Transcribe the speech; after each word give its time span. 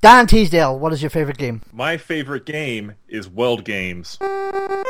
Dan 0.00 0.28
Teasdale, 0.28 0.78
what 0.78 0.92
is 0.92 1.02
your 1.02 1.10
favorite 1.10 1.38
game? 1.38 1.60
My 1.72 1.96
favorite 1.96 2.46
game 2.46 2.94
is 3.08 3.28
World 3.28 3.64
Games. 3.64 4.16
Mm. 4.20 4.87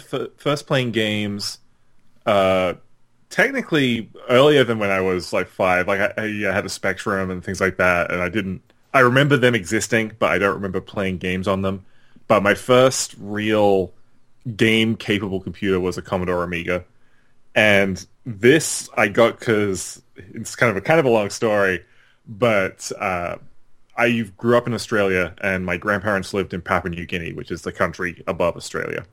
Started 0.00 0.30
f- 0.32 0.40
first 0.40 0.66
playing 0.66 0.92
games, 0.92 1.58
uh, 2.26 2.74
technically 3.30 4.10
earlier 4.28 4.64
than 4.64 4.78
when 4.78 4.90
I 4.90 5.00
was 5.00 5.32
like 5.32 5.48
five. 5.48 5.88
Like 5.88 6.00
I, 6.00 6.22
I 6.48 6.52
had 6.52 6.66
a 6.66 6.68
Spectrum 6.68 7.30
and 7.30 7.44
things 7.44 7.60
like 7.60 7.76
that, 7.78 8.10
and 8.10 8.22
I 8.22 8.28
didn't. 8.28 8.62
I 8.94 9.00
remember 9.00 9.36
them 9.36 9.54
existing, 9.54 10.12
but 10.18 10.30
I 10.30 10.38
don't 10.38 10.54
remember 10.54 10.80
playing 10.80 11.18
games 11.18 11.48
on 11.48 11.62
them. 11.62 11.84
But 12.28 12.42
my 12.42 12.54
first 12.54 13.14
real 13.18 13.92
game-capable 14.56 15.40
computer 15.40 15.80
was 15.80 15.96
a 15.98 16.02
Commodore 16.02 16.44
Amiga, 16.44 16.84
and 17.54 18.04
this 18.24 18.88
I 18.96 19.08
got 19.08 19.38
because 19.38 20.02
it's 20.16 20.56
kind 20.56 20.70
of 20.70 20.76
a 20.76 20.80
kind 20.80 21.00
of 21.00 21.06
a 21.06 21.10
long 21.10 21.30
story, 21.30 21.84
but 22.26 22.90
uh, 22.98 23.36
I 23.96 24.30
grew 24.36 24.56
up 24.56 24.66
in 24.66 24.74
Australia, 24.74 25.34
and 25.40 25.64
my 25.64 25.76
grandparents 25.76 26.32
lived 26.32 26.54
in 26.54 26.62
Papua 26.62 26.94
New 26.94 27.06
Guinea, 27.06 27.32
which 27.32 27.50
is 27.50 27.62
the 27.62 27.72
country 27.72 28.22
above 28.26 28.56
Australia. 28.56 29.04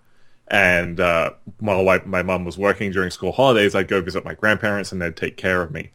And 0.50 1.00
uh, 1.00 1.32
while 1.60 1.84
my, 1.84 2.02
my 2.06 2.24
mum 2.24 2.44
was 2.44 2.58
working 2.58 2.92
during 2.92 3.12
school 3.12 3.32
holidays, 3.32 3.76
I'd 3.76 3.88
go 3.88 4.02
visit 4.02 4.26
my 4.26 4.34
grandparents, 4.34 4.92
and 4.92 5.02
they'd 5.02 5.16
take 5.16 5.38
care 5.38 5.62
of 5.62 5.72
me. 5.72 5.92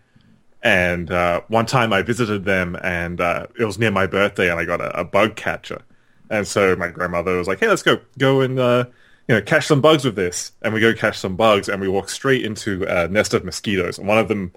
And 0.62 1.10
uh, 1.10 1.42
one 1.48 1.66
time 1.66 1.92
I 1.92 2.02
visited 2.02 2.44
them, 2.44 2.76
and 2.82 3.20
uh, 3.20 3.48
it 3.58 3.64
was 3.64 3.78
near 3.78 3.90
my 3.90 4.06
birthday, 4.06 4.50
and 4.50 4.58
I 4.58 4.64
got 4.64 4.80
a, 4.80 5.00
a 5.00 5.04
bug 5.04 5.36
catcher. 5.36 5.82
And 6.30 6.46
so 6.46 6.74
my 6.76 6.88
grandmother 6.88 7.36
was 7.36 7.48
like, 7.48 7.60
"Hey, 7.60 7.68
let's 7.68 7.82
go 7.82 7.98
go 8.18 8.40
and 8.40 8.58
uh, 8.58 8.84
you 9.28 9.34
know 9.34 9.42
catch 9.42 9.66
some 9.66 9.80
bugs 9.80 10.04
with 10.04 10.16
this." 10.16 10.52
And 10.62 10.72
we 10.72 10.80
go 10.80 10.94
catch 10.94 11.18
some 11.18 11.36
bugs, 11.36 11.68
and 11.68 11.80
we 11.82 11.88
walk 11.88 12.08
straight 12.08 12.44
into 12.44 12.84
a 12.88 13.08
nest 13.08 13.34
of 13.34 13.44
mosquitoes. 13.44 13.98
And 13.98 14.08
one 14.08 14.18
of 14.18 14.28
them, 14.28 14.52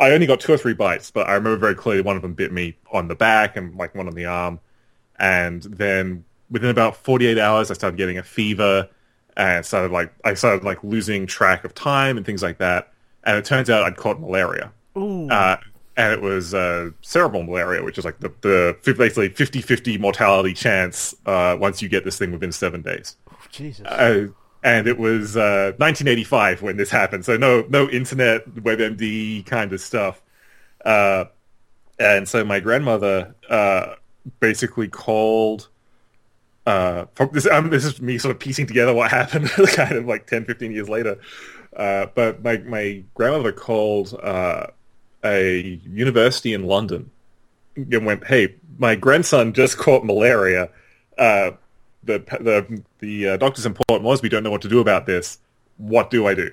I 0.00 0.12
only 0.12 0.26
got 0.26 0.40
two 0.40 0.54
or 0.54 0.58
three 0.58 0.72
bites, 0.72 1.10
but 1.10 1.28
I 1.28 1.34
remember 1.34 1.58
very 1.58 1.74
clearly 1.74 2.02
one 2.02 2.16
of 2.16 2.22
them 2.22 2.32
bit 2.32 2.52
me 2.52 2.76
on 2.90 3.08
the 3.08 3.14
back 3.14 3.56
and 3.56 3.76
like 3.76 3.94
one 3.94 4.06
on 4.06 4.14
the 4.14 4.24
arm. 4.24 4.60
And 5.18 5.62
then 5.64 6.24
within 6.50 6.70
about 6.70 6.96
48 6.96 7.38
hours, 7.38 7.70
I 7.70 7.74
started 7.74 7.98
getting 7.98 8.18
a 8.18 8.22
fever 8.22 8.88
and 9.36 9.64
started 9.64 9.92
like 9.92 10.12
I 10.24 10.34
started 10.34 10.64
like 10.64 10.82
losing 10.82 11.26
track 11.26 11.64
of 11.64 11.74
time 11.74 12.16
and 12.16 12.24
things 12.24 12.42
like 12.42 12.58
that. 12.58 12.92
And 13.24 13.36
it 13.36 13.44
turns 13.44 13.68
out 13.68 13.82
I'd 13.82 13.96
caught 13.96 14.20
malaria. 14.20 14.72
Uh, 15.30 15.56
and 15.96 16.12
it 16.12 16.20
was 16.20 16.54
uh, 16.54 16.90
cerebral 17.02 17.42
malaria, 17.42 17.82
which 17.82 17.98
is 17.98 18.04
like 18.04 18.20
the, 18.20 18.32
the 18.42 18.76
basically 18.84 19.30
50-50 19.30 19.98
mortality 19.98 20.52
chance 20.52 21.14
uh, 21.24 21.56
once 21.58 21.80
you 21.80 21.88
get 21.88 22.04
this 22.04 22.18
thing 22.18 22.32
within 22.32 22.52
seven 22.52 22.82
days. 22.82 23.16
Jesus. 23.50 23.86
Uh, 23.86 24.28
and 24.62 24.86
it 24.86 24.98
was 24.98 25.36
uh, 25.36 25.72
1985 25.78 26.62
when 26.62 26.76
this 26.76 26.90
happened, 26.90 27.24
so 27.24 27.36
no 27.36 27.64
no 27.68 27.88
internet, 27.88 28.48
WebMD 28.54 29.46
kind 29.46 29.72
of 29.72 29.80
stuff. 29.80 30.20
Uh, 30.84 31.26
and 31.98 32.28
so 32.28 32.44
my 32.44 32.60
grandmother 32.60 33.34
uh, 33.48 33.94
basically 34.40 34.88
called. 34.88 35.68
Uh, 36.66 37.06
this, 37.32 37.46
um, 37.46 37.70
this 37.70 37.84
is 37.84 38.02
me 38.02 38.18
sort 38.18 38.34
of 38.34 38.40
piecing 38.40 38.66
together 38.66 38.92
what 38.92 39.10
happened, 39.10 39.48
kind 39.68 39.92
of 39.92 40.06
like 40.06 40.26
10, 40.26 40.44
15 40.44 40.72
years 40.72 40.88
later. 40.88 41.18
Uh, 41.76 42.06
but 42.14 42.42
my 42.42 42.56
my 42.58 43.04
grandmother 43.14 43.52
called 43.52 44.18
uh, 44.22 44.66
a 45.22 45.80
university 45.84 46.54
in 46.54 46.64
London 46.64 47.10
and 47.76 48.06
went, 48.06 48.26
"Hey, 48.26 48.54
my 48.78 48.94
grandson 48.94 49.52
just 49.52 49.76
caught 49.76 50.04
malaria. 50.04 50.70
Uh, 51.18 51.52
the 52.02 52.18
the 52.40 52.82
the 53.00 53.28
uh, 53.28 53.36
doctor's 53.36 53.66
report 53.66 54.02
was 54.02 54.22
we 54.22 54.30
don't 54.30 54.42
know 54.42 54.50
what 54.50 54.62
to 54.62 54.68
do 54.68 54.80
about 54.80 55.04
this. 55.06 55.38
What 55.76 56.10
do 56.10 56.26
I 56.26 56.34
do?" 56.34 56.50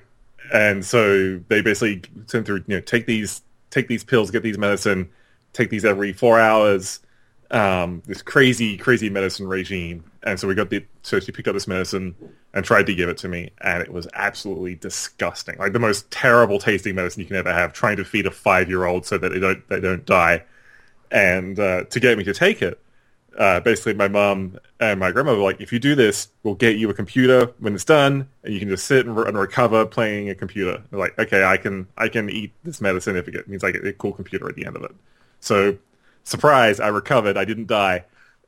And 0.52 0.84
so 0.84 1.38
they 1.48 1.62
basically 1.62 2.02
sent 2.26 2.44
through, 2.44 2.64
you 2.66 2.76
know, 2.76 2.80
take 2.80 3.06
these 3.06 3.40
take 3.70 3.88
these 3.88 4.04
pills, 4.04 4.30
get 4.30 4.42
these 4.42 4.58
medicine, 4.58 5.08
take 5.54 5.70
these 5.70 5.86
every 5.86 6.12
four 6.12 6.38
hours. 6.38 7.00
Um, 7.50 8.02
this 8.06 8.22
crazy, 8.22 8.76
crazy 8.76 9.10
medicine 9.10 9.46
regime. 9.46 10.04
And 10.22 10.40
so 10.40 10.48
we 10.48 10.54
got 10.54 10.70
the 10.70 10.84
so 11.02 11.20
she 11.20 11.30
picked 11.32 11.46
up 11.46 11.54
this 11.54 11.68
medicine 11.68 12.14
and 12.54 12.64
tried 12.64 12.86
to 12.86 12.94
give 12.94 13.08
it 13.08 13.18
to 13.18 13.28
me, 13.28 13.50
and 13.60 13.82
it 13.82 13.92
was 13.92 14.08
absolutely 14.14 14.76
disgusting. 14.76 15.58
Like 15.58 15.72
the 15.72 15.78
most 15.78 16.10
terrible 16.10 16.58
tasting 16.58 16.94
medicine 16.94 17.20
you 17.20 17.26
can 17.26 17.36
ever 17.36 17.52
have. 17.52 17.72
Trying 17.72 17.96
to 17.98 18.04
feed 18.04 18.26
a 18.26 18.30
five 18.30 18.68
year 18.68 18.86
old 18.86 19.04
so 19.04 19.18
that 19.18 19.30
they 19.30 19.40
don't 19.40 19.68
they 19.68 19.80
don't 19.80 20.06
die, 20.06 20.44
and 21.10 21.58
uh, 21.58 21.84
to 21.84 22.00
get 22.00 22.16
me 22.16 22.24
to 22.24 22.32
take 22.32 22.62
it, 22.62 22.80
uh, 23.38 23.60
basically 23.60 23.94
my 23.94 24.08
mom 24.08 24.58
and 24.80 25.00
my 25.00 25.10
grandma 25.10 25.32
were 25.32 25.42
like, 25.42 25.60
if 25.60 25.72
you 25.72 25.78
do 25.78 25.94
this, 25.94 26.28
we'll 26.42 26.54
get 26.54 26.76
you 26.76 26.88
a 26.90 26.94
computer 26.94 27.52
when 27.58 27.74
it's 27.74 27.84
done, 27.84 28.28
and 28.42 28.54
you 28.54 28.60
can 28.60 28.68
just 28.68 28.86
sit 28.86 29.06
and, 29.06 29.16
re- 29.16 29.26
and 29.26 29.36
recover 29.36 29.84
playing 29.86 30.30
a 30.30 30.34
computer. 30.34 30.82
They're 30.90 31.00
like, 31.00 31.18
okay, 31.18 31.44
I 31.44 31.56
can 31.56 31.88
I 31.96 32.08
can 32.08 32.30
eat 32.30 32.52
this 32.62 32.80
medicine 32.80 33.16
if 33.16 33.26
it 33.28 33.48
means 33.48 33.64
I 33.64 33.72
get 33.72 33.86
a 33.86 33.92
cool 33.92 34.12
computer 34.12 34.48
at 34.48 34.54
the 34.54 34.66
end 34.66 34.76
of 34.76 34.84
it. 34.84 34.94
So, 35.40 35.76
surprise, 36.24 36.80
I 36.80 36.88
recovered. 36.88 37.36
I 37.36 37.44
didn't 37.44 37.68
die, 37.68 38.04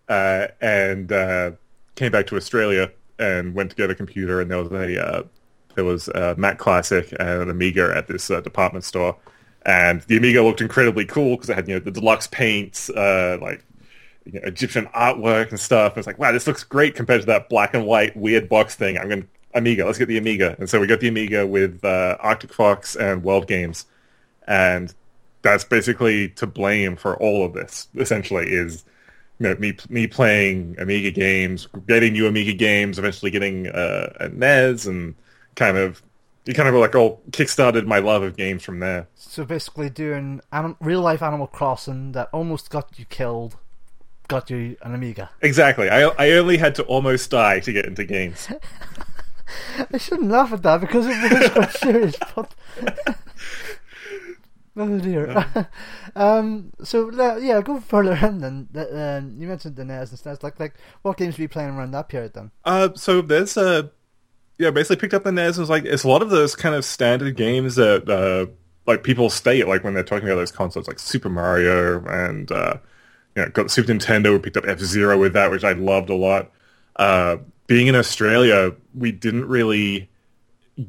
uh, 0.08 0.48
and 0.60 1.12
uh, 1.12 1.52
came 1.94 2.12
back 2.12 2.26
to 2.28 2.36
Australia 2.36 2.90
and 3.18 3.54
went 3.54 3.70
to 3.70 3.76
get 3.76 3.90
a 3.90 3.94
computer, 3.94 4.40
and 4.40 4.50
there 4.50 4.62
was 4.62 4.72
a 4.72 5.06
uh, 5.06 5.22
there 5.74 5.84
was 5.84 6.08
a 6.08 6.34
Mac 6.36 6.58
Classic 6.58 7.12
and 7.12 7.42
an 7.42 7.50
Amiga 7.50 7.92
at 7.94 8.08
this 8.08 8.30
uh, 8.30 8.40
department 8.40 8.84
store, 8.84 9.16
and 9.64 10.02
the 10.02 10.16
Amiga 10.16 10.42
looked 10.42 10.60
incredibly 10.60 11.04
cool 11.04 11.36
because 11.36 11.50
it 11.50 11.54
had 11.54 11.68
you 11.68 11.74
know 11.74 11.80
the 11.80 11.90
deluxe 11.90 12.26
paints, 12.26 12.90
uh, 12.90 13.38
like 13.40 13.64
you 14.24 14.32
know, 14.32 14.40
Egyptian 14.44 14.86
artwork 14.86 15.50
and 15.50 15.60
stuff. 15.60 15.92
And 15.92 15.98
it's 15.98 16.06
like, 16.06 16.18
wow, 16.18 16.32
this 16.32 16.46
looks 16.46 16.64
great 16.64 16.94
compared 16.94 17.20
to 17.20 17.26
that 17.26 17.48
black 17.48 17.74
and 17.74 17.86
white 17.86 18.16
weird 18.16 18.48
box 18.48 18.74
thing. 18.74 18.98
I'm 18.98 19.08
going 19.08 19.22
to 19.22 19.28
Amiga. 19.54 19.86
Let's 19.86 19.98
get 19.98 20.08
the 20.08 20.18
Amiga. 20.18 20.54
And 20.58 20.68
so 20.68 20.80
we 20.80 20.86
got 20.86 21.00
the 21.00 21.08
Amiga 21.08 21.46
with 21.46 21.84
uh, 21.84 22.16
Arctic 22.20 22.52
Fox 22.52 22.94
and 22.96 23.22
World 23.22 23.46
Games, 23.46 23.86
and 24.46 24.94
that's 25.46 25.64
basically 25.64 26.28
to 26.30 26.46
blame 26.46 26.96
for 26.96 27.16
all 27.16 27.44
of 27.44 27.52
this. 27.52 27.88
Essentially, 27.96 28.46
is 28.50 28.84
you 29.38 29.48
know, 29.48 29.54
me 29.56 29.76
me 29.88 30.06
playing 30.06 30.76
Amiga 30.78 31.10
games, 31.10 31.68
getting 31.86 32.12
new 32.12 32.26
Amiga 32.26 32.52
games, 32.52 32.98
eventually 32.98 33.30
getting 33.30 33.68
uh, 33.68 34.12
a 34.20 34.28
NES, 34.28 34.86
and 34.86 35.14
kind 35.54 35.76
of 35.76 36.02
you 36.46 36.54
kind 36.54 36.68
of 36.68 36.74
like 36.74 36.94
all 36.94 37.20
kickstarted 37.30 37.86
my 37.86 37.98
love 37.98 38.22
of 38.22 38.36
games 38.36 38.62
from 38.62 38.80
there. 38.80 39.08
So 39.14 39.44
basically, 39.44 39.90
doing 39.90 40.40
anim- 40.52 40.76
real 40.80 41.00
life 41.00 41.22
Animal 41.22 41.46
Crossing 41.46 42.12
that 42.12 42.28
almost 42.32 42.70
got 42.70 42.98
you 42.98 43.04
killed, 43.04 43.56
got 44.28 44.50
you 44.50 44.76
an 44.82 44.94
Amiga. 44.94 45.30
Exactly. 45.42 45.90
I 45.90 46.08
I 46.18 46.30
only 46.32 46.56
had 46.56 46.74
to 46.76 46.82
almost 46.84 47.30
die 47.30 47.60
to 47.60 47.72
get 47.72 47.86
into 47.86 48.04
games. 48.04 48.48
I 49.92 49.98
shouldn't 49.98 50.30
laugh 50.30 50.52
at 50.52 50.62
that 50.62 50.80
because 50.80 51.06
it 51.08 51.40
was 51.40 51.50
quite 51.52 51.72
serious. 51.72 52.16
But 52.34 52.54
oh 54.76 54.98
dear. 54.98 55.68
um. 56.16 56.72
So 56.82 57.10
yeah, 57.38 57.60
go 57.62 57.80
further 57.80 58.14
in 58.14 58.38
then. 58.38 58.68
Uh, 58.74 59.18
um, 59.18 59.36
you 59.38 59.48
mentioned 59.48 59.76
the 59.76 59.84
NES 59.84 60.10
and 60.10 60.18
stuff. 60.18 60.42
Like, 60.42 60.58
like 60.60 60.74
what 61.02 61.16
games 61.16 61.38
were 61.38 61.42
you 61.42 61.48
playing 61.48 61.70
around 61.70 61.92
that 61.92 62.08
period 62.08 62.34
then? 62.34 62.50
Uh, 62.64 62.90
so 62.94 63.22
there's 63.22 63.56
uh, 63.56 63.88
yeah, 64.58 64.70
basically 64.70 64.96
picked 64.96 65.14
up 65.14 65.24
the 65.24 65.32
NES. 65.32 65.58
It 65.58 65.60
was 65.60 65.70
like 65.70 65.84
it's 65.84 66.04
a 66.04 66.08
lot 66.08 66.22
of 66.22 66.30
those 66.30 66.56
kind 66.56 66.74
of 66.74 66.84
standard 66.84 67.36
games 67.36 67.76
that 67.76 68.08
uh, 68.08 68.50
like 68.86 69.02
people 69.02 69.30
state 69.30 69.68
like 69.68 69.84
when 69.84 69.94
they're 69.94 70.02
talking 70.02 70.28
about 70.28 70.36
those 70.36 70.52
consoles, 70.52 70.88
like 70.88 70.98
Super 70.98 71.28
Mario 71.28 72.04
and 72.06 72.50
uh, 72.50 72.76
you 73.34 73.42
know, 73.42 73.48
got 73.50 73.70
Super 73.70 73.92
Nintendo. 73.92 74.32
We 74.32 74.38
picked 74.38 74.56
up 74.56 74.66
F 74.66 74.80
Zero 74.80 75.18
with 75.18 75.34
that, 75.34 75.50
which 75.50 75.64
I 75.64 75.72
loved 75.72 76.10
a 76.10 76.14
lot. 76.14 76.50
Uh, 76.96 77.38
being 77.66 77.88
in 77.88 77.94
Australia, 77.94 78.74
we 78.94 79.12
didn't 79.12 79.46
really 79.46 80.08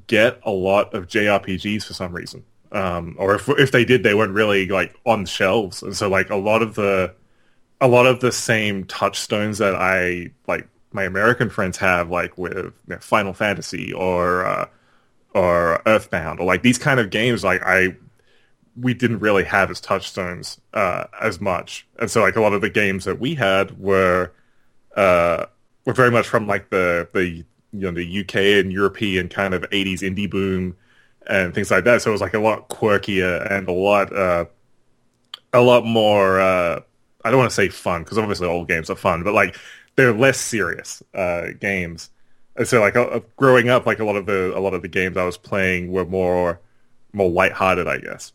get 0.07 0.39
a 0.43 0.51
lot 0.51 0.93
of 0.93 1.07
JRPGs 1.07 1.83
for 1.83 1.93
some 1.93 2.13
reason, 2.13 2.43
um, 2.71 3.15
or 3.17 3.35
if 3.35 3.47
if 3.49 3.71
they 3.71 3.85
did, 3.85 4.03
they 4.03 4.13
weren't 4.13 4.33
really 4.33 4.67
like 4.67 4.95
on 5.05 5.25
shelves, 5.25 5.81
and 5.83 5.95
so 5.95 6.09
like 6.09 6.29
a 6.29 6.35
lot 6.35 6.61
of 6.61 6.75
the 6.75 7.13
a 7.79 7.87
lot 7.87 8.05
of 8.05 8.19
the 8.19 8.31
same 8.31 8.85
touchstones 8.85 9.57
that 9.59 9.75
I 9.75 10.31
like 10.47 10.67
my 10.91 11.03
American 11.03 11.49
friends 11.49 11.77
have, 11.77 12.09
like 12.09 12.37
with 12.37 12.55
you 12.55 12.73
know, 12.87 12.97
Final 12.99 13.33
Fantasy 13.33 13.93
or 13.93 14.45
uh, 14.45 14.67
or 15.33 15.81
Earthbound, 15.85 16.39
or 16.39 16.45
like 16.45 16.63
these 16.63 16.77
kind 16.77 16.99
of 16.99 17.09
games, 17.09 17.43
like 17.43 17.61
I 17.63 17.95
we 18.79 18.93
didn't 18.93 19.19
really 19.19 19.43
have 19.43 19.71
as 19.71 19.81
touchstones 19.81 20.59
uh, 20.73 21.05
as 21.21 21.39
much, 21.39 21.87
and 21.99 22.11
so 22.11 22.21
like 22.21 22.35
a 22.35 22.41
lot 22.41 22.53
of 22.53 22.61
the 22.61 22.69
games 22.69 23.05
that 23.05 23.19
we 23.19 23.35
had 23.35 23.79
were 23.79 24.31
uh, 24.95 25.45
were 25.85 25.93
very 25.93 26.11
much 26.11 26.27
from 26.27 26.47
like 26.47 26.69
the 26.69 27.07
the 27.13 27.25
you 27.25 27.45
know 27.73 27.91
the 27.91 28.19
UK 28.21 28.35
and 28.35 28.71
European 28.71 29.29
kind 29.29 29.53
of 29.53 29.61
80s 29.63 29.99
indie 30.01 30.29
boom 30.29 30.75
and 31.27 31.53
things 31.53 31.69
like 31.69 31.83
that. 31.83 32.01
So 32.01 32.09
it 32.09 32.13
was 32.13 32.21
like 32.21 32.33
a 32.33 32.39
lot 32.39 32.69
quirkier 32.69 33.51
and 33.51 33.67
a 33.67 33.71
lot 33.71 34.15
uh, 34.15 34.45
a 35.53 35.61
lot 35.61 35.85
more. 35.85 36.39
Uh, 36.39 36.81
I 37.23 37.29
don't 37.29 37.39
want 37.39 37.51
to 37.51 37.55
say 37.55 37.69
fun 37.69 38.03
because 38.03 38.17
obviously 38.17 38.47
all 38.47 38.65
games 38.65 38.89
are 38.89 38.95
fun, 38.95 39.23
but 39.23 39.33
like 39.33 39.57
they're 39.95 40.13
less 40.13 40.39
serious 40.39 41.03
uh, 41.13 41.47
games. 41.59 42.09
And 42.55 42.67
so 42.67 42.79
like 42.79 42.95
uh, 42.95 43.19
growing 43.35 43.69
up, 43.69 43.85
like 43.85 43.99
a 43.99 44.05
lot 44.05 44.15
of 44.15 44.25
the 44.25 44.57
a 44.57 44.59
lot 44.59 44.73
of 44.73 44.81
the 44.81 44.87
games 44.87 45.17
I 45.17 45.25
was 45.25 45.37
playing 45.37 45.91
were 45.91 46.05
more 46.05 46.59
more 47.13 47.29
lighthearted, 47.29 47.87
I 47.87 47.97
guess. 47.97 48.33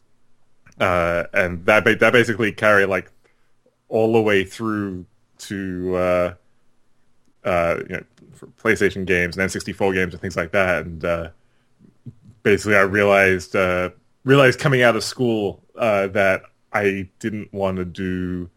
Uh, 0.78 1.24
and 1.32 1.64
that 1.66 1.84
ba- 1.84 1.96
that 1.96 2.12
basically 2.12 2.52
carried 2.52 2.86
like 2.86 3.10
all 3.88 4.12
the 4.12 4.20
way 4.20 4.44
through 4.44 5.06
to 5.38 5.96
uh, 5.96 6.34
uh, 7.44 7.76
you 7.88 7.96
know 7.96 8.04
PlayStation 8.62 9.04
games 9.06 9.36
and 9.36 9.50
N64 9.50 9.94
games 9.94 10.14
and 10.14 10.20
things 10.20 10.36
like 10.36 10.52
that. 10.52 10.86
And 10.86 11.04
uh, 11.04 11.28
basically, 12.42 12.76
I 12.76 12.82
realized 12.82 13.56
uh, 13.56 13.90
realized 14.24 14.58
coming 14.58 14.82
out 14.82 14.96
of 14.96 15.04
school 15.04 15.62
uh, 15.76 16.08
that 16.08 16.42
I 16.72 17.08
didn't 17.18 17.52
want 17.52 17.76
to 17.78 17.84
do 17.84 18.50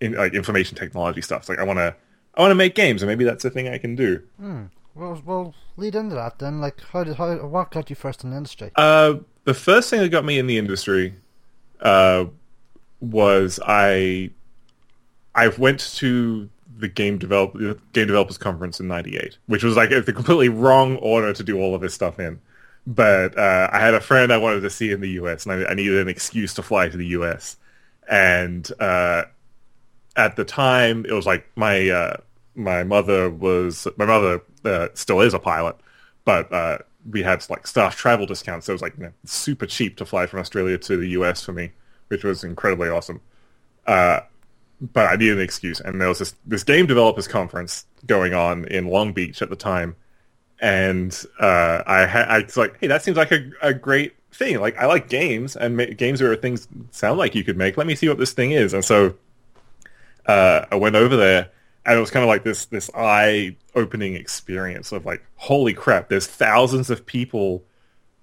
in, 0.00 0.12
like 0.12 0.34
information 0.34 0.76
technology 0.76 1.22
stuff. 1.22 1.48
Like 1.48 1.58
I 1.58 1.64
want 1.64 1.78
to 1.78 1.94
I 2.34 2.40
want 2.40 2.50
to 2.50 2.56
make 2.56 2.74
games, 2.74 3.02
and 3.02 3.08
maybe 3.08 3.24
that's 3.24 3.44
a 3.44 3.50
thing 3.50 3.68
I 3.68 3.78
can 3.78 3.94
do. 3.94 4.22
Hmm. 4.38 4.64
Well, 4.94 5.22
well, 5.24 5.54
lead 5.76 5.94
into 5.94 6.14
that 6.16 6.38
then. 6.38 6.60
Like, 6.60 6.80
how 6.80 7.04
did 7.04 7.16
how 7.16 7.34
what 7.46 7.70
got 7.70 7.88
you 7.88 7.96
first 7.96 8.24
in 8.24 8.30
the 8.30 8.36
industry? 8.36 8.70
Uh, 8.76 9.14
the 9.44 9.54
first 9.54 9.88
thing 9.90 10.00
that 10.00 10.10
got 10.10 10.24
me 10.24 10.38
in 10.38 10.46
the 10.46 10.58
industry 10.58 11.14
uh, 11.80 12.26
was 13.00 13.58
I 13.66 14.30
I 15.34 15.48
went 15.48 15.80
to 15.96 16.48
the 16.76 16.88
game 16.88 17.18
develop 17.18 17.54
the 17.54 17.78
game 17.92 18.06
developers 18.06 18.38
conference 18.38 18.80
in 18.80 18.88
'98, 18.88 19.38
which 19.46 19.64
was 19.64 19.76
like 19.76 19.90
the 19.90 20.12
completely 20.12 20.48
wrong 20.48 20.96
order 20.96 21.32
to 21.32 21.42
do 21.42 21.58
all 21.58 21.74
of 21.74 21.80
this 21.80 21.94
stuff 21.94 22.18
in. 22.18 22.40
But 22.86 23.38
uh, 23.38 23.68
I 23.72 23.78
had 23.78 23.94
a 23.94 24.00
friend 24.00 24.32
I 24.32 24.38
wanted 24.38 24.60
to 24.62 24.70
see 24.70 24.90
in 24.90 25.00
the 25.00 25.10
U.S. 25.10 25.46
and 25.46 25.66
I, 25.66 25.70
I 25.70 25.74
needed 25.74 25.98
an 25.98 26.08
excuse 26.08 26.54
to 26.54 26.62
fly 26.62 26.88
to 26.88 26.96
the 26.96 27.06
U.S. 27.08 27.56
And 28.10 28.68
uh, 28.80 29.24
at 30.16 30.36
the 30.36 30.44
time, 30.44 31.04
it 31.06 31.12
was 31.12 31.26
like 31.26 31.46
my 31.56 31.88
uh, 31.88 32.16
my 32.54 32.84
mother 32.84 33.30
was 33.30 33.86
my 33.96 34.06
mother 34.06 34.42
uh, 34.64 34.88
still 34.94 35.20
is 35.20 35.34
a 35.34 35.38
pilot, 35.38 35.76
but 36.24 36.52
uh, 36.52 36.78
we 37.10 37.22
had 37.22 37.48
like 37.48 37.66
staff 37.66 37.96
travel 37.96 38.26
discounts. 38.26 38.66
So 38.66 38.72
it 38.72 38.74
was 38.74 38.82
like 38.82 38.96
you 38.98 39.04
know, 39.04 39.12
super 39.24 39.66
cheap 39.66 39.96
to 39.98 40.04
fly 40.04 40.26
from 40.26 40.40
Australia 40.40 40.78
to 40.78 40.96
the 40.96 41.08
US 41.10 41.42
for 41.44 41.52
me, 41.52 41.72
which 42.08 42.24
was 42.24 42.44
incredibly 42.44 42.88
awesome. 42.88 43.20
Uh, 43.86 44.20
but 44.80 45.12
I 45.12 45.16
needed 45.16 45.38
an 45.38 45.44
excuse, 45.44 45.80
and 45.80 46.00
there 46.00 46.08
was 46.08 46.18
this 46.18 46.34
this 46.46 46.64
game 46.64 46.86
developers 46.86 47.28
conference 47.28 47.86
going 48.06 48.34
on 48.34 48.64
in 48.66 48.88
Long 48.88 49.12
Beach 49.12 49.40
at 49.40 49.48
the 49.48 49.56
time, 49.56 49.94
and 50.62 51.26
uh, 51.38 51.82
I 51.86 52.04
I 52.04 52.38
was 52.38 52.56
like, 52.56 52.78
hey, 52.80 52.86
that 52.86 53.02
seems 53.02 53.18
like 53.18 53.32
a, 53.32 53.50
a 53.60 53.74
great 53.74 54.14
thing. 54.32 54.58
Like 54.60 54.78
I 54.78 54.86
like 54.86 55.10
games, 55.10 55.56
and 55.56 55.76
ma- 55.76 55.84
games 55.94 56.22
are 56.22 56.34
things 56.36 56.66
sound 56.90 57.18
like 57.18 57.34
you 57.34 57.44
could 57.44 57.58
make. 57.58 57.76
Let 57.76 57.86
me 57.86 57.94
see 57.94 58.08
what 58.08 58.16
this 58.16 58.32
thing 58.32 58.52
is, 58.52 58.72
and 58.72 58.84
so 58.84 59.14
uh, 60.26 60.64
I 60.70 60.76
went 60.76 60.96
over 60.96 61.16
there 61.16 61.50
and 61.84 61.96
it 61.96 62.00
was 62.00 62.10
kind 62.10 62.22
of 62.22 62.28
like 62.28 62.44
this 62.44 62.66
this 62.66 62.90
eye 62.94 63.56
opening 63.74 64.14
experience 64.14 64.92
of 64.92 65.04
like 65.04 65.24
holy 65.36 65.74
crap 65.74 66.08
there's 66.08 66.26
thousands 66.26 66.90
of 66.90 67.04
people 67.04 67.64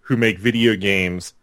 who 0.02 0.16
make 0.18 0.40
video 0.40 0.76
games 0.76 1.34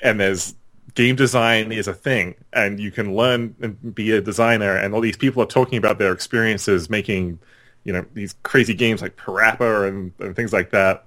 and 0.00 0.20
there's 0.20 0.54
game 0.94 1.16
design 1.16 1.72
is 1.72 1.86
a 1.88 1.94
thing 1.94 2.34
and 2.52 2.80
you 2.80 2.90
can 2.90 3.14
learn 3.14 3.54
and 3.60 3.94
be 3.94 4.10
a 4.12 4.20
designer 4.20 4.76
and 4.76 4.94
all 4.94 5.00
these 5.00 5.16
people 5.16 5.42
are 5.42 5.46
talking 5.46 5.76
about 5.78 5.98
their 5.98 6.12
experiences 6.12 6.88
making 6.88 7.38
you 7.86 7.92
know 7.92 8.04
these 8.14 8.34
crazy 8.42 8.74
games 8.74 9.00
like 9.00 9.16
Parappa 9.16 9.88
and, 9.88 10.12
and 10.18 10.36
things 10.36 10.52
like 10.52 10.70
that 10.70 11.04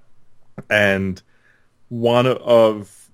and 0.68 1.22
one 1.88 2.26
of 2.26 3.10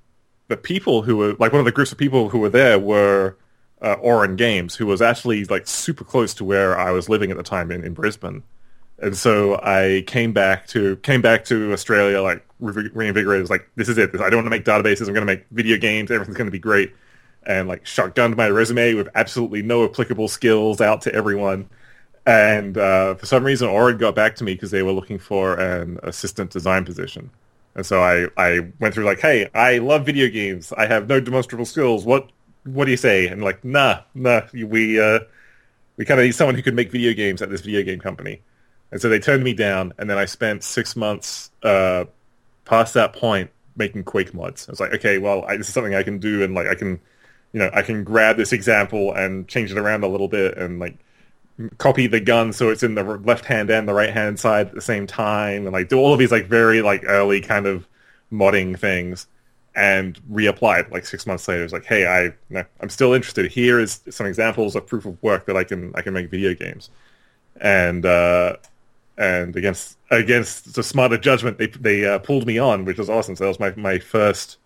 the 0.49 0.57
people 0.57 1.03
who 1.03 1.17
were 1.17 1.35
like 1.35 1.53
one 1.53 1.59
of 1.59 1.65
the 1.65 1.73
groups 1.73 1.93
of 1.93 1.99
people 1.99 2.29
who 2.29 2.39
were 2.39 2.49
there 2.49 2.79
were 2.79 3.37
uh, 3.83 3.97
Auran 3.97 4.37
Games, 4.37 4.75
who 4.77 4.87
was 4.87 5.03
actually 5.03 5.45
like 5.45 5.67
super 5.67 6.05
close 6.05 6.35
to 6.35 6.45
where 6.45 6.79
I 6.79 6.93
was 6.93 7.09
living 7.09 7.31
at 7.31 7.37
the 7.37 7.43
time 7.43 7.71
in, 7.71 7.85
in 7.85 7.95
Brisbane. 7.95 8.43
And 8.99 9.17
so 9.17 9.61
I 9.63 10.05
came 10.07 10.33
back 10.33 10.67
to 10.69 10.97
came 10.99 11.21
back 11.21 11.45
to 11.47 11.73
Australia 11.73 12.23
like 12.23 12.45
re- 12.61 12.91
reinvigorated. 12.95 13.43
Was 13.43 13.51
like, 13.51 13.69
this 13.77 13.89
is 13.89 13.99
it. 13.99 14.15
I 14.15 14.31
don't 14.31 14.37
want 14.37 14.47
to 14.47 14.51
make 14.51 14.65
databases. 14.65 15.09
I'm 15.09 15.15
going 15.15 15.27
to 15.27 15.33
make 15.33 15.47
video 15.51 15.77
games. 15.77 16.11
Everything's 16.11 16.37
going 16.37 16.47
to 16.47 16.53
be 16.53 16.59
great. 16.59 16.95
And 17.43 17.69
like 17.69 17.85
shotgunned 17.85 18.37
my 18.37 18.49
resume 18.49 18.95
with 18.95 19.09
absolutely 19.15 19.63
no 19.63 19.85
applicable 19.85 20.29
skills 20.29 20.81
out 20.81 21.03
to 21.03 21.15
everyone. 21.15 21.69
And 22.27 22.77
uh, 22.77 23.15
for 23.15 23.25
some 23.25 23.45
reason, 23.45 23.69
Auran 23.69 23.99
got 23.99 24.17
back 24.17 24.35
to 24.37 24.45
me 24.45 24.55
because 24.55 24.73
they 24.73 24.83
were 24.83 24.93
looking 24.93 25.19
for 25.19 25.55
an 25.55 26.01
assistant 26.03 26.51
design 26.51 26.85
position. 26.85 27.31
And 27.77 27.87
so 27.87 28.03
I, 28.03 28.27
I 28.37 28.67
went 28.81 28.95
through 28.95 29.05
like, 29.05 29.21
hey, 29.21 29.49
I 29.55 29.79
love 29.79 30.05
video 30.05 30.29
games. 30.29 30.73
I 30.77 30.87
have 30.87 31.09
no 31.09 31.21
demonstrable 31.21 31.67
skills. 31.67 32.05
What 32.05 32.31
what 32.65 32.87
do 32.87 32.91
you 32.91 32.97
say? 32.97 33.29
And 33.29 33.45
like, 33.45 33.65
nah, 33.65 34.01
nah, 34.15 34.43
we 34.53 35.01
uh, 35.01 35.21
we 35.97 36.05
kind 36.05 36.19
of 36.19 36.27
need 36.27 36.33
someone 36.33 36.57
who 36.57 36.63
can 36.63 36.75
make 36.75 36.91
video 36.91 37.13
games 37.13 37.43
at 37.43 37.51
this 37.51 37.61
video 37.61 37.83
game 37.83 38.01
company. 38.01 38.43
And 38.91 39.01
so 39.01 39.09
they 39.09 39.19
turned 39.19 39.45
me 39.45 39.53
down, 39.53 39.93
and 39.99 40.09
then 40.09 40.19
I 40.19 40.25
spent 40.25 40.65
six 40.65 40.97
months 40.97 41.51
uh, 41.63 42.07
past 42.65 42.95
that 42.95 43.13
point 43.13 43.51
making 43.77 44.05
Quake 44.05 44.33
mods. 44.33 44.69
I 44.69 44.73
was 44.73 44.81
like, 44.81 44.95
okay, 44.95 45.19
well, 45.19 45.45
I, 45.45 45.57
this 45.57 45.69
is 45.69 45.75
something 45.75 45.95
I 45.95 46.03
can 46.03 46.19
do, 46.19 46.43
and 46.43 46.55
like 46.55 46.67
I 46.67 46.75
can, 46.75 47.01
you 47.53 47.61
know, 47.61 47.71
I 47.73 47.83
can 47.83 48.05
grab 48.05 48.37
this 48.37 48.53
example 48.53 49.13
and 49.13 49.47
change 49.47 49.71
it 49.71 49.79
around 49.79 50.03
a 50.03 50.09
little 50.09 50.29
bit, 50.29 50.57
and 50.57 50.79
like 50.81 50.97
copy 51.79 52.07
the 52.07 52.21
gun 52.21 52.53
so 52.53 52.69
it's 52.69 52.83
in 52.83 52.95
the 52.95 53.03
left 53.03 53.47
hand 53.47 53.71
and 53.71 53.89
the 53.89 53.95
right 53.95 54.13
hand 54.13 54.39
side 54.39 54.69
at 54.69 54.75
the 54.75 54.81
same 54.81 55.07
time, 55.07 55.65
and 55.65 55.73
like 55.73 55.89
do 55.89 55.99
all 55.99 56.13
of 56.13 56.19
these 56.19 56.33
like 56.33 56.47
very 56.47 56.83
like 56.83 57.03
early 57.07 57.41
kind 57.41 57.67
of 57.67 57.87
modding 58.33 58.79
things 58.79 59.27
and 59.77 60.19
reapplied 60.31 60.91
like 60.91 61.07
six 61.07 61.27
months 61.27 61.47
later. 61.47 61.63
It's 61.63 61.73
like, 61.73 61.85
hey, 61.85 62.07
I 62.07 62.65
I'm 62.81 62.89
still 62.89 63.13
interested. 63.13 63.51
Here 63.51 63.79
is 63.79 64.01
some 64.11 64.27
examples 64.27 64.75
of 64.75 64.87
proof 64.87 65.05
of 65.05 65.23
work 65.23 65.47
that 65.47 65.57
I 65.57 65.65
can 65.65 65.93
I 65.95 66.03
can 66.03 66.15
make 66.15 66.31
video 66.31 66.55
games, 66.55 66.91
and 67.61 68.05
uh, 68.05 68.57
and 69.19 69.55
against 69.55 69.99
against 70.11 70.75
the 70.75 70.83
smarter 70.83 71.19
judgment, 71.19 71.59
they 71.59 71.67
they 71.69 72.05
uh, 72.07 72.19
pulled 72.19 72.47
me 72.47 72.59
on, 72.59 72.85
which 72.85 72.99
was 72.99 73.11
awesome. 73.11 73.37
So 73.37 73.45
that 73.45 73.49
was 73.49 73.61
my 73.61 73.75
my 73.77 73.99
first. 73.99 74.59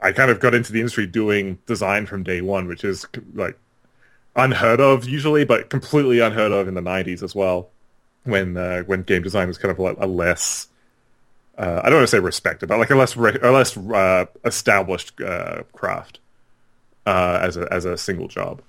I 0.00 0.12
kind 0.12 0.30
of 0.30 0.38
got 0.38 0.54
into 0.54 0.72
the 0.72 0.80
industry 0.80 1.06
doing 1.06 1.58
design 1.66 2.06
from 2.06 2.22
day 2.24 2.40
one, 2.40 2.68
which 2.68 2.84
is 2.84 3.06
like 3.34 3.58
unheard 4.36 4.80
of 4.80 5.08
usually, 5.08 5.44
but 5.44 5.70
completely 5.70 6.20
unheard 6.20 6.52
of 6.52 6.68
in 6.68 6.74
the 6.74 6.80
'90s 6.80 7.22
as 7.22 7.34
well, 7.34 7.70
when 8.24 8.56
uh, 8.56 8.82
when 8.82 9.02
game 9.02 9.22
design 9.22 9.48
was 9.48 9.58
kind 9.58 9.70
of 9.72 9.78
like 9.78 9.96
a 9.98 10.06
less 10.06 10.68
uh, 11.56 11.80
I 11.84 11.88
don't 11.88 11.98
want 11.98 12.08
to 12.08 12.16
say 12.16 12.18
respected, 12.18 12.68
but 12.68 12.78
like 12.78 12.90
a 12.90 12.96
less 12.96 13.16
re- 13.16 13.38
a 13.40 13.50
less 13.50 13.76
uh, 13.76 14.26
established 14.44 15.20
uh, 15.20 15.62
craft 15.72 16.18
uh, 17.06 17.38
as 17.42 17.56
a 17.56 17.72
as 17.72 17.84
a 17.84 17.96
single 17.96 18.28
job, 18.28 18.60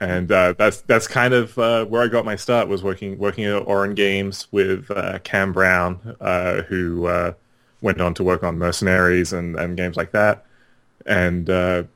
and 0.00 0.30
uh, 0.32 0.54
that's 0.56 0.80
that's 0.82 1.06
kind 1.06 1.34
of 1.34 1.56
where 1.56 2.02
I 2.02 2.08
got 2.08 2.24
my 2.24 2.36
start 2.36 2.68
was 2.68 2.82
working 2.82 3.18
working 3.18 3.44
at 3.44 3.64
Auran 3.66 3.94
Games 3.94 4.48
with 4.50 4.90
Cam 5.24 5.52
Brown, 5.52 5.96
who 6.68 7.34
went 7.80 8.00
on 8.00 8.14
to 8.14 8.24
work 8.24 8.42
on 8.42 8.58
Mercenaries 8.58 9.34
and, 9.34 9.56
and 9.56 9.76
games 9.76 9.96
like 9.96 10.12
that, 10.12 10.43
and 11.06 11.46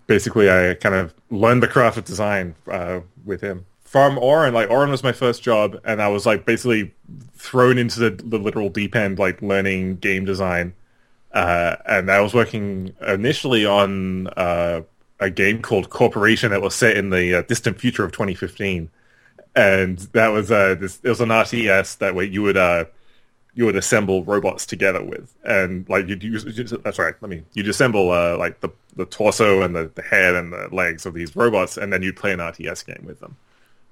basically 0.07 0.51
I 0.51 0.75
kind 0.75 0.95
of 0.95 1.15
learned 1.31 1.63
the 1.63 1.69
craft 1.69 1.97
of 1.97 2.05
design 2.05 2.55
with 3.25 3.41
him 3.41 3.67
from 3.89 4.19
Auran, 4.19 4.53
like 4.53 4.69
Auran 4.69 4.91
was 4.91 5.03
my 5.03 5.13
first 5.13 5.43
job, 5.43 5.81
and 5.83 6.03
I 6.03 6.09
was 6.09 6.27
like 6.27 6.45
basically 6.45 6.93
thrown 7.37 7.79
into 7.79 8.01
the, 8.01 8.11
the 8.11 8.39
literal 8.39 8.69
deep 8.69 8.95
end, 8.95 9.19
like 9.19 9.41
learning 9.41 9.97
game 9.97 10.27
design. 10.27 10.75
Uh, 11.33 11.77
and 11.87 12.11
I 12.11 12.21
was 12.21 12.35
working 12.35 12.95
initially 13.01 13.65
on 13.65 14.27
uh, 14.37 14.83
a 15.21 15.31
game 15.31 15.63
called 15.63 15.89
Corporation 15.89 16.51
that 16.51 16.61
was 16.61 16.75
set 16.75 16.99
in 16.99 17.09
the 17.09 17.39
uh, 17.39 17.43
distant 17.43 17.81
future 17.81 18.05
of 18.05 18.13
2015, 18.13 18.91
and 19.57 19.99
that 20.13 20.29
was 20.29 20.53
uh, 20.53 20.75
this. 20.79 21.01
It 21.03 21.09
was 21.09 21.23
an 21.23 21.31
RTS 21.31 21.97
that 21.97 22.15
way 22.15 22.27
you 22.27 22.43
would 22.43 22.59
uh, 22.59 22.85
you 23.59 23.65
would 23.65 23.75
assemble 23.75 24.23
robots 24.23 24.65
together 24.65 25.03
with, 25.03 25.35
and 25.43 25.85
like 25.89 26.07
you'd 26.07 26.23
use. 26.23 26.45
That's 26.85 26.97
right. 26.97 27.17
Let 27.21 27.29
me. 27.29 27.43
You'd 27.55 27.67
assemble 27.67 28.13
uh, 28.13 28.39
like 28.39 28.61
the 28.61 28.69
the 28.95 29.05
torso 29.05 29.63
and 29.63 29.75
the, 29.75 29.91
the 29.97 30.03
head 30.03 30.37
and 30.37 30.53
the 30.53 30.69
legs 30.71 31.05
of 31.07 31.13
these 31.13 31.35
robots, 31.35 31.77
and 31.77 31.93
then 31.93 32.01
you'd 32.01 32.15
play 32.15 32.33
an 32.33 32.39
RTS 32.39 32.87
game 32.87 33.05
with 33.05 33.19
them. 33.19 33.37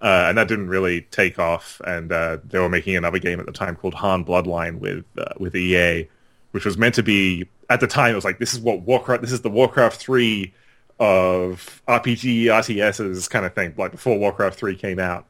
Uh, 0.00 0.26
and 0.28 0.38
that 0.38 0.46
didn't 0.46 0.68
really 0.68 1.00
take 1.11 1.40
off. 1.40 1.80
And 1.85 2.12
uh, 2.12 2.38
they 2.44 2.61
were 2.61 2.68
making 2.68 2.94
another 2.94 3.18
game 3.18 3.40
at 3.40 3.46
the 3.46 3.50
time 3.50 3.75
called 3.75 3.94
Han 3.94 4.25
Bloodline 4.25 4.78
with 4.78 5.04
uh, 5.18 5.35
with 5.37 5.56
EA, 5.56 6.08
which 6.52 6.64
was 6.64 6.78
meant 6.78 6.94
to 6.94 7.02
be 7.02 7.49
at 7.68 7.80
the 7.80 7.88
time. 7.88 8.12
It 8.12 8.14
was 8.14 8.25
like 8.25 8.38
this 8.38 8.54
is 8.54 8.61
what 8.61 8.82
Warcraft. 8.82 9.20
This 9.20 9.32
is 9.32 9.40
the 9.40 9.50
Warcraft 9.50 9.96
three 9.96 10.54
of 11.00 11.82
RPG 11.88 12.44
RTSs 12.44 13.28
kind 13.28 13.44
of 13.44 13.52
thing, 13.52 13.75
like 13.76 13.90
before 13.90 14.16
Warcraft 14.16 14.56
three 14.56 14.76
came 14.76 15.00
out. 15.00 15.26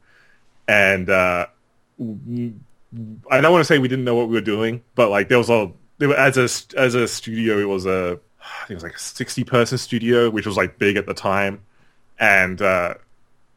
And 0.67 1.09
uh, 1.09 1.47
I 3.29 3.41
don't 3.41 3.51
want 3.51 3.61
to 3.61 3.65
say 3.65 3.79
we 3.79 3.87
didn't 3.87 4.05
know 4.05 4.15
what 4.15 4.29
we 4.29 4.35
were 4.35 4.41
doing, 4.41 4.83
but 4.95 5.09
like 5.09 5.29
there 5.29 5.37
was 5.37 5.49
a 5.49 5.71
there 5.97 6.09
was, 6.09 6.17
as 6.17 6.37
a 6.37 6.79
as 6.79 6.95
a 6.95 7.07
studio, 7.07 7.59
it 7.59 7.65
was 7.67 7.85
a 7.85 8.19
I 8.39 8.67
think 8.67 8.71
it 8.71 8.73
was 8.75 8.83
like 8.83 8.95
a 8.95 8.99
sixty 8.99 9.43
person 9.43 9.77
studio, 9.77 10.29
which 10.29 10.45
was 10.45 10.57
like 10.57 10.79
big 10.79 10.95
at 10.95 11.05
the 11.05 11.13
time, 11.13 11.61
and 12.19 12.61
uh, 12.61 12.95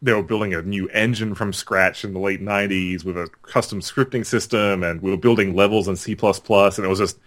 they 0.02 0.12
were 0.12 0.22
building 0.22 0.54
a 0.54 0.62
new 0.62 0.88
engine 0.88 1.34
from 1.34 1.52
scratch 1.52 2.04
in 2.04 2.12
the 2.12 2.18
late 2.18 2.40
'90s 2.40 3.04
with 3.04 3.16
a 3.16 3.28
custom 3.42 3.80
scripting 3.80 4.26
system, 4.26 4.82
and 4.82 5.00
we 5.00 5.10
were 5.10 5.16
building 5.16 5.54
levels 5.54 5.86
in 5.86 5.96
C++, 5.96 6.12
and 6.12 6.78
it 6.84 6.88
was 6.88 6.98
just 6.98 7.18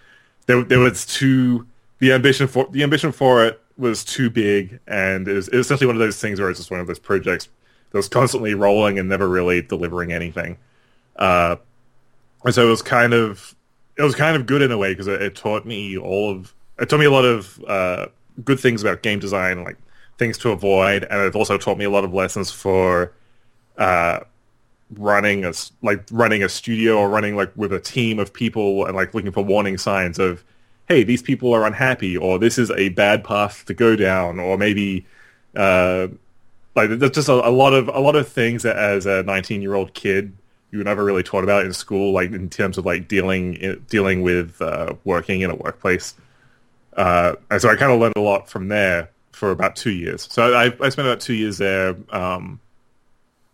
there. 0.46 0.64
There 0.64 0.80
was 0.80 1.06
too 1.06 1.68
the 2.00 2.12
ambition 2.12 2.48
for 2.48 2.68
the 2.70 2.84
ambition 2.84 3.12
for 3.14 3.46
it 3.46 3.62
was 3.78 4.04
too 4.04 4.30
big, 4.30 4.80
and 4.88 5.28
it 5.28 5.34
was, 5.34 5.48
it 5.48 5.56
was 5.56 5.68
essentially 5.68 5.88
one 5.88 5.96
of 5.96 6.02
those 6.02 6.20
things 6.20 6.40
where 6.40 6.50
it's 6.50 6.60
just 6.60 6.72
one 6.72 6.80
of 6.80 6.88
those 6.88 7.00
projects 7.00 7.48
that 7.92 7.98
was 7.98 8.10
constantly 8.10 8.54
rolling 8.54 9.00
and 9.00 9.08
never 9.08 9.30
really 9.30 9.62
delivering 9.62 10.12
anything. 10.12 10.58
Uh, 11.16 11.56
and 12.46 12.54
so 12.54 12.68
it 12.68 12.70
was 12.70 12.82
kind 12.82 13.14
of 13.14 13.56
it 13.98 14.02
was 14.04 14.16
kind 14.16 14.36
of 14.36 14.46
good 14.46 14.62
in 14.62 14.72
a 14.72 14.78
way 14.78 14.92
because 14.92 15.08
it, 15.08 15.22
it, 15.22 15.36
taught 15.36 15.66
me 15.66 15.98
all 15.98 16.32
of 16.32 16.54
it 16.80 16.90
taught 16.90 17.00
me 17.00 17.06
a 17.06 17.12
lot 17.12 17.26
of 17.26 17.64
uh, 17.68 18.08
good 18.44 18.60
things 18.60 18.82
about 18.82 19.04
game 19.04 19.20
design, 19.20 19.64
like 19.64 19.78
things 20.18 20.38
to 20.40 20.50
avoid, 20.50 21.04
and 21.04 21.22
it 21.22 21.36
also 21.36 21.58
taught 21.58 21.78
me 21.78 21.86
a 21.86 21.90
lot 21.90 22.04
of 22.04 22.14
lessons 22.14 22.52
for 22.52 23.14
uh, 23.78 24.20
running 24.98 25.46
a 25.46 25.54
like 25.82 26.06
running 26.12 26.44
a 26.44 26.50
studio 26.50 26.98
or 26.98 27.10
running 27.10 27.36
like 27.36 27.52
with 27.56 27.72
a 27.74 27.80
team 27.80 28.20
of 28.20 28.34
people 28.34 28.86
and 28.86 28.96
like 28.96 29.14
looking 29.14 29.32
for 29.32 29.44
warning 29.44 29.78
signs 29.78 30.20
of 30.20 30.44
hey 30.88 31.04
these 31.04 31.22
people 31.22 31.54
are 31.54 31.66
unhappy 31.66 32.18
or 32.18 32.38
this 32.38 32.58
is 32.58 32.70
a 32.72 32.90
bad 32.90 33.24
path 33.24 33.66
to 33.66 33.74
go 33.74 33.96
down 33.96 34.40
or 34.40 34.58
maybe 34.58 35.06
uh, 35.56 36.08
like 36.76 36.90
there's 36.90 37.12
just 37.12 37.30
a, 37.30 37.48
a, 37.48 37.50
lot 37.50 37.74
of 37.74 37.88
a 37.88 38.00
lot 38.00 38.16
of 38.16 38.28
things 38.28 38.64
that 38.64 38.76
as 38.76 39.06
a 39.06 39.24
19 39.24 39.62
year 39.62 39.74
old 39.74 39.94
kid 39.94 40.34
you 40.74 40.80
were 40.80 40.84
never 40.84 41.06
really 41.06 41.24
taught 41.24 41.44
about 41.46 41.66
in 41.66 41.72
school 41.72 42.12
like 42.12 42.32
in 42.32 42.50
terms 42.50 42.78
of 42.78 42.86
like 42.86 43.08
dealing 43.08 43.82
dealing 43.90 44.24
with 44.24 44.62
uh, 44.62 44.94
working 45.06 45.42
in 45.42 45.50
a 45.50 45.56
workplace 45.56 46.16
uh, 46.98 47.36
and 47.50 47.62
so 47.62 47.70
I 47.70 47.76
kind 47.76 47.92
of 47.92 48.00
learned 48.00 48.18
a 48.18 48.22
lot 48.22 48.50
from 48.50 48.68
there 48.68 49.10
for 49.32 49.52
about 49.52 49.76
two 49.76 49.92
years. 49.92 50.28
So 50.32 50.54
I, 50.54 50.66
I 50.66 50.90
spent 50.90 51.08
about 51.08 51.20
two 51.20 51.34
years 51.34 51.58
there 51.58 51.96
um, 52.10 52.60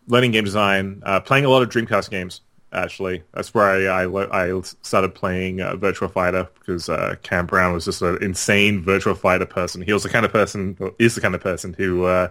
learning 0.07 0.31
game 0.31 0.43
design, 0.43 1.01
uh, 1.05 1.19
playing 1.19 1.45
a 1.45 1.49
lot 1.49 1.61
of 1.61 1.69
Dreamcast 1.69 2.09
games. 2.09 2.41
Actually, 2.71 3.23
that's 3.33 3.51
where 3.53 3.89
I 3.89 4.03
I, 4.05 4.47
I 4.47 4.61
started 4.83 5.15
playing 5.15 5.59
uh, 5.59 5.73
Virtua 5.73 6.11
Fighter 6.11 6.47
because 6.59 6.87
uh, 6.87 7.15
Cam 7.23 7.47
Brown 7.47 7.73
was 7.73 7.85
just 7.85 8.03
an 8.03 8.21
insane 8.21 8.83
Virtual 8.83 9.15
Fighter 9.15 9.47
person. 9.47 9.81
He 9.81 9.91
was 9.91 10.03
the 10.03 10.09
kind 10.09 10.23
of 10.23 10.31
person, 10.31 10.77
is 10.99 11.15
the 11.15 11.21
kind 11.21 11.33
of 11.33 11.41
person 11.41 11.73
who 11.73 12.05
uh, 12.05 12.29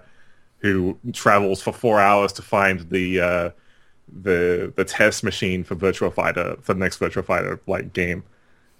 who 0.59 0.97
travels 1.13 1.61
for 1.61 1.73
four 1.73 1.99
hours 1.99 2.33
to 2.35 2.43
find 2.43 2.89
the 2.91 3.21
uh, 3.21 3.51
the 4.23 4.73
the 4.77 4.85
test 4.85 5.23
machine 5.23 5.65
for 5.65 5.75
Virtual 5.75 6.11
Fighter 6.11 6.57
for 6.63 6.75
the 6.75 6.81
next 6.81 6.97
Virtual 6.97 7.23
Fighter 7.23 7.61
like 7.67 7.93
game, 7.93 8.25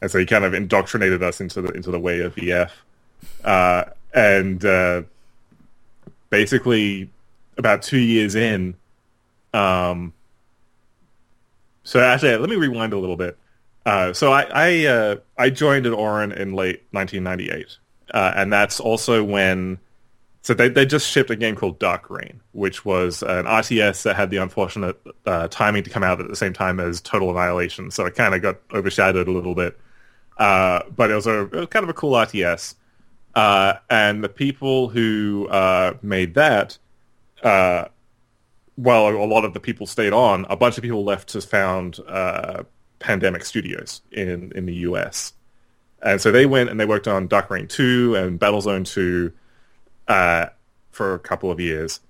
and 0.01 0.11
so 0.11 0.19
he 0.19 0.27
kind 0.27 0.45
of 0.45 0.55
indoctrinated 0.55 1.23
us 1.23 1.41
into 1.41 1.61
the 1.63 1.69
into 1.71 1.91
the 1.91 1.99
way 1.99 2.21
of 2.21 2.35
VF. 2.35 2.71
Uh, 3.45 3.85
and 4.15 4.65
uh, 4.65 5.03
basically 6.31 7.11
about 7.57 7.83
two 7.83 7.99
years 7.99 8.35
in, 8.35 8.75
um, 9.53 10.13
so 11.83 12.01
actually, 12.01 12.37
let 12.37 12.49
me 12.49 12.57
rewind 12.57 12.93
a 12.93 12.99
little 12.99 13.17
bit. 13.17 13.37
Uh, 13.87 14.13
so 14.13 14.33
I 14.33 14.43
I, 14.53 14.87
uh, 14.87 15.17
I 15.37 15.51
joined 15.51 15.87
at 15.87 15.93
Auran 15.93 16.33
in 16.37 16.53
late 16.53 16.83
1998, 16.93 17.77
uh, 18.13 18.33
and 18.37 18.53
that's 18.53 18.81
also 18.81 19.23
when. 19.25 19.79
So 20.43 20.55
they 20.55 20.69
they 20.69 20.87
just 20.87 21.09
shipped 21.11 21.31
a 21.31 21.37
game 21.37 21.57
called 21.57 21.79
Dark 21.79 22.09
Reign, 22.11 22.41
which 22.53 22.85
was 22.85 23.23
an 23.23 23.45
RTS 23.45 24.03
that 24.05 24.17
had 24.17 24.31
the 24.31 24.39
unfortunate 24.39 24.99
uh, 25.27 25.49
timing 25.49 25.83
to 25.85 25.91
come 25.91 26.03
out 26.03 26.21
at 26.21 26.29
the 26.29 26.37
same 26.37 26.53
time 26.53 26.81
as 26.81 27.01
Total 27.01 27.31
Annihilation, 27.31 27.91
so 27.91 28.07
it 28.07 28.15
kind 28.15 28.35
of 28.35 28.43
got 28.43 28.57
overshadowed 28.73 29.29
a 29.29 29.33
little 29.33 29.55
bit. 29.55 29.79
Uh, 30.39 30.83
but 30.95 31.11
it 31.11 31.15
was, 31.15 31.27
a, 31.27 31.43
it 31.43 31.53
was 31.53 31.67
kind 31.67 31.83
of 31.83 31.91
a 31.91 31.95
cool 31.95 32.13
RTS. 32.13 32.77
Uh, 33.35 33.75
and 33.91 34.23
the 34.23 34.29
people 34.29 34.89
who 34.89 35.49
uh, 35.49 35.95
made 36.03 36.35
that, 36.35 36.79
uh, 37.43 37.87
well, 38.77 39.09
a 39.09 39.27
lot 39.27 39.45
of 39.45 39.55
the 39.55 39.61
people 39.61 39.87
stayed 39.87 40.13
on. 40.13 40.47
A 40.49 40.57
bunch 40.57 40.79
of 40.79 40.83
people 40.83 41.05
left 41.05 41.29
to 41.31 41.41
found 41.41 41.99
uh, 42.07 42.63
Pandemic 43.01 43.45
Studios 43.45 44.03
in, 44.13 44.53
in 44.55 44.67
the 44.67 44.75
US. 44.77 45.33
And 46.01 46.21
so 46.21 46.31
they 46.31 46.47
went 46.47 46.71
and 46.71 46.79
they 46.79 46.87
worked 46.87 47.09
on 47.09 47.27
Dark 47.27 47.51
Reign 47.51 47.67
2 47.67 48.15
and 48.15 48.41
Battlezone 48.41 48.87
2 48.87 49.33
uh, 50.09 50.47
for 50.91 51.15
a 51.15 51.19
couple 51.19 51.51
of 51.51 51.61
years. 51.61 52.01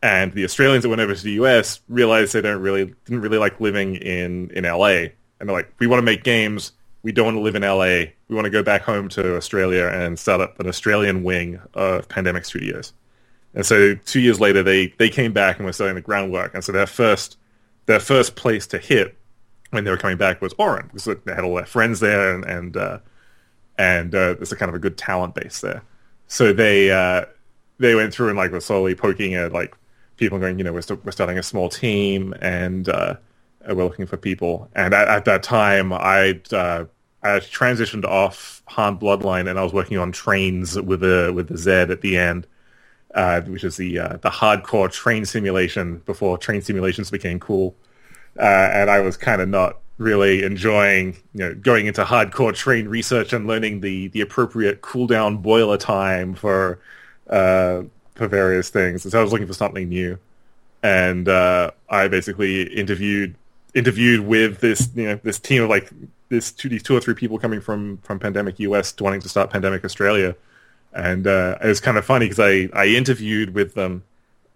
And 0.00 0.32
the 0.32 0.44
Australians 0.44 0.84
that 0.84 0.88
went 0.88 1.00
over 1.00 1.14
to 1.14 1.22
the 1.22 1.32
US 1.32 1.80
realized 1.88 2.32
they 2.32 2.40
don't 2.40 2.62
really 2.62 2.94
didn't 3.04 3.20
really 3.20 3.38
like 3.38 3.60
living 3.60 3.96
in, 3.96 4.50
in 4.50 4.64
LA. 4.64 5.10
And 5.40 5.48
they're 5.48 5.56
like, 5.56 5.72
we 5.78 5.86
want 5.86 5.98
to 5.98 6.04
make 6.04 6.24
games 6.24 6.72
we 7.02 7.12
don't 7.12 7.26
want 7.26 7.36
to 7.36 7.40
live 7.40 7.54
in 7.54 7.62
LA. 7.62 8.12
We 8.28 8.34
want 8.34 8.46
to 8.46 8.50
go 8.50 8.62
back 8.62 8.82
home 8.82 9.08
to 9.10 9.36
Australia 9.36 9.86
and 9.86 10.18
start 10.18 10.40
up 10.40 10.58
an 10.60 10.66
Australian 10.66 11.22
wing 11.22 11.60
of 11.74 12.08
Pandemic 12.08 12.44
Studios. 12.44 12.92
And 13.54 13.64
so 13.64 13.94
two 13.94 14.20
years 14.20 14.40
later, 14.40 14.62
they, 14.62 14.88
they 14.98 15.08
came 15.08 15.32
back 15.32 15.56
and 15.56 15.66
were 15.66 15.72
starting 15.72 15.94
the 15.94 16.00
groundwork. 16.00 16.54
And 16.54 16.62
so 16.62 16.72
their 16.72 16.86
first 16.86 17.36
their 17.86 18.00
first 18.00 18.36
place 18.36 18.66
to 18.66 18.78
hit 18.78 19.16
when 19.70 19.84
they 19.84 19.90
were 19.90 19.96
coming 19.96 20.18
back 20.18 20.42
was 20.42 20.52
Auran 20.54 20.88
because 20.92 21.04
they 21.24 21.34
had 21.34 21.44
all 21.44 21.54
their 21.54 21.64
friends 21.64 22.00
there 22.00 22.34
and 22.34 22.44
and 22.44 22.76
uh, 22.76 22.98
and 23.78 24.14
uh, 24.14 24.34
there's 24.34 24.52
a 24.52 24.56
kind 24.56 24.68
of 24.68 24.74
a 24.74 24.78
good 24.78 24.98
talent 24.98 25.34
base 25.34 25.62
there. 25.62 25.82
So 26.26 26.52
they 26.52 26.90
uh, 26.90 27.24
they 27.78 27.94
went 27.94 28.12
through 28.12 28.28
and 28.28 28.36
like 28.36 28.50
were 28.50 28.60
slowly 28.60 28.94
poking 28.94 29.34
at 29.34 29.52
like 29.52 29.76
people 30.16 30.38
going, 30.38 30.58
you 30.58 30.64
know, 30.64 30.72
we're, 30.72 30.82
st- 30.82 31.04
we're 31.04 31.12
starting 31.12 31.38
a 31.38 31.42
small 31.42 31.68
team 31.68 32.34
and 32.40 32.88
uh, 32.88 33.16
we're 33.68 33.84
looking 33.84 34.06
for 34.06 34.16
people. 34.16 34.68
And 34.74 34.94
at, 34.94 35.08
at 35.08 35.24
that 35.26 35.42
time, 35.42 35.92
I'd 35.92 36.52
uh, 36.52 36.86
I 37.22 37.40
transitioned 37.40 38.04
off 38.04 38.62
Han 38.66 38.98
Bloodline, 38.98 39.48
and 39.48 39.58
I 39.58 39.62
was 39.62 39.72
working 39.72 39.98
on 39.98 40.12
trains 40.12 40.80
with 40.80 41.02
a 41.02 41.32
with 41.32 41.48
the 41.48 41.58
Z 41.58 41.70
at 41.70 42.00
the 42.00 42.16
end, 42.16 42.46
uh, 43.14 43.40
which 43.42 43.64
is 43.64 43.76
the 43.76 43.98
uh, 43.98 44.16
the 44.18 44.30
hardcore 44.30 44.90
train 44.90 45.24
simulation 45.24 45.98
before 46.06 46.38
train 46.38 46.62
simulations 46.62 47.10
became 47.10 47.40
cool. 47.40 47.74
Uh, 48.38 48.70
and 48.72 48.88
I 48.90 49.00
was 49.00 49.16
kind 49.16 49.40
of 49.42 49.48
not 49.48 49.78
really 49.98 50.44
enjoying, 50.44 51.16
you 51.34 51.40
know, 51.40 51.54
going 51.54 51.86
into 51.86 52.04
hardcore 52.04 52.54
train 52.54 52.86
research 52.86 53.32
and 53.32 53.46
learning 53.48 53.80
the 53.80 54.08
the 54.08 54.20
appropriate 54.20 54.80
cooldown 54.80 55.42
boiler 55.42 55.76
time 55.76 56.34
for 56.34 56.80
uh, 57.28 57.82
for 58.14 58.28
various 58.28 58.68
things. 58.70 59.04
And 59.04 59.12
so 59.12 59.18
I 59.18 59.22
was 59.22 59.32
looking 59.32 59.46
for 59.46 59.54
something 59.54 59.88
new, 59.88 60.18
and 60.82 61.28
uh, 61.28 61.70
I 61.88 62.08
basically 62.08 62.62
interviewed 62.62 63.34
interviewed 63.74 64.20
with 64.20 64.60
this 64.60 64.88
you 64.94 65.06
know 65.06 65.20
this 65.22 65.38
team 65.38 65.62
of 65.62 65.68
like 65.68 65.90
this 66.28 66.52
two 66.52 66.68
these 66.68 66.82
two 66.82 66.96
or 66.96 67.00
three 67.00 67.14
people 67.14 67.38
coming 67.38 67.60
from 67.60 67.98
from 67.98 68.18
Pandemic 68.18 68.58
US 68.60 68.94
wanting 69.00 69.20
to 69.20 69.28
start 69.28 69.50
Pandemic 69.50 69.84
Australia, 69.84 70.34
and 70.92 71.26
uh, 71.26 71.58
it 71.62 71.66
was 71.66 71.80
kind 71.80 71.96
of 71.96 72.04
funny 72.04 72.26
because 72.28 72.40
I 72.40 72.68
I 72.72 72.86
interviewed 72.86 73.54
with 73.54 73.74
them, 73.74 74.04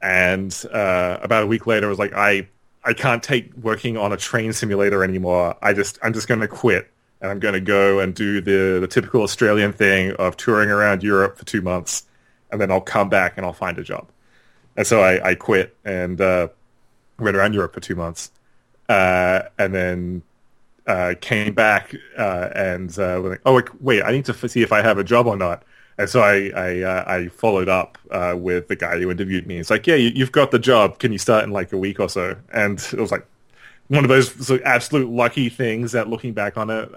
and 0.01 0.53
uh, 0.73 1.19
about 1.23 1.45
a 1.45 1.47
week 1.47 1.67
later 1.67 1.87
I 1.87 1.91
was 1.91 1.99
like 1.99 2.13
I 2.15 2.49
I 2.85 2.95
can't 2.95 3.23
take 3.23 3.55
working 3.57 3.97
on 3.97 4.13
a 4.13 4.17
train 4.17 4.53
simulator 4.53 5.05
anymore. 5.05 5.57
I 5.63 5.73
just 5.73 5.99
I'm 6.03 6.13
just 6.13 6.29
going 6.29 6.41
to 6.41 6.49
quit. 6.49 6.89
And 7.21 7.31
I'm 7.31 7.39
going 7.39 7.55
to 7.55 7.61
go 7.61 8.01
and 8.01 8.13
do 8.13 8.41
the 8.41 8.81
the 8.81 8.89
typical 8.89 9.23
Australian 9.23 9.73
thing 9.73 10.11
of 10.15 10.37
touring 10.37 10.71
around 10.71 11.05
Europe 11.05 11.39
for 11.39 11.45
two 11.45 11.63
months, 11.63 12.05
and 12.53 12.61
then 12.61 12.71
I'll 12.71 12.81
come 12.81 13.09
back 13.09 13.37
and 13.37 13.45
I'll 13.45 13.53
find 13.53 13.79
a 13.79 13.83
job. 13.83 14.07
And 14.77 14.87
so 14.87 15.03
I, 15.03 15.31
I 15.31 15.35
quit 15.35 15.77
and 15.85 16.21
uh, 16.21 16.49
went 17.19 17.37
around 17.37 17.55
Europe 17.55 17.75
for 17.75 17.81
two 17.81 17.97
months 17.97 18.31
uh, 18.89 19.43
and 19.59 19.75
then 19.75 20.23
uh, 20.87 21.15
came 21.21 21.55
back 21.55 21.95
uh, 22.17 22.51
and 22.55 22.97
uh, 22.99 23.21
like, 23.21 23.41
oh 23.47 23.63
wait, 23.81 24.03
I 24.03 24.13
need 24.13 24.27
to 24.27 24.49
see 24.49 24.63
if 24.63 24.73
I 24.73 24.83
have 24.83 24.99
a 24.99 25.05
job 25.05 25.27
or 25.27 25.37
not. 25.37 25.65
And 25.99 26.09
so 26.09 26.21
I 26.21 26.51
I, 26.55 26.81
uh, 26.81 27.05
I 27.07 27.29
followed 27.29 27.69
up 27.69 27.99
with 28.35 28.69
the 28.69 28.77
guy 28.77 28.99
who 28.99 29.11
interviewed 29.11 29.47
me. 29.47 29.59
It's 29.59 29.71
like, 29.71 29.87
yeah, 29.87 29.95
you, 29.95 30.25
have 30.25 30.33
got 30.33 30.51
the 30.51 30.59
job. 30.59 30.99
Can 30.99 31.13
you 31.13 31.19
start 31.19 31.45
in 31.45 31.51
like 31.51 31.73
a 31.73 31.77
week 31.77 32.01
or 32.01 32.09
so? 32.09 32.37
And 32.53 32.79
it 32.79 32.99
was 32.99 33.13
like 33.13 33.27
one 33.89 34.05
of 34.05 34.09
those 34.09 34.33
sort 34.47 34.61
of 34.61 34.67
absolute 34.67 35.11
lucky 35.11 35.49
things 35.51 35.93
that, 35.93 36.09
looking 36.09 36.33
back 36.33 36.57
on 36.57 36.71
it, 36.71 36.91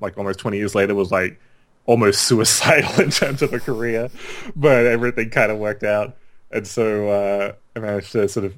like 0.00 0.18
almost 0.18 0.40
twenty 0.40 0.58
years 0.58 0.74
later, 0.74 0.94
was 0.94 1.12
like 1.12 1.38
almost 1.90 2.22
suicidal 2.22 3.00
in 3.04 3.10
terms 3.10 3.42
of 3.42 3.52
a 3.52 3.58
career. 3.58 4.08
But 4.54 4.86
everything 4.86 5.30
kind 5.30 5.50
of 5.50 5.58
worked 5.58 5.82
out, 5.82 6.16
and 6.50 6.66
so 6.66 7.56
I 7.74 7.78
managed 7.78 8.12
to 8.12 8.28
sort 8.28 8.46
of 8.46 8.56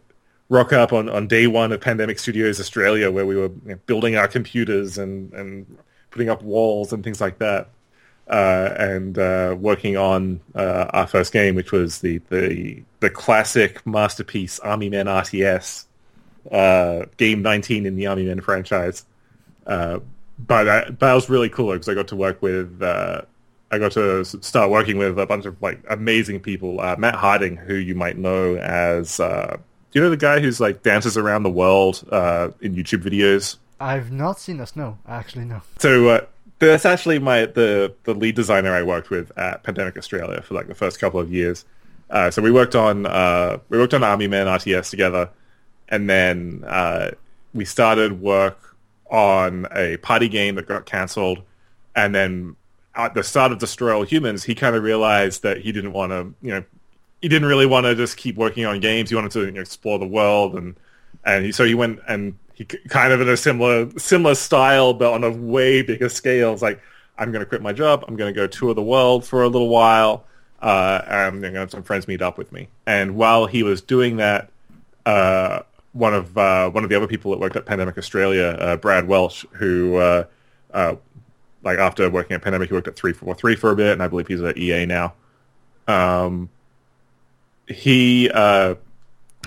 rock 0.52 0.72
up 0.74 0.92
on, 0.92 1.08
on 1.08 1.26
day 1.26 1.46
one 1.46 1.72
of 1.72 1.80
Pandemic 1.80 2.18
Studios 2.18 2.60
Australia, 2.60 3.10
where 3.10 3.24
we 3.24 3.36
were 3.36 3.44
you 3.44 3.60
know, 3.64 3.78
building 3.86 4.16
our 4.16 4.28
computers 4.28 4.98
and, 4.98 5.32
and 5.32 5.78
putting 6.10 6.28
up 6.28 6.42
walls 6.42 6.92
and 6.92 7.02
things 7.02 7.22
like 7.22 7.38
that, 7.38 7.70
uh, 8.28 8.74
and 8.78 9.18
uh, 9.18 9.56
working 9.58 9.96
on 9.96 10.40
uh, 10.54 10.90
our 10.90 11.06
first 11.06 11.32
game, 11.32 11.54
which 11.54 11.72
was 11.72 12.00
the, 12.02 12.18
the, 12.28 12.82
the 13.00 13.08
classic 13.08 13.84
masterpiece 13.86 14.60
Army 14.60 14.90
Men 14.90 15.06
RTS, 15.06 15.86
uh, 16.50 17.06
game 17.16 17.40
19 17.40 17.86
in 17.86 17.96
the 17.96 18.06
Army 18.06 18.24
Men 18.24 18.42
franchise. 18.42 19.06
But, 20.46 20.68
I, 20.68 20.84
but 20.86 21.00
that 21.00 21.14
was 21.14 21.28
really 21.28 21.48
cool 21.48 21.72
because 21.72 21.88
I 21.88 21.94
got 21.94 22.08
to 22.08 22.16
work 22.16 22.42
with 22.42 22.82
uh, 22.82 23.22
I 23.72 23.78
got 23.78 23.92
to 23.92 24.22
start 24.24 24.70
working 24.70 24.98
with 24.98 25.18
a 25.18 25.24
bunch 25.24 25.46
of 25.46 25.60
like 25.62 25.82
amazing 25.88 26.40
people. 26.40 26.78
Uh, 26.80 26.94
Matt 26.98 27.14
Harding, 27.14 27.56
who 27.56 27.74
you 27.74 27.94
might 27.94 28.18
know 28.18 28.56
as 28.56 29.18
uh, 29.18 29.56
you 29.92 30.00
know 30.00 30.10
the 30.10 30.16
guy 30.18 30.40
who's 30.40 30.60
like 30.60 30.82
dances 30.82 31.16
around 31.16 31.42
the 31.42 31.50
world 31.50 32.06
uh, 32.12 32.50
in 32.60 32.74
YouTube 32.74 33.02
videos? 33.02 33.56
I've 33.80 34.12
not 34.12 34.38
seen 34.38 34.58
this. 34.58 34.76
No, 34.76 34.98
actually, 35.08 35.46
no. 35.46 35.62
So 35.78 36.08
uh, 36.08 36.26
that's 36.58 36.84
actually 36.84 37.18
my 37.18 37.46
the 37.46 37.94
the 38.04 38.12
lead 38.12 38.34
designer 38.34 38.74
I 38.74 38.82
worked 38.82 39.08
with 39.08 39.36
at 39.38 39.62
Pandemic 39.62 39.96
Australia 39.96 40.42
for 40.42 40.52
like 40.52 40.68
the 40.68 40.74
first 40.74 41.00
couple 41.00 41.18
of 41.18 41.32
years. 41.32 41.64
Uh, 42.10 42.30
so 42.30 42.42
we 42.42 42.50
worked 42.50 42.74
on 42.76 43.06
uh, 43.06 43.56
we 43.70 43.78
worked 43.78 43.94
on 43.94 44.04
Army 44.04 44.28
Men 44.28 44.48
RTS 44.48 44.90
together, 44.90 45.30
and 45.88 46.10
then 46.10 46.62
uh, 46.66 47.12
we 47.54 47.64
started 47.64 48.20
work 48.20 48.71
on 49.12 49.68
a 49.70 49.98
party 49.98 50.28
game 50.28 50.56
that 50.56 50.66
got 50.66 50.86
cancelled, 50.86 51.42
and 51.94 52.14
then 52.14 52.56
at 52.94 53.14
the 53.14 53.22
start 53.22 53.52
of 53.52 53.58
Destroy 53.58 53.94
All 53.94 54.02
Humans, 54.02 54.44
he 54.44 54.54
kind 54.54 54.74
of 54.74 54.82
realized 54.82 55.42
that 55.42 55.58
he 55.58 55.70
didn't 55.70 55.92
want 55.92 56.10
to, 56.10 56.34
you 56.42 56.54
know, 56.54 56.64
he 57.20 57.28
didn't 57.28 57.46
really 57.46 57.66
want 57.66 57.86
to 57.86 57.94
just 57.94 58.16
keep 58.16 58.36
working 58.36 58.64
on 58.64 58.80
games. 58.80 59.10
He 59.10 59.16
wanted 59.16 59.30
to 59.32 59.44
you 59.44 59.52
know, 59.52 59.60
explore 59.60 59.98
the 59.98 60.06
world, 60.06 60.54
and 60.54 60.74
and 61.24 61.44
he, 61.44 61.52
so 61.52 61.64
he 61.64 61.74
went 61.74 62.00
and 62.08 62.36
he 62.54 62.64
kind 62.64 63.12
of 63.12 63.20
in 63.20 63.28
a 63.28 63.36
similar 63.36 63.90
similar 63.98 64.34
style, 64.34 64.94
but 64.94 65.12
on 65.12 65.22
a 65.22 65.30
way 65.30 65.82
bigger 65.82 66.08
scale. 66.08 66.52
It's 66.52 66.62
like 66.62 66.80
I'm 67.18 67.30
going 67.30 67.40
to 67.40 67.46
quit 67.46 67.62
my 67.62 67.72
job. 67.72 68.04
I'm 68.08 68.16
going 68.16 68.32
to 68.32 68.38
go 68.38 68.46
tour 68.46 68.74
the 68.74 68.82
world 68.82 69.24
for 69.24 69.42
a 69.42 69.48
little 69.48 69.68
while. 69.68 70.24
Uh, 70.60 71.02
I'm 71.06 71.40
going 71.40 71.54
to 71.54 71.60
have 71.60 71.70
some 71.70 71.82
friends 71.82 72.08
meet 72.08 72.22
up 72.22 72.38
with 72.38 72.52
me. 72.52 72.68
And 72.86 73.16
while 73.16 73.46
he 73.46 73.62
was 73.62 73.82
doing 73.82 74.16
that, 74.16 74.50
uh, 75.04 75.62
one 75.92 76.14
of 76.14 76.36
uh, 76.36 76.70
one 76.70 76.84
of 76.84 76.90
the 76.90 76.96
other 76.96 77.06
people 77.06 77.30
that 77.30 77.40
worked 77.40 77.56
at 77.56 77.66
Pandemic 77.66 77.98
Australia, 77.98 78.56
uh, 78.58 78.76
Brad 78.76 79.06
Welch, 79.06 79.46
who 79.52 79.96
uh, 79.96 80.24
uh, 80.72 80.96
like 81.62 81.78
after 81.78 82.08
working 82.10 82.34
at 82.34 82.42
Pandemic, 82.42 82.68
he 82.68 82.74
worked 82.74 82.88
at 82.88 82.96
three 82.96 83.12
four 83.12 83.34
three 83.34 83.54
for 83.54 83.70
a 83.70 83.76
bit, 83.76 83.92
and 83.92 84.02
I 84.02 84.08
believe 84.08 84.28
he's 84.28 84.42
at 84.42 84.56
EA 84.56 84.86
now. 84.86 85.14
Um, 85.86 86.48
he 87.66 88.30
uh, 88.32 88.76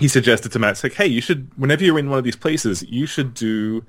he 0.00 0.08
suggested 0.08 0.52
to 0.52 0.58
Matt, 0.58 0.82
like, 0.82 0.94
hey, 0.94 1.06
you 1.06 1.20
should 1.20 1.50
whenever 1.56 1.84
you're 1.84 1.98
in 1.98 2.10
one 2.10 2.18
of 2.18 2.24
these 2.24 2.36
places, 2.36 2.82
you 2.88 3.06
should 3.06 3.34
do 3.34 3.84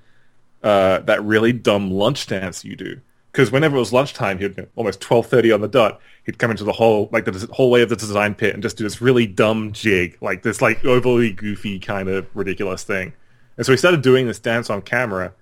uh, 0.63 0.99
that 0.99 1.23
really 1.23 1.53
dumb 1.53 1.91
lunch 1.91 2.27
dance 2.27 2.65
you 2.65 2.75
do. 2.75 3.01
Because 3.37 3.51
whenever 3.51 3.75
it 3.75 3.79
was 3.79 3.93
lunchtime, 3.93 4.39
he'd 4.39 4.67
almost 4.75 4.99
twelve 4.99 5.27
thirty 5.27 5.51
on 5.51 5.61
the 5.61 5.67
dot. 5.67 6.01
He'd 6.25 6.39
come 6.39 6.49
into 6.49 6.63
the 6.63 6.71
whole 6.71 7.07
like 7.11 7.25
the 7.25 7.47
whole 7.51 7.69
way 7.69 7.83
of 7.83 7.89
the 7.89 7.95
design 7.95 8.33
pit 8.33 8.55
and 8.55 8.63
just 8.63 8.77
do 8.77 8.83
this 8.83 8.99
really 8.99 9.27
dumb 9.27 9.73
jig, 9.73 10.17
like 10.21 10.41
this 10.41 10.59
like 10.59 10.83
overly 10.83 11.33
goofy 11.33 11.77
kind 11.77 12.09
of 12.09 12.25
ridiculous 12.33 12.83
thing. 12.83 13.13
And 13.55 13.63
so 13.63 13.71
he 13.71 13.77
started 13.77 14.01
doing 14.01 14.25
this 14.25 14.39
dance 14.39 14.71
on 14.71 14.81
camera. 14.81 15.33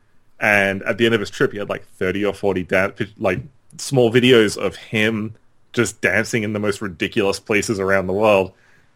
And 0.42 0.84
at 0.84 0.98
the 0.98 1.06
end 1.06 1.14
of 1.14 1.22
his 1.22 1.30
trip, 1.30 1.54
he 1.54 1.58
had 1.58 1.70
like 1.70 1.88
thirty 1.88 2.26
or 2.26 2.34
forty 2.34 2.64
dance 2.64 3.00
like 3.18 3.40
small 3.78 4.12
videos 4.12 4.58
of 4.58 4.76
him 4.76 5.36
just 5.72 6.02
dancing 6.02 6.44
in 6.44 6.52
the 6.52 6.60
most 6.60 6.82
ridiculous 6.82 7.40
places 7.40 7.80
around 7.80 8.08
the 8.08 8.14
world. 8.14 8.52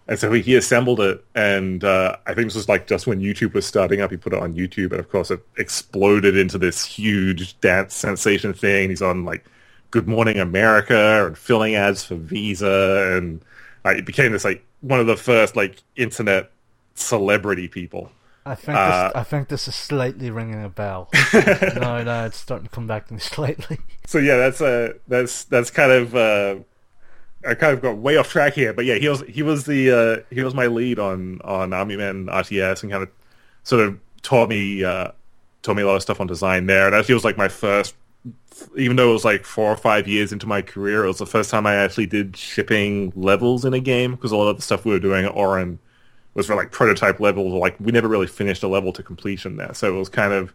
And 0.10 0.18
so 0.18 0.32
he 0.34 0.56
assembled 0.56 1.00
it, 1.02 1.24
and 1.36 1.84
uh, 1.84 2.18
I 2.26 2.34
think 2.34 2.48
this 2.48 2.56
was 2.56 2.68
like 2.68 2.88
just 2.88 3.06
when 3.06 3.22
YouTube 3.22 3.54
was 3.54 3.68
starting 3.68 4.02
up. 4.02 4.10
He 4.10 4.18
put 4.18 4.34
it 4.34 4.40
on 4.40 4.56
YouTube, 4.56 4.90
and 4.90 5.00
of 5.00 5.08
course, 5.08 5.30
it 5.30 5.40
exploded 5.56 6.36
into 6.36 6.58
this 6.58 6.84
huge 6.84 7.62
dance 7.62 7.94
sensation 7.94 8.52
thing. 8.52 8.90
He's 8.90 9.04
on 9.04 9.24
like 9.24 9.46
Good 9.92 10.08
Morning 10.08 10.40
America 10.40 11.28
and 11.28 11.38
filling 11.38 11.76
ads 11.76 12.04
for 12.04 12.16
Visa, 12.16 13.14
and 13.16 13.40
uh, 13.86 13.92
it 13.92 14.06
became 14.08 14.32
this 14.32 14.44
like 14.44 14.66
one 14.82 15.00
of 15.00 15.06
the 15.06 15.16
first 15.16 15.56
like 15.56 15.84
internet 15.96 16.50
celebrity 16.96 17.68
people. 17.68 18.12
I 18.48 18.56
think 18.56 18.80
uh, 18.80 19.10
this, 19.10 19.16
I 19.16 19.24
think 19.24 19.48
this 19.50 19.68
is 19.68 19.76
slightly 19.76 20.32
ringing 20.32 20.64
a 20.64 20.70
bell. 20.70 21.10
no, 21.34 22.02
no, 22.02 22.26
it's 22.26 22.38
starting 22.38 22.68
to 22.68 22.74
come 22.74 22.88
back 22.88 23.10
to 23.10 23.14
me 23.14 23.20
slightly. 23.20 23.78
So 24.08 24.18
yeah, 24.18 24.38
that's 24.38 24.60
uh 24.60 24.94
that's 25.08 25.44
that's 25.44 25.70
kind 25.70 25.92
of 25.92 26.16
uh, 26.16 26.56
I 27.46 27.56
kind 27.56 27.74
of 27.74 27.82
got 27.82 27.98
way 27.98 28.18
off 28.18 28.30
track 28.30 28.54
here, 28.54 28.74
but 28.74 28.86
yeah, 28.86 28.96
he 28.96 29.08
was 29.08 29.22
he 29.22 29.44
was 29.44 29.66
the 29.66 29.92
uh, 29.92 30.34
he 30.34 30.42
was 30.44 30.54
my 30.54 30.68
lead 30.68 31.00
on 31.00 31.40
on 31.44 31.74
Army 31.74 31.96
Men 31.96 32.28
RTS 32.28 32.84
and 32.84 32.92
kind 32.92 33.04
of 33.04 33.10
sort 33.64 33.86
of 33.86 34.00
taught 34.22 34.50
me 34.50 34.84
uh, 34.84 35.12
taught 35.62 35.76
me 35.76 35.84
a 35.84 35.88
lot 35.88 35.96
of 35.96 36.02
stuff 36.02 36.20
on 36.20 36.28
design 36.28 36.66
there. 36.66 36.88
And 36.88 36.96
actually, 36.96 37.14
it 37.14 37.16
was 37.16 37.24
like 37.24 37.38
my 37.38 37.48
first, 37.48 37.96
even 38.76 38.98
though 38.98 39.10
it 39.12 39.14
was 39.14 39.26
like 39.26 39.46
four 39.46 39.72
or 39.72 39.78
five 39.78 40.08
years 40.08 40.34
into 40.34 40.48
my 40.48 40.62
career, 40.62 41.06
it 41.06 41.08
was 41.08 41.20
the 41.20 41.26
first 41.26 41.50
time 41.50 41.66
I 41.66 41.76
actually 41.76 42.08
did 42.08 42.36
shipping 42.36 43.14
levels 43.16 43.64
in 43.64 43.74
a 43.74 43.80
game 43.80 44.16
because 44.16 44.32
a 44.32 44.38
lot 44.38 44.50
of 44.50 44.58
the 44.58 44.62
stuff 44.62 44.84
we 44.84 44.92
were 44.92 45.00
doing 45.00 45.26
at 45.26 45.34
Auran 45.34 45.78
was 46.34 46.48
for 46.48 46.56
like 46.56 46.72
prototype 46.72 47.22
levels. 47.22 47.54
Like 47.54 47.80
we 47.80 47.94
never 47.94 48.10
really 48.10 48.28
finished 48.28 48.64
a 48.64 48.68
level 48.68 48.92
to 48.94 49.04
completion 49.04 49.56
there, 49.56 49.74
so 49.74 49.94
it 49.94 49.98
was 49.98 50.10
kind 50.10 50.34
of 50.34 50.54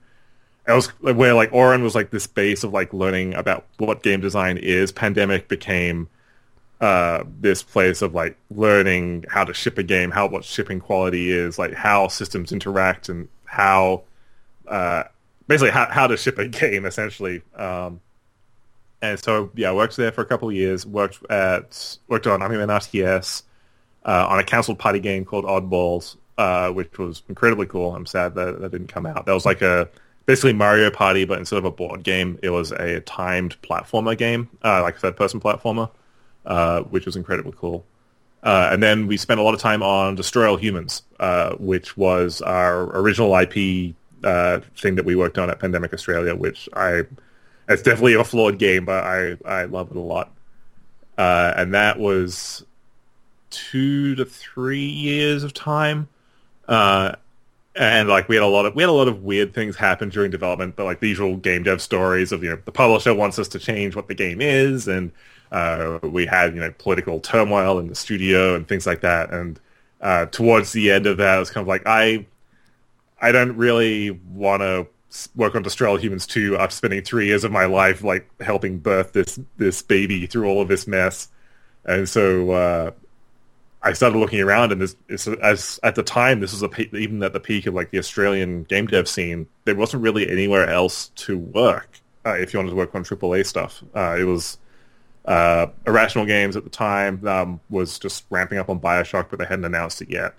it 0.66 0.72
was 0.72 0.88
where 1.00 1.34
like 1.34 1.50
Auran 1.50 1.82
was 1.82 1.94
like 1.94 2.10
this 2.10 2.26
base 2.26 2.62
of 2.62 2.72
like 2.72 2.92
learning 2.92 3.34
about 3.34 3.66
what 3.78 4.02
game 4.02 4.20
design 4.20 4.58
is. 4.58 4.92
Pandemic 4.92 5.48
became 5.48 6.08
uh, 6.84 7.24
this 7.40 7.62
place 7.62 8.02
of 8.02 8.14
like 8.14 8.36
learning 8.50 9.24
how 9.30 9.42
to 9.42 9.54
ship 9.54 9.78
a 9.78 9.82
game, 9.82 10.10
how 10.10 10.26
what 10.26 10.44
shipping 10.44 10.80
quality 10.80 11.30
is, 11.30 11.58
like 11.58 11.72
how 11.72 12.08
systems 12.08 12.52
interact, 12.52 13.08
and 13.08 13.26
how 13.46 14.02
uh, 14.68 15.04
basically 15.46 15.70
how, 15.70 15.86
how 15.86 16.06
to 16.06 16.14
ship 16.18 16.36
a 16.36 16.46
game 16.60 16.84
essentially. 16.84 17.40
Um, 17.56 18.02
and 19.00 19.18
so 19.18 19.50
yeah, 19.54 19.70
I 19.70 19.72
worked 19.72 19.96
there 19.96 20.12
for 20.12 20.20
a 20.20 20.26
couple 20.26 20.50
of 20.50 20.54
years. 20.54 20.84
Worked 20.84 21.24
at 21.30 21.96
worked 22.08 22.26
on 22.26 22.40
Men 22.40 22.68
RTS 22.68 23.44
uh, 24.04 24.26
on 24.28 24.38
a 24.38 24.44
cancelled 24.44 24.78
party 24.78 25.00
game 25.00 25.24
called 25.24 25.46
Oddballs, 25.46 26.16
uh, 26.36 26.68
which 26.68 26.98
was 26.98 27.22
incredibly 27.30 27.64
cool. 27.64 27.94
I'm 27.94 28.04
sad 28.04 28.34
that 28.34 28.60
that 28.60 28.72
didn't 28.72 28.88
come 28.88 29.06
out. 29.06 29.24
That 29.24 29.32
was 29.32 29.46
like 29.46 29.62
a 29.62 29.88
basically 30.26 30.52
Mario 30.52 30.90
Party, 30.90 31.24
but 31.24 31.38
instead 31.38 31.56
of 31.60 31.64
a 31.64 31.70
board 31.70 32.02
game, 32.02 32.38
it 32.42 32.50
was 32.50 32.72
a 32.72 33.00
timed 33.00 33.56
platformer 33.62 34.18
game, 34.18 34.50
uh, 34.62 34.82
like 34.82 34.96
a 34.96 34.98
third 34.98 35.16
person 35.16 35.40
platformer. 35.40 35.88
Uh, 36.44 36.82
which 36.82 37.06
was 37.06 37.16
incredibly 37.16 37.52
cool. 37.56 37.86
Uh, 38.42 38.68
and 38.70 38.82
then 38.82 39.06
we 39.06 39.16
spent 39.16 39.40
a 39.40 39.42
lot 39.42 39.54
of 39.54 39.60
time 39.60 39.82
on 39.82 40.14
Destroy 40.14 40.46
All 40.46 40.56
Humans, 40.56 41.02
uh, 41.18 41.54
which 41.54 41.96
was 41.96 42.42
our 42.42 42.82
original 42.98 43.34
IP 43.34 43.94
uh, 44.22 44.60
thing 44.76 44.96
that 44.96 45.06
we 45.06 45.16
worked 45.16 45.38
on 45.38 45.48
at 45.48 45.58
Pandemic 45.58 45.94
Australia, 45.94 46.34
which 46.34 46.68
I 46.74 47.04
it's 47.66 47.80
definitely 47.80 48.12
a 48.14 48.24
flawed 48.24 48.58
game, 48.58 48.84
but 48.84 49.04
I 49.04 49.38
I 49.46 49.64
love 49.64 49.90
it 49.90 49.96
a 49.96 50.00
lot. 50.00 50.30
Uh, 51.16 51.54
and 51.56 51.72
that 51.72 51.98
was 51.98 52.66
two 53.48 54.14
to 54.16 54.26
three 54.26 54.84
years 54.84 55.44
of 55.44 55.54
time. 55.54 56.08
and 56.68 58.08
like 58.08 58.28
we 58.28 58.36
had 58.36 58.44
a 58.44 58.46
lot 58.46 58.66
of 58.66 58.74
we 58.74 58.82
had 58.82 58.90
a 58.90 58.92
lot 58.92 59.08
of 59.08 59.22
weird 59.22 59.54
things 59.54 59.76
happen 59.76 60.10
during 60.10 60.30
development, 60.30 60.76
but 60.76 60.84
like 60.84 61.00
the 61.00 61.08
usual 61.08 61.38
game 61.38 61.62
dev 61.62 61.80
stories 61.80 62.32
of 62.32 62.44
you 62.44 62.50
know 62.50 62.58
the 62.66 62.72
publisher 62.72 63.14
wants 63.14 63.38
us 63.38 63.48
to 63.48 63.58
change 63.58 63.96
what 63.96 64.08
the 64.08 64.14
game 64.14 64.42
is 64.42 64.86
and 64.86 65.10
uh, 65.54 66.00
we 66.02 66.26
had 66.26 66.52
you 66.52 66.60
know 66.60 66.72
political 66.78 67.20
turmoil 67.20 67.78
in 67.78 67.86
the 67.86 67.94
studio 67.94 68.56
and 68.56 68.66
things 68.66 68.86
like 68.86 69.02
that. 69.02 69.30
And 69.30 69.60
uh, 70.00 70.26
towards 70.26 70.72
the 70.72 70.90
end 70.90 71.06
of 71.06 71.16
that, 71.18 71.36
it 71.36 71.38
was 71.38 71.50
kind 71.50 71.62
of 71.62 71.68
like 71.68 71.82
I 71.86 72.26
I 73.22 73.30
don't 73.30 73.56
really 73.56 74.10
want 74.10 74.62
to 74.62 74.88
work 75.36 75.54
on 75.54 75.62
Destroy 75.62 75.96
Humans 75.96 76.26
2 76.26 76.56
after 76.56 76.74
spending 76.74 77.02
three 77.02 77.26
years 77.26 77.44
of 77.44 77.52
my 77.52 77.66
life 77.66 78.02
like 78.02 78.28
helping 78.40 78.78
birth 78.78 79.12
this 79.12 79.38
this 79.56 79.80
baby 79.80 80.26
through 80.26 80.48
all 80.48 80.60
of 80.60 80.66
this 80.66 80.88
mess. 80.88 81.28
And 81.84 82.08
so 82.08 82.50
uh, 82.50 82.90
I 83.82 83.92
started 83.92 84.18
looking 84.18 84.40
around, 84.40 84.72
and 84.72 84.80
this, 84.80 84.96
this, 85.06 85.28
as 85.28 85.78
at 85.84 85.94
the 85.94 86.02
time, 86.02 86.40
this 86.40 86.50
was 86.50 86.64
a 86.64 86.96
even 86.96 87.22
at 87.22 87.32
the 87.32 87.38
peak 87.38 87.66
of 87.66 87.74
like 87.74 87.92
the 87.92 87.98
Australian 87.98 88.64
game 88.64 88.88
dev 88.88 89.06
scene. 89.06 89.46
There 89.66 89.76
wasn't 89.76 90.02
really 90.02 90.28
anywhere 90.28 90.68
else 90.68 91.10
to 91.16 91.38
work 91.38 92.00
uh, 92.26 92.32
if 92.32 92.52
you 92.52 92.58
wanted 92.58 92.70
to 92.70 92.76
work 92.76 92.92
on 92.96 93.04
AAA 93.04 93.46
stuff. 93.46 93.84
Uh, 93.94 94.16
it 94.18 94.24
was 94.24 94.58
uh, 95.24 95.68
Irrational 95.86 96.26
Games 96.26 96.56
at 96.56 96.64
the 96.64 96.70
time 96.70 97.26
um, 97.26 97.60
was 97.70 97.98
just 97.98 98.24
ramping 98.30 98.58
up 98.58 98.68
on 98.68 98.78
Bioshock, 98.78 99.26
but 99.30 99.38
they 99.38 99.46
hadn't 99.46 99.64
announced 99.64 100.02
it 100.02 100.10
yet. 100.10 100.34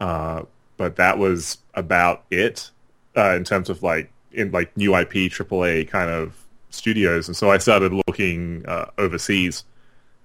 Uh, 0.00 0.42
but 0.76 0.96
that 0.96 1.18
was 1.18 1.58
about 1.74 2.24
it 2.30 2.70
uh, 3.16 3.34
in 3.34 3.44
terms 3.44 3.68
of 3.68 3.82
like 3.82 4.10
in 4.32 4.50
like 4.52 4.74
new 4.76 4.96
IP 4.96 5.12
AAA 5.12 5.88
kind 5.88 6.10
of 6.10 6.34
studios, 6.70 7.28
and 7.28 7.36
so 7.36 7.50
I 7.50 7.58
started 7.58 7.92
looking 8.06 8.64
uh, 8.66 8.86
overseas 8.96 9.64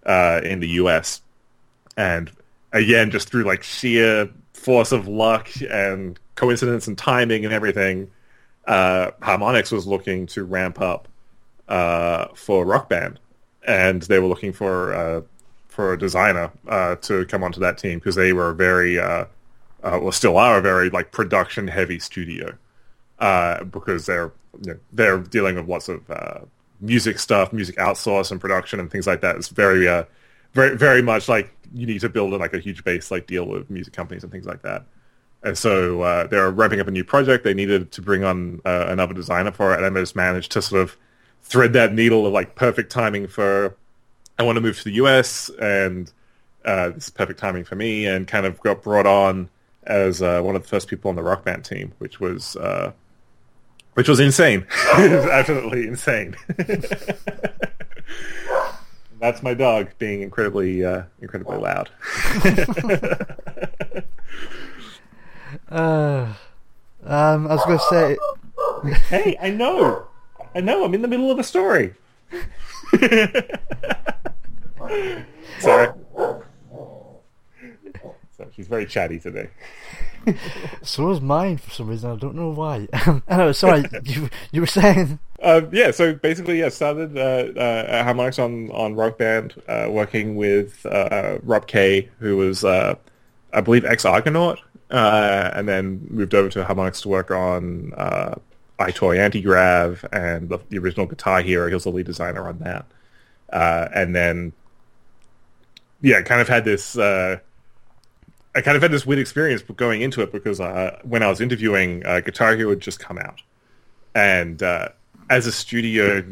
uh, 0.06 0.40
in 0.44 0.62
the 0.62 0.70
US, 0.70 1.22
and 1.98 2.32
again 2.72 3.12
just 3.12 3.30
through 3.30 3.44
like 3.44 3.64
sheer 3.64 4.30
force 4.54 4.94
of 4.94 5.08
luck 5.10 5.50
and 5.70 6.18
coincidence 6.36 6.88
and 6.88 6.98
timing 6.98 7.44
and 7.44 7.54
everything, 7.54 8.10
uh, 8.68 9.12
Harmonix 9.22 9.74
was 9.74 9.86
looking 9.86 10.28
to 10.28 10.46
ramp 10.46 10.80
up 10.80 11.10
for 12.36 12.66
Rock 12.66 12.88
Band 12.88 13.20
and 13.66 14.04
they 14.04 14.20
were 14.20 14.28
looking 14.28 14.54
for 14.54 14.94
uh, 14.94 15.22
for 15.68 15.94
a 15.94 16.00
designer 16.00 16.52
uh, 16.68 16.96
to 16.96 17.26
come 17.26 17.44
onto 17.44 17.60
that 17.60 17.78
team 17.78 18.00
because 18.00 18.16
they 18.16 18.32
were 18.32 18.54
very 18.54 18.98
uh, 18.98 19.26
uh, 19.84 20.00
well 20.02 20.12
still 20.12 20.38
are 20.38 20.60
a 20.60 20.62
very 20.62 20.90
like 20.90 21.12
production 21.12 21.68
heavy 21.68 22.00
studio 22.00 22.56
uh, 23.20 23.64
because 23.66 24.06
they're 24.06 24.32
you 24.62 24.74
know, 24.74 24.80
they're 24.94 25.20
dealing 25.20 25.56
with 25.56 25.68
lots 25.68 25.90
of 25.90 26.10
uh, 26.10 26.40
music 26.80 27.20
stuff, 27.20 27.52
music 27.52 27.76
outsource 27.76 28.32
and 28.32 28.40
production 28.40 28.80
and 28.80 28.90
things 28.90 29.08
like 29.08 29.22
that. 29.22 29.36
It's 29.36 29.50
very 29.50 29.86
very 30.54 30.78
very 30.78 31.02
much 31.02 31.28
like 31.28 31.54
you 31.74 31.86
need 31.86 32.00
to 32.02 32.10
build 32.10 32.32
like 32.34 32.54
a 32.54 32.60
huge 32.60 32.84
base 32.84 33.12
like 33.12 33.28
deal 33.28 33.46
with 33.46 33.70
music 33.70 33.94
companies 33.94 34.24
and 34.24 34.32
things 34.32 34.46
like 34.46 34.62
that. 34.62 34.86
And 35.44 35.58
so 35.58 36.28
they're 36.32 36.50
ramping 36.50 36.80
up 36.80 36.88
a 36.88 36.92
new 36.92 37.04
project. 37.04 37.44
They 37.44 37.54
needed 37.54 37.92
to 37.92 38.02
bring 38.02 38.24
on 38.24 38.62
another 38.64 39.14
designer 39.14 39.52
for 39.52 39.74
it, 39.74 39.84
and 39.84 39.98
I 39.98 40.00
just 40.00 40.16
managed 40.16 40.52
to 40.54 40.62
sort 40.62 40.82
of 40.82 40.98
thread 41.46 41.74
that 41.74 41.94
needle 41.94 42.26
of 42.26 42.34
like 42.34 42.56
perfect 42.56 42.92
timing 42.92 43.28
for 43.28 43.76
I 44.38 44.44
want 44.44 44.58
to 44.58 44.62
move 44.62 44.78
to 44.80 44.84
the 44.84 44.94
US 44.94 45.50
and 45.62 46.12
uh, 46.66 46.90
this 46.90 47.06
is 47.06 47.10
perfect 47.12 47.40
timing 47.40 47.64
for 47.64 47.76
me 47.76 48.06
and 48.06 48.28
kind 48.28 48.46
of 48.46 48.60
got 48.62 48.82
brought 48.82 49.06
on 49.06 49.50
as 49.84 50.22
uh, 50.22 50.42
one 50.42 50.56
of 50.56 50.64
the 50.64 50.68
first 50.68 50.88
people 50.88 51.10
on 51.10 51.16
the 51.16 51.24
rock 51.24 51.46
band 51.46 51.64
team, 51.64 51.94
which 52.00 52.20
was 52.20 52.56
uh, 52.56 52.92
which 53.94 54.10
was 54.10 54.20
insane. 54.20 54.66
was 54.98 55.26
absolutely 55.26 55.88
insane. 55.88 56.36
That's 59.20 59.42
my 59.42 59.54
dog 59.54 59.90
being 59.98 60.22
incredibly, 60.22 60.84
uh, 60.84 61.04
incredibly 61.22 61.58
loud. 61.58 61.90
uh, 65.70 66.34
um, 67.04 67.48
I 67.48 67.56
was 67.56 67.64
going 67.66 67.80
to 67.80 67.86
say. 67.90 68.18
hey, 69.10 69.38
I 69.42 69.52
know, 69.52 70.05
I 70.56 70.62
know. 70.62 70.86
I'm 70.86 70.94
in 70.94 71.02
the 71.02 71.08
middle 71.10 71.30
of 71.30 71.38
a 71.38 71.44
story. 71.44 71.94
Sorry. 75.60 75.90
So 78.38 78.48
she's 78.54 78.68
very 78.68 78.86
chatty 78.86 79.20
today. 79.20 79.50
so 80.82 81.12
is 81.12 81.22
mine 81.22 81.58
for 81.58 81.72
some 81.72 81.88
reason. 81.88 82.12
I 82.12 82.16
don't 82.16 82.36
know 82.36 82.50
why. 82.50 82.88
oh, 83.30 83.52
sorry. 83.52 83.86
you 84.04 84.30
you 84.52 84.62
were 84.62 84.68
saying. 84.68 85.20
Uh, 85.42 85.62
yeah. 85.72 85.92
So 85.92 86.14
basically, 86.14 86.60
yeah, 86.60 86.70
started 86.70 87.18
uh, 87.18 87.22
uh, 87.60 88.04
Harmonix 88.04 88.44
on 88.44 88.72
on 88.72 88.96
Rock 88.96 89.18
Band, 89.18 89.62
uh, 89.68 89.88
working 89.90 90.36
with 90.36 90.86
uh, 90.86 91.38
Rob 91.44 91.68
Kay, 91.68 92.10
who 92.20 92.38
was 92.38 92.66
uh, 92.66 92.96
I 93.54 93.62
believe 93.62 93.86
ex 93.86 94.04
Argonaut, 94.04 94.60
and 94.90 95.68
then 95.68 96.06
moved 96.10 96.34
over 96.34 96.50
to 96.50 96.64
Harmonix 96.66 97.02
to 97.04 97.10
work 97.10 97.32
on 97.32 97.94
uh, 98.80 98.86
EyeToy 98.86 99.18
Antigrav 99.18 100.04
and 100.12 100.50
the, 100.50 100.60
the, 100.70 100.78
original 100.78 101.06
Guitar 101.06 101.42
Hero. 101.42 101.68
He 101.68 101.74
was 101.74 101.84
the 101.84 101.92
lead 101.92 102.06
designer 102.06 102.48
on 102.48 102.60
that, 102.60 102.86
and 103.52 104.16
then 104.16 104.54
yeah, 106.02 106.22
kind 106.22 106.42
of 106.42 106.48
had 106.48 106.66
this 106.66 106.98
I 108.56 108.62
kind 108.62 108.78
of 108.78 108.82
had 108.82 108.92
this 108.92 109.06
weird 109.06 109.20
experience 109.20 109.62
going 109.64 110.02
into 110.02 110.22
it 110.22 110.32
because 110.32 110.62
uh, 110.62 110.98
when 111.04 111.22
I 111.22 111.28
was 111.28 111.42
interviewing, 111.42 112.06
uh, 112.06 112.22
Guitar 112.22 112.56
Hero 112.56 112.70
had 112.70 112.80
just 112.80 113.00
come 113.00 113.18
out, 113.18 113.42
and 114.16 114.64
uh, 114.64 114.90
as 115.30 115.46
a 115.46 115.52
studio, 115.52 116.24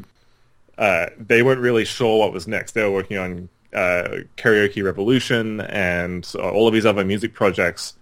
uh, 0.77 1.07
they 1.19 1.43
weren't 1.43 1.59
really 1.59 1.83
sure 1.83 2.19
what 2.19 2.31
was 2.31 2.47
next. 2.47 2.71
They 2.71 2.83
were 2.83 2.91
working 2.91 3.17
on 3.17 3.49
uh, 3.73 4.19
Karaoke 4.37 4.81
Revolution 4.81 5.59
and 5.61 6.25
all 6.35 6.65
of 6.65 6.73
these 6.73 6.85
other 6.85 7.03
music 7.03 7.33
projects, 7.33 7.95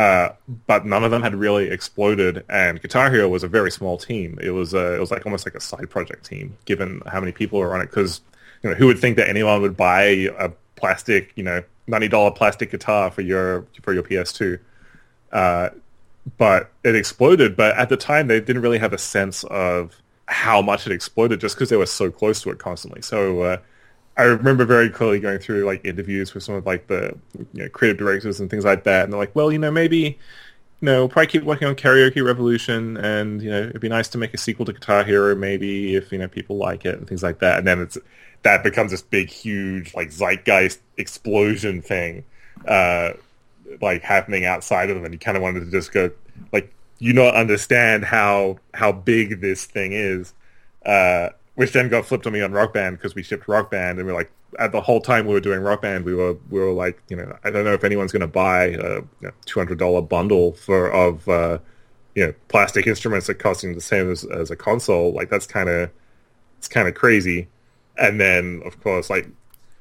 uh, 0.00 0.32
but 0.66 0.86
none 0.86 1.04
of 1.04 1.10
them 1.10 1.20
had 1.20 1.34
really 1.34 1.68
exploded. 1.68 2.42
And 2.48 2.80
Guitar 2.80 3.10
Hero 3.10 3.28
was 3.28 3.42
a 3.42 3.48
very 3.48 3.70
small 3.70 3.98
team. 3.98 4.38
It 4.40 4.48
was 4.48 4.72
it 4.72 4.98
was 4.98 5.10
like 5.10 5.26
almost 5.26 5.44
like 5.44 5.54
a 5.54 5.60
side 5.60 5.90
project 5.90 6.24
team, 6.24 6.56
given 6.64 7.02
how 7.06 7.20
many 7.20 7.32
people 7.32 7.58
were 7.58 7.74
on 7.74 7.82
it. 7.82 7.90
Because 7.90 8.22
you 8.62 8.70
know, 8.70 8.76
who 8.76 8.86
would 8.86 8.98
think 8.98 9.18
that 9.18 9.28
anyone 9.28 9.60
would 9.60 9.76
buy 9.76 10.30
a 10.38 10.52
plastic, 10.76 11.32
you 11.36 11.42
know, 11.42 11.62
ninety 11.86 12.08
dollar 12.08 12.30
plastic 12.30 12.70
guitar 12.70 13.10
for 13.10 13.20
your 13.20 13.66
for 13.82 13.92
your 13.92 14.02
PS2. 14.02 14.58
Uh, 15.32 15.68
but 16.38 16.70
it 16.82 16.96
exploded. 16.96 17.54
But 17.54 17.76
at 17.76 17.90
the 17.90 17.98
time, 17.98 18.26
they 18.28 18.40
didn't 18.40 18.62
really 18.62 18.78
have 18.78 18.94
a 18.94 18.98
sense 18.98 19.44
of 19.44 19.94
how 20.24 20.62
much 20.62 20.86
it 20.86 20.94
exploded, 20.94 21.40
just 21.40 21.56
because 21.56 21.68
they 21.68 21.76
were 21.76 21.84
so 21.84 22.10
close 22.10 22.40
to 22.40 22.48
it 22.48 22.58
constantly. 22.58 23.02
So 23.02 23.42
uh, 23.42 23.56
I 24.16 24.24
remember 24.24 24.64
very 24.64 24.90
clearly 24.90 25.20
going 25.20 25.38
through 25.38 25.64
like 25.64 25.84
interviews 25.84 26.34
with 26.34 26.42
some 26.42 26.54
of 26.54 26.66
like 26.66 26.86
the 26.88 27.16
you 27.54 27.62
know, 27.62 27.68
creative 27.68 27.98
directors 27.98 28.40
and 28.40 28.50
things 28.50 28.64
like 28.64 28.84
that, 28.84 29.04
and 29.04 29.12
they're 29.12 29.20
like, 29.20 29.34
"Well, 29.34 29.52
you 29.52 29.58
know, 29.58 29.70
maybe." 29.70 30.18
You 30.82 30.86
know, 30.86 31.08
probably 31.08 31.26
keep 31.26 31.42
working 31.42 31.68
on 31.68 31.74
Karaoke 31.74 32.24
Revolution, 32.24 32.96
and 32.96 33.42
you 33.42 33.50
know, 33.50 33.64
it'd 33.64 33.82
be 33.82 33.90
nice 33.90 34.08
to 34.08 34.18
make 34.18 34.32
a 34.32 34.38
sequel 34.38 34.64
to 34.64 34.72
Guitar 34.72 35.04
Hero, 35.04 35.34
maybe 35.34 35.94
if 35.94 36.10
you 36.10 36.16
know 36.16 36.26
people 36.26 36.56
like 36.56 36.86
it 36.86 36.96
and 36.96 37.06
things 37.06 37.22
like 37.22 37.40
that. 37.40 37.58
And 37.58 37.66
then 37.66 37.82
it's 37.82 37.98
that 38.42 38.62
becomes 38.62 38.90
this 38.90 39.02
big, 39.02 39.28
huge, 39.28 39.94
like 39.94 40.10
zeitgeist 40.10 40.80
explosion 40.96 41.82
thing, 41.82 42.24
uh, 42.66 43.12
like 43.80 44.02
happening 44.02 44.44
outside 44.44 44.90
of 44.90 44.96
them, 44.96 45.04
and 45.04 45.12
you 45.12 45.18
kind 45.18 45.36
of 45.36 45.42
wanted 45.42 45.60
to 45.60 45.70
just 45.70 45.92
go, 45.92 46.10
like, 46.52 46.72
you 46.98 47.12
not 47.12 47.34
understand 47.34 48.04
how 48.04 48.58
how 48.74 48.92
big 48.92 49.40
this 49.40 49.64
thing 49.64 49.92
is, 49.92 50.32
uh, 50.86 51.30
which 51.60 51.72
then 51.72 51.90
got 51.90 52.06
flipped 52.06 52.26
on 52.26 52.32
me 52.32 52.40
on 52.40 52.52
Rock 52.52 52.72
Band 52.72 52.96
because 52.96 53.14
we 53.14 53.22
shipped 53.22 53.46
Rock 53.46 53.70
Band, 53.70 53.98
and 53.98 54.08
we're 54.08 54.14
like, 54.14 54.32
at 54.58 54.72
the 54.72 54.80
whole 54.80 54.98
time 54.98 55.26
we 55.26 55.34
were 55.34 55.40
doing 55.40 55.60
Rock 55.60 55.82
Band, 55.82 56.06
we 56.06 56.14
were 56.14 56.38
we 56.48 56.58
were 56.58 56.72
like, 56.72 57.02
you 57.10 57.16
know, 57.16 57.36
I 57.44 57.50
don't 57.50 57.66
know 57.66 57.74
if 57.74 57.84
anyone's 57.84 58.12
going 58.12 58.22
to 58.22 58.26
buy 58.26 58.68
a 58.68 59.02
two 59.44 59.60
hundred 59.60 59.78
dollar 59.78 60.00
bundle 60.00 60.54
for 60.54 60.90
of 60.90 61.28
uh, 61.28 61.58
you 62.14 62.24
know 62.26 62.32
plastic 62.48 62.86
instruments 62.86 63.26
that 63.26 63.34
costing 63.34 63.74
the 63.74 63.82
same 63.82 64.10
as, 64.10 64.24
as 64.24 64.50
a 64.50 64.56
console. 64.56 65.12
Like 65.12 65.28
that's 65.28 65.46
kind 65.46 65.68
of 65.68 65.90
it's 66.56 66.66
kind 66.66 66.88
of 66.88 66.94
crazy. 66.94 67.48
And 67.98 68.18
then, 68.18 68.62
of 68.64 68.82
course, 68.82 69.10
like 69.10 69.28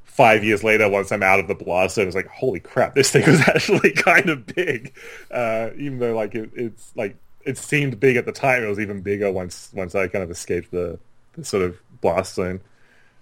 five 0.03 0.43
years 0.43 0.65
later, 0.65 0.89
once 0.89 1.13
I'm 1.13 1.23
out 1.23 1.39
of 1.39 1.47
the 1.47 1.55
blast, 1.55 1.97
I 1.97 2.03
was 2.03 2.13
like, 2.13 2.27
holy 2.27 2.59
crap, 2.59 2.93
this 2.93 3.09
thing 3.09 3.25
was 3.25 3.39
actually 3.47 3.93
kind 3.93 4.29
of 4.29 4.45
big. 4.47 4.93
Uh, 5.31 5.69
even 5.77 5.99
though 5.99 6.13
like 6.13 6.35
it, 6.35 6.51
it's 6.55 6.91
like 6.97 7.15
it 7.45 7.57
seemed 7.57 8.01
big 8.01 8.17
at 8.17 8.25
the 8.25 8.33
time, 8.33 8.63
it 8.63 8.67
was 8.67 8.81
even 8.81 8.99
bigger 8.99 9.31
once 9.31 9.71
once 9.73 9.95
I 9.95 10.09
kind 10.09 10.25
of 10.25 10.29
escaped 10.29 10.71
the 10.71 10.99
sort 11.41 11.63
of 11.63 11.79
blast 12.01 12.35
zone. 12.35 12.61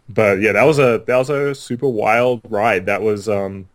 But 0.10 0.39
yeah, 0.39 0.54
that 0.54 0.63
was 0.63 0.80
a 0.80 1.04
that 1.06 1.17
was 1.17 1.30
a 1.30 1.54
super 1.54 1.88
wild 1.88 2.41
ride. 2.50 2.86
That 2.86 3.02
was 3.02 3.28
um, 3.28 3.67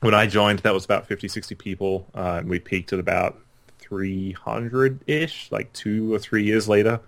when 0.00 0.14
I 0.14 0.26
joined. 0.26 0.60
That 0.60 0.74
was 0.74 0.84
about 0.84 1.06
50, 1.06 1.28
60 1.28 1.54
people, 1.54 2.06
uh, 2.14 2.36
and 2.40 2.48
we 2.48 2.58
peaked 2.58 2.92
at 2.92 2.98
about 2.98 3.38
300 3.80 5.00
ish, 5.06 5.48
like 5.50 5.72
two 5.72 6.12
or 6.14 6.18
three 6.18 6.44
years 6.44 6.68
later 6.68 7.00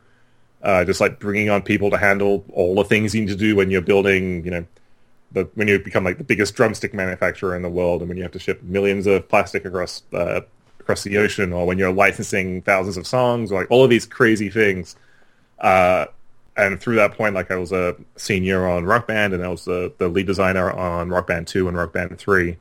uh, 0.63 0.85
just 0.85 1.01
like 1.01 1.21
bringing 1.21 1.49
on 1.51 1.63
people 1.63 1.91
to 1.91 1.97
handle 1.97 2.45
all 2.53 2.75
the 2.75 2.85
things 2.85 3.15
you 3.15 3.21
need 3.23 3.29
to 3.29 3.37
do 3.37 3.55
when 3.57 3.71
you're 3.71 3.81
building, 3.81 4.45
you 4.45 4.51
know, 4.51 4.67
the, 5.33 5.49
when 5.55 5.69
you 5.69 5.79
become 5.79 6.05
like 6.05 6.19
the 6.19 6.25
biggest 6.25 6.55
drumstick 6.55 6.95
manufacturer 6.95 7.55
in 7.55 7.63
the 7.63 7.69
world, 7.69 8.03
and 8.03 8.09
when 8.09 8.17
you 8.17 8.23
have 8.23 8.33
to 8.33 8.39
ship 8.39 8.63
millions 8.63 9.07
of 9.07 9.29
plastic 9.29 9.65
across 9.65 10.03
uh, 10.13 10.41
across 10.81 11.05
the 11.05 11.19
ocean, 11.19 11.53
or 11.53 11.67
when 11.67 11.79
you're 11.79 11.93
licensing 11.93 12.63
thousands 12.63 12.97
of 12.97 13.07
songs, 13.07 13.53
or 13.53 13.61
like 13.61 13.71
all 13.71 13.85
of 13.85 13.91
these 13.91 14.07
crazy 14.07 14.49
things. 14.51 14.97
Uh, 15.59 16.07
and 16.57 16.81
through 16.81 16.97
that 16.97 17.13
point, 17.13 17.35
like 17.35 17.51
I 17.51 17.57
was 17.57 17.73
a 17.73 17.97
senior 18.17 18.67
on 18.67 18.85
Rock 18.85 19.07
Band, 19.07 19.35
and 19.35 19.45
I 19.45 19.49
was 19.49 19.65
the, 19.65 19.93
the 19.99 20.09
lead 20.09 20.27
designer 20.27 20.71
on 20.71 21.11
Rock 21.11 21.27
Band 21.27 21.47
Two 21.47 21.69
and 21.69 21.77
Rock 21.77 21.93
Band 21.93 22.17
Three, 22.19 22.57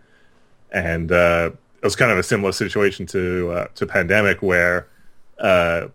and 0.72 1.12
uh, 1.12 1.52
it 1.82 1.84
was 1.86 1.96
kind 1.96 2.12
of 2.12 2.18
a 2.18 2.24
similar 2.24 2.52
situation 2.52 3.06
to 3.08 3.52
uh, 3.52 3.68
to 3.76 3.86
Pandemic, 3.86 4.42
where 4.42 4.88
uh, 5.40 5.88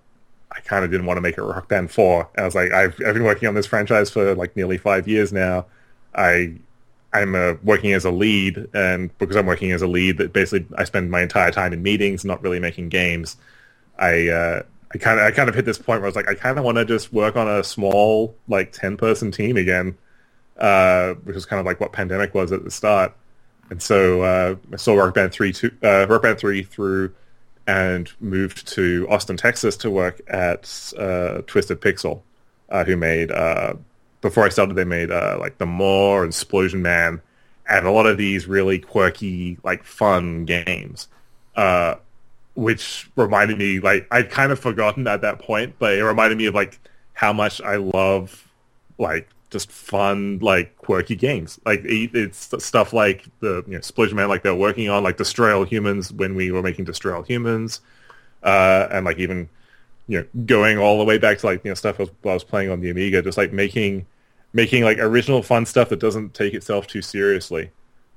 I 0.53 0.61
kind 0.61 0.85
of 0.85 0.91
didn't 0.91 1.07
want 1.07 1.17
to 1.17 1.21
make 1.21 1.39
it 1.39 1.43
Rock 1.43 1.69
Band 1.69 1.91
4. 1.91 2.29
I 2.37 2.45
was 2.45 2.55
like, 2.55 2.73
I've, 2.73 2.95
I've 3.07 3.15
been 3.15 3.25
working 3.25 3.49
on 3.49 3.55
this 3.55 3.67
franchise 3.67 4.11
for 4.11 4.35
like 4.35 4.57
nearly 4.57 4.79
five 4.79 5.07
years 5.07 5.33
now. 5.33 5.67
I, 6.15 6.55
I'm 7.13 7.35
uh, 7.35 7.55
working 7.63 7.93
as 7.93 8.05
a 8.05 8.11
lead, 8.11 8.69
and 8.75 9.17
because 9.19 9.37
I'm 9.37 9.47
working 9.47 9.73
as 9.73 9.83
a 9.83 9.87
lead, 9.87 10.19
that 10.19 10.33
basically 10.33 10.67
I 10.77 10.85
spend 10.85 11.11
my 11.11 11.23
entire 11.23 11.53
time 11.53 11.73
in 11.73 11.83
meetings, 11.83 12.25
not 12.25 12.43
really 12.43 12.61
making 12.61 12.89
games. 12.89 13.37
I, 13.99 14.29
uh, 14.29 14.63
I 14.93 14.99
kind 14.99 15.21
of, 15.21 15.27
I 15.27 15.31
kind 15.31 15.49
of 15.49 15.55
hit 15.55 15.65
this 15.65 15.79
point 15.79 16.01
where 16.01 16.07
I 16.07 16.09
was 16.09 16.17
like, 16.17 16.29
I 16.29 16.35
kind 16.35 16.59
of 16.59 16.65
want 16.65 16.79
to 16.79 16.85
just 16.85 17.13
work 17.13 17.37
on 17.37 17.49
a 17.49 17.63
small, 17.63 18.35
like, 18.49 18.73
10-person 18.73 19.31
team 19.31 19.57
again, 19.57 19.97
uh, 20.59 21.15
which 21.25 21.35
was 21.35 21.47
kind 21.47 21.61
of 21.61 21.67
like 21.67 21.81
what 21.81 21.93
Pandemic 21.93 22.35
was 22.35 22.51
at 22.51 22.65
the 22.65 22.71
start. 22.71 23.13
And 23.71 23.81
so 23.81 24.23
uh, 24.23 24.57
I 24.73 24.77
saw 24.77 24.95
Rock 24.95 25.15
Band 25.15 25.33
3, 25.33 25.53
two, 25.53 25.71
uh, 25.83 26.07
Rock 26.09 26.23
Band 26.23 26.39
3 26.39 26.65
through 26.65 27.15
and 27.69 28.11
moved 28.21 28.67
to 28.69 29.07
Austin, 29.09 29.37
Texas 29.37 29.77
to 29.79 29.91
work 29.91 30.21
at 30.27 30.93
uh, 30.99 31.43
Twisted 31.47 31.81
Pixel, 31.81 32.23
uh, 32.69 32.83
who 32.83 32.97
made, 32.97 33.31
uh, 33.31 33.75
before 34.23 34.45
I 34.45 34.49
started, 34.49 34.75
they 34.75 34.85
made 34.85 35.11
like 35.11 35.59
The 35.59 35.67
Maw 35.67 36.23
and 36.23 36.33
'Splosion 36.33 36.81
Man 36.81 37.23
and 37.69 37.87
a 37.87 37.91
lot 37.93 38.07
of 38.07 38.19
these 38.19 38.49
really 38.49 38.81
quirky, 38.81 39.57
like 39.63 39.85
fun 39.85 40.45
games, 40.45 41.07
which 42.61 43.11
reminded 43.17 43.57
me, 43.57 43.81
like, 43.81 44.07
I'd 44.11 44.31
kind 44.31 44.53
of 44.53 44.61
forgotten 44.61 45.09
at 45.09 45.23
that 45.23 45.39
point, 45.39 45.77
but 45.79 45.95
it 45.95 46.05
reminded 46.05 46.37
me 46.37 46.45
of 46.45 46.55
like 46.55 46.79
how 47.15 47.33
much 47.33 47.61
I 47.63 47.77
love 47.77 48.47
like 48.99 49.29
just 49.51 49.73
fun, 49.73 50.39
like 50.41 50.77
quirky 50.77 51.17
games. 51.17 51.59
Like 51.65 51.81
it's 51.85 52.53
stuff 52.63 52.93
like 52.93 53.25
the 53.41 53.65
you 53.67 53.81
know, 53.81 54.15
Man, 54.15 54.29
like 54.29 54.43
they're 54.43 54.55
working 54.55 54.91
on, 54.91 55.03
like 55.03 55.17
Destroy 55.17 55.57
All 55.57 55.65
Humans 55.65 56.13
when 56.13 56.35
we 56.35 56.53
were 56.53 56.63
making 56.63 56.85
Destroy 56.85 57.17
All 57.17 57.23
Humans, 57.23 57.81
uh, 58.43 58.89
and 58.91 59.07
like 59.07 59.19
even 59.19 59.49
you 60.07 60.21
know 60.21 60.27
going 60.45 60.77
all 60.79 60.99
the 60.99 61.05
way 61.05 61.17
back 61.17 61.39
to 61.39 61.47
like 61.47 61.65
you 61.65 61.71
know 61.71 61.75
stuff 61.75 61.99
I 61.99 62.03
was, 62.03 62.11
I 62.27 62.35
was 62.35 62.45
playing 62.45 62.71
on 62.71 62.81
the 62.81 62.91
Amiga, 62.91 63.23
just 63.23 63.39
like 63.39 63.55
making 63.55 64.07
making 64.53 64.85
like 64.85 64.99
original 64.99 65.43
fun 65.43 65.65
stuff 65.65 65.89
that 65.89 65.99
doesn't 65.99 66.35
take 66.35 66.53
itself 66.53 66.87
too 66.87 67.01
seriously. 67.01 67.71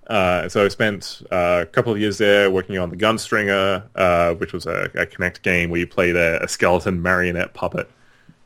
Uh, 0.07 0.49
so 0.49 0.65
I 0.65 0.67
spent 0.67 1.21
uh, 1.31 1.59
a 1.61 1.65
couple 1.65 1.93
of 1.93 1.99
years 1.99 2.17
there 2.17 2.51
working 2.51 2.77
on 2.77 2.89
the 2.89 2.97
Gunstringer, 2.97 3.83
uh, 3.95 4.33
which 4.35 4.51
was 4.51 4.65
a, 4.65 4.89
a 4.95 5.05
Kinect 5.05 5.41
game 5.41 5.69
where 5.69 5.79
you 5.79 5.87
played 5.87 6.15
a, 6.15 6.43
a 6.43 6.47
skeleton 6.47 7.01
marionette 7.01 7.53
puppet, 7.53 7.89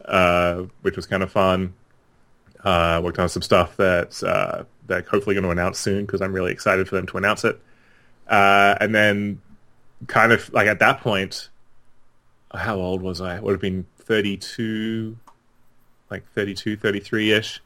uh, 0.05 0.63
which 0.81 0.95
was 0.95 1.07
kind 1.07 1.23
of 1.23 1.31
fun. 1.31 1.73
Worked 2.63 3.19
on 3.19 3.29
some 3.29 3.41
stuff 3.41 3.77
that 3.77 4.21
uh, 4.23 4.65
they're 4.87 5.01
hopefully 5.09 5.33
going 5.33 5.45
to 5.45 5.49
announce 5.49 5.79
soon 5.79 6.05
because 6.05 6.21
I'm 6.21 6.33
really 6.33 6.51
excited 6.51 6.87
for 6.87 6.95
them 6.95 7.07
to 7.07 7.17
announce 7.17 7.43
it. 7.43 7.59
And 8.27 8.93
then 8.93 9.41
kind 10.07 10.31
of 10.31 10.51
like 10.53 10.67
at 10.67 10.79
that 10.79 10.99
point, 11.01 11.49
how 12.53 12.75
old 12.75 13.01
was 13.01 13.21
I? 13.21 13.39
would 13.39 13.51
have 13.51 13.61
been 13.61 13.85
32, 13.99 15.17
like 16.11 16.29
32, 16.33 16.77
33-ish. 16.77 17.61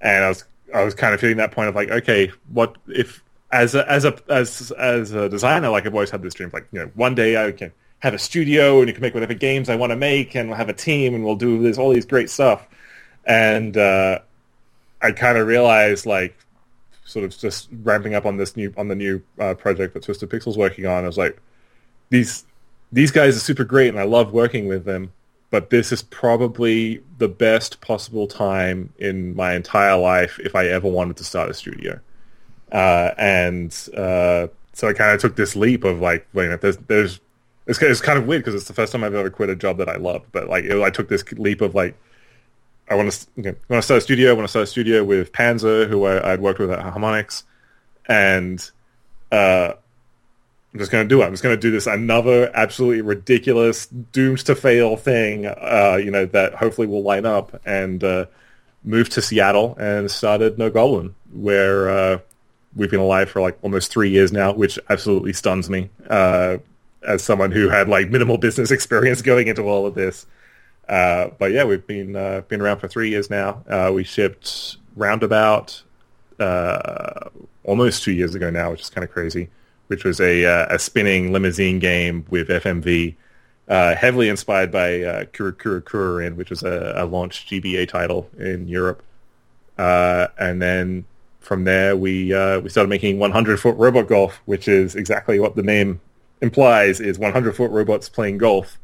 And 0.00 0.24
I 0.24 0.28
was 0.28 0.44
I 0.74 0.82
was 0.82 0.94
kind 0.94 1.14
of 1.14 1.20
feeling 1.20 1.36
that 1.36 1.52
point 1.52 1.68
of 1.68 1.74
like, 1.74 1.90
okay, 1.90 2.32
what 2.52 2.76
if 2.88 3.22
as 3.50 3.74
a, 3.74 3.90
as 3.90 4.04
a 4.04 4.18
as 4.28 4.70
as 4.72 5.12
a 5.12 5.28
designer, 5.28 5.68
like 5.68 5.86
I've 5.86 5.94
always 5.94 6.10
had 6.10 6.22
this 6.22 6.34
dream, 6.34 6.50
like 6.52 6.66
you 6.72 6.80
know, 6.80 6.90
one 6.94 7.14
day 7.14 7.42
I 7.42 7.52
can 7.52 7.72
have 8.00 8.14
a 8.14 8.18
studio 8.18 8.80
and 8.80 8.88
you 8.88 8.92
can 8.92 9.02
make 9.02 9.14
whatever 9.14 9.34
games 9.34 9.68
I 9.68 9.76
want 9.76 9.90
to 9.90 9.96
make, 9.96 10.34
and 10.34 10.48
we'll 10.48 10.58
have 10.58 10.68
a 10.68 10.74
team 10.74 11.14
and 11.14 11.24
we'll 11.24 11.36
do 11.36 11.62
this 11.62 11.78
all 11.78 11.92
these 11.92 12.06
great 12.06 12.30
stuff. 12.30 12.66
And 13.24 13.76
uh, 13.76 14.20
I 15.00 15.12
kind 15.12 15.38
of 15.38 15.46
realized 15.46 16.06
like 16.06 16.36
sort 17.04 17.24
of 17.24 17.36
just 17.36 17.68
ramping 17.82 18.14
up 18.14 18.26
on 18.26 18.36
this 18.36 18.56
new 18.56 18.72
on 18.76 18.88
the 18.88 18.94
new 18.94 19.22
uh, 19.38 19.54
project 19.54 19.94
that 19.94 20.02
Twisted 20.02 20.28
Pixel's 20.28 20.58
working 20.58 20.86
on. 20.86 21.04
I 21.04 21.06
was 21.06 21.18
like, 21.18 21.40
these 22.10 22.44
these 22.92 23.10
guys 23.10 23.36
are 23.36 23.40
super 23.40 23.64
great, 23.64 23.88
and 23.88 23.98
I 23.98 24.04
love 24.04 24.32
working 24.32 24.66
with 24.66 24.84
them. 24.84 25.12
But 25.50 25.70
this 25.70 25.92
is 25.92 26.02
probably 26.02 27.02
the 27.18 27.28
best 27.28 27.80
possible 27.80 28.26
time 28.26 28.92
in 28.98 29.36
my 29.36 29.54
entire 29.54 29.96
life 29.96 30.40
if 30.40 30.56
I 30.56 30.66
ever 30.66 30.88
wanted 30.88 31.16
to 31.18 31.24
start 31.24 31.48
a 31.48 31.54
studio. 31.54 32.00
Uh, 32.72 33.10
and 33.16 33.70
uh, 33.96 34.48
so 34.72 34.88
I 34.88 34.92
kind 34.92 35.12
of 35.12 35.20
took 35.20 35.36
this 35.36 35.56
leap 35.56 35.84
of 35.84 36.00
like, 36.00 36.26
wait 36.32 36.44
a 36.44 36.46
minute, 36.48 36.60
there's, 36.60 36.76
there's 36.78 37.20
it's, 37.66 37.82
it's 37.82 38.00
kind 38.00 38.18
of 38.18 38.26
weird 38.26 38.42
because 38.42 38.54
it's 38.54 38.68
the 38.68 38.74
first 38.74 38.92
time 38.92 39.02
I've 39.02 39.14
ever 39.14 39.30
quit 39.30 39.50
a 39.50 39.56
job 39.56 39.78
that 39.78 39.88
I 39.88 39.96
love. 39.96 40.22
But 40.32 40.48
like, 40.48 40.64
it, 40.64 40.80
I 40.80 40.90
took 40.90 41.08
this 41.08 41.24
leap 41.32 41.60
of 41.60 41.74
like, 41.74 41.96
I 42.88 42.94
want 42.94 43.10
to 43.10 43.42
want 43.42 43.56
to 43.68 43.82
start 43.82 43.98
a 43.98 44.00
studio. 44.00 44.30
I 44.30 44.34
want 44.34 44.44
to 44.44 44.48
start 44.48 44.64
a 44.64 44.66
studio 44.66 45.02
with 45.02 45.32
Panzer, 45.32 45.88
who 45.88 46.04
I, 46.04 46.32
would 46.32 46.40
worked 46.40 46.60
with 46.60 46.70
at 46.70 46.78
Harmonix, 46.78 47.42
and 48.06 48.70
uh, 49.32 49.72
I'm 50.72 50.78
just 50.78 50.92
going 50.92 51.04
to 51.04 51.08
do 51.08 51.20
it. 51.20 51.24
I'm 51.24 51.32
just 51.32 51.42
going 51.42 51.56
to 51.56 51.60
do 51.60 51.72
this 51.72 51.88
another 51.88 52.48
absolutely 52.54 53.00
ridiculous, 53.00 53.86
doomed 53.86 54.38
to 54.46 54.54
fail 54.54 54.96
thing. 54.96 55.46
Uh, 55.46 55.98
you 56.00 56.12
know 56.12 56.26
that 56.26 56.54
hopefully 56.54 56.86
will 56.86 57.02
line 57.02 57.26
up 57.26 57.60
and 57.66 58.04
uh, 58.04 58.26
moved 58.84 59.10
to 59.12 59.22
Seattle 59.22 59.74
and 59.80 60.08
started 60.08 60.56
No 60.56 60.70
Goblin, 60.70 61.16
where 61.32 61.90
uh, 61.90 62.18
we've 62.76 62.90
been 62.90 63.00
alive 63.00 63.28
for 63.30 63.40
like 63.40 63.58
almost 63.62 63.90
three 63.90 64.10
years 64.10 64.32
now, 64.32 64.52
which 64.52 64.78
absolutely 64.90 65.32
stuns 65.32 65.68
me 65.68 65.90
uh, 66.10 66.58
as 67.02 67.24
someone 67.24 67.50
who 67.50 67.68
had 67.68 67.88
like 67.88 68.10
minimal 68.10 68.38
business 68.38 68.70
experience 68.70 69.22
going 69.22 69.48
into 69.48 69.62
all 69.62 69.86
of 69.86 69.94
this. 69.94 70.26
Uh, 70.88 71.28
but 71.38 71.50
yeah, 71.50 71.64
we've 71.64 71.86
been 71.86 72.14
uh, 72.14 72.42
been 72.48 72.60
around 72.60 72.78
for 72.78 72.86
three 72.86 73.10
years 73.10 73.28
now. 73.28 73.64
Uh, 73.68 73.90
we 73.92 74.04
shipped 74.04 74.76
roundabout 74.94 75.82
uh, 76.38 77.28
almost 77.64 78.04
two 78.04 78.12
years 78.12 78.34
ago 78.34 78.50
now, 78.50 78.70
which 78.70 78.82
is 78.82 78.90
kind 78.90 79.04
of 79.04 79.10
crazy. 79.10 79.48
Which 79.88 80.04
was 80.04 80.20
a 80.20 80.44
uh, 80.44 80.74
a 80.74 80.78
spinning 80.78 81.32
limousine 81.32 81.78
game 81.78 82.24
with 82.28 82.48
FMV, 82.48 83.14
heavily 83.68 84.28
inspired 84.28 84.70
by 84.70 85.02
uh, 85.02 85.24
Kururin, 85.26 86.34
which 86.36 86.50
was 86.50 86.62
a, 86.62 86.92
a 86.96 87.06
launch 87.06 87.46
GBA 87.46 87.88
title 87.88 88.28
in 88.38 88.68
Europe. 88.68 89.02
and 89.78 90.60
then 90.60 91.04
from 91.46 91.64
there, 91.64 91.96
we 91.96 92.34
we 92.60 92.68
started 92.68 92.88
making 92.88 93.18
100 93.18 93.60
foot 93.60 93.76
robot 93.76 94.08
golf, 94.08 94.40
which 94.46 94.68
is 94.68 94.94
exactly 94.94 95.40
what 95.40 95.56
the 95.56 95.62
name 95.62 96.00
implies: 96.40 97.00
is 97.00 97.18
100 97.18 97.56
foot 97.56 97.70
robots 97.70 98.08
playing 98.08 98.38
golf. 98.38 98.78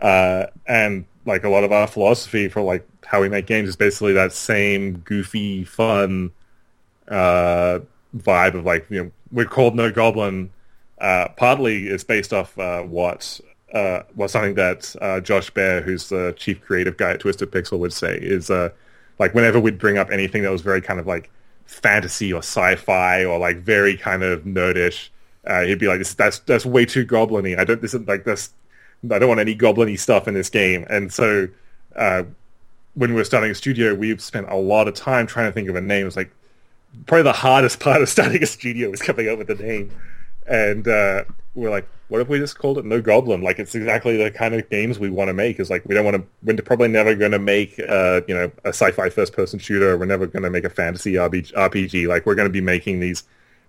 and 0.00 1.04
like 1.26 1.44
a 1.44 1.48
lot 1.48 1.64
of 1.64 1.72
our 1.72 1.86
philosophy 1.86 2.48
for 2.48 2.62
like 2.62 2.86
how 3.04 3.20
we 3.20 3.28
make 3.28 3.46
games 3.46 3.68
is 3.68 3.76
basically 3.76 4.12
that 4.12 4.32
same 4.32 4.98
goofy, 4.98 5.64
fun 5.64 6.30
uh, 7.08 7.80
vibe 8.16 8.54
of 8.54 8.64
like 8.64 8.86
you 8.90 9.04
know 9.04 9.10
we're 9.32 9.44
called 9.44 9.74
No 9.74 9.90
Goblin. 9.90 10.50
Uh, 10.98 11.28
partly 11.36 11.88
it's 11.88 12.04
based 12.04 12.32
off 12.32 12.58
uh, 12.58 12.82
what 12.82 13.40
uh, 13.74 14.02
something 14.26 14.54
that 14.54 14.94
uh, 15.00 15.20
Josh 15.20 15.50
Bear, 15.50 15.82
who's 15.82 16.08
the 16.08 16.34
chief 16.36 16.60
creative 16.62 16.96
guy 16.96 17.12
at 17.12 17.20
Twisted 17.20 17.50
Pixel, 17.50 17.78
would 17.78 17.92
say 17.92 18.16
is 18.16 18.50
uh, 18.50 18.70
like 19.18 19.34
whenever 19.34 19.60
we'd 19.60 19.78
bring 19.78 19.98
up 19.98 20.10
anything 20.10 20.42
that 20.42 20.50
was 20.50 20.62
very 20.62 20.80
kind 20.80 20.98
of 20.98 21.06
like 21.06 21.30
fantasy 21.66 22.32
or 22.32 22.38
sci-fi 22.38 23.24
or 23.24 23.38
like 23.38 23.58
very 23.58 23.96
kind 23.96 24.22
of 24.22 24.44
nerdish, 24.44 25.08
uh, 25.46 25.62
he'd 25.62 25.78
be 25.78 25.86
like, 25.86 25.98
"This 25.98 26.14
that's 26.14 26.38
that's 26.40 26.66
way 26.66 26.86
too 26.86 27.06
gobliny. 27.06 27.58
I 27.58 27.64
don't 27.64 27.80
this 27.80 27.94
is 27.94 28.06
like 28.06 28.24
this 28.24 28.52
I 29.04 29.18
don't 29.18 29.28
want 29.28 29.40
any 29.40 29.56
gobliny 29.56 29.98
stuff 29.98 30.26
in 30.28 30.34
this 30.34 30.48
game. 30.48 30.86
And 30.88 31.12
so 31.12 31.48
uh, 31.94 32.24
when 32.94 33.10
we 33.10 33.16
were 33.16 33.24
starting 33.24 33.50
a 33.50 33.54
studio, 33.54 33.94
we 33.94 34.16
spent 34.18 34.48
a 34.48 34.56
lot 34.56 34.88
of 34.88 34.94
time 34.94 35.26
trying 35.26 35.46
to 35.46 35.52
think 35.52 35.68
of 35.68 35.76
a 35.76 35.80
name. 35.80 36.02
It 36.02 36.04
was 36.06 36.16
like 36.16 36.30
probably 37.06 37.24
the 37.24 37.32
hardest 37.32 37.80
part 37.80 38.02
of 38.02 38.08
starting 38.08 38.42
a 38.42 38.46
studio 38.46 38.90
was 38.90 39.02
coming 39.02 39.28
up 39.28 39.38
with 39.38 39.50
a 39.50 39.54
name. 39.54 39.90
And 40.46 40.86
uh, 40.86 41.24
we're 41.56 41.70
like, 41.70 41.88
what 42.08 42.20
if 42.20 42.28
we 42.28 42.38
just 42.38 42.58
called 42.58 42.78
it 42.78 42.84
No 42.84 43.00
Goblin? 43.00 43.40
Like 43.40 43.58
it's 43.58 43.74
exactly 43.74 44.16
the 44.16 44.30
kind 44.30 44.54
of 44.54 44.68
games 44.68 44.98
we 44.98 45.08
want 45.08 45.28
to 45.28 45.34
make. 45.34 45.58
Is 45.58 45.70
like 45.70 45.84
we 45.86 45.94
don't 45.94 46.04
want 46.04 46.16
to. 46.18 46.24
We're 46.44 46.56
probably 46.58 46.88
never 46.88 47.14
going 47.14 47.32
to 47.32 47.38
make, 47.38 47.80
uh, 47.80 48.20
you 48.28 48.34
know, 48.34 48.52
a 48.64 48.68
sci-fi 48.68 49.08
first-person 49.08 49.58
shooter. 49.58 49.96
We're 49.96 50.04
never 50.04 50.26
going 50.26 50.42
to 50.44 50.50
make 50.50 50.64
a 50.64 50.70
fantasy 50.70 51.14
RPG. 51.14 52.06
Like 52.06 52.26
we're 52.26 52.34
going 52.34 52.48
to 52.48 52.52
be 52.52 52.60
making 52.60 53.00
these, 53.00 53.24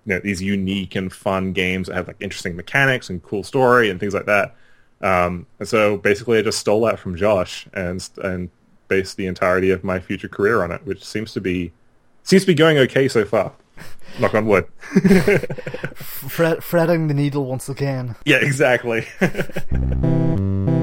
you 0.05 0.13
know, 0.13 0.19
these 0.19 0.41
unique 0.41 0.95
and 0.95 1.11
fun 1.11 1.53
games 1.53 1.87
that 1.87 1.95
have 1.95 2.07
like 2.07 2.17
interesting 2.19 2.55
mechanics 2.55 3.09
and 3.09 3.23
cool 3.23 3.43
story 3.43 3.89
and 3.89 3.99
things 3.99 4.13
like 4.13 4.25
that. 4.25 4.55
Um, 5.01 5.47
and 5.59 5.67
so 5.67 5.97
basically, 5.97 6.37
I 6.37 6.41
just 6.41 6.59
stole 6.59 6.81
that 6.85 6.99
from 6.99 7.15
Josh 7.15 7.67
and 7.73 8.07
and 8.21 8.49
based 8.89 9.17
the 9.17 9.27
entirety 9.27 9.71
of 9.71 9.83
my 9.83 9.99
future 9.99 10.29
career 10.29 10.61
on 10.61 10.71
it, 10.71 10.85
which 10.85 11.03
seems 11.03 11.31
to 11.33 11.41
be 11.41 11.71
seems 12.23 12.43
to 12.43 12.47
be 12.47 12.53
going 12.53 12.77
okay 12.79 13.07
so 13.07 13.23
far. 13.23 13.53
Knock 14.19 14.33
on 14.33 14.45
wood. 14.45 14.67
Fret, 15.95 16.63
fretting 16.63 17.07
the 17.07 17.13
needle 17.13 17.45
once 17.45 17.69
again. 17.69 18.15
Yeah, 18.25 18.37
exactly. 18.37 19.05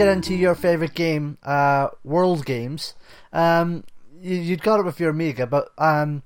get 0.00 0.08
into 0.08 0.34
your 0.34 0.54
favorite 0.54 0.94
game, 0.94 1.36
uh, 1.42 1.88
World 2.04 2.46
Games. 2.46 2.94
Um, 3.32 3.84
you, 4.20 4.50
would 4.50 4.62
got 4.62 4.80
it 4.80 4.86
with 4.86 4.98
your 4.98 5.10
Amiga, 5.10 5.46
but 5.46 5.72
um, 5.78 6.22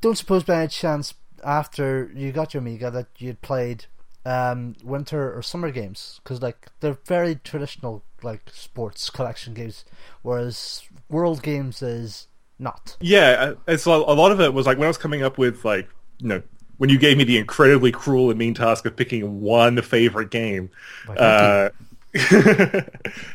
don't 0.00 0.18
suppose 0.18 0.42
by 0.42 0.58
any 0.58 0.68
chance 0.68 1.14
after 1.44 2.10
you 2.14 2.32
got 2.32 2.54
your 2.54 2.60
Amiga 2.60 2.90
that 2.90 3.06
you'd 3.18 3.40
played 3.40 3.86
um, 4.24 4.74
winter 4.82 5.36
or 5.36 5.42
summer 5.42 5.70
games 5.70 6.20
because 6.22 6.40
like 6.40 6.70
they're 6.80 6.98
very 7.06 7.36
traditional 7.36 8.02
like 8.22 8.42
sports 8.52 9.10
collection 9.10 9.54
games, 9.54 9.84
whereas 10.22 10.82
World 11.08 11.42
Games 11.42 11.82
is 11.82 12.26
not. 12.58 12.96
Yeah, 13.00 13.54
it's 13.68 13.84
a 13.84 13.90
lot 13.90 14.32
of 14.32 14.40
it 14.40 14.54
was 14.54 14.66
like 14.66 14.78
when 14.78 14.86
I 14.86 14.88
was 14.88 14.98
coming 14.98 15.22
up 15.22 15.38
with 15.38 15.64
like 15.64 15.88
you 16.18 16.28
know 16.28 16.42
when 16.78 16.90
you 16.90 16.98
gave 16.98 17.16
me 17.16 17.24
the 17.24 17.38
incredibly 17.38 17.92
cruel 17.92 18.30
and 18.30 18.38
mean 18.38 18.54
task 18.54 18.84
of 18.86 18.96
picking 18.96 19.40
one 19.40 19.80
favorite 19.82 20.30
game. 20.30 20.70
Uh, 21.16 21.70
I 22.30 22.84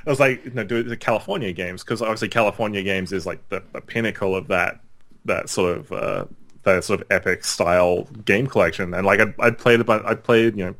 was 0.06 0.20
like, 0.20 0.46
you 0.46 0.52
know, 0.52 0.64
do 0.64 0.84
the 0.84 0.96
California 0.96 1.52
games 1.52 1.84
because 1.84 2.02
obviously 2.02 2.30
California 2.30 2.82
games 2.82 3.12
is 3.12 3.26
like 3.26 3.48
the, 3.50 3.62
the 3.74 3.82
pinnacle 3.82 4.36
of 4.36 4.48
that 4.48 4.80
that 5.26 5.50
sort 5.50 5.78
of 5.78 5.92
uh, 5.92 6.26
that 6.64 6.84
sort 6.84 7.02
of 7.02 7.08
epic 7.12 7.44
style 7.44 8.04
game 8.26 8.48
collection. 8.48 8.94
And 8.94 9.06
like 9.06 9.20
I'd, 9.20 9.34
I'd 9.40 9.58
played 9.58 9.82
about 9.82 10.06
I 10.06 10.16
played 10.16 10.58
you 10.58 10.66
know 10.66 10.76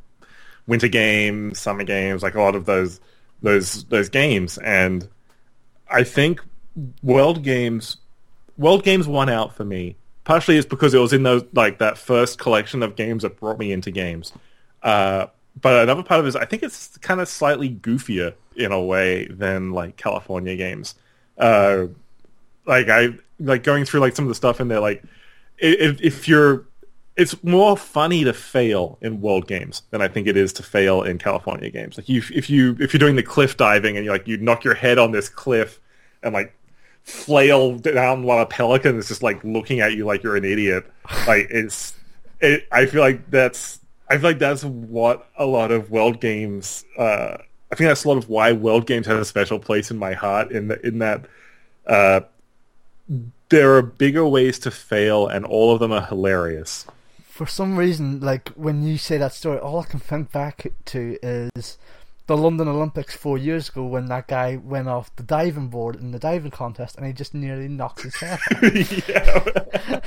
winter 0.66 0.88
games, 0.88 1.60
summer 1.60 1.84
games, 1.84 2.24
like 2.24 2.36
a 2.36 2.42
lot 2.42 2.56
of 2.56 2.66
those 2.66 3.02
those 3.42 3.84
those 3.86 4.08
games. 4.08 4.58
And 4.60 5.08
I 5.90 6.04
think 6.04 6.42
World 7.04 7.44
Games 7.44 7.98
World 8.58 8.84
Games 8.84 9.08
won 9.08 9.30
out 9.30 9.56
for 9.56 9.66
me. 9.66 9.98
Partially 10.24 10.58
it's 10.58 10.68
because 10.68 10.94
it 10.94 11.00
was 11.00 11.12
in 11.12 11.24
those 11.24 11.44
like 11.54 11.80
that 11.80 11.98
first 11.98 12.40
collection 12.40 12.82
of 12.84 12.96
games 12.96 13.24
that 13.24 13.40
brought 13.40 13.60
me 13.60 13.72
into 13.72 13.92
games. 13.92 14.32
Uh, 14.84 15.28
but 15.62 15.84
another 15.84 16.04
part 16.04 16.20
of 16.20 16.26
it 16.26 16.30
is 16.30 16.36
I 16.36 16.46
think 16.46 16.64
it's 16.64 16.98
kind 16.98 17.20
of 17.20 17.28
slightly 17.28 17.70
goofier 17.70 18.34
in 18.56 18.72
a 18.72 18.82
way 18.82 19.26
than 19.26 19.72
like 19.72 19.98
California 19.98 20.56
games. 20.56 20.96
Uh, 21.38 21.88
like 22.66 22.90
I 22.90 23.10
like 23.40 23.64
going 23.64 23.86
through 23.86 24.02
like 24.02 24.16
some 24.16 24.26
of 24.26 24.30
the 24.30 24.36
stuff 24.36 24.60
in 24.60 24.68
there. 24.68 24.80
Like 24.80 25.04
if, 25.58 26.02
if 26.02 26.28
you're, 26.28 26.66
it's 27.16 27.42
more 27.44 27.76
funny 27.76 28.24
to 28.24 28.34
fail 28.34 28.98
in 29.02 29.22
world 29.22 29.48
games 29.48 29.82
than 29.90 30.02
I 30.02 30.08
think 30.08 30.28
it 30.28 30.38
is 30.38 30.54
to 30.54 30.64
fail 30.64 31.04
in 31.04 31.18
California 31.18 31.70
games. 31.70 31.98
Like 31.98 32.08
you, 32.08 32.22
if 32.34 32.50
you 32.50 32.78
if 32.80 32.94
you're 32.94 33.00
doing 33.00 33.16
the 33.16 33.24
cliff 33.24 33.58
diving 33.58 33.98
and 33.98 34.06
you 34.06 34.12
like 34.12 34.28
you 34.28 34.38
knock 34.38 34.64
your 34.64 34.76
head 34.76 34.98
on 34.98 35.12
this 35.12 35.28
cliff 35.28 35.80
and 36.24 36.34
like 36.34 36.54
flail 37.04 37.78
down 37.78 38.24
while 38.24 38.40
a 38.40 38.46
pelican 38.46 38.98
is 38.98 39.08
just 39.08 39.24
like 39.24 39.44
looking 39.44 39.80
at 39.80 39.94
you 39.94 40.06
like 40.06 40.24
you're 40.24 40.38
an 40.38 40.46
idiot. 40.46 40.86
Like 41.28 41.48
it's, 41.50 41.94
it, 42.40 42.68
I 42.72 42.86
feel 42.86 43.02
like 43.02 43.30
that's 43.30 43.79
I 44.10 44.16
feel 44.16 44.30
like 44.30 44.40
that's 44.40 44.64
what 44.64 45.30
a 45.38 45.46
lot 45.46 45.72
of 45.72 45.92
world 45.92 46.20
games. 46.20 46.84
Uh, 46.98 47.38
I 47.72 47.76
think 47.76 47.88
that's 47.88 48.06
a 48.06 48.08
lot 48.08 48.18
of 48.18 48.28
why 48.28 48.52
world 48.52 48.88
games 48.88 49.06
has 49.06 49.20
a 49.20 49.26
special 49.26 49.60
place 49.60 49.92
in 49.92 49.98
my 49.98 50.14
heart. 50.14 50.52
In 50.52 50.70
the, 50.70 50.86
in 50.86 51.00
that, 51.00 51.26
uh, 51.86 52.22
there 53.50 53.76
are 53.76 53.82
bigger 53.84 54.26
ways 54.26 54.58
to 54.60 54.72
fail, 54.72 55.28
and 55.28 55.46
all 55.46 55.74
of 55.74 55.80
them 55.80 55.92
are 55.92 56.06
hilarious. 56.06 56.88
For 57.24 57.46
some 57.46 57.78
reason, 57.78 58.20
like 58.20 58.50
when 58.50 58.84
you 58.84 58.98
say 58.98 59.18
that 59.18 59.34
story, 59.34 59.60
all 59.60 59.80
I 59.80 59.86
can 59.86 60.00
think 60.00 60.32
back 60.32 60.72
to 60.86 61.18
is 61.22 61.78
the 62.26 62.38
London 62.38 62.68
Olympics 62.68 63.16
four 63.16 63.38
years 63.38 63.70
ago 63.70 63.86
when 63.86 64.08
that 64.08 64.28
guy 64.28 64.56
went 64.56 64.88
off 64.88 65.16
the 65.16 65.24
diving 65.24 65.68
board 65.68 65.96
in 65.96 66.12
the 66.12 66.20
diving 66.20 66.52
contest 66.52 66.96
and 66.96 67.06
he 67.06 67.14
just 67.14 67.34
nearly 67.34 67.68
knocked 67.68 68.02
his 68.02 68.16
head. 68.16 68.40
yeah. 69.08 70.00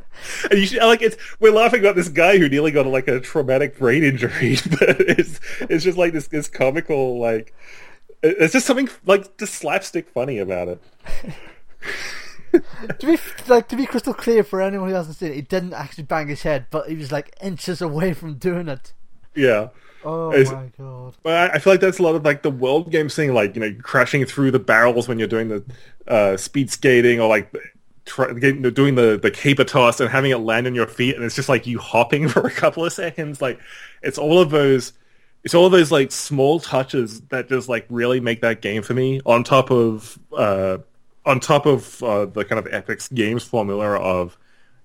and 0.50 0.58
you 0.58 0.66
should, 0.66 0.82
like 0.82 1.02
it's 1.02 1.16
we're 1.40 1.52
laughing 1.52 1.80
about 1.80 1.96
this 1.96 2.08
guy 2.08 2.38
who 2.38 2.48
nearly 2.48 2.70
got 2.70 2.86
like 2.86 3.08
a 3.08 3.20
traumatic 3.20 3.78
brain 3.78 4.02
injury, 4.04 4.56
but 4.70 5.00
it's 5.00 5.40
it's 5.60 5.84
just 5.84 5.98
like 5.98 6.12
this 6.12 6.28
this 6.28 6.48
comical 6.48 7.18
like 7.18 7.54
it's 8.22 8.52
just 8.52 8.66
something 8.66 8.88
like 9.04 9.36
just 9.36 9.54
slapstick 9.54 10.08
funny 10.08 10.38
about 10.38 10.68
it. 10.68 10.82
to 12.98 13.06
be 13.06 13.18
like 13.48 13.68
to 13.68 13.76
be 13.76 13.86
crystal 13.86 14.14
clear 14.14 14.42
for 14.42 14.60
anyone 14.60 14.88
who 14.88 14.94
hasn't 14.94 15.16
seen 15.16 15.32
it, 15.32 15.34
he 15.34 15.42
didn't 15.42 15.74
actually 15.74 16.04
bang 16.04 16.28
his 16.28 16.42
head, 16.42 16.66
but 16.70 16.88
he 16.88 16.94
was 16.94 17.12
like 17.12 17.36
inches 17.42 17.82
away 17.82 18.12
from 18.14 18.34
doing 18.34 18.68
it. 18.68 18.92
Yeah. 19.34 19.68
Oh 20.04 20.30
it's, 20.30 20.52
my 20.52 20.70
god! 20.78 21.14
But 21.22 21.54
I 21.54 21.58
feel 21.58 21.72
like 21.72 21.80
that's 21.80 21.98
a 21.98 22.02
lot 22.02 22.14
of 22.14 22.24
like 22.24 22.42
the 22.42 22.50
world 22.50 22.90
games 22.90 23.14
thing, 23.14 23.32
like 23.32 23.54
you 23.56 23.60
know, 23.60 23.74
crashing 23.82 24.24
through 24.26 24.50
the 24.50 24.58
barrels 24.58 25.08
when 25.08 25.18
you're 25.18 25.28
doing 25.28 25.48
the 25.48 25.64
uh, 26.06 26.36
speed 26.36 26.70
skating, 26.70 27.20
or 27.20 27.28
like 27.28 27.50
try, 28.04 28.32
doing 28.32 28.94
the 28.94 29.18
the 29.20 29.30
caber 29.30 29.64
toss 29.64 30.00
and 30.00 30.10
having 30.10 30.30
it 30.30 30.38
land 30.38 30.66
on 30.66 30.74
your 30.74 30.86
feet, 30.86 31.16
and 31.16 31.24
it's 31.24 31.34
just 31.34 31.48
like 31.48 31.66
you 31.66 31.78
hopping 31.78 32.28
for 32.30 32.46
a 32.46 32.50
couple 32.50 32.84
of 32.84 32.92
seconds. 32.92 33.40
Like 33.40 33.60
it's 34.02 34.18
all 34.18 34.40
of 34.40 34.50
those, 34.50 34.92
it's 35.42 35.54
all 35.54 35.66
of 35.66 35.72
those 35.72 35.92
like 35.92 36.12
small 36.12 36.60
touches 36.60 37.20
that 37.28 37.48
just 37.48 37.68
like 37.68 37.86
really 37.88 38.20
make 38.20 38.40
that 38.42 38.60
game 38.60 38.82
for 38.82 38.94
me. 38.94 39.20
On 39.26 39.44
top 39.44 39.70
of 39.70 40.18
uh, 40.36 40.78
on 41.26 41.40
top 41.40 41.66
of 41.66 42.02
uh, 42.02 42.26
the 42.26 42.44
kind 42.44 42.64
of 42.64 42.70
Epyx 42.72 43.12
games 43.12 43.44
formula 43.44 43.98
of 43.98 44.36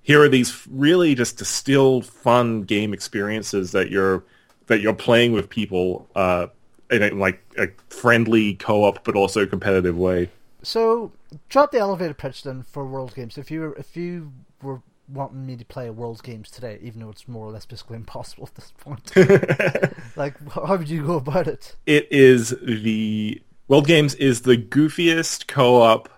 here 0.01 0.21
are 0.23 0.29
these 0.29 0.65
really 0.69 1.15
just 1.15 1.37
distilled 1.37 2.05
fun 2.05 2.63
game 2.63 2.93
experiences 2.93 3.73
that 3.73 3.89
you're 3.89 4.23
that 4.67 4.81
you're 4.81 4.93
playing 4.93 5.33
with 5.33 5.49
people 5.49 6.07
uh, 6.15 6.47
in 6.91 7.03
a, 7.03 7.09
like 7.09 7.43
a 7.57 7.67
friendly 7.89 8.55
co-op 8.55 9.03
but 9.03 9.15
also 9.15 9.45
competitive 9.45 9.97
way. 9.97 10.29
So, 10.61 11.11
drop 11.49 11.71
the 11.71 11.79
elevator 11.79 12.13
pitch 12.13 12.43
then 12.43 12.63
for 12.63 12.85
World 12.85 13.15
Games. 13.15 13.37
If 13.37 13.51
you 13.51 13.61
were, 13.61 13.75
if 13.75 13.95
you 13.95 14.31
were 14.61 14.81
wanting 15.07 15.45
me 15.45 15.55
to 15.55 15.65
play 15.65 15.87
a 15.87 15.93
World 15.93 16.21
Games 16.23 16.49
today, 16.49 16.79
even 16.81 17.01
though 17.01 17.09
it's 17.09 17.27
more 17.27 17.47
or 17.47 17.51
less 17.51 17.65
basically 17.65 17.95
impossible 17.97 18.47
at 18.47 18.55
this 18.55 18.73
point, 18.77 19.15
like 20.15 20.35
how 20.51 20.77
would 20.77 20.89
you 20.89 21.05
go 21.05 21.15
about 21.15 21.47
it? 21.47 21.75
It 21.85 22.07
is 22.11 22.55
the 22.61 23.41
World 23.67 23.87
Games 23.87 24.15
is 24.15 24.41
the 24.41 24.57
goofiest 24.57 25.47
co-op 25.47 26.09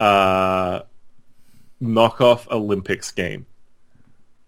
uh, 0.00 0.82
knockoff 1.80 2.50
Olympics 2.50 3.10
game. 3.10 3.46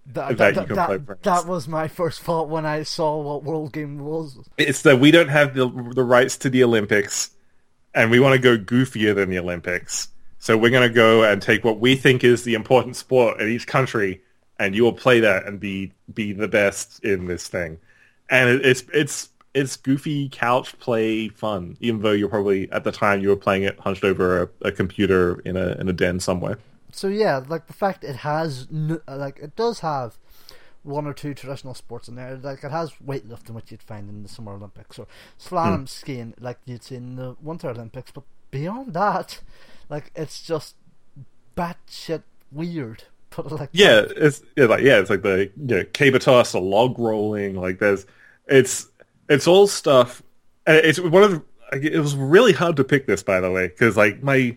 That, 0.07 0.37
that, 0.37 0.55
that, 0.57 0.69
that, 0.69 1.23
that, 1.23 1.47
was 1.47 1.69
my 1.69 1.87
first 1.87 2.23
thought 2.23 2.49
when 2.49 2.67
I 2.67 2.83
saw 2.83 3.21
what 3.23 3.45
World 3.45 3.73
Game 3.73 4.01
was. 4.01 4.37
It's 4.59 4.83
that 4.83 4.99
we 4.99 5.13
don't 5.13 5.29
have 5.29 5.55
the 5.55 5.69
the 5.69 6.03
rights 6.03 6.37
to 6.39 6.51
the 6.51 6.65
Olympics, 6.65 7.31
and 7.95 8.11
we 8.11 8.21
want 8.21 8.35
to 8.35 8.39
go 8.39 8.63
goofier 8.63 9.15
than 9.15 9.31
the 9.31 9.39
Olympics. 9.39 10.09
So 10.39 10.59
we're 10.59 10.71
going 10.71 10.89
to 10.89 10.95
go 10.95 11.23
and 11.23 11.41
take 11.41 11.65
what 11.65 11.79
we 11.79 11.95
think 11.95 12.25
is 12.25 12.43
the 12.43 12.55
important 12.55 12.97
sport 12.97 13.41
in 13.41 13.49
each 13.49 13.67
country, 13.67 14.23
and 14.59 14.75
you 14.75 14.83
will 14.83 14.93
play 14.93 15.21
that 15.21 15.47
and 15.47 15.61
be 15.61 15.93
be 16.13 16.33
the 16.33 16.49
best 16.49 17.05
in 17.05 17.27
this 17.27 17.49
thing. 17.49 17.79
And 18.29 18.49
it, 18.49 18.67
it's 18.67 18.85
it's 18.93 19.29
it's 19.55 19.77
goofy 19.77 20.29
couch 20.31 20.79
play 20.81 21.29
fun, 21.29 21.77
even 21.81 22.03
though 22.03 22.13
you're 22.13 22.29
probably 22.29 22.71
at 22.73 22.85
the 22.85 22.93
time 22.93 23.21
you 23.21 23.29
were 23.29 23.37
playing 23.37 23.63
it 23.63 23.79
hunched 23.79 24.05
over 24.05 24.43
a, 24.43 24.49
a 24.63 24.73
computer 24.73 25.41
in 25.41 25.57
a 25.57 25.77
in 25.79 25.89
a 25.89 25.93
den 25.93 26.19
somewhere 26.21 26.59
so 26.93 27.09
yeah, 27.09 27.43
like 27.49 27.67
the 27.67 27.73
fact 27.73 28.05
it 28.05 28.17
has 28.17 28.69
like 28.71 29.39
it 29.39 29.57
does 29.57 29.81
have 29.81 30.19
one 30.83 31.07
or 31.07 31.13
two 31.13 31.35
traditional 31.35 31.75
sports 31.75 32.09
in 32.09 32.17
there. 32.17 32.37
Like 32.37 32.65
it 32.65 32.71
has 32.71 32.93
weightlifting, 33.05 33.51
which 33.51 33.71
you'd 33.71 33.83
find 33.83 34.09
in 34.09 34.23
the 34.23 34.29
Summer 34.29 34.53
Olympics, 34.53 34.99
or 34.99 35.07
slalom 35.39 35.83
mm. 35.83 35.89
skiing, 35.89 36.35
like 36.41 36.59
you'd 36.65 36.83
see 36.83 36.97
in 36.97 37.17
the 37.17 37.37
Winter 37.41 37.71
Olympics. 37.71 38.11
But 38.11 38.25
beyond 38.51 38.95
that, 38.95 39.41
like 39.89 40.11
it's 40.15 40.43
just 40.43 40.77
batshit 41.57 42.23
weird. 42.51 43.05
Put 43.31 43.47
it 43.47 43.53
like 43.53 43.71
yeah, 43.73 44.03
that. 44.03 44.13
it's 44.17 44.43
yeah, 44.57 44.67
like 44.67 44.83
yeah, 44.83 44.99
it's 44.99 45.11
like 45.11 45.23
the 45.23 45.51
you 45.57 45.77
know, 45.77 45.85
caber 45.85 46.19
toss, 46.19 46.53
a 46.53 46.59
log 46.59 46.99
rolling. 46.99 47.55
Like 47.55 47.79
there's 47.79 48.07
it's 48.47 48.89
it's 49.29 49.47
all 49.47 49.67
stuff. 49.67 50.23
It's 50.67 51.01
one 51.01 51.23
of 51.23 51.31
the, 51.31 51.43
it 51.95 51.99
was 51.99 52.15
really 52.15 52.53
hard 52.53 52.77
to 52.77 52.85
pick 52.85 53.07
this 53.07 53.23
by 53.23 53.41
the 53.41 53.51
way 53.51 53.69
because 53.69 53.97
like 53.97 54.23
my 54.23 54.57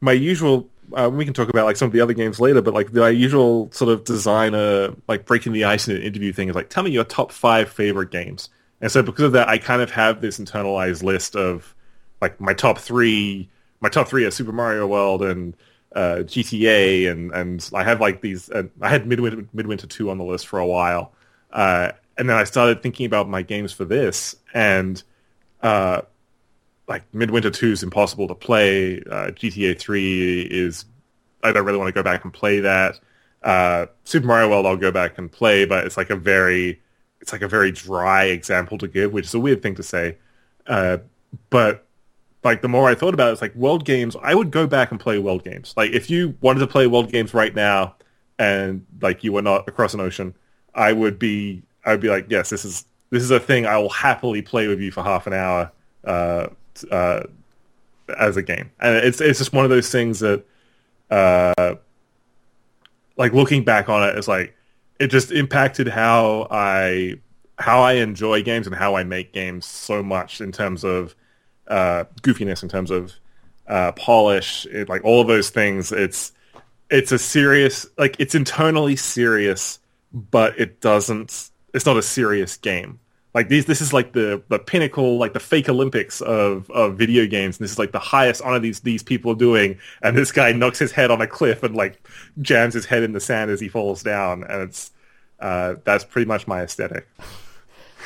my 0.00 0.12
usual 0.12 0.68
uh, 0.92 1.10
we 1.10 1.24
can 1.24 1.34
talk 1.34 1.48
about 1.48 1.64
like 1.64 1.76
some 1.76 1.86
of 1.86 1.92
the 1.92 2.00
other 2.00 2.12
games 2.12 2.40
later, 2.40 2.62
but 2.62 2.74
like 2.74 2.92
the 2.92 3.06
usual 3.06 3.70
sort 3.72 3.90
of 3.90 4.04
designer 4.04 4.94
like 5.08 5.26
breaking 5.26 5.52
the 5.52 5.64
ice 5.64 5.88
in 5.88 5.96
an 5.96 6.02
interview 6.02 6.32
thing 6.32 6.48
is 6.48 6.54
like, 6.54 6.70
tell 6.70 6.82
me 6.82 6.90
your 6.90 7.04
top 7.04 7.32
five 7.32 7.68
favorite 7.68 8.10
games. 8.10 8.48
And 8.80 8.90
so 8.90 9.02
because 9.02 9.24
of 9.24 9.32
that, 9.32 9.48
I 9.48 9.58
kind 9.58 9.82
of 9.82 9.90
have 9.90 10.20
this 10.20 10.38
internalized 10.38 11.02
list 11.02 11.34
of 11.34 11.74
like 12.20 12.40
my 12.40 12.54
top 12.54 12.78
three. 12.78 13.48
My 13.80 13.88
top 13.88 14.08
three 14.08 14.24
are 14.24 14.30
Super 14.30 14.52
Mario 14.52 14.86
World 14.86 15.22
and 15.22 15.54
uh, 15.94 16.22
GTA, 16.24 17.10
and 17.10 17.32
and 17.32 17.68
I 17.74 17.84
have 17.84 18.00
like 18.00 18.20
these. 18.20 18.50
Uh, 18.50 18.64
I 18.80 18.88
had 18.88 19.06
Midwinter 19.06 19.46
Midwinter 19.52 19.86
Two 19.86 20.10
on 20.10 20.18
the 20.18 20.24
list 20.24 20.46
for 20.46 20.58
a 20.58 20.66
while, 20.66 21.12
uh, 21.52 21.92
and 22.18 22.28
then 22.28 22.36
I 22.36 22.44
started 22.44 22.82
thinking 22.82 23.06
about 23.06 23.28
my 23.28 23.42
games 23.42 23.72
for 23.72 23.84
this, 23.84 24.36
and 24.52 25.02
uh, 25.62 26.02
like 26.88 27.02
Midwinter 27.14 27.50
Two 27.50 27.72
is 27.72 27.82
impossible 27.82 28.28
to 28.28 28.34
play. 28.34 29.00
Uh, 29.00 29.30
GTA 29.30 29.78
Three 29.78 30.42
is 30.42 30.84
I 31.42 31.52
don't 31.52 31.64
really 31.64 31.78
want 31.78 31.88
to 31.88 31.92
go 31.92 32.02
back 32.02 32.24
and 32.24 32.32
play 32.32 32.60
that. 32.60 33.00
Uh, 33.42 33.86
Super 34.04 34.26
Mario 34.26 34.50
World 34.50 34.66
I'll 34.66 34.76
go 34.76 34.90
back 34.90 35.18
and 35.18 35.30
play, 35.30 35.64
but 35.64 35.84
it's 35.84 35.96
like 35.96 36.10
a 36.10 36.16
very 36.16 36.80
it's 37.20 37.32
like 37.32 37.42
a 37.42 37.48
very 37.48 37.72
dry 37.72 38.24
example 38.24 38.78
to 38.78 38.88
give, 38.88 39.12
which 39.12 39.26
is 39.26 39.34
a 39.34 39.40
weird 39.40 39.62
thing 39.62 39.74
to 39.76 39.82
say. 39.82 40.18
Uh, 40.66 40.98
but 41.50 41.86
like 42.44 42.62
the 42.62 42.68
more 42.68 42.88
I 42.88 42.94
thought 42.94 43.14
about 43.14 43.30
it, 43.30 43.32
it's 43.32 43.42
like 43.42 43.54
world 43.54 43.84
games. 43.84 44.16
I 44.22 44.34
would 44.34 44.50
go 44.50 44.66
back 44.66 44.90
and 44.90 45.00
play 45.00 45.18
world 45.18 45.44
games. 45.44 45.74
Like 45.76 45.90
if 45.90 46.08
you 46.10 46.36
wanted 46.40 46.60
to 46.60 46.66
play 46.66 46.86
world 46.86 47.10
games 47.10 47.34
right 47.34 47.54
now, 47.54 47.96
and 48.38 48.86
like 49.00 49.24
you 49.24 49.32
were 49.32 49.42
not 49.42 49.68
across 49.68 49.94
an 49.94 50.00
ocean, 50.00 50.34
I 50.74 50.92
would 50.92 51.18
be 51.18 51.62
I 51.84 51.92
would 51.92 52.00
be 52.00 52.08
like, 52.08 52.26
yes, 52.28 52.50
this 52.50 52.64
is 52.64 52.84
this 53.10 53.22
is 53.22 53.30
a 53.30 53.40
thing 53.40 53.66
I 53.66 53.78
will 53.78 53.90
happily 53.90 54.42
play 54.42 54.68
with 54.68 54.80
you 54.80 54.90
for 54.90 55.02
half 55.02 55.26
an 55.26 55.32
hour. 55.32 55.72
Uh, 56.04 56.48
uh, 56.84 57.24
as 58.18 58.36
a 58.36 58.42
game, 58.42 58.70
and 58.80 58.96
it's 58.96 59.20
it's 59.20 59.38
just 59.38 59.52
one 59.52 59.64
of 59.64 59.70
those 59.70 59.90
things 59.90 60.20
that, 60.20 60.44
uh, 61.10 61.74
like 63.16 63.32
looking 63.32 63.64
back 63.64 63.88
on 63.88 64.08
it, 64.08 64.16
it's 64.16 64.28
like 64.28 64.56
it 64.98 65.08
just 65.08 65.32
impacted 65.32 65.88
how 65.88 66.46
I 66.50 67.16
how 67.58 67.80
I 67.80 67.94
enjoy 67.94 68.42
games 68.42 68.66
and 68.66 68.76
how 68.76 68.96
I 68.96 69.04
make 69.04 69.32
games 69.32 69.66
so 69.66 70.02
much 70.02 70.40
in 70.40 70.52
terms 70.52 70.84
of 70.84 71.14
uh, 71.68 72.04
goofiness, 72.22 72.62
in 72.62 72.68
terms 72.68 72.90
of 72.90 73.12
uh, 73.66 73.92
polish, 73.92 74.66
it, 74.66 74.88
like 74.88 75.04
all 75.04 75.20
of 75.20 75.26
those 75.26 75.50
things. 75.50 75.92
It's 75.92 76.32
it's 76.90 77.12
a 77.12 77.18
serious, 77.18 77.86
like 77.98 78.16
it's 78.18 78.34
internally 78.34 78.96
serious, 78.96 79.78
but 80.12 80.58
it 80.58 80.80
doesn't. 80.80 81.50
It's 81.74 81.86
not 81.86 81.96
a 81.96 82.02
serious 82.02 82.56
game. 82.56 83.00
Like 83.36 83.50
these, 83.50 83.66
this 83.66 83.82
is 83.82 83.92
like 83.92 84.14
the, 84.14 84.42
the 84.48 84.58
pinnacle, 84.58 85.18
like 85.18 85.34
the 85.34 85.40
fake 85.40 85.68
Olympics 85.68 86.22
of, 86.22 86.70
of 86.70 86.96
video 86.96 87.26
games. 87.26 87.58
And 87.58 87.64
this 87.64 87.72
is 87.72 87.78
like 87.78 87.92
the 87.92 87.98
highest 87.98 88.40
honor 88.40 88.60
these 88.60 88.80
these 88.80 89.02
people 89.02 89.32
are 89.32 89.36
doing. 89.36 89.78
And 90.00 90.16
this 90.16 90.32
guy 90.32 90.52
knocks 90.52 90.78
his 90.78 90.90
head 90.90 91.10
on 91.10 91.20
a 91.20 91.26
cliff 91.26 91.62
and 91.62 91.76
like 91.76 92.08
jams 92.40 92.72
his 92.72 92.86
head 92.86 93.02
in 93.02 93.12
the 93.12 93.20
sand 93.20 93.50
as 93.50 93.60
he 93.60 93.68
falls 93.68 94.02
down. 94.02 94.42
And 94.44 94.62
it's 94.62 94.90
uh, 95.38 95.74
that's 95.84 96.02
pretty 96.02 96.26
much 96.26 96.48
my 96.48 96.62
aesthetic. 96.62 97.06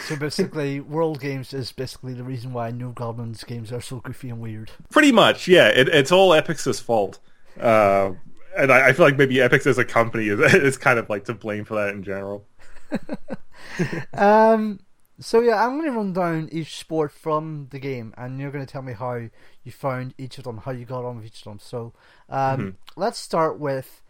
So 0.08 0.16
basically, 0.16 0.80
World 0.80 1.20
Games 1.20 1.54
is 1.54 1.70
basically 1.70 2.12
the 2.14 2.24
reason 2.24 2.52
why 2.52 2.72
No 2.72 2.90
Goblins 2.90 3.44
games 3.44 3.70
are 3.70 3.80
so 3.80 4.00
goofy 4.00 4.30
and 4.30 4.40
weird. 4.40 4.72
Pretty 4.90 5.12
much, 5.12 5.46
yeah. 5.46 5.68
It, 5.68 5.88
it's 5.90 6.10
all 6.10 6.30
Epyx 6.30 6.82
fault. 6.82 7.20
Uh, 7.60 8.14
and 8.58 8.72
I, 8.72 8.88
I, 8.88 8.92
feel 8.94 9.06
like 9.06 9.16
maybe 9.16 9.36
Epyx 9.36 9.64
as 9.68 9.78
a 9.78 9.84
company 9.84 10.26
is, 10.26 10.40
is 10.54 10.76
kind 10.76 10.98
of 10.98 11.08
like 11.08 11.26
to 11.26 11.34
blame 11.34 11.64
for 11.64 11.74
that 11.74 11.94
in 11.94 12.02
general. 12.02 12.44
um, 14.14 14.80
so 15.20 15.40
yeah, 15.40 15.64
I'm 15.64 15.78
going 15.78 15.90
to 15.90 15.96
run 15.96 16.12
down 16.12 16.48
each 16.50 16.78
sport 16.78 17.12
from 17.12 17.68
the 17.70 17.78
game, 17.78 18.14
and 18.16 18.40
you're 18.40 18.50
going 18.50 18.64
to 18.64 18.70
tell 18.70 18.82
me 18.82 18.94
how 18.94 19.14
you 19.14 19.70
found 19.70 20.14
each 20.16 20.38
of 20.38 20.44
them, 20.44 20.58
how 20.58 20.70
you 20.70 20.86
got 20.86 21.04
on 21.04 21.16
with 21.16 21.26
each 21.26 21.38
of 21.38 21.44
them. 21.44 21.58
So 21.60 21.92
um, 22.28 22.60
mm-hmm. 22.60 22.68
let's 22.96 23.18
start 23.18 23.58
with 23.58 24.00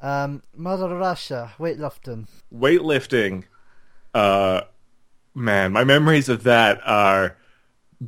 um, 0.00 0.42
Mother 0.56 0.96
Russia 0.96 1.52
weightlifting. 1.58 2.28
Weightlifting, 2.54 3.44
uh, 4.14 4.62
man, 5.34 5.72
my 5.72 5.84
memories 5.84 6.28
of 6.28 6.44
that 6.44 6.80
are 6.84 7.36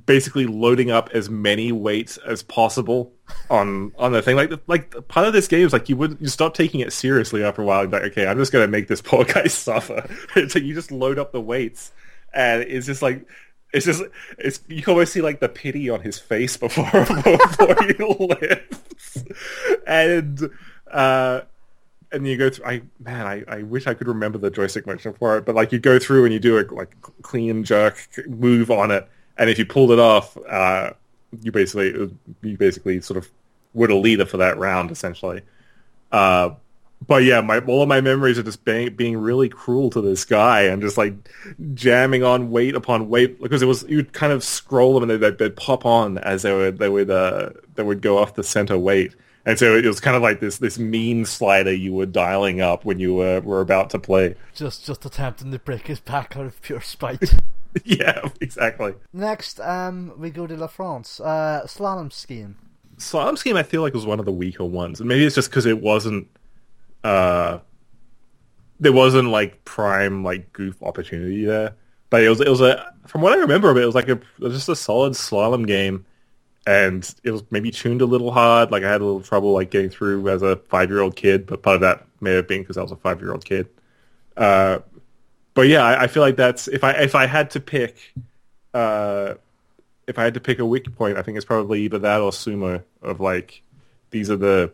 basically 0.06 0.46
loading 0.46 0.90
up 0.90 1.10
as 1.12 1.28
many 1.28 1.70
weights 1.70 2.16
as 2.18 2.42
possible 2.42 3.12
on 3.50 3.92
on 3.98 4.12
the 4.12 4.22
thing. 4.22 4.36
Like 4.36 4.52
like 4.68 5.08
part 5.08 5.26
of 5.26 5.32
this 5.32 5.48
game 5.48 5.66
is 5.66 5.72
like 5.72 5.88
you 5.88 5.96
would 5.96 6.16
you 6.20 6.28
stop 6.28 6.54
taking 6.54 6.80
it 6.80 6.92
seriously 6.92 7.42
after 7.42 7.62
a 7.62 7.64
while. 7.64 7.88
Like 7.88 8.02
okay, 8.04 8.26
I'm 8.26 8.38
just 8.38 8.52
gonna 8.52 8.68
make 8.68 8.88
this 8.88 9.02
poor 9.02 9.24
guy 9.26 9.48
suffer. 9.48 10.08
so 10.48 10.58
you 10.58 10.74
just 10.74 10.92
load 10.92 11.18
up 11.18 11.32
the 11.32 11.40
weights 11.40 11.92
and 12.34 12.62
it's 12.62 12.86
just 12.86 13.02
like 13.02 13.26
it's 13.72 13.86
just 13.86 14.02
it's 14.38 14.60
you 14.68 14.82
can 14.82 14.92
always 14.92 15.10
see 15.10 15.20
like 15.22 15.40
the 15.40 15.48
pity 15.48 15.88
on 15.90 16.00
his 16.00 16.18
face 16.18 16.56
before 16.56 16.90
before 17.24 17.76
he 17.84 17.94
lifts, 18.04 19.24
and 19.86 20.50
Uh, 20.90 21.42
and 22.12 22.26
you 22.28 22.36
go 22.36 22.50
through. 22.50 22.66
I 22.66 22.82
man, 23.00 23.26
I, 23.26 23.44
I 23.48 23.62
wish 23.62 23.86
I 23.86 23.94
could 23.94 24.06
remember 24.06 24.36
the 24.38 24.50
joystick 24.50 24.86
motion 24.86 25.14
for 25.14 25.38
it, 25.38 25.46
but 25.46 25.54
like 25.54 25.72
you 25.72 25.78
go 25.78 25.98
through 25.98 26.24
and 26.24 26.34
you 26.34 26.38
do 26.38 26.58
a 26.58 26.64
like 26.74 26.94
clean 27.22 27.64
jerk 27.64 27.96
move 28.28 28.70
on 28.70 28.90
it, 28.90 29.08
and 29.38 29.48
if 29.48 29.58
you 29.58 29.64
pulled 29.64 29.90
it 29.90 29.98
off, 29.98 30.36
uh, 30.48 30.90
you 31.40 31.50
basically 31.50 32.14
you 32.42 32.56
basically 32.58 33.00
sort 33.00 33.16
of 33.16 33.30
were 33.72 33.86
the 33.86 33.94
leader 33.94 34.26
for 34.26 34.36
that 34.36 34.58
round 34.58 34.90
essentially. 34.90 35.40
Uh, 36.10 36.50
but 37.06 37.24
yeah, 37.24 37.40
my 37.40 37.58
all 37.60 37.82
of 37.82 37.88
my 37.88 38.00
memories 38.00 38.38
are 38.38 38.42
just 38.42 38.64
being 38.64 38.94
being 38.94 39.16
really 39.16 39.48
cruel 39.48 39.90
to 39.90 40.00
this 40.00 40.24
guy 40.24 40.62
and 40.62 40.82
just 40.82 40.96
like 40.96 41.14
jamming 41.74 42.22
on 42.22 42.50
weight 42.50 42.74
upon 42.74 43.08
weight 43.08 43.40
because 43.40 43.62
it 43.62 43.66
was 43.66 43.84
you'd 43.88 44.12
kind 44.12 44.32
of 44.32 44.44
scroll 44.44 44.98
them 44.98 45.08
and 45.08 45.22
they'd, 45.22 45.38
they'd 45.38 45.56
pop 45.56 45.84
on 45.84 46.18
as 46.18 46.42
they 46.42 46.52
would 46.52 46.78
they 46.78 46.88
would 46.88 47.10
uh, 47.10 47.50
they 47.74 47.82
would 47.82 48.02
go 48.02 48.18
off 48.18 48.34
the 48.34 48.44
center 48.44 48.78
weight. 48.78 49.14
And 49.44 49.58
so 49.58 49.74
it 49.74 49.84
was 49.84 49.98
kind 49.98 50.14
of 50.14 50.22
like 50.22 50.38
this 50.38 50.58
this 50.58 50.78
mean 50.78 51.24
slider 51.24 51.72
you 51.72 51.92
were 51.92 52.06
dialing 52.06 52.60
up 52.60 52.84
when 52.84 53.00
you 53.00 53.14
were, 53.14 53.40
were 53.40 53.60
about 53.60 53.90
to 53.90 53.98
play. 53.98 54.36
Just 54.54 54.86
just 54.86 55.04
attempting 55.04 55.50
to 55.50 55.58
break 55.58 55.88
his 55.88 55.98
back 55.98 56.36
out 56.36 56.46
of 56.46 56.62
pure 56.62 56.80
spite. 56.80 57.34
yeah, 57.84 58.28
exactly. 58.40 58.94
Next, 59.12 59.58
um, 59.60 60.12
we 60.16 60.30
go 60.30 60.46
to 60.46 60.56
La 60.56 60.68
France. 60.68 61.18
Uh, 61.18 61.62
slalom 61.66 62.12
skiing. 62.12 62.56
Slalom 62.98 63.36
skiing, 63.36 63.56
I 63.56 63.64
feel 63.64 63.82
like 63.82 63.94
was 63.94 64.06
one 64.06 64.20
of 64.20 64.26
the 64.26 64.32
weaker 64.32 64.64
ones, 64.64 65.00
maybe 65.00 65.24
it's 65.24 65.34
just 65.34 65.50
because 65.50 65.66
it 65.66 65.80
wasn't. 65.80 66.28
Uh, 67.04 67.58
there 68.80 68.92
wasn't 68.92 69.28
like 69.28 69.64
prime 69.64 70.24
like 70.24 70.52
goof 70.52 70.82
opportunity 70.82 71.44
there, 71.44 71.74
but 72.10 72.22
it 72.22 72.28
was 72.28 72.40
it 72.40 72.48
was 72.48 72.60
a 72.60 72.92
from 73.06 73.20
what 73.20 73.32
I 73.32 73.36
remember 73.36 73.70
of 73.70 73.76
it, 73.76 73.82
it 73.82 73.86
was 73.86 73.94
like 73.94 74.08
a 74.08 74.20
was 74.38 74.54
just 74.54 74.68
a 74.68 74.76
solid 74.76 75.12
slalom 75.12 75.66
game 75.66 76.04
and 76.66 77.14
it 77.24 77.30
was 77.30 77.42
maybe 77.50 77.70
tuned 77.70 78.02
a 78.02 78.06
little 78.06 78.30
hard. 78.30 78.70
Like 78.70 78.84
I 78.84 78.90
had 78.90 79.00
a 79.00 79.04
little 79.04 79.22
trouble 79.22 79.52
like 79.52 79.70
getting 79.70 79.90
through 79.90 80.28
as 80.28 80.42
a 80.42 80.56
five 80.56 80.90
year 80.90 81.00
old 81.00 81.16
kid, 81.16 81.46
but 81.46 81.62
part 81.62 81.76
of 81.76 81.80
that 81.80 82.06
may 82.20 82.32
have 82.34 82.46
been 82.46 82.62
because 82.62 82.76
I 82.76 82.82
was 82.82 82.92
a 82.92 82.96
five 82.96 83.20
year 83.20 83.32
old 83.32 83.44
kid. 83.44 83.68
Uh, 84.36 84.78
but 85.54 85.62
yeah, 85.62 85.82
I, 85.82 86.04
I, 86.04 86.06
feel 86.06 86.22
like 86.22 86.36
that's 86.36 86.68
if 86.68 86.84
I 86.84 86.92
if 86.92 87.14
I 87.14 87.26
had 87.26 87.50
to 87.50 87.60
pick, 87.60 87.96
uh, 88.72 89.34
if 90.06 90.18
I 90.18 90.24
had 90.24 90.34
to 90.34 90.40
pick 90.40 90.58
a 90.58 90.64
weak 90.64 90.94
point, 90.96 91.18
I 91.18 91.22
think 91.22 91.36
it's 91.36 91.44
probably 91.44 91.82
either 91.82 91.98
that 91.98 92.20
or 92.20 92.30
sumo. 92.30 92.82
Of 93.02 93.20
like, 93.20 93.62
these 94.10 94.30
are 94.30 94.36
the 94.36 94.72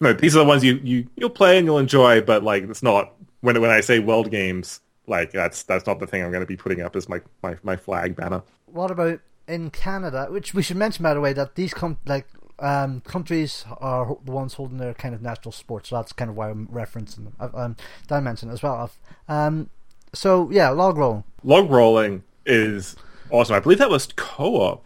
no, 0.00 0.12
these 0.12 0.36
are 0.36 0.40
the 0.40 0.44
ones 0.44 0.64
you 0.64 0.80
you 0.82 1.06
you'll 1.16 1.30
play 1.30 1.58
and 1.58 1.66
you'll 1.66 1.78
enjoy, 1.78 2.20
but 2.20 2.42
like 2.42 2.64
it's 2.64 2.82
not 2.82 3.14
when 3.40 3.60
when 3.60 3.70
I 3.70 3.80
say 3.80 3.98
world 3.98 4.30
games, 4.30 4.80
like 5.06 5.32
that's 5.32 5.62
that's 5.62 5.86
not 5.86 6.00
the 6.00 6.06
thing 6.06 6.22
I'm 6.22 6.30
going 6.30 6.42
to 6.42 6.46
be 6.46 6.56
putting 6.56 6.82
up 6.82 6.96
as 6.96 7.08
my 7.08 7.20
my 7.42 7.56
my 7.62 7.76
flag 7.76 8.16
banner. 8.16 8.42
What 8.66 8.90
about 8.90 9.20
in 9.48 9.70
Canada, 9.70 10.26
which 10.30 10.54
we 10.54 10.62
should 10.62 10.76
mention 10.76 11.02
by 11.02 11.14
the 11.14 11.20
way 11.20 11.32
that 11.32 11.54
these 11.54 11.72
com- 11.72 11.98
like 12.06 12.26
um, 12.58 13.00
countries 13.02 13.64
are 13.80 14.16
the 14.24 14.32
ones 14.32 14.54
holding 14.54 14.78
their 14.78 14.94
kind 14.94 15.14
of 15.14 15.22
national 15.22 15.52
sports. 15.52 15.90
So 15.90 15.96
that's 15.96 16.12
kind 16.12 16.30
of 16.30 16.36
why 16.36 16.50
I'm 16.50 16.66
referencing 16.68 17.30
them. 17.38 17.50
Um, 17.54 17.76
Dan 18.08 18.24
mentioned 18.24 18.52
as 18.52 18.62
well. 18.62 18.90
Um, 19.28 19.70
so 20.12 20.50
yeah, 20.50 20.70
log 20.70 20.96
rolling. 20.96 21.24
Log 21.44 21.70
rolling 21.70 22.22
is 22.44 22.96
awesome. 23.30 23.56
I 23.56 23.60
believe 23.60 23.78
that 23.78 23.90
was 23.90 24.08
co-op, 24.16 24.84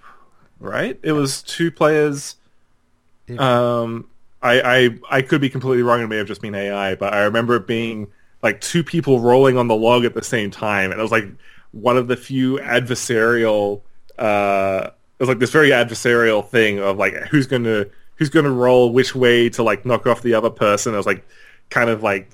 right? 0.58 0.98
It 1.02 1.12
was 1.12 1.42
two 1.42 1.70
players. 1.70 2.36
Um, 3.38 4.08
I, 4.42 4.60
I 4.60 4.98
I 5.10 5.22
could 5.22 5.40
be 5.40 5.50
completely 5.50 5.82
wrong. 5.82 6.00
It 6.00 6.06
may 6.06 6.16
have 6.16 6.26
just 6.26 6.40
been 6.40 6.54
AI, 6.54 6.94
but 6.94 7.12
I 7.12 7.24
remember 7.24 7.56
it 7.56 7.66
being 7.66 8.08
like 8.42 8.60
two 8.60 8.82
people 8.82 9.20
rolling 9.20 9.58
on 9.58 9.68
the 9.68 9.76
log 9.76 10.04
at 10.04 10.14
the 10.14 10.22
same 10.22 10.50
time, 10.50 10.90
and 10.90 10.98
it 10.98 11.02
was 11.02 11.12
like 11.12 11.26
one 11.72 11.96
of 11.96 12.08
the 12.08 12.16
few 12.16 12.56
adversarial 12.58 13.82
uh, 14.20 14.90
it 15.18 15.22
was 15.22 15.28
like 15.28 15.38
this 15.38 15.50
very 15.50 15.70
adversarial 15.70 16.46
thing 16.46 16.78
of 16.78 16.98
like 16.98 17.14
who's 17.28 17.46
gonna 17.46 17.86
who's 18.16 18.28
gonna 18.30 18.50
roll 18.50 18.92
which 18.92 19.14
way 19.14 19.48
to 19.50 19.62
like 19.62 19.84
knock 19.84 20.06
off 20.06 20.22
the 20.22 20.34
other 20.34 20.50
person. 20.50 20.94
It 20.94 20.98
was 20.98 21.06
like 21.06 21.26
kind 21.70 21.90
of 21.90 22.02
like 22.02 22.30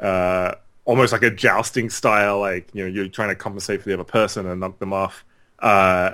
uh, 0.00 0.54
almost 0.84 1.12
like 1.12 1.22
a 1.22 1.30
jousting 1.30 1.90
style, 1.90 2.40
like 2.40 2.68
you 2.74 2.82
know 2.82 2.88
you're 2.88 3.08
trying 3.08 3.28
to 3.28 3.34
compensate 3.34 3.82
for 3.82 3.88
the 3.88 3.94
other 3.94 4.04
person 4.04 4.46
and 4.46 4.60
knock 4.60 4.78
them 4.78 4.92
off. 4.92 5.24
Uh, 5.58 6.12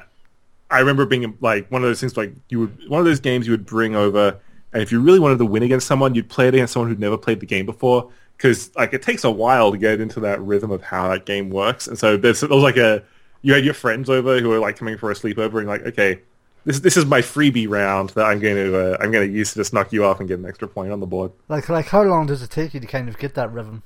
I 0.71 0.79
remember 0.79 1.07
being 1.07 1.37
like 1.41 1.71
one 1.71 1.83
of 1.83 1.89
those 1.89 2.01
things 2.01 2.17
like 2.17 2.33
you 2.49 2.61
would 2.61 2.89
one 2.89 3.01
of 3.01 3.07
those 3.07 3.21
games 3.21 3.47
you 3.47 3.53
would 3.53 3.67
bring 3.67 3.95
over, 3.95 4.39
and 4.73 4.83
if 4.83 4.91
you 4.91 5.01
really 5.01 5.21
wanted 5.21 5.39
to 5.39 5.45
win 5.45 5.63
against 5.63 5.87
someone, 5.87 6.15
you'd 6.15 6.29
play 6.29 6.49
it 6.49 6.55
against 6.55 6.73
someone 6.73 6.89
who'd 6.89 7.01
never 7.01 7.19
played 7.19 7.41
the 7.41 7.47
game 7.47 7.67
before 7.67 8.11
because 8.37 8.75
like 8.75 8.93
it 8.93 9.03
takes 9.03 9.25
a 9.25 9.31
while 9.31 9.71
to 9.71 9.79
get 9.79 10.01
into 10.01 10.21
that 10.21 10.41
rhythm 10.41 10.71
of 10.71 10.83
how 10.83 11.09
that 11.09 11.27
game 11.27 11.51
works, 11.51 11.87
and 11.87 11.99
so 11.99 12.17
there's 12.17 12.41
there 12.41 12.49
was 12.51 12.63
like 12.63 12.77
a 12.77 13.03
you 13.43 13.53
had 13.53 13.65
your 13.65 13.75
friends 13.75 14.09
over 14.09 14.41
who 14.41 14.49
were 14.49 14.59
like 14.59 14.77
coming 14.77 14.97
for 14.97 15.11
a 15.11 15.15
sleepover 15.15 15.59
and 15.59 15.69
like, 15.69 15.83
okay, 15.83 16.21
this 16.65 16.81
this 16.81 16.97
is 16.97 17.05
my 17.05 17.21
freebie 17.21 17.69
round 17.69 18.11
that 18.11 18.25
I'm 18.25 18.39
going 18.39 18.57
to 18.57 18.95
uh, 18.95 18.97
I'm 19.01 19.11
going 19.11 19.29
to 19.29 19.33
use 19.33 19.53
to 19.53 19.57
just 19.57 19.73
knock 19.73 19.93
you 19.93 20.05
off 20.05 20.21
and 20.21 20.29
get 20.29 20.39
an 20.39 20.47
extra 20.47 20.69
point 20.69 20.93
on 20.93 21.01
the 21.01 21.07
board. 21.07 21.33
Like 21.49 21.69
like 21.69 21.87
how 21.87 22.03
long 22.03 22.27
does 22.27 22.43
it 22.43 22.51
take 22.51 22.75
you 22.75 22.81
to 22.81 22.87
kind 22.87 23.09
of 23.09 23.19
get 23.19 23.35
that 23.35 23.53
rhythm? 23.53 23.83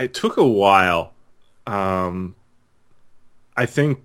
It 0.00 0.14
took 0.14 0.36
a 0.36 0.46
while. 0.46 1.12
Um, 1.66 2.34
I 3.56 3.66
think 3.66 4.02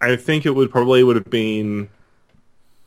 I 0.00 0.16
think 0.16 0.46
it 0.46 0.50
would 0.50 0.70
probably 0.70 1.02
would 1.02 1.16
have 1.16 1.30
been 1.30 1.88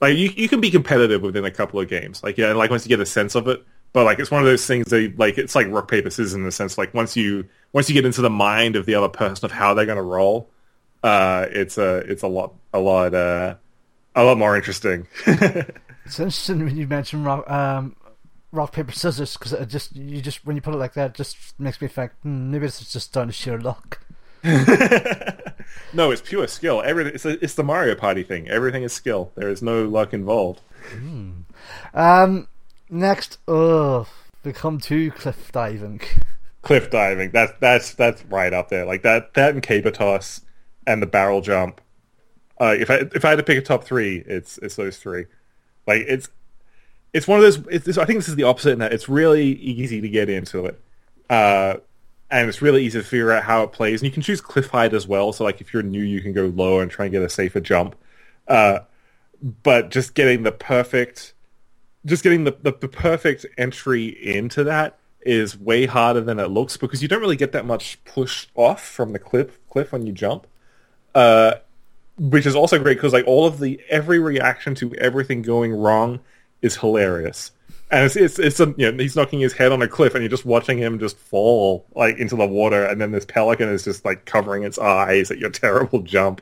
like 0.05 0.17
you 0.17 0.29
you 0.35 0.47
can 0.47 0.61
be 0.61 0.69
competitive 0.69 1.23
within 1.23 1.45
a 1.45 1.51
couple 1.51 1.79
of 1.79 1.87
games. 1.87 2.23
Like 2.23 2.37
yeah, 2.37 2.53
like 2.53 2.69
once 2.69 2.85
you 2.85 2.89
get 2.89 2.99
a 2.99 3.05
sense 3.05 3.33
of 3.33 3.47
it. 3.47 3.65
But 3.91 4.03
like 4.03 4.19
it's 4.19 4.29
one 4.29 4.41
of 4.41 4.45
those 4.45 4.65
things 4.65 4.87
that 4.87 5.17
like 5.17 5.37
it's 5.37 5.55
like 5.55 5.67
rock 5.69 5.89
paper 5.89 6.09
scissors 6.09 6.33
in 6.33 6.43
the 6.43 6.51
sense 6.51 6.77
like 6.77 6.93
once 6.93 7.15
you 7.15 7.47
once 7.73 7.89
you 7.89 7.93
get 7.93 8.05
into 8.05 8.21
the 8.21 8.29
mind 8.29 8.75
of 8.75 8.85
the 8.85 8.93
other 8.93 9.09
person 9.09 9.45
of 9.45 9.51
how 9.51 9.73
they're 9.73 9.85
going 9.85 9.95
to 9.95 10.03
roll, 10.03 10.49
uh, 11.01 11.47
it's 11.49 11.77
a 11.77 11.97
it's 11.99 12.21
a 12.21 12.27
lot 12.27 12.53
a 12.73 12.79
lot 12.79 13.15
uh, 13.15 13.55
a 14.15 14.23
lot 14.23 14.37
more 14.37 14.55
interesting. 14.55 15.07
it's 15.25 16.19
interesting 16.19 16.65
when 16.65 16.77
you 16.77 16.85
mention 16.87 17.23
rock, 17.23 17.49
um, 17.49 17.95
rock 18.51 18.73
paper 18.73 18.91
scissors 18.91 19.37
because 19.37 19.53
it 19.53 19.65
just 19.67 19.95
you 19.95 20.21
just 20.21 20.45
when 20.45 20.55
you 20.55 20.61
put 20.61 20.75
it 20.75 20.77
like 20.77 20.93
that, 20.93 21.11
it 21.11 21.15
just 21.15 21.37
makes 21.57 21.81
me 21.81 21.87
think 21.87 22.11
hmm, 22.21 22.51
maybe 22.51 22.65
it's 22.67 22.91
just 22.91 23.11
down 23.11 23.27
to 23.27 23.33
sheer 23.33 23.59
luck. 23.59 24.01
no, 25.93 26.11
it's 26.11 26.21
pure 26.21 26.47
skill. 26.47 26.81
Everything 26.83 27.13
it's, 27.15 27.25
a, 27.25 27.43
it's 27.43 27.55
the 27.55 27.63
Mario 27.63 27.95
Party 27.95 28.23
thing. 28.23 28.49
Everything 28.49 28.83
is 28.83 28.93
skill. 28.93 29.31
There 29.35 29.49
is 29.49 29.61
no 29.61 29.85
luck 29.85 30.13
involved. 30.13 30.61
Mm. 30.93 31.43
Um, 31.93 32.47
next, 32.89 33.39
oh, 33.47 34.07
become 34.43 34.79
too 34.79 35.11
cliff 35.11 35.51
diving. 35.51 36.01
Cliff 36.61 36.89
diving. 36.89 37.31
That's 37.31 37.53
that's 37.59 37.93
that's 37.93 38.23
right 38.25 38.53
up 38.53 38.69
there. 38.69 38.85
Like 38.85 39.03
that 39.03 39.33
that 39.35 39.53
and 39.53 39.63
caber 39.63 39.91
toss 39.91 40.41
and 40.87 41.01
the 41.01 41.07
barrel 41.07 41.41
jump. 41.41 41.81
Uh, 42.59 42.75
if 42.77 42.89
I 42.89 43.03
if 43.13 43.25
I 43.25 43.29
had 43.29 43.37
to 43.37 43.43
pick 43.43 43.57
a 43.57 43.61
top 43.61 43.83
three, 43.83 44.23
it's 44.25 44.57
it's 44.59 44.75
those 44.75 44.97
three. 44.97 45.25
Like 45.87 46.03
it's 46.07 46.29
it's 47.13 47.27
one 47.27 47.39
of 47.39 47.43
those. 47.43 47.65
It's, 47.69 47.97
I 47.97 48.05
think 48.05 48.19
this 48.19 48.27
is 48.27 48.35
the 48.35 48.43
opposite 48.43 48.71
in 48.71 48.79
that 48.79 48.93
it's 48.93 49.07
really 49.07 49.53
easy 49.53 50.01
to 50.01 50.09
get 50.09 50.29
into 50.29 50.65
it, 50.65 50.81
uh, 51.29 51.75
and 52.29 52.49
it's 52.49 52.61
really 52.61 52.85
easy 52.85 52.99
to 52.99 53.05
figure 53.05 53.31
out 53.31 53.43
how 53.43 53.63
it 53.63 53.71
plays. 53.71 54.01
And 54.01 54.07
you 54.07 54.11
can 54.11 54.23
choose 54.23 54.41
cliff 54.41 54.69
height 54.69 54.93
as 54.93 55.07
well. 55.07 55.31
So 55.33 55.43
like 55.43 55.61
if 55.61 55.73
you're 55.73 55.83
new, 55.83 56.03
you 56.03 56.21
can 56.21 56.33
go 56.33 56.47
lower 56.47 56.81
and 56.81 56.89
try 56.89 57.05
and 57.05 57.11
get 57.11 57.21
a 57.21 57.29
safer 57.29 57.59
jump. 57.59 57.95
Uh, 58.47 58.79
but 59.63 59.91
just 59.91 60.15
getting 60.15 60.43
the 60.43 60.51
perfect, 60.51 61.33
just 62.05 62.23
getting 62.23 62.43
the, 62.43 62.57
the, 62.61 62.71
the 62.71 62.87
perfect 62.87 63.45
entry 63.57 64.07
into 64.07 64.63
that 64.63 64.97
is 65.21 65.57
way 65.57 65.85
harder 65.85 66.21
than 66.21 66.39
it 66.39 66.47
looks 66.47 66.77
because 66.77 67.01
you 67.01 67.07
don't 67.07 67.21
really 67.21 67.35
get 67.35 67.51
that 67.51 67.65
much 67.65 68.03
push 68.05 68.47
off 68.55 68.83
from 68.83 69.11
the 69.11 69.19
cliff 69.19 69.59
cliff 69.69 69.91
when 69.91 70.05
you 70.05 70.13
jump. 70.13 70.47
Uh, 71.13 71.55
which 72.17 72.45
is 72.45 72.55
also 72.55 72.79
great 72.79 72.95
because 72.95 73.13
like 73.13 73.27
all 73.27 73.45
of 73.45 73.59
the 73.59 73.79
every 73.89 74.19
reaction 74.19 74.73
to 74.75 74.93
everything 74.95 75.41
going 75.41 75.73
wrong 75.73 76.19
is 76.61 76.77
hilarious. 76.77 77.51
And 77.91 78.05
it's 78.05 78.15
it's, 78.15 78.39
it's 78.39 78.59
a, 78.59 78.73
you 78.77 78.91
know, 78.91 78.97
he's 78.97 79.15
knocking 79.15 79.39
his 79.39 79.53
head 79.53 79.71
on 79.71 79.81
a 79.81 79.87
cliff, 79.87 80.15
and 80.15 80.23
you're 80.23 80.29
just 80.29 80.45
watching 80.45 80.77
him 80.77 80.99
just 80.99 81.17
fall 81.17 81.85
like 81.95 82.17
into 82.17 82.35
the 82.35 82.47
water, 82.47 82.83
and 82.83 82.99
then 82.99 83.11
this 83.11 83.25
pelican 83.25 83.69
is 83.69 83.83
just 83.83 84.03
like 84.03 84.25
covering 84.25 84.63
its 84.63 84.79
eyes 84.79 85.29
at 85.31 85.37
your 85.37 85.51
terrible 85.51 86.01
jump. 86.01 86.41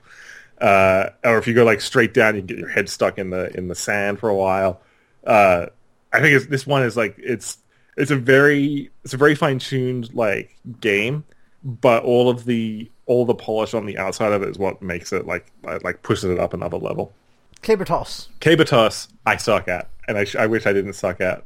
Uh, 0.60 1.10
or 1.24 1.38
if 1.38 1.48
you 1.48 1.54
go 1.54 1.66
like 1.66 1.82
straight 1.82 2.14
down, 2.14 2.36
you 2.36 2.41
get 2.41 2.58
your 2.58 2.70
head 2.70 2.88
stuck 2.88 3.18
in 3.18 3.30
the 3.30 3.56
in 3.58 3.68
the 3.68 3.76
sand 3.76 4.20
for 4.20 4.30
a 4.30 4.36
while. 4.36 4.82
Uh, 5.26 5.68
I 6.14 6.22
think 6.22 6.48
this 6.50 6.66
one 6.66 6.84
is 6.84 6.96
like 6.96 7.16
it's 7.18 7.58
it's 7.98 8.12
a 8.12 8.16
very 8.16 8.89
it's 9.04 9.14
a 9.14 9.18
very 9.18 9.36
fine 9.36 9.60
tuned 9.60 10.14
like 10.14 10.58
game, 10.80 11.26
but 11.64 12.04
all 12.04 12.30
of 12.30 12.46
the 12.46 12.89
all 13.06 13.26
the 13.26 13.36
polish 13.36 13.74
on 13.74 13.86
the 13.86 13.98
outside 13.98 14.32
of 14.32 14.41
it 14.44 14.50
is 14.50 14.58
what 14.58 14.82
makes 14.82 15.12
it 15.12 15.26
like 15.26 15.52
like 15.84 16.04
pushes 16.04 16.26
it 16.26 16.39
up 16.39 16.54
another 16.54 16.78
level. 16.78 17.14
Caber 17.62 17.86
toss. 17.86 18.30
Caber 18.39 18.66
toss, 18.66 19.08
I 19.26 19.38
suck 19.38 19.68
at, 19.68 19.89
and 20.08 20.18
I, 20.18 20.24
sh- 20.26 20.36
I 20.36 20.47
wish 20.47 20.66
I 20.66 20.74
didn't 20.74 20.93
suck 20.93 21.22
at. 21.22 21.43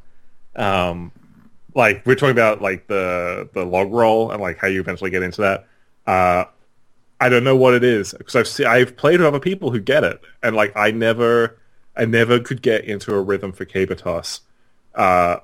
Um, 0.56 1.12
like 1.76 2.06
we're 2.06 2.16
talking 2.16 2.32
about 2.32 2.62
like 2.62 2.88
the 2.88 3.48
the 3.54 3.64
log 3.64 3.92
roll 3.92 4.32
and 4.32 4.42
like 4.42 4.58
how 4.58 4.68
you 4.68 4.80
eventually 4.80 5.12
get 5.12 5.22
into 5.22 5.42
that. 5.42 5.68
Uh, 6.08 6.46
I 7.20 7.30
don't 7.30 7.44
know 7.44 7.56
what 7.56 7.74
it 7.74 7.84
is 7.84 8.14
because 8.14 8.36
I've 8.36 8.48
see- 8.48 8.66
I've 8.66 8.96
played 8.98 9.20
with 9.20 9.28
other 9.28 9.40
people 9.40 9.72
who 9.72 9.80
get 9.80 10.04
it, 10.04 10.20
and 10.42 10.56
like 10.56 10.74
I 10.76 10.92
never 10.92 11.58
I 11.96 12.06
never 12.06 12.40
could 12.40 12.62
get 12.62 12.86
into 12.86 13.14
a 13.14 13.22
rhythm 13.22 13.52
for 13.52 13.66
caber 13.66 13.96
toss, 13.96 14.42
uh, 14.96 15.38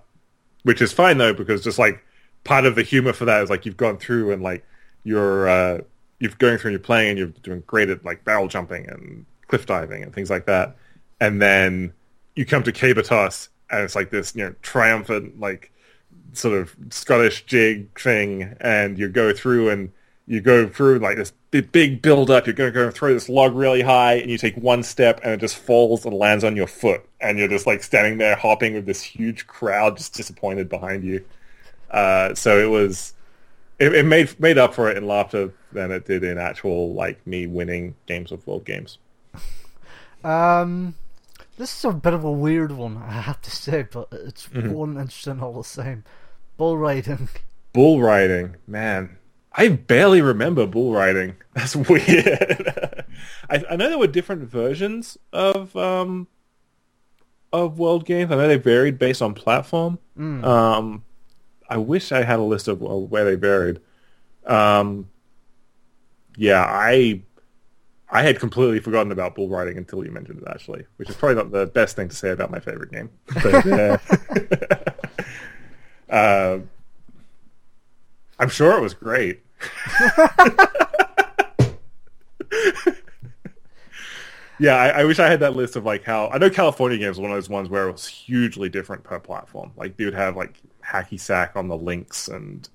which 0.64 0.82
is 0.82 0.92
fine 0.92 1.18
though 1.18 1.34
because 1.34 1.64
just 1.64 1.80
like 1.80 2.04
part 2.44 2.66
of 2.66 2.76
the 2.76 2.84
humor 2.84 3.14
for 3.14 3.26
that 3.26 3.44
is 3.44 3.50
like 3.50 3.66
you've 3.66 3.78
gone 3.78 3.98
through 3.98 4.32
and 4.32 4.42
like 4.42 4.66
you're 5.04 5.48
uh, 5.48 5.82
you're 6.20 6.32
going 6.38 6.58
through 6.58 6.70
and 6.70 6.74
you're 6.74 6.86
playing 6.86 7.10
and 7.12 7.20
you're 7.20 7.28
doing 7.44 7.64
great 7.68 7.90
at 7.90 8.04
like 8.04 8.24
barrel 8.24 8.48
jumping 8.48 8.90
and 8.90 9.26
cliff 9.48 9.66
diving 9.66 10.04
and 10.04 10.14
things 10.14 10.30
like 10.30 10.46
that, 10.46 10.76
and 11.20 11.42
then 11.42 11.94
you 12.36 12.46
come 12.46 12.64
to 12.64 12.72
caber 12.72 13.02
toss 13.02 13.50
and 13.70 13.82
it's 13.82 13.96
like 13.96 14.10
this 14.10 14.36
you 14.36 14.44
know 14.44 14.56
triumphant 14.62 15.40
like 15.40 15.74
sort 16.34 16.60
of 16.60 16.76
Scottish 16.90 17.46
jig 17.46 17.98
thing, 18.00 18.56
and 18.60 18.98
you 18.98 19.10
go 19.10 19.34
through 19.34 19.70
and 19.70 19.92
you 20.26 20.42
go 20.42 20.68
through 20.68 21.00
like 21.00 21.18
this 21.18 21.34
big, 21.52 21.72
big 21.72 22.02
build 22.02 22.30
up. 22.30 22.46
You're 22.46 22.54
going 22.54 22.72
to 22.72 22.74
go 22.74 22.92
throw 22.92 23.14
this 23.14 23.30
log 23.30 23.56
really 23.56 23.82
high, 23.82 24.16
and 24.16 24.30
you 24.30 24.38
take 24.38 24.56
one 24.58 24.84
step, 24.84 25.20
and 25.24 25.32
it 25.32 25.40
just 25.40 25.56
falls 25.56 26.06
and 26.06 26.14
lands 26.14 26.44
on 26.44 26.56
your 26.56 26.68
foot, 26.68 27.08
and 27.22 27.38
you're 27.38 27.48
just 27.48 27.68
like 27.68 27.84
standing 27.84 28.18
there 28.18 28.36
hopping 28.36 28.74
with 28.74 28.86
this 28.86 29.02
huge 29.02 29.48
crowd 29.48 29.98
just 29.98 30.14
disappointed 30.14 30.70
behind 30.70 31.04
you. 31.04 31.24
Uh, 31.92 32.34
so 32.34 32.60
it 32.60 32.70
was, 32.70 33.14
it, 33.80 33.94
it 33.94 34.06
made 34.06 34.40
made 34.40 34.58
up 34.58 34.74
for 34.74 34.90
it 34.90 34.98
in 34.98 35.08
laughter 35.08 35.54
than 35.72 35.92
it 35.92 36.06
did 36.06 36.24
in 36.24 36.38
actual 36.38 36.94
like 36.94 37.26
me 37.28 37.48
winning 37.48 37.96
games 38.08 38.32
of 38.32 38.46
world 38.48 38.66
games. 38.66 38.98
Um, 40.24 40.96
this 41.58 41.78
is 41.78 41.86
a 41.86 41.92
bit 41.94 42.14
of 42.14 42.24
a 42.24 42.32
weird 42.32 42.72
one, 42.72 42.98
I 42.98 43.12
have 43.14 43.42
to 43.42 43.52
say, 43.52 43.84
but 43.84 44.08
it's 44.12 44.48
Mhm. 44.48 44.72
one 44.72 44.98
interesting 44.98 45.40
all 45.42 45.54
the 45.54 45.64
same. 45.64 46.04
Bull 46.58 46.78
riding. 46.78 47.30
Bull 47.74 48.02
riding, 48.02 48.56
man. 48.68 49.18
I 49.56 49.70
barely 49.70 50.22
remember 50.22 50.66
bull 50.66 50.94
riding. 50.94 51.36
That's 51.54 51.76
weird. 51.76 53.06
I, 53.50 53.64
I 53.70 53.76
know 53.76 53.90
there 53.90 53.98
were 54.00 54.08
different 54.08 54.44
versions 54.44 55.18
of 55.32 55.76
um, 55.76 56.28
of 57.52 57.78
world 57.78 58.06
games. 58.06 58.32
I 58.32 58.36
know 58.36 58.48
they 58.48 58.58
varied 58.58 58.98
based 58.98 59.22
on 59.22 59.34
platform. 59.36 60.00
Mm. 60.18 60.44
Um, 60.44 61.04
I 61.70 61.78
wish 61.78 62.12
I 62.12 62.24
had 62.24 62.40
a 62.40 62.44
list 62.44 62.68
of 62.68 62.82
of 62.84 63.12
where 63.12 63.26
they 63.26 63.36
varied. 63.36 63.80
Um, 64.46 65.10
yeah, 66.36 66.64
I 66.68 67.22
I 68.14 68.22
had 68.22 68.40
completely 68.40 68.80
forgotten 68.80 69.12
about 69.12 69.34
bull 69.34 69.50
riding 69.50 69.76
until 69.76 70.06
you 70.06 70.12
mentioned 70.12 70.40
it, 70.40 70.48
actually, 70.48 70.86
which 70.98 71.10
is 71.10 71.16
probably 71.16 71.36
not 71.36 71.52
the 71.52 71.66
best 71.66 71.96
thing 71.96 72.10
to 72.10 72.16
say 72.16 72.30
about 72.30 72.52
my 72.52 72.60
favorite 72.60 72.92
game. 72.92 73.10
But, 73.42 73.66
uh, 73.66 73.98
uh, 76.14 76.60
I'm 78.38 78.50
sure 78.50 78.78
it 78.78 78.82
was 78.82 78.94
great. 78.94 79.42
yeah, 84.60 84.76
I, 84.76 84.90
I 84.90 85.04
wish 85.06 85.18
I 85.18 85.28
had 85.28 85.40
that 85.40 85.56
list 85.56 85.76
of 85.76 85.84
like 85.84 86.04
how 86.04 86.28
I 86.28 86.38
know 86.38 86.52
California 86.52 87.00
games 87.00 87.18
was 87.18 87.22
one 87.22 87.32
of 87.32 87.38
those 87.38 87.50
ones 87.50 87.68
where 87.68 87.90
it 87.90 87.94
was 87.94 88.06
hugely 88.06 88.70
different 88.70 89.04
per 89.04 89.20
platform. 89.20 89.72
Like 89.76 89.98
they 89.98 90.06
would 90.06 90.14
have 90.14 90.38
like 90.38 90.62
hacky 90.86 91.20
sack 91.20 91.56
on 91.56 91.68
the 91.68 91.78
links 91.78 92.28
and 92.28 92.70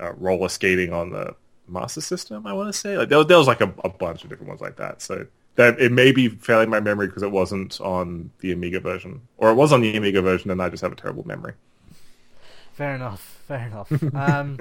uh, 0.00 0.12
roller 0.12 0.48
skating 0.48 0.92
on 0.92 1.10
the 1.10 1.34
Master 1.68 2.00
System. 2.00 2.46
I 2.46 2.52
want 2.52 2.72
to 2.72 2.78
say 2.78 2.96
like 2.98 3.08
there, 3.08 3.18
was- 3.18 3.26
there 3.26 3.38
was 3.38 3.46
like 3.46 3.60
a, 3.60 3.72
a 3.84 3.88
bunch 3.88 4.24
of 4.24 4.30
different 4.30 4.48
ones 4.48 4.60
like 4.60 4.76
that. 4.76 5.00
So 5.02 5.26
that 5.56 5.80
it 5.80 5.92
may 5.92 6.10
be 6.12 6.28
failing 6.28 6.68
my 6.68 6.80
memory 6.80 7.06
because 7.06 7.22
it 7.22 7.30
wasn't 7.30 7.80
on 7.80 8.30
the 8.40 8.50
Amiga 8.52 8.80
version, 8.80 9.20
or 9.38 9.50
it 9.50 9.54
was 9.54 9.72
on 9.72 9.80
the 9.82 9.96
Amiga 9.96 10.20
version, 10.20 10.50
and 10.50 10.60
I 10.60 10.68
just 10.68 10.82
have 10.82 10.90
a 10.92 10.96
terrible 10.96 11.24
memory. 11.26 11.52
Fair 12.72 12.94
enough. 12.96 13.40
Fair 13.46 13.66
enough. 13.66 13.92
um, 14.14 14.58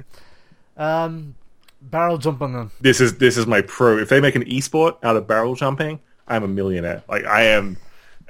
um, 0.78 1.36
barrel 1.82 2.18
jumping 2.18 2.54
then. 2.54 2.70
this 2.80 3.01
is 3.01 3.18
this 3.18 3.38
is 3.38 3.47
my 3.47 3.62
pro. 3.62 3.97
If 3.97 4.10
they 4.10 4.22
make 4.22 4.36
an 4.36 4.43
esport 4.45 4.97
out 5.04 5.16
of 5.16 5.28
barrel 5.28 5.56
jumping, 5.56 5.99
I'm 6.28 6.43
a 6.43 6.47
millionaire. 6.47 7.04
Like 7.10 7.26
I 7.26 7.43
am. 7.45 7.78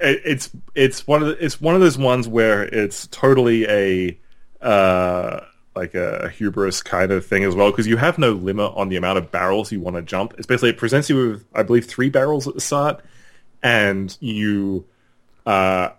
It, 0.00 0.22
it's 0.24 0.50
it's 0.74 1.06
one 1.06 1.22
of 1.22 1.28
the, 1.28 1.44
it's 1.44 1.60
one 1.60 1.74
of 1.74 1.80
those 1.82 1.98
ones 1.98 2.26
where 2.26 2.62
it's 2.64 3.06
totally 3.08 3.66
a 3.68 4.18
uh, 4.62 5.40
like 5.74 5.94
a, 5.94 6.28
hubris 6.28 6.82
kind 6.82 7.10
of 7.10 7.26
thing 7.26 7.44
as 7.44 7.54
well 7.54 7.70
because 7.70 7.86
you 7.86 7.96
have 7.96 8.18
no 8.18 8.32
limit 8.32 8.72
on 8.76 8.88
the 8.88 8.96
amount 8.96 9.18
of 9.18 9.30
barrels 9.30 9.72
you 9.72 9.80
want 9.80 9.96
to 9.96 10.02
jump. 10.02 10.34
It's 10.38 10.46
basically 10.46 10.70
it 10.70 10.78
presents 10.78 11.10
you 11.10 11.16
with 11.16 11.44
I 11.54 11.62
believe 11.62 11.86
three 11.86 12.10
barrels 12.10 12.46
at 12.46 12.54
the 12.54 12.60
start, 12.60 13.04
and 13.62 14.16
you 14.20 14.84
uh, 15.46 15.90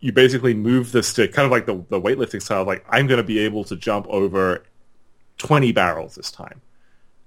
you 0.00 0.12
basically 0.12 0.54
move 0.54 0.92
the 0.92 1.02
stick 1.02 1.32
kind 1.32 1.46
of 1.46 1.52
like 1.52 1.66
the 1.66 1.84
the 1.88 2.00
weightlifting 2.00 2.42
style. 2.42 2.64
Like 2.64 2.84
I'm 2.88 3.06
going 3.06 3.18
to 3.18 3.24
be 3.24 3.38
able 3.40 3.64
to 3.64 3.76
jump 3.76 4.06
over 4.08 4.64
twenty 5.38 5.72
barrels 5.72 6.14
this 6.14 6.30
time 6.30 6.60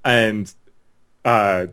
and 0.04 0.54
uh, 1.26 1.68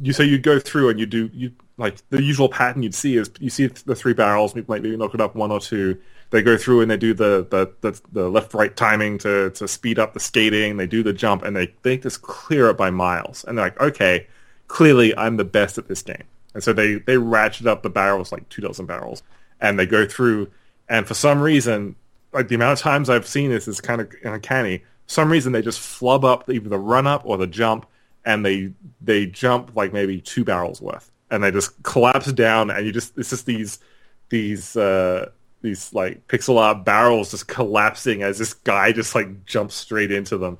you 0.00 0.12
so 0.12 0.22
you 0.22 0.38
go 0.38 0.58
through 0.58 0.90
and 0.90 1.00
you 1.00 1.06
do 1.06 1.30
you 1.32 1.52
like 1.76 1.96
the 2.10 2.22
usual 2.22 2.48
pattern 2.48 2.82
you'd 2.82 2.94
see 2.94 3.16
is 3.16 3.30
you 3.40 3.50
see 3.50 3.66
the 3.66 3.94
three 3.94 4.12
barrels 4.12 4.54
maybe 4.54 4.66
maybe 4.68 4.96
knock 4.96 5.14
it 5.14 5.20
up 5.20 5.34
one 5.34 5.50
or 5.50 5.60
two 5.60 5.98
they 6.30 6.42
go 6.42 6.56
through 6.56 6.80
and 6.80 6.90
they 6.90 6.96
do 6.96 7.14
the 7.14 7.46
the, 7.50 7.72
the, 7.80 8.00
the 8.12 8.28
left 8.30 8.54
right 8.54 8.74
timing 8.76 9.18
to, 9.18 9.50
to 9.50 9.68
speed 9.68 9.98
up 9.98 10.14
the 10.14 10.20
skating. 10.20 10.76
They 10.76 10.86
do 10.86 11.02
the 11.02 11.12
jump 11.12 11.42
and 11.42 11.56
they, 11.56 11.74
they 11.82 11.96
just 11.98 12.22
clear 12.22 12.70
it 12.70 12.76
by 12.76 12.90
miles. 12.90 13.44
And 13.44 13.58
they're 13.58 13.66
like 13.66 13.80
okay 13.80 14.26
clearly 14.68 15.16
I'm 15.16 15.36
the 15.36 15.44
best 15.44 15.78
at 15.78 15.88
this 15.88 16.02
game. 16.02 16.22
And 16.54 16.62
so 16.62 16.72
they 16.72 16.94
they 16.94 17.18
ratchet 17.18 17.66
up 17.66 17.82
the 17.82 17.90
barrels 17.90 18.32
like 18.32 18.48
two 18.48 18.62
dozen 18.62 18.86
barrels 18.86 19.22
and 19.60 19.78
they 19.78 19.86
go 19.86 20.06
through. 20.06 20.50
And 20.88 21.06
for 21.06 21.14
some 21.14 21.40
reason 21.40 21.96
like 22.32 22.48
the 22.48 22.54
amount 22.54 22.78
of 22.78 22.82
times 22.82 23.10
I've 23.10 23.26
seen 23.26 23.50
this 23.50 23.68
is 23.68 23.80
kind 23.80 24.00
of 24.00 24.12
uncanny. 24.24 24.78
For 24.78 24.84
some 25.06 25.30
reason 25.30 25.52
they 25.52 25.62
just 25.62 25.80
flub 25.80 26.24
up 26.24 26.48
either 26.48 26.68
the 26.68 26.78
run 26.78 27.06
up 27.06 27.22
or 27.24 27.36
the 27.36 27.46
jump, 27.46 27.86
and 28.24 28.44
they 28.44 28.72
they 29.00 29.26
jump 29.26 29.72
like 29.74 29.92
maybe 29.92 30.20
two 30.20 30.44
barrels 30.44 30.80
worth, 30.80 31.10
and 31.30 31.42
they 31.42 31.50
just 31.50 31.82
collapse 31.82 32.32
down, 32.32 32.70
and 32.70 32.86
you 32.86 32.92
just 32.92 33.16
it's 33.18 33.30
just 33.30 33.46
these 33.46 33.80
these 34.28 34.76
uh, 34.76 35.30
these 35.62 35.92
like 35.92 36.26
pixel 36.28 36.58
art 36.58 36.84
barrels 36.84 37.30
just 37.30 37.48
collapsing 37.48 38.22
as 38.22 38.38
this 38.38 38.54
guy 38.54 38.92
just 38.92 39.14
like 39.14 39.44
jumps 39.46 39.74
straight 39.74 40.10
into 40.10 40.38
them, 40.38 40.58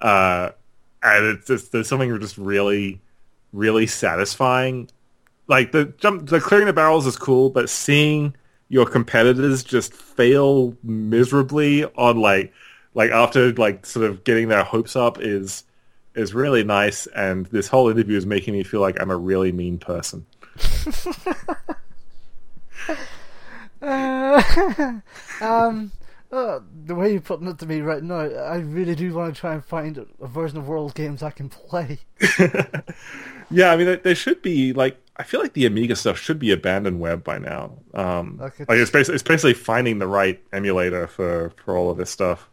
uh, 0.00 0.50
and 1.02 1.26
it's 1.26 1.46
just 1.46 1.72
there's 1.72 1.88
something 1.88 2.18
just 2.20 2.38
really 2.38 3.00
really 3.52 3.86
satisfying. 3.86 4.88
Like 5.46 5.72
the 5.72 5.86
jump, 5.98 6.28
the 6.28 6.40
clearing 6.40 6.66
the 6.66 6.72
barrels 6.72 7.06
is 7.06 7.16
cool, 7.16 7.50
but 7.50 7.68
seeing 7.68 8.34
your 8.68 8.86
competitors 8.86 9.62
just 9.62 9.92
fail 9.92 10.74
miserably 10.82 11.84
on 11.84 12.18
like 12.18 12.52
like 12.94 13.10
after 13.10 13.52
like 13.52 13.84
sort 13.84 14.08
of 14.08 14.24
getting 14.24 14.48
their 14.48 14.64
hopes 14.64 14.96
up 14.96 15.20
is 15.20 15.64
is 16.14 16.34
really 16.34 16.64
nice 16.64 17.06
and 17.08 17.46
this 17.46 17.68
whole 17.68 17.88
interview 17.88 18.16
is 18.16 18.26
making 18.26 18.54
me 18.54 18.62
feel 18.62 18.80
like 18.80 19.00
I'm 19.00 19.10
a 19.10 19.16
really 19.16 19.52
mean 19.52 19.78
person. 19.78 20.26
Uh, 24.32 25.00
um, 25.44 25.92
uh, 26.30 26.60
the 26.86 26.94
way 26.94 27.12
you're 27.12 27.20
putting 27.20 27.46
it 27.48 27.58
to 27.58 27.66
me 27.66 27.80
right 27.80 28.02
now, 28.02 28.20
I 28.20 28.56
really 28.56 28.94
do 28.94 29.12
want 29.14 29.34
to 29.34 29.38
try 29.40 29.52
and 29.54 29.64
find 29.64 29.98
a- 29.98 30.06
a 30.20 30.26
version 30.26 30.56
of 30.58 30.66
World 30.66 30.94
Games 30.94 31.22
I 31.22 31.30
can 31.30 31.48
play. 31.50 31.98
yeah, 33.50 33.70
I 33.70 33.76
mean 33.76 33.86
there, 33.86 33.96
there 33.96 34.14
should 34.14 34.42
be 34.42 34.72
like 34.72 34.96
I 35.16 35.24
feel 35.24 35.40
like 35.40 35.52
the 35.52 35.66
Amiga 35.66 35.94
stuff 35.94 36.18
should 36.18 36.38
be 36.38 36.48
abandonware 36.48 37.22
by 37.22 37.38
now. 37.38 37.72
Um, 37.94 38.38
Okay. 38.42 38.64
like 38.68 38.78
it's 38.78 38.90
basically 38.90 39.14
it's 39.14 39.22
basically 39.22 39.54
finding 39.54 39.98
the 39.98 40.06
right 40.06 40.42
emulator 40.52 41.06
for 41.06 41.52
for 41.64 41.76
all 41.76 41.90
of 41.90 41.96
this 41.98 42.10
stuff. 42.10 42.48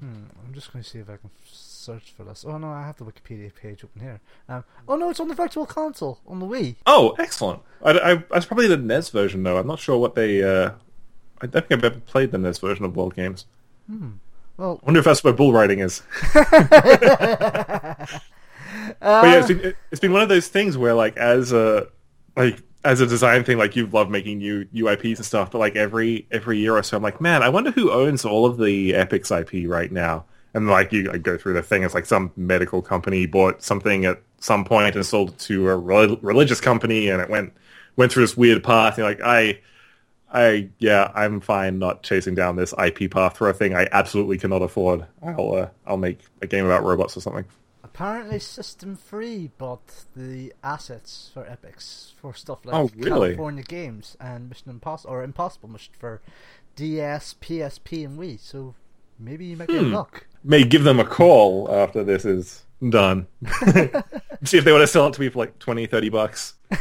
Hmm, 0.00 0.24
I'm 0.46 0.54
just 0.54 0.72
going 0.72 0.82
to 0.82 0.88
see 0.88 0.98
if 1.00 1.10
I 1.10 1.16
can 1.16 1.30
search 1.44 2.12
for 2.16 2.24
this. 2.24 2.44
Oh 2.48 2.56
no, 2.56 2.68
I 2.70 2.82
have 2.86 2.96
the 2.96 3.04
Wikipedia 3.04 3.54
page 3.54 3.84
open 3.84 4.00
here. 4.00 4.20
Um, 4.48 4.64
oh 4.88 4.96
no, 4.96 5.10
it's 5.10 5.20
on 5.20 5.28
the 5.28 5.34
Virtual 5.34 5.66
Console 5.66 6.20
on 6.26 6.38
the 6.38 6.46
Wii. 6.46 6.76
Oh, 6.86 7.14
excellent! 7.18 7.60
I, 7.84 7.90
I, 7.98 8.14
that's 8.30 8.46
probably 8.46 8.68
the 8.68 8.76
NES 8.78 9.10
version 9.10 9.42
though. 9.42 9.58
I'm 9.58 9.66
not 9.66 9.80
sure 9.80 9.98
what 9.98 10.14
they. 10.14 10.42
Uh, 10.42 10.70
I 11.40 11.46
don't 11.46 11.66
think 11.66 11.72
I've 11.72 11.84
ever 11.84 12.00
played 12.00 12.32
the 12.32 12.38
NES 12.38 12.58
version 12.58 12.84
of 12.84 12.96
World 12.96 13.14
Games. 13.14 13.46
Hmm. 13.88 14.12
Well, 14.56 14.80
I 14.82 14.86
wonder 14.86 14.98
if 14.98 15.04
that's 15.04 15.22
where 15.22 15.32
bull 15.32 15.52
riding 15.52 15.78
is. 15.78 16.02
but 16.34 16.44
yeah, 19.00 19.38
it's 19.38 19.48
been, 19.48 19.66
uh, 19.66 19.72
it's 19.92 20.00
been 20.00 20.12
one 20.12 20.22
of 20.22 20.28
those 20.28 20.48
things 20.48 20.76
where, 20.76 20.94
like, 20.94 21.16
as 21.16 21.52
a 21.52 21.88
like 22.36 22.62
as 22.84 23.00
a 23.00 23.06
design 23.06 23.44
thing, 23.44 23.58
like 23.58 23.76
you 23.76 23.86
love 23.86 24.10
making 24.10 24.38
new 24.38 24.64
UIPs 24.66 25.16
and 25.16 25.26
stuff, 25.26 25.50
but 25.50 25.58
like 25.58 25.76
every 25.76 26.26
every 26.30 26.58
year 26.58 26.76
or 26.76 26.82
so, 26.82 26.96
I'm 26.96 27.02
like, 27.02 27.20
man, 27.20 27.42
I 27.42 27.48
wonder 27.48 27.70
who 27.70 27.90
owns 27.90 28.24
all 28.24 28.46
of 28.46 28.58
the 28.58 28.92
Epyx 28.92 29.30
IP 29.30 29.68
right 29.68 29.90
now. 29.92 30.24
And 30.54 30.68
like 30.68 30.92
you 30.92 31.04
like, 31.04 31.22
go 31.22 31.36
through 31.36 31.54
the 31.54 31.62
thing, 31.62 31.82
it's 31.82 31.94
like 31.94 32.06
some 32.06 32.32
medical 32.36 32.80
company 32.80 33.26
bought 33.26 33.62
something 33.62 34.06
at 34.06 34.22
some 34.40 34.64
point 34.64 34.96
and 34.96 35.04
sold 35.04 35.30
it 35.30 35.38
to 35.40 35.68
a 35.68 35.76
rel- 35.76 36.16
religious 36.16 36.60
company, 36.60 37.08
and 37.08 37.20
it 37.20 37.28
went 37.28 37.52
went 37.96 38.12
through 38.12 38.24
this 38.24 38.36
weird 38.36 38.64
path. 38.64 38.98
And 38.98 39.06
like, 39.06 39.20
I. 39.22 39.60
I 40.32 40.68
yeah, 40.78 41.10
I'm 41.14 41.40
fine 41.40 41.78
not 41.78 42.02
chasing 42.02 42.34
down 42.34 42.56
this 42.56 42.74
IP 42.82 43.10
path 43.10 43.36
for 43.38 43.48
a 43.48 43.54
thing 43.54 43.74
I 43.74 43.88
absolutely 43.92 44.36
cannot 44.38 44.62
afford. 44.62 45.06
I'll 45.22 45.54
uh, 45.54 45.68
I'll 45.86 45.96
make 45.96 46.20
a 46.42 46.46
game 46.46 46.66
about 46.66 46.84
robots 46.84 47.16
or 47.16 47.20
something. 47.20 47.46
apparently 47.82 48.38
System 48.38 48.94
3 48.94 49.50
bought 49.56 50.04
the 50.14 50.52
assets 50.62 51.30
for 51.32 51.44
Epyx 51.44 52.12
for 52.20 52.34
stuff 52.34 52.64
like 52.66 52.74
Oh, 52.76 52.90
really? 52.96 53.28
California 53.30 53.62
Games 53.62 54.16
and 54.20 54.50
Mission 54.50 54.70
Impossible 54.70 55.14
or 55.14 55.22
Impossible 55.24 55.68
Mission 55.70 55.94
for 55.98 56.20
DS, 56.76 57.34
PSP, 57.40 58.04
and 58.04 58.18
Wii. 58.18 58.38
So 58.38 58.74
maybe 59.18 59.46
you 59.46 59.56
might 59.56 59.68
get 59.68 59.82
Hmm. 59.82 59.94
luck. 59.94 60.26
May 60.44 60.62
give 60.64 60.84
them 60.84 61.00
a 61.00 61.04
call 61.04 61.68
after 61.72 62.04
this 62.04 62.24
is 62.26 62.64
done. 62.90 63.26
See 64.44 64.58
if 64.58 64.64
they 64.64 64.72
want 64.72 64.82
to 64.82 64.86
sell 64.86 65.06
it 65.08 65.14
to 65.14 65.20
me 65.22 65.30
for 65.30 65.38
like 65.40 65.58
20, 65.58 65.86
30 65.86 66.08
bucks. 66.10 66.54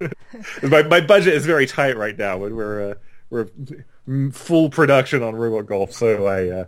my 0.62 0.82
my 0.82 1.00
budget 1.00 1.34
is 1.34 1.46
very 1.46 1.66
tight 1.66 1.96
right 1.96 2.16
now. 2.16 2.38
When 2.38 2.54
we're 2.56 2.90
uh, 2.90 2.94
we're 3.30 3.48
full 4.32 4.70
production 4.70 5.22
on 5.22 5.34
Robot 5.36 5.66
Golf, 5.66 5.92
so 5.92 6.26
I 6.26 6.48
uh, 6.48 6.64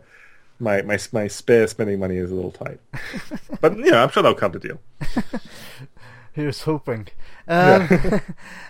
my 0.58 0.82
my 0.82 0.98
my 1.12 1.26
spare 1.28 1.66
spending 1.66 1.98
money 1.98 2.16
is 2.16 2.30
a 2.30 2.34
little 2.34 2.52
tight. 2.52 2.80
but 3.60 3.76
you 3.78 3.90
know, 3.90 4.02
I'm 4.02 4.10
sure 4.10 4.22
they'll 4.22 4.34
come 4.34 4.52
to 4.52 4.58
deal. 4.58 4.80
Here's 6.32 6.62
hoping. 6.62 7.08
Um, 7.48 7.88
Yeah. 7.90 8.20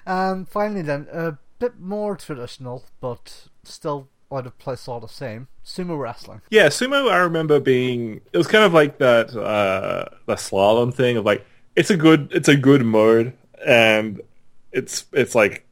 um, 0.06 0.46
finally, 0.46 0.82
then, 0.82 1.06
a 1.12 1.36
bit 1.58 1.78
more 1.78 2.16
traditional, 2.16 2.84
but 3.00 3.48
still 3.64 4.08
out 4.32 4.46
of 4.46 4.58
place 4.58 4.88
all 4.88 5.00
the 5.00 5.08
same. 5.08 5.48
Sumo 5.64 5.98
wrestling. 5.98 6.40
Yeah, 6.50 6.68
sumo. 6.68 7.10
I 7.10 7.18
remember 7.18 7.60
being. 7.60 8.20
It 8.32 8.38
was 8.38 8.46
kind 8.46 8.64
of 8.64 8.72
like 8.72 8.98
that 8.98 9.36
uh, 9.36 10.06
the 10.26 10.36
slalom 10.36 10.94
thing 10.94 11.16
of 11.16 11.24
like 11.24 11.44
it's 11.76 11.90
a 11.90 11.96
good 11.96 12.28
it's 12.32 12.48
a 12.48 12.56
good 12.56 12.84
mode 12.84 13.34
and 13.66 14.20
it's 14.72 15.06
it's 15.12 15.34
like 15.34 15.66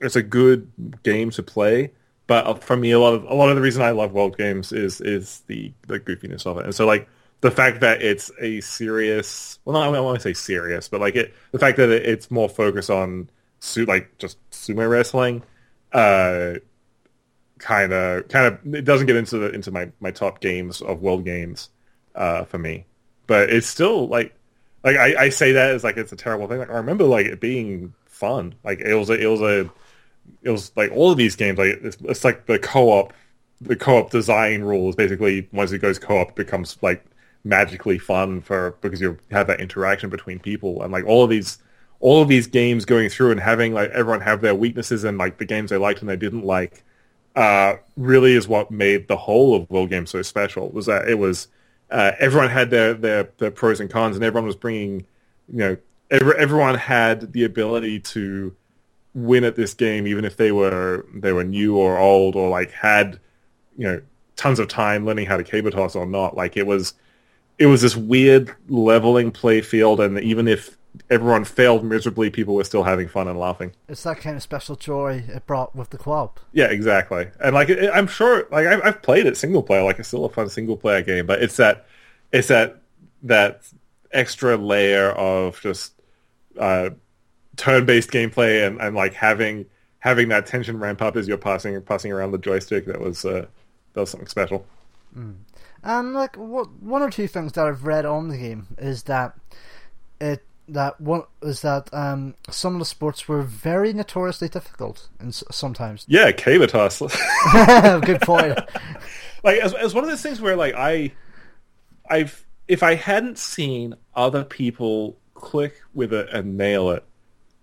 it's 0.00 0.16
a 0.16 0.22
good 0.22 0.70
game 1.02 1.30
to 1.30 1.42
play. 1.42 1.92
But 2.26 2.64
for 2.64 2.76
me, 2.76 2.92
a 2.92 2.98
lot 2.98 3.14
of 3.14 3.24
a 3.24 3.34
lot 3.34 3.50
of 3.50 3.56
the 3.56 3.62
reason 3.62 3.82
I 3.82 3.90
love 3.90 4.12
world 4.12 4.36
games 4.38 4.72
is 4.72 5.00
is 5.00 5.40
the 5.46 5.72
the 5.86 6.00
goofiness 6.00 6.46
of 6.46 6.58
it, 6.58 6.64
and 6.64 6.74
so 6.74 6.86
like 6.86 7.08
the 7.42 7.50
fact 7.50 7.80
that 7.80 8.00
it's 8.00 8.30
a 8.40 8.60
serious 8.62 9.58
well, 9.64 9.74
not 9.74 9.94
I 9.94 10.00
want 10.00 10.16
to 10.20 10.22
say 10.22 10.32
serious, 10.32 10.88
but 10.88 11.00
like 11.00 11.16
it 11.16 11.34
the 11.52 11.58
fact 11.58 11.76
that 11.76 11.90
it, 11.90 12.06
it's 12.06 12.30
more 12.30 12.48
focused 12.48 12.90
on 12.90 13.28
su- 13.60 13.84
like 13.86 14.16
just 14.18 14.38
sumo 14.50 14.88
wrestling. 14.88 15.42
Uh, 15.92 16.54
kind 17.58 17.92
of 17.92 18.28
kind 18.28 18.46
of 18.46 18.74
it 18.74 18.84
doesn't 18.84 19.06
get 19.06 19.16
into 19.16 19.38
the 19.38 19.50
into 19.50 19.70
my 19.70 19.90
my 20.00 20.10
top 20.10 20.40
games 20.40 20.82
of 20.82 21.00
world 21.00 21.24
games 21.24 21.70
uh 22.14 22.44
for 22.44 22.58
me 22.58 22.84
but 23.26 23.48
it's 23.48 23.66
still 23.66 24.08
like 24.08 24.34
like 24.82 24.96
I, 24.96 25.24
I 25.24 25.28
say 25.28 25.52
that 25.52 25.70
as 25.70 25.84
like 25.84 25.96
it's 25.96 26.12
a 26.12 26.16
terrible 26.16 26.48
thing 26.48 26.58
like 26.58 26.68
i 26.68 26.74
remember 26.74 27.04
like 27.04 27.26
it 27.26 27.40
being 27.40 27.94
fun 28.24 28.54
like 28.64 28.80
it 28.80 28.94
was 28.94 29.10
a, 29.10 29.14
it 29.14 29.26
was 29.26 29.40
a 29.40 29.70
it 30.42 30.50
was 30.50 30.72
like 30.76 30.90
all 30.92 31.10
of 31.10 31.18
these 31.18 31.36
games 31.36 31.58
like 31.58 31.78
it's, 31.82 31.96
it's 32.04 32.24
like 32.24 32.46
the 32.46 32.58
co-op 32.58 33.12
the 33.60 33.76
co-op 33.76 34.10
design 34.10 34.62
rules 34.62 34.94
basically 34.94 35.48
once 35.52 35.72
it 35.72 35.78
goes 35.78 35.98
co-op 35.98 36.34
becomes 36.34 36.78
like 36.82 37.04
magically 37.44 37.98
fun 37.98 38.40
for 38.40 38.76
because 38.80 39.00
you 39.00 39.18
have 39.30 39.46
that 39.46 39.60
interaction 39.60 40.08
between 40.10 40.38
people 40.38 40.82
and 40.82 40.92
like 40.92 41.04
all 41.04 41.22
of 41.24 41.30
these 41.30 41.58
all 42.00 42.22
of 42.22 42.28
these 42.28 42.46
games 42.46 42.84
going 42.84 43.08
through 43.08 43.30
and 43.30 43.40
having 43.40 43.72
like 43.72 43.90
everyone 43.90 44.20
have 44.20 44.40
their 44.40 44.54
weaknesses 44.54 45.04
and 45.04 45.18
like 45.18 45.38
the 45.38 45.44
games 45.44 45.70
they 45.70 45.76
liked 45.76 46.00
and 46.00 46.08
they 46.08 46.16
didn't 46.16 46.44
like 46.44 46.82
uh, 47.36 47.76
really 47.96 48.34
is 48.34 48.46
what 48.46 48.70
made 48.70 49.08
the 49.08 49.16
whole 49.16 49.56
of 49.56 49.68
World 49.70 49.90
Game 49.90 50.06
so 50.06 50.22
special. 50.22 50.70
Was 50.70 50.86
that 50.86 51.08
it 51.08 51.18
was 51.18 51.48
uh, 51.90 52.12
everyone 52.18 52.50
had 52.50 52.70
their, 52.70 52.94
their 52.94 53.28
their 53.38 53.50
pros 53.50 53.80
and 53.80 53.90
cons, 53.90 54.16
and 54.16 54.24
everyone 54.24 54.46
was 54.46 54.56
bringing, 54.56 55.06
you 55.52 55.58
know, 55.58 55.76
everyone 56.14 56.74
had 56.76 57.32
the 57.32 57.44
ability 57.44 58.00
to 58.00 58.54
win 59.14 59.44
at 59.44 59.56
this 59.56 59.74
game, 59.74 60.06
even 60.06 60.24
if 60.24 60.36
they 60.36 60.52
were 60.52 61.06
they 61.14 61.32
were 61.32 61.44
new 61.44 61.76
or 61.76 61.98
old 61.98 62.36
or 62.36 62.48
like 62.48 62.70
had, 62.72 63.20
you 63.76 63.86
know, 63.86 64.02
tons 64.36 64.58
of 64.58 64.68
time 64.68 65.06
learning 65.06 65.26
how 65.26 65.36
to 65.36 65.44
caber 65.44 65.70
toss 65.70 65.94
or 65.94 66.06
not. 66.06 66.36
Like 66.36 66.56
it 66.56 66.66
was, 66.66 66.94
it 67.58 67.66
was 67.66 67.82
this 67.82 67.96
weird 67.96 68.54
leveling 68.68 69.30
play 69.30 69.60
field, 69.60 70.00
and 70.00 70.18
even 70.20 70.48
if 70.48 70.76
everyone 71.10 71.44
failed 71.44 71.84
miserably, 71.84 72.30
people 72.30 72.54
were 72.54 72.64
still 72.64 72.84
having 72.84 73.08
fun 73.08 73.26
and 73.28 73.38
laughing. 73.38 73.72
It's 73.88 74.02
that 74.04 74.18
kind 74.18 74.36
of 74.36 74.42
special 74.42 74.76
joy 74.76 75.24
it 75.28 75.46
brought 75.46 75.74
with 75.74 75.90
the 75.90 75.98
co-op. 75.98 76.38
Yeah, 76.52 76.66
exactly. 76.66 77.28
And 77.40 77.54
like, 77.54 77.68
it, 77.68 77.90
I'm 77.92 78.06
sure, 78.06 78.46
like 78.50 78.66
I've, 78.66 78.80
I've 78.84 79.02
played 79.02 79.26
it 79.26 79.36
single 79.36 79.62
player, 79.62 79.82
like 79.82 79.98
it's 79.98 80.08
still 80.08 80.24
a 80.24 80.28
fun 80.28 80.48
single 80.48 80.76
player 80.76 81.02
game, 81.02 81.26
but 81.26 81.42
it's 81.42 81.56
that, 81.56 81.86
it's 82.32 82.48
that, 82.48 82.80
that 83.24 83.62
extra 84.12 84.56
layer 84.56 85.10
of 85.10 85.60
just, 85.60 85.93
uh, 86.58 86.90
turn-based 87.56 88.10
gameplay 88.10 88.66
and, 88.66 88.80
and 88.80 88.94
like 88.96 89.14
having, 89.14 89.66
having 89.98 90.28
that 90.28 90.46
tension 90.46 90.78
ramp 90.78 91.02
up 91.02 91.16
as 91.16 91.28
you're 91.28 91.38
passing, 91.38 91.80
passing 91.82 92.12
around 92.12 92.32
the 92.32 92.38
joystick. 92.38 92.86
That 92.86 93.00
was, 93.00 93.24
uh, 93.24 93.46
that 93.92 94.00
was 94.00 94.10
something 94.10 94.28
special. 94.28 94.66
Mm. 95.16 95.36
And 95.82 96.14
like, 96.14 96.36
what, 96.36 96.70
one 96.82 97.02
or 97.02 97.10
two 97.10 97.28
things 97.28 97.52
that 97.52 97.66
I've 97.66 97.84
read 97.84 98.06
on 98.06 98.28
the 98.28 98.38
game 98.38 98.66
is 98.78 99.04
that 99.04 99.34
it 100.20 100.44
that 100.68 101.00
one 101.00 101.24
is 101.42 101.62
that 101.62 101.92
um, 101.92 102.34
some 102.50 102.74
of 102.74 102.78
the 102.78 102.84
sports 102.84 103.28
were 103.28 103.42
very 103.42 103.92
notoriously 103.92 104.48
difficult 104.48 105.08
and 105.18 105.34
sometimes. 105.34 106.04
Yeah, 106.08 106.30
toss. 106.32 107.00
Good 108.04 108.20
point. 108.22 108.58
like 109.42 109.58
as 109.60 109.74
as 109.74 109.94
one 109.94 110.04
of 110.04 110.10
those 110.10 110.22
things 110.22 110.40
where 110.40 110.56
like 110.56 110.74
I, 110.74 111.12
I've 112.08 112.44
if 112.66 112.82
I 112.82 112.94
hadn't 112.94 113.38
seen 113.38 113.94
other 114.14 114.44
people 114.44 115.18
click 115.34 115.82
with 115.92 116.12
it 116.12 116.28
and 116.32 116.56
nail 116.56 116.90
it, 116.90 117.04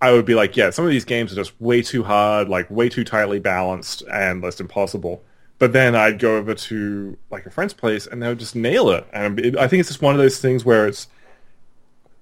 I 0.01 0.11
would 0.11 0.25
be 0.25 0.35
like, 0.35 0.57
yeah, 0.57 0.71
some 0.71 0.85
of 0.85 0.91
these 0.91 1.05
games 1.05 1.31
are 1.31 1.35
just 1.35 1.59
way 1.61 1.81
too 1.81 2.03
hard, 2.03 2.49
like 2.49 2.69
way 2.71 2.89
too 2.89 3.03
tightly 3.03 3.39
balanced, 3.39 4.01
and 4.11 4.41
just 4.41 4.59
impossible. 4.59 5.23
But 5.59 5.73
then 5.73 5.95
I'd 5.95 6.17
go 6.17 6.37
over 6.37 6.55
to 6.55 7.17
like 7.29 7.45
a 7.45 7.51
friend's 7.51 7.73
place 7.73 8.07
and 8.07 8.21
they 8.21 8.27
would 8.27 8.39
just 8.39 8.55
nail 8.55 8.89
it. 8.89 9.05
And 9.13 9.39
it, 9.39 9.57
I 9.57 9.67
think 9.67 9.79
it's 9.79 9.89
just 9.89 10.01
one 10.01 10.15
of 10.15 10.19
those 10.19 10.39
things 10.39 10.65
where 10.65 10.87
it's 10.87 11.07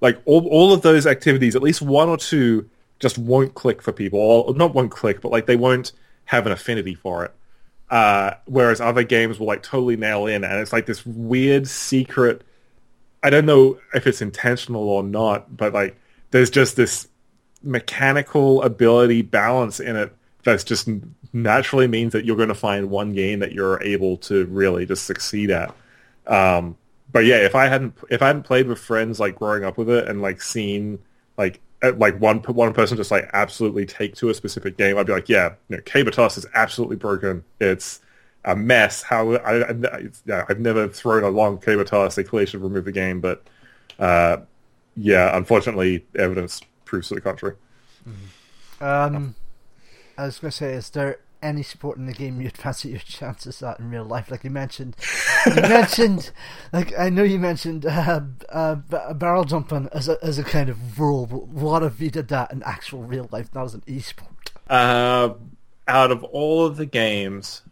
like 0.02 0.22
all 0.26 0.46
all 0.48 0.74
of 0.74 0.82
those 0.82 1.08
activities, 1.08 1.56
at 1.56 1.62
least 1.62 1.82
one 1.82 2.10
or 2.10 2.18
two 2.18 2.70
just 3.00 3.18
won't 3.18 3.54
click 3.54 3.82
for 3.82 3.94
people, 3.94 4.20
or 4.20 4.54
not 4.54 4.74
won't 4.74 4.92
click, 4.92 5.22
but 5.22 5.32
like 5.32 5.46
they 5.46 5.56
won't 5.56 5.94
have 6.26 6.46
an 6.46 6.52
affinity 6.52 6.96
for 6.96 7.24
it. 7.24 7.34
Uh, 7.90 8.34
whereas 8.46 8.82
other 8.82 9.04
games 9.04 9.40
will 9.40 9.48
like 9.48 9.64
totally 9.64 9.96
nail 9.96 10.28
in, 10.28 10.44
and 10.44 10.60
it's 10.60 10.74
like 10.74 10.86
this 10.86 11.06
weird 11.06 11.68
secret. 11.68 12.44
I 13.22 13.30
don't 13.30 13.46
know 13.46 13.80
if 13.94 14.08
it's 14.08 14.22
intentional 14.22 14.90
or 14.90 15.04
not, 15.04 15.56
but 15.56 15.74
like 15.74 16.00
there's 16.32 16.50
just 16.50 16.76
this 16.76 17.08
mechanical 17.64 18.62
ability 18.64 19.22
balance 19.22 19.80
in 19.80 19.96
it 19.96 20.16
that's 20.44 20.64
just 20.64 20.88
naturally 21.34 21.88
means 21.88 22.14
that 22.14 22.26
you're 22.26 22.38
going 22.38 22.50
to 22.50 22.56
find 22.56 22.90
one 22.90 23.14
game 23.14 23.40
that 23.40 23.52
you're 23.52 23.82
able 23.84 24.18
to 24.18 24.46
really 24.46 24.86
just 24.86 25.06
succeed 25.06 25.52
at. 25.52 25.76
Um, 26.28 26.78
but 27.12 27.26
yeah, 27.26 27.38
if 27.38 27.56
I 27.56 27.68
hadn't 27.68 27.98
if 28.10 28.22
I 28.22 28.28
hadn't 28.28 28.44
played 28.44 28.68
with 28.68 28.80
friends 28.80 29.20
like 29.20 29.36
growing 29.36 29.64
up 29.64 29.78
with 29.78 29.90
it 29.90 30.08
and 30.08 30.22
like 30.22 30.42
seen 30.42 31.00
like 31.38 31.60
like 31.82 32.20
one 32.20 32.40
one 32.40 32.74
person 32.74 32.98
just 32.98 33.12
like 33.12 33.30
absolutely 33.34 33.86
take 33.86 34.16
to 34.16 34.30
a 34.30 34.34
specific 34.34 34.78
game, 34.78 34.98
I'd 34.98 35.08
be 35.08 35.14
like, 35.14 35.30
yeah, 35.30 35.54
you 35.70 35.78
know, 35.78 35.84
Caber 35.84 36.12
Toss 36.12 36.38
is 36.38 36.46
absolutely 36.54 36.98
broken. 36.98 37.44
It's 37.60 38.00
a 38.46 38.56
mess. 38.56 39.02
How 39.02 39.36
I, 39.38 39.70
I've 40.50 40.60
never 40.60 40.88
thrown 40.88 41.24
a 41.24 41.30
long 41.30 41.58
Caber 41.60 41.84
Toss. 41.84 42.16
They 42.16 42.24
clearly 42.24 42.46
should 42.48 42.62
remove 42.62 42.86
the 42.86 42.92
game, 42.92 43.22
but 43.22 43.44
uh, 44.00 44.38
yeah, 44.96 45.36
unfortunately, 45.36 46.06
evidence 46.18 46.62
proves 46.86 47.10
to 47.10 47.16
the 47.16 47.22
contrary. 47.22 47.56
Mm-hmm. 48.08 48.84
Um, 48.84 49.36
I 50.18 50.26
was 50.26 50.40
going 50.40 50.52
to 50.52 50.58
say, 50.58 50.74
is 50.74 50.90
there 50.90 51.20
any 51.42 51.64
support 51.64 51.98
in 51.98 52.06
the 52.06 52.14
game 52.14 52.42
you'd 52.42 52.58
fancy 52.58 52.90
your 52.90 53.00
chances 53.00 53.62
at 53.64 53.80
in 53.80 53.90
real 53.90 54.04
life. 54.04 54.30
Like 54.32 54.44
you 54.44 54.50
mentioned, 54.50 54.96
you 55.46 55.54
mentioned, 55.62 56.32
like 56.74 56.98
I 56.98 57.10
know 57.10 57.24
you 57.24 57.40
mentioned 57.40 57.86
uh, 57.86 58.22
uh, 58.50 58.76
barrel 59.14 59.46
jumping 59.46 59.90
as 59.94 60.10
a 60.10 60.18
as 60.24 60.38
a 60.38 60.44
kind 60.44 60.70
of 60.70 61.00
rule, 61.00 61.26
but 61.26 61.48
what 61.48 61.84
if 61.84 62.00
you 62.02 62.10
did 62.10 62.28
that 62.30 62.52
in 62.52 62.64
actual 62.64 63.04
real 63.04 63.30
life, 63.32 63.54
not 63.54 63.66
as 63.66 63.74
an 63.74 63.82
esport? 63.82 64.28
Uh, 64.70 65.34
out 65.88 66.12
of 66.12 66.24
all 66.26 66.66
of 66.66 66.78
the 66.78 66.86
games, 66.86 67.64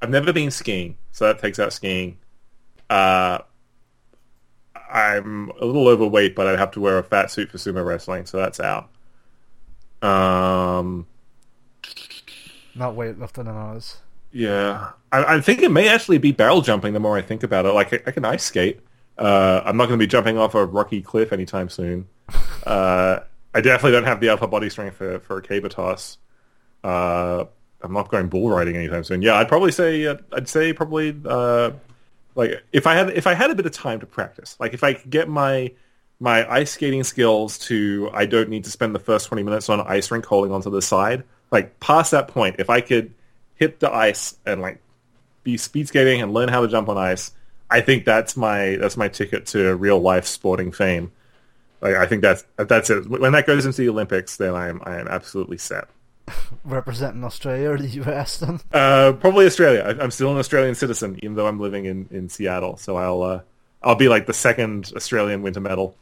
I've 0.00 0.10
never 0.10 0.32
been 0.32 0.50
skiing, 0.50 0.96
so 1.12 1.26
that 1.26 1.38
takes 1.38 1.58
out 1.58 1.72
skiing. 1.72 2.18
Uh, 2.88 3.38
I'm 4.90 5.50
a 5.60 5.64
little 5.64 5.88
overweight, 5.88 6.34
but 6.34 6.46
I'd 6.46 6.58
have 6.58 6.70
to 6.72 6.80
wear 6.80 6.98
a 6.98 7.02
fat 7.02 7.30
suit 7.30 7.50
for 7.50 7.58
sumo 7.58 7.84
wrestling, 7.84 8.26
so 8.26 8.38
that's 8.38 8.60
out. 8.60 8.88
Um, 10.00 11.06
not 12.74 12.94
weightlifting 12.94 13.40
and 13.40 13.50
ours. 13.50 13.98
Yeah, 14.30 14.90
I, 15.10 15.36
I, 15.36 15.40
think 15.40 15.62
it 15.62 15.70
may 15.70 15.88
actually 15.88 16.18
be 16.18 16.32
barrel 16.32 16.60
jumping. 16.60 16.92
The 16.92 17.00
more 17.00 17.16
I 17.16 17.22
think 17.22 17.42
about 17.42 17.66
it, 17.66 17.72
like 17.72 17.92
I, 17.92 18.00
I 18.06 18.10
can 18.12 18.24
ice 18.24 18.44
skate. 18.44 18.80
Uh, 19.16 19.62
I'm 19.64 19.76
not 19.76 19.86
going 19.86 19.98
to 19.98 20.02
be 20.02 20.06
jumping 20.06 20.38
off 20.38 20.54
a 20.54 20.64
rocky 20.64 21.02
cliff 21.02 21.32
anytime 21.32 21.68
soon. 21.68 22.06
Uh, 22.64 23.20
I 23.54 23.60
definitely 23.60 23.92
don't 23.92 24.04
have 24.04 24.20
the 24.20 24.28
upper 24.28 24.46
body 24.46 24.68
strength 24.68 24.96
for 24.96 25.18
for 25.20 25.38
a 25.38 25.42
caber 25.42 25.68
toss. 25.68 26.18
Uh, 26.84 27.46
I'm 27.82 27.92
not 27.92 28.10
going 28.10 28.28
bull 28.28 28.50
riding 28.50 28.76
anytime 28.76 29.04
soon. 29.04 29.22
Yeah, 29.22 29.34
I'd 29.34 29.48
probably 29.48 29.72
say 29.72 30.06
uh, 30.06 30.16
I'd 30.32 30.48
say 30.48 30.72
probably 30.72 31.16
uh, 31.24 31.72
like 32.34 32.62
if 32.72 32.86
I 32.86 32.94
had 32.94 33.10
if 33.10 33.26
I 33.26 33.34
had 33.34 33.50
a 33.50 33.54
bit 33.54 33.66
of 33.66 33.72
time 33.72 34.00
to 34.00 34.06
practice, 34.06 34.56
like 34.58 34.74
if 34.74 34.82
I 34.82 34.94
could 34.94 35.10
get 35.10 35.28
my 35.28 35.72
my 36.20 36.50
ice 36.50 36.72
skating 36.72 37.04
skills 37.04 37.58
to 37.58 38.10
I 38.12 38.26
don't 38.26 38.48
need 38.48 38.64
to 38.64 38.70
spend 38.70 38.94
the 38.94 38.98
first 38.98 39.26
20 39.28 39.42
minutes 39.44 39.68
on 39.68 39.80
ice 39.80 40.10
rink 40.10 40.26
holding 40.26 40.52
onto 40.52 40.70
the 40.70 40.82
side 40.82 41.22
like 41.50 41.80
past 41.80 42.10
that 42.10 42.28
point, 42.28 42.56
if 42.58 42.70
I 42.70 42.80
could 42.80 43.14
hit 43.54 43.80
the 43.80 43.92
ice 43.92 44.36
and 44.46 44.60
like 44.60 44.80
be 45.42 45.56
speed 45.56 45.88
skating 45.88 46.22
and 46.22 46.32
learn 46.32 46.48
how 46.48 46.60
to 46.60 46.68
jump 46.68 46.88
on 46.88 46.98
ice, 46.98 47.32
I 47.70 47.80
think 47.80 48.04
that's 48.04 48.36
my 48.36 48.76
that's 48.76 48.96
my 48.96 49.08
ticket 49.08 49.46
to 49.46 49.74
real 49.74 49.98
life 49.98 50.26
sporting 50.26 50.72
fame. 50.72 51.12
Like 51.80 51.94
I 51.94 52.06
think 52.06 52.22
that's 52.22 52.44
that's 52.56 52.90
it. 52.90 53.08
When 53.08 53.32
that 53.32 53.46
goes 53.46 53.64
into 53.66 53.82
the 53.82 53.88
Olympics, 53.88 54.36
then 54.36 54.54
I 54.54 54.68
am 54.68 54.82
I 54.84 54.98
am 54.98 55.08
absolutely 55.08 55.58
set. 55.58 55.88
Representing 56.64 57.24
Australia 57.24 57.70
or 57.70 57.78
the 57.78 57.88
US 58.02 58.38
then? 58.38 58.60
Uh, 58.72 59.12
probably 59.12 59.46
Australia. 59.46 59.82
I, 59.82 60.02
am 60.02 60.10
still 60.10 60.30
an 60.32 60.38
Australian 60.38 60.74
citizen, 60.74 61.18
even 61.22 61.34
though 61.34 61.46
I'm 61.46 61.60
living 61.60 61.84
in, 61.84 62.08
in 62.10 62.28
Seattle. 62.28 62.76
So 62.76 62.96
I'll 62.96 63.22
uh, 63.22 63.40
I'll 63.82 63.96
be 63.96 64.08
like 64.08 64.26
the 64.26 64.34
second 64.34 64.92
Australian 64.96 65.42
winter 65.42 65.60
medal. 65.60 65.96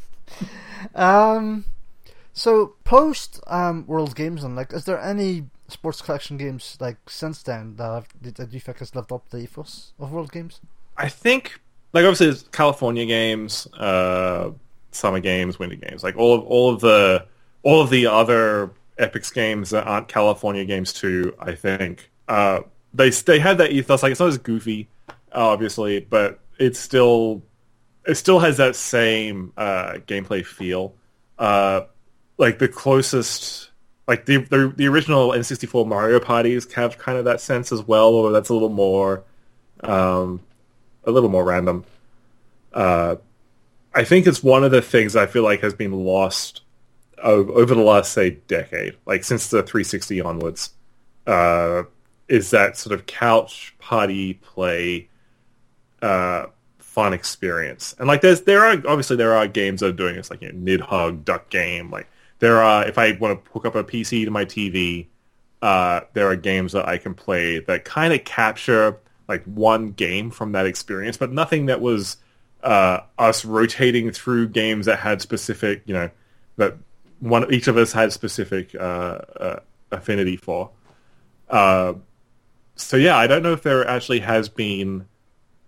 um, 0.94 1.64
so 2.32 2.74
post 2.84 3.40
um, 3.46 3.86
World 3.86 4.16
Games 4.16 4.44
and 4.44 4.56
like, 4.56 4.72
is 4.72 4.84
there 4.84 5.00
any 5.00 5.46
sports 5.68 6.02
collection 6.02 6.36
games 6.36 6.76
like 6.80 6.96
since 7.08 7.42
then 7.42 7.76
that 7.76 7.84
have, 7.84 8.36
that 8.36 8.52
you 8.52 8.58
think 8.58 8.78
has 8.78 8.94
lived 8.94 9.12
up 9.12 9.28
to 9.30 9.36
the 9.36 9.42
ethos 9.44 9.92
of 9.98 10.12
World 10.12 10.32
Games? 10.32 10.60
I 10.96 11.08
think 11.08 11.60
like 11.92 12.04
obviously 12.04 12.26
there's 12.26 12.42
California 12.52 13.06
games, 13.06 13.66
uh, 13.74 14.50
summer 14.92 15.20
games, 15.20 15.58
winter 15.58 15.76
games, 15.76 16.02
like 16.02 16.16
all 16.16 16.34
of 16.34 16.44
all 16.44 16.74
of 16.74 16.80
the 16.80 17.26
all 17.62 17.82
of 17.82 17.90
the 17.90 18.06
other 18.06 18.70
Epyx 19.00 19.32
games 19.32 19.70
that 19.70 19.86
aren't 19.86 20.08
California 20.08 20.64
games 20.64 20.92
too. 20.92 21.34
I 21.38 21.54
think 21.54 22.10
uh, 22.28 22.60
they 22.94 23.10
they 23.10 23.38
had 23.38 23.58
that 23.58 23.72
ethos. 23.72 24.02
Like 24.02 24.12
it's 24.12 24.20
not 24.20 24.28
as 24.28 24.38
goofy, 24.38 24.88
obviously, 25.32 26.00
but 26.00 26.38
it's 26.58 26.78
still 26.78 27.42
it 28.06 28.16
still 28.16 28.38
has 28.38 28.58
that 28.58 28.76
same 28.76 29.52
uh, 29.56 29.94
gameplay 30.06 30.44
feel. 30.44 30.94
Uh, 31.38 31.82
like 32.38 32.58
the 32.58 32.68
closest, 32.68 33.70
like 34.06 34.26
the, 34.26 34.38
the 34.38 34.72
the 34.76 34.88
original 34.88 35.30
N64 35.30 35.86
Mario 35.86 36.20
parties 36.20 36.70
have 36.74 36.98
kind 36.98 37.18
of 37.18 37.24
that 37.24 37.40
sense 37.40 37.72
as 37.72 37.82
well, 37.82 38.06
although 38.06 38.32
that's 38.32 38.48
a 38.48 38.52
little 38.52 38.68
more, 38.68 39.24
um, 39.82 40.40
a 41.04 41.10
little 41.10 41.30
more 41.30 41.44
random. 41.44 41.84
Uh, 42.72 43.16
I 43.94 44.04
think 44.04 44.26
it's 44.26 44.42
one 44.42 44.62
of 44.62 44.70
the 44.70 44.82
things 44.82 45.16
I 45.16 45.26
feel 45.26 45.42
like 45.42 45.60
has 45.60 45.74
been 45.74 45.92
lost 45.92 46.62
over, 47.22 47.74
the 47.74 47.80
last 47.80 48.12
say 48.12 48.30
decade, 48.48 48.96
like 49.06 49.24
since 49.24 49.48
the 49.48 49.62
360 49.62 50.20
onwards. 50.20 50.70
Uh, 51.26 51.84
is 52.28 52.50
that 52.50 52.76
sort 52.76 52.94
of 52.94 53.06
couch 53.06 53.74
party 53.78 54.34
play 54.34 55.08
uh, 56.00 56.46
fun 56.78 57.12
experience. 57.12 57.94
And 57.98 58.08
like 58.08 58.20
there's 58.20 58.42
there 58.42 58.64
are 58.64 58.72
obviously 58.72 59.16
there 59.16 59.36
are 59.36 59.46
games 59.46 59.80
that 59.80 59.86
are 59.86 59.92
doing 59.92 60.16
this 60.16 60.30
like 60.30 60.42
you 60.42 60.52
know, 60.52 60.58
Nidhogg, 60.58 61.24
Duck 61.24 61.50
Game. 61.50 61.90
Like 61.90 62.08
there 62.38 62.62
are 62.62 62.86
if 62.86 62.98
I 62.98 63.12
want 63.12 63.44
to 63.44 63.50
hook 63.52 63.64
up 63.64 63.74
a 63.74 63.84
PC 63.84 64.24
to 64.24 64.30
my 64.30 64.44
TV, 64.44 65.06
uh, 65.62 66.00
there 66.14 66.28
are 66.28 66.36
games 66.36 66.72
that 66.72 66.88
I 66.88 66.98
can 66.98 67.14
play 67.14 67.60
that 67.60 67.84
kind 67.84 68.12
of 68.12 68.24
capture 68.24 68.98
like 69.28 69.44
one 69.44 69.92
game 69.92 70.30
from 70.30 70.52
that 70.52 70.66
experience, 70.66 71.16
but 71.16 71.32
nothing 71.32 71.66
that 71.66 71.80
was 71.80 72.16
uh, 72.62 73.00
us 73.18 73.44
rotating 73.44 74.10
through 74.10 74.48
games 74.48 74.86
that 74.86 74.98
had 74.98 75.22
specific, 75.22 75.82
you 75.86 75.94
know, 75.94 76.10
that 76.56 76.76
one 77.20 77.52
each 77.52 77.68
of 77.68 77.76
us 77.76 77.92
had 77.92 78.12
specific 78.12 78.74
uh, 78.74 79.18
uh 79.38 79.60
affinity 79.92 80.36
for. 80.36 80.70
Uh, 81.48 81.94
so 82.76 82.96
yeah, 82.96 83.16
I 83.16 83.26
don't 83.26 83.42
know 83.42 83.52
if 83.52 83.62
there 83.62 83.86
actually 83.86 84.20
has 84.20 84.48
been 84.48 85.06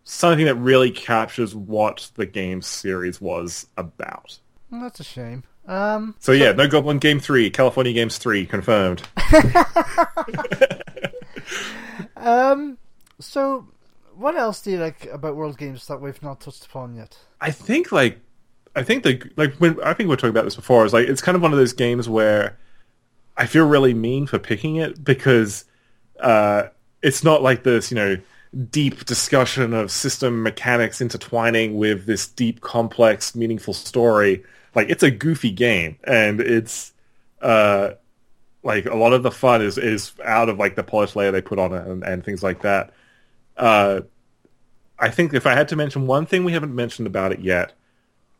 something 0.04 0.46
that 0.46 0.54
really 0.56 0.90
captures 0.90 1.54
what 1.54 2.10
the 2.14 2.26
game 2.26 2.62
series 2.62 3.20
was 3.20 3.66
about. 3.76 4.38
Well, 4.70 4.82
that's 4.82 5.00
a 5.00 5.04
shame. 5.04 5.44
Um, 5.66 6.16
so, 6.18 6.32
so 6.32 6.34
yeah, 6.36 6.52
no 6.52 6.66
Goblin 6.66 6.98
Game 6.98 7.20
three, 7.20 7.50
California 7.50 7.92
Games 7.92 8.18
three 8.18 8.46
confirmed. 8.46 9.02
um, 12.16 12.78
so 13.20 13.68
what 14.16 14.36
else 14.36 14.62
do 14.62 14.72
you 14.72 14.78
like 14.78 15.06
about 15.06 15.36
World 15.36 15.58
Games 15.58 15.86
that 15.86 16.00
we've 16.00 16.22
not 16.22 16.40
touched 16.40 16.66
upon 16.66 16.94
yet? 16.94 17.16
I 17.40 17.50
think 17.50 17.92
like 17.92 18.20
I 18.74 18.82
think 18.82 19.02
the 19.02 19.30
like 19.36 19.54
when 19.56 19.80
I 19.82 19.92
think 19.92 20.08
we 20.08 20.14
are 20.14 20.16
talking 20.16 20.30
about 20.30 20.44
this 20.44 20.56
before. 20.56 20.84
Is 20.84 20.92
like 20.92 21.08
it's 21.08 21.20
kind 21.20 21.36
of 21.36 21.42
one 21.42 21.52
of 21.52 21.58
those 21.58 21.72
games 21.72 22.08
where 22.08 22.58
I 23.36 23.46
feel 23.46 23.66
really 23.66 23.94
mean 23.94 24.26
for 24.26 24.38
picking 24.38 24.76
it 24.76 25.04
because 25.04 25.64
uh, 26.20 26.64
it's 27.02 27.24
not 27.24 27.42
like 27.42 27.64
this, 27.64 27.90
you 27.90 27.96
know, 27.96 28.16
deep 28.70 29.04
discussion 29.04 29.74
of 29.74 29.90
system 29.90 30.42
mechanics 30.42 31.00
intertwining 31.00 31.76
with 31.76 32.06
this 32.06 32.26
deep, 32.26 32.60
complex, 32.60 33.34
meaningful 33.34 33.74
story. 33.74 34.42
Like 34.74 34.88
it's 34.88 35.02
a 35.02 35.10
goofy 35.10 35.50
game, 35.50 35.98
and 36.04 36.40
it's 36.40 36.92
uh, 37.42 37.92
like 38.62 38.86
a 38.86 38.96
lot 38.96 39.12
of 39.12 39.22
the 39.22 39.30
fun 39.30 39.60
is 39.60 39.76
is 39.76 40.12
out 40.24 40.48
of 40.48 40.58
like 40.58 40.76
the 40.76 40.82
polish 40.82 41.14
layer 41.14 41.30
they 41.30 41.42
put 41.42 41.58
on 41.58 41.74
it 41.74 41.86
and, 41.86 42.02
and 42.04 42.24
things 42.24 42.42
like 42.42 42.62
that. 42.62 42.92
Uh, 43.56 44.00
I 44.98 45.10
think 45.10 45.34
if 45.34 45.46
I 45.46 45.54
had 45.54 45.68
to 45.68 45.76
mention 45.76 46.06
one 46.06 46.26
thing 46.26 46.44
we 46.44 46.52
haven't 46.52 46.74
mentioned 46.74 47.06
about 47.06 47.32
it 47.32 47.40
yet, 47.40 47.72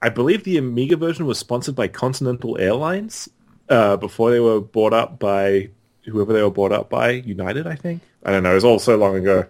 I 0.02 0.08
believe 0.08 0.42
the 0.42 0.58
Amiga 0.58 0.96
version 0.96 1.26
was 1.26 1.38
sponsored 1.38 1.76
by 1.76 1.86
Continental 1.86 2.58
Airlines 2.58 3.28
uh, 3.68 3.96
before 3.96 4.32
they 4.32 4.40
were 4.40 4.60
bought 4.60 4.92
up 4.92 5.20
by 5.20 5.70
whoever 6.04 6.32
they 6.32 6.42
were 6.42 6.50
bought 6.50 6.72
up 6.72 6.90
by, 6.90 7.10
United, 7.10 7.68
I 7.68 7.76
think. 7.76 8.02
I 8.24 8.32
don't 8.32 8.42
know. 8.42 8.50
It 8.50 8.56
was 8.56 8.64
all 8.64 8.80
so 8.80 8.96
long 8.96 9.16
ago, 9.16 9.46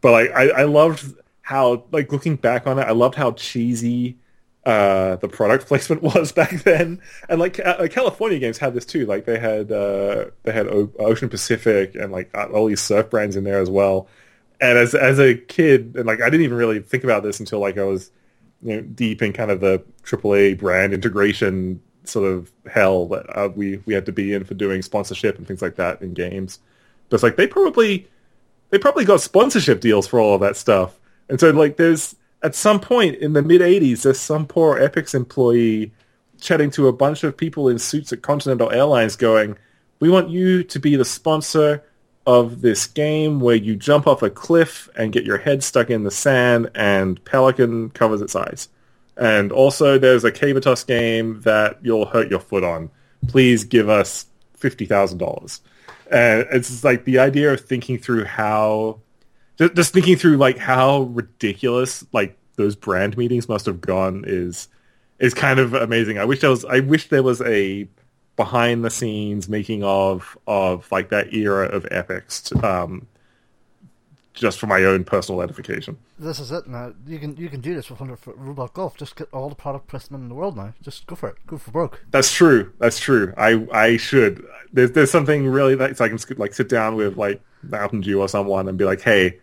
but 0.00 0.12
like 0.12 0.30
I, 0.30 0.60
I 0.60 0.62
loved 0.62 1.04
how 1.42 1.84
like 1.90 2.12
looking 2.12 2.36
back 2.36 2.66
on 2.66 2.78
it, 2.78 2.82
I 2.82 2.92
loved 2.92 3.16
how 3.16 3.32
cheesy 3.32 4.16
uh, 4.64 5.16
the 5.16 5.28
product 5.28 5.66
placement 5.68 6.02
was 6.02 6.32
back 6.32 6.62
then. 6.62 7.00
And 7.28 7.40
like, 7.40 7.58
uh, 7.64 7.86
California 7.88 8.38
games 8.38 8.58
had 8.58 8.74
this 8.74 8.84
too. 8.84 9.06
Like 9.06 9.24
they 9.24 9.38
had 9.38 9.72
uh, 9.72 10.26
they 10.44 10.52
had 10.52 10.68
o- 10.68 10.92
Ocean 10.98 11.28
Pacific 11.28 11.94
and 11.96 12.12
like 12.12 12.30
uh, 12.34 12.46
all 12.52 12.66
these 12.66 12.80
surf 12.80 13.10
brands 13.10 13.36
in 13.36 13.44
there 13.44 13.60
as 13.60 13.70
well. 13.70 14.08
And 14.60 14.78
as 14.78 14.94
as 14.94 15.18
a 15.18 15.34
kid, 15.34 15.94
and 15.96 16.06
like 16.06 16.20
I 16.20 16.30
didn't 16.30 16.44
even 16.44 16.56
really 16.56 16.80
think 16.80 17.04
about 17.04 17.22
this 17.22 17.40
until 17.40 17.58
like 17.58 17.76
I 17.76 17.84
was 17.84 18.10
you 18.62 18.76
know 18.76 18.80
deep 18.82 19.22
in 19.22 19.32
kind 19.32 19.50
of 19.50 19.60
the 19.60 19.82
AAA 20.04 20.58
brand 20.58 20.92
integration 20.92 21.80
sort 22.04 22.30
of 22.30 22.52
hell 22.70 23.06
that 23.06 23.26
uh, 23.36 23.48
we 23.54 23.78
we 23.86 23.94
had 23.94 24.06
to 24.06 24.12
be 24.12 24.32
in 24.32 24.44
for 24.44 24.54
doing 24.54 24.82
sponsorship 24.82 25.38
and 25.38 25.46
things 25.46 25.62
like 25.62 25.76
that 25.76 26.00
in 26.02 26.14
games. 26.14 26.60
But 27.08 27.16
it's 27.16 27.22
like 27.22 27.36
they 27.36 27.46
probably 27.46 28.08
they 28.70 28.78
probably 28.78 29.04
got 29.04 29.20
sponsorship 29.20 29.80
deals 29.80 30.06
for 30.06 30.20
all 30.20 30.34
of 30.34 30.40
that 30.40 30.56
stuff. 30.56 30.98
And 31.28 31.38
so 31.40 31.50
like 31.50 31.76
there's 31.76 32.16
at 32.42 32.54
some 32.54 32.80
point 32.80 33.16
in 33.16 33.32
the 33.32 33.42
mid 33.42 33.60
80s 33.60 34.02
there's 34.02 34.20
some 34.20 34.46
poor 34.46 34.78
Epyx 34.78 35.14
employee 35.14 35.92
chatting 36.40 36.70
to 36.70 36.86
a 36.86 36.92
bunch 36.92 37.24
of 37.24 37.36
people 37.36 37.68
in 37.68 37.78
suits 37.78 38.12
at 38.12 38.22
Continental 38.22 38.70
Airlines 38.70 39.16
going, 39.16 39.56
"We 40.00 40.10
want 40.10 40.30
you 40.30 40.62
to 40.64 40.78
be 40.78 40.96
the 40.96 41.04
sponsor 41.04 41.82
of 42.26 42.60
this 42.60 42.86
game 42.86 43.40
where 43.40 43.56
you 43.56 43.76
jump 43.76 44.06
off 44.06 44.22
a 44.22 44.30
cliff 44.30 44.88
and 44.96 45.12
get 45.12 45.24
your 45.24 45.38
head 45.38 45.62
stuck 45.62 45.90
in 45.90 46.02
the 46.02 46.10
sand 46.10 46.70
and 46.74 47.24
Pelican 47.24 47.90
covers 47.90 48.20
its 48.20 48.34
eyes." 48.34 48.68
And 49.16 49.50
also, 49.52 49.98
there's 49.98 50.24
a 50.24 50.32
caber 50.32 50.60
toss 50.60 50.84
game 50.84 51.40
that 51.42 51.78
you'll 51.82 52.06
hurt 52.06 52.30
your 52.30 52.40
foot 52.40 52.64
on. 52.64 52.90
Please 53.28 53.64
give 53.64 53.88
us 53.88 54.26
fifty 54.54 54.84
thousand 54.84 55.18
dollars. 55.18 55.60
And 56.10 56.46
it's 56.52 56.84
like 56.84 57.04
the 57.04 57.18
idea 57.18 57.52
of 57.52 57.60
thinking 57.60 57.98
through 57.98 58.24
how, 58.24 59.00
just, 59.58 59.74
just 59.74 59.92
thinking 59.92 60.16
through 60.16 60.36
like 60.36 60.58
how 60.58 61.02
ridiculous 61.02 62.04
like 62.12 62.36
those 62.56 62.76
brand 62.76 63.16
meetings 63.16 63.48
must 63.48 63.66
have 63.66 63.80
gone 63.80 64.24
is 64.26 64.68
is 65.18 65.34
kind 65.34 65.58
of 65.58 65.74
amazing. 65.74 66.18
I 66.18 66.24
wish 66.24 66.40
there 66.40 66.50
was 66.50 66.64
I 66.64 66.80
wish 66.80 67.08
there 67.08 67.22
was 67.22 67.40
a 67.42 67.88
behind 68.36 68.84
the 68.84 68.90
scenes 68.90 69.48
making 69.48 69.82
of 69.82 70.38
of 70.46 70.90
like 70.92 71.08
that 71.08 71.32
era 71.34 71.66
of 71.66 71.84
Epyx 71.84 72.62
um, 72.62 73.06
just 74.36 74.58
for 74.58 74.66
my 74.66 74.84
own 74.84 75.02
personal 75.02 75.40
edification. 75.40 75.96
This 76.18 76.38
is 76.38 76.52
it 76.52 76.68
now. 76.68 76.92
You 77.06 77.18
can 77.18 77.36
you 77.36 77.48
can 77.48 77.60
do 77.60 77.74
this 77.74 77.90
with 77.90 77.98
hundred 77.98 78.18
foot 78.18 78.36
robot 78.36 78.74
golf. 78.74 78.96
Just 78.96 79.16
get 79.16 79.28
all 79.32 79.48
the 79.48 79.54
product 79.54 79.88
placement 79.88 80.22
in 80.22 80.28
the 80.28 80.34
world 80.34 80.56
now. 80.56 80.74
Just 80.82 81.06
go 81.06 81.16
for 81.16 81.30
it. 81.30 81.36
Go 81.46 81.56
for 81.58 81.70
broke. 81.70 82.04
That's 82.10 82.32
true. 82.32 82.72
That's 82.78 83.00
true. 83.00 83.32
I 83.36 83.66
I 83.72 83.96
should. 83.96 84.44
There's 84.72 84.92
there's 84.92 85.10
something 85.10 85.48
really 85.48 85.74
nice. 85.74 86.00
I 86.00 86.08
can 86.08 86.18
like 86.36 86.54
sit 86.54 86.68
down 86.68 86.94
with 86.94 87.16
like 87.16 87.40
Mountain 87.62 88.02
Dew 88.02 88.20
or 88.20 88.28
someone 88.28 88.68
and 88.68 88.78
be 88.78 88.84
like, 88.84 89.00
hey, 89.00 89.40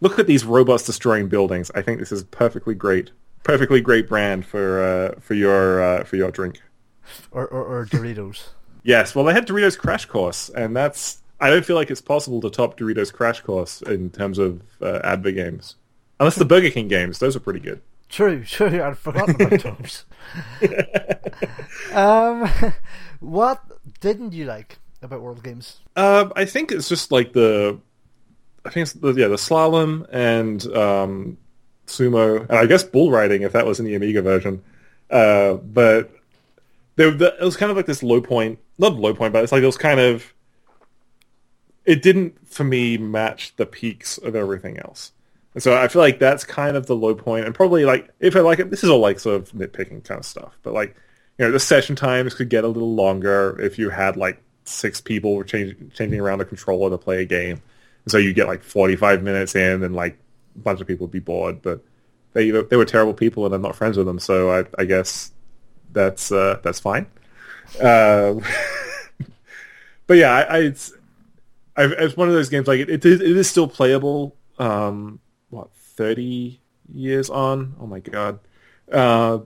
look 0.00 0.18
at 0.18 0.26
these 0.26 0.44
robots 0.44 0.84
destroying 0.84 1.28
buildings. 1.28 1.70
I 1.74 1.82
think 1.82 2.00
this 2.00 2.12
is 2.12 2.24
perfectly 2.24 2.74
great. 2.74 3.12
Perfectly 3.44 3.80
great 3.80 4.08
brand 4.08 4.44
for 4.44 4.82
uh, 4.82 5.20
for 5.20 5.34
your 5.34 5.80
uh, 5.82 6.04
for 6.04 6.16
your 6.16 6.30
drink. 6.30 6.60
Or 7.30 7.46
or, 7.46 7.64
or 7.64 7.86
Doritos. 7.86 8.48
yes. 8.82 9.14
Well, 9.14 9.24
they 9.24 9.32
had 9.32 9.46
Doritos 9.46 9.78
Crash 9.78 10.06
Course, 10.06 10.48
and 10.50 10.74
that's 10.76 11.18
I 11.40 11.50
don't 11.50 11.64
feel 11.64 11.76
like 11.76 11.90
it's 11.90 12.00
possible 12.00 12.40
to 12.40 12.50
top 12.50 12.78
Doritos 12.78 13.12
Crash 13.12 13.40
Course 13.42 13.82
in 13.82 14.10
terms 14.10 14.38
of 14.38 14.62
uh, 14.82 15.00
advert 15.04 15.34
games, 15.34 15.76
unless 16.20 16.36
the 16.36 16.44
Burger 16.44 16.70
King 16.70 16.88
games. 16.88 17.18
Those 17.18 17.36
are 17.36 17.40
pretty 17.40 17.60
good. 17.60 17.80
True, 18.08 18.42
true. 18.46 18.82
I'd 18.82 18.96
forgotten 18.98 19.34
about 19.40 19.60
those. 19.78 20.04
um, 21.92 22.48
what 23.20 23.62
didn't 24.00 24.32
you 24.32 24.44
like 24.44 24.78
about 25.02 25.20
World 25.22 25.42
Games? 25.42 25.80
Uh, 25.96 26.28
I 26.36 26.44
think 26.44 26.72
it's 26.72 26.88
just 26.88 27.12
like 27.12 27.32
the, 27.32 27.78
I 28.64 28.70
think 28.70 28.84
it's 28.84 28.92
the, 28.94 29.12
yeah 29.12 29.28
the 29.28 29.36
slalom 29.36 30.06
and 30.10 30.64
um, 30.74 31.38
sumo, 31.86 32.40
and 32.48 32.58
I 32.58 32.66
guess 32.66 32.82
bull 32.84 33.10
riding 33.10 33.42
if 33.42 33.52
that 33.52 33.66
was 33.66 33.78
in 33.80 33.86
the 33.86 33.94
Amiga 33.94 34.22
version. 34.22 34.62
Uh, 35.10 35.54
but 35.54 36.10
there, 36.98 37.14
it 37.14 37.40
was 37.40 37.56
kind 37.56 37.70
of 37.70 37.76
like 37.76 37.86
this 37.86 38.02
low 38.02 38.20
point, 38.20 38.58
not 38.76 38.94
low 38.94 39.14
point, 39.14 39.32
but 39.32 39.44
it's 39.44 39.52
like 39.52 39.62
it 39.62 39.66
was 39.66 39.78
kind 39.78 40.00
of 40.00 40.34
it 41.84 42.02
didn't 42.02 42.46
for 42.46 42.64
me 42.64 42.98
match 42.98 43.54
the 43.56 43.64
peaks 43.64 44.18
of 44.18 44.34
everything 44.34 44.78
else. 44.78 45.12
And 45.54 45.62
so 45.62 45.80
I 45.80 45.88
feel 45.88 46.02
like 46.02 46.18
that's 46.18 46.44
kind 46.44 46.76
of 46.76 46.86
the 46.86 46.96
low 46.96 47.14
point, 47.14 47.46
and 47.46 47.54
probably 47.54 47.84
like 47.84 48.10
if 48.18 48.34
I 48.34 48.40
like 48.40 48.58
it, 48.58 48.70
this 48.70 48.82
is 48.82 48.90
all 48.90 48.98
like 48.98 49.20
sort 49.20 49.36
of 49.36 49.52
nitpicking 49.52 50.04
kind 50.04 50.18
of 50.18 50.26
stuff. 50.26 50.58
But 50.62 50.74
like 50.74 50.96
you 51.38 51.44
know, 51.44 51.52
the 51.52 51.60
session 51.60 51.94
times 51.94 52.34
could 52.34 52.48
get 52.48 52.64
a 52.64 52.68
little 52.68 52.94
longer 52.94 53.56
if 53.60 53.78
you 53.78 53.90
had 53.90 54.16
like 54.16 54.42
six 54.64 55.00
people 55.00 55.44
changing 55.44 55.92
changing 55.94 56.20
around 56.20 56.38
the 56.38 56.44
controller 56.44 56.90
to 56.90 56.98
play 56.98 57.22
a 57.22 57.24
game. 57.24 57.62
And 58.04 58.10
so 58.10 58.18
you 58.18 58.34
get 58.34 58.48
like 58.48 58.64
forty 58.64 58.96
five 58.96 59.22
minutes 59.22 59.54
in, 59.54 59.84
and 59.84 59.94
like 59.94 60.18
a 60.56 60.58
bunch 60.58 60.80
of 60.80 60.88
people 60.88 61.06
would 61.06 61.12
be 61.12 61.20
bored. 61.20 61.62
But 61.62 61.80
they 62.32 62.50
they 62.50 62.76
were 62.76 62.84
terrible 62.84 63.14
people, 63.14 63.46
and 63.46 63.54
I'm 63.54 63.62
not 63.62 63.76
friends 63.76 63.96
with 63.96 64.06
them. 64.06 64.18
So 64.18 64.50
I, 64.50 64.64
I 64.76 64.84
guess 64.84 65.30
that's 65.92 66.32
uh, 66.32 66.60
that's 66.62 66.80
fine. 66.80 67.06
Uh, 67.80 68.34
but 70.06 70.16
yeah, 70.16 70.32
I, 70.32 70.42
I 70.42 70.58
it's 70.58 70.92
I've, 71.76 71.92
it's 71.92 72.16
one 72.16 72.28
of 72.28 72.34
those 72.34 72.48
games 72.48 72.66
like 72.66 72.80
it, 72.80 72.90
it, 72.90 73.04
is, 73.04 73.20
it 73.20 73.36
is 73.36 73.48
still 73.48 73.68
playable. 73.68 74.36
Um, 74.58 75.20
what 75.50 75.70
thirty 75.72 76.60
years 76.92 77.30
on? 77.30 77.76
Oh 77.80 77.86
my 77.86 78.00
god! 78.00 78.40
Uh, 78.90 79.40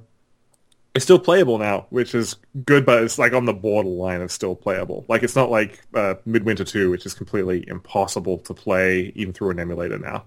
it's 0.95 1.05
still 1.05 1.19
playable 1.19 1.59
now, 1.59 1.87
which 1.91 2.15
is 2.15 2.37
good, 2.65 2.85
but 2.85 3.03
it's 3.03 3.19
like 3.19 3.33
on 3.33 3.47
the 3.47 3.55
borderline 3.55 4.21
of 4.21 4.31
still 4.31 4.55
playable. 4.55 5.05
Like 5.09 5.23
it's 5.23 5.37
not 5.37 5.51
like 5.51 5.81
uh, 5.95 6.15
Midwinter 6.27 6.65
2, 6.65 6.91
which 6.91 7.07
is 7.07 7.15
completely 7.15 7.67
impossible 7.67 8.39
to 8.39 8.53
play 8.53 9.13
even 9.15 9.33
through 9.33 9.51
an 9.51 9.59
emulator 9.59 9.99
now. 9.99 10.25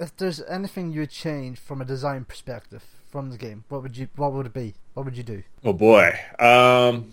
If 0.00 0.16
there's 0.16 0.40
anything 0.42 0.92
you 0.92 1.06
change 1.06 1.60
from 1.60 1.80
a 1.80 1.84
design 1.84 2.24
perspective 2.24 2.84
from 3.12 3.30
the 3.30 3.36
game, 3.36 3.62
what 3.68 3.82
would 3.82 3.96
you? 3.96 4.08
What 4.16 4.32
would 4.32 4.46
it 4.46 4.54
be? 4.54 4.74
What 4.94 5.04
would 5.04 5.16
you 5.16 5.22
do? 5.22 5.42
Oh 5.62 5.74
boy, 5.74 6.18
um, 6.40 7.12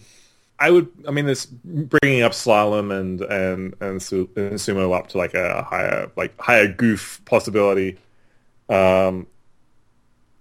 I 0.58 0.72
would. 0.72 0.88
I 1.06 1.12
mean, 1.12 1.26
this 1.26 1.46
bringing 1.46 2.24
up 2.24 2.32
slalom 2.32 2.98
and 2.98 3.22
and 3.22 3.76
and, 3.82 4.00
sumo 4.00 4.98
up 4.98 5.08
to 5.10 5.18
like 5.18 5.34
a 5.34 5.62
higher 5.64 6.10
like 6.16 6.40
higher 6.40 6.72
goof 6.72 7.22
possibility. 7.26 8.00
Um, 8.70 9.28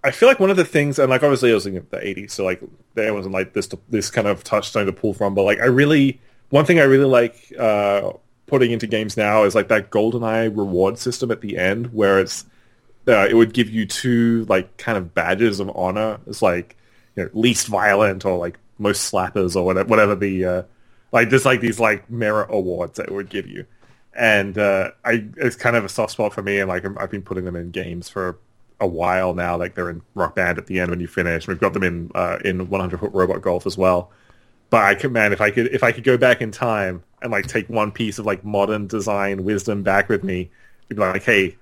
I 0.01 0.11
feel 0.11 0.29
like 0.29 0.39
one 0.39 0.49
of 0.49 0.55
the 0.55 0.65
things, 0.65 0.97
and 0.97 1.09
like 1.09 1.23
obviously 1.23 1.51
I 1.51 1.53
was 1.53 1.67
in 1.67 1.75
the 1.75 1.81
'80s, 1.81 2.31
so 2.31 2.45
like 2.45 2.61
there 2.95 3.13
wasn't 3.13 3.33
like 3.33 3.51
this 3.53 3.69
this 3.89 4.09
kind 4.09 4.27
of 4.27 4.43
touchstone 4.45 4.85
to 4.85 4.93
pull 4.93 5.13
from. 5.13 5.35
But 5.35 5.43
like 5.43 5.59
I 5.59 5.65
really, 5.65 6.21
one 6.51 6.63
thing 6.63 6.79
I 6.79 6.83
really 6.83 7.05
like 7.05 7.53
uh, 7.59 8.13
putting 8.47 8.71
into 8.71 8.87
games 8.87 9.17
now 9.17 9.43
is 9.43 9.55
like 9.55 9.67
that 9.67 9.91
GoldenEye 9.91 10.57
reward 10.57 10.97
system 10.97 11.31
at 11.31 11.41
the 11.41 11.57
end, 11.57 11.93
where 11.93 12.17
it's 12.17 12.45
uh, 13.07 13.27
it 13.29 13.33
would 13.33 13.53
give 13.53 13.69
you 13.69 13.85
two 13.85 14.45
like 14.49 14.77
kind 14.77 14.97
of 14.97 15.13
badges 15.13 15.59
of 15.59 15.75
honor. 15.75 16.19
It's 16.27 16.41
like 16.41 16.75
you 17.15 17.23
know, 17.23 17.29
least 17.33 17.67
violent 17.67 18.25
or 18.25 18.37
like 18.37 18.57
most 18.77 19.11
slappers 19.11 19.55
or 19.55 19.65
whatever, 19.65 19.89
whatever 19.89 20.15
the 20.15 20.45
uh, 20.45 20.63
like 21.11 21.29
just 21.29 21.45
like 21.45 21.61
these 21.61 21.79
like 21.79 22.09
merit 22.09 22.47
awards 22.51 22.97
that 22.97 23.07
it 23.07 23.13
would 23.13 23.29
give 23.29 23.47
you. 23.47 23.65
And 24.13 24.57
uh, 24.57 24.91
I 25.05 25.25
it's 25.37 25.55
kind 25.55 25.75
of 25.75 25.85
a 25.85 25.89
soft 25.89 26.13
spot 26.13 26.33
for 26.33 26.41
me, 26.41 26.59
and 26.59 26.67
like 26.67 26.85
I've 26.97 27.11
been 27.11 27.21
putting 27.21 27.45
them 27.45 27.55
in 27.55 27.71
games 27.71 28.09
for 28.09 28.37
a 28.79 28.87
while 28.87 29.33
now. 29.33 29.57
Like 29.57 29.75
they're 29.75 29.89
in 29.89 30.01
Rock 30.15 30.35
Band 30.35 30.57
at 30.57 30.67
the 30.67 30.79
end 30.79 30.89
when 30.89 30.99
you 30.99 31.07
finish. 31.07 31.47
We've 31.47 31.59
got 31.59 31.73
them 31.73 31.83
in 31.83 32.11
uh, 32.15 32.39
in 32.43 32.69
100 32.69 32.99
Foot 32.99 33.13
Robot 33.13 33.41
Golf 33.41 33.65
as 33.65 33.77
well. 33.77 34.11
But 34.69 34.83
I 34.83 34.95
could, 34.95 35.11
man, 35.11 35.33
if 35.33 35.41
I 35.41 35.49
could, 35.49 35.67
if 35.67 35.83
I 35.83 35.91
could 35.91 36.03
go 36.03 36.17
back 36.17 36.41
in 36.41 36.51
time 36.51 37.03
and 37.21 37.31
like 37.31 37.47
take 37.47 37.69
one 37.69 37.91
piece 37.91 38.19
of 38.19 38.25
like 38.25 38.43
modern 38.43 38.87
design 38.87 39.43
wisdom 39.43 39.81
back 39.83 40.09
with 40.09 40.23
me, 40.23 40.51
be 40.89 40.95
like, 40.95 41.23
hey, 41.23 41.55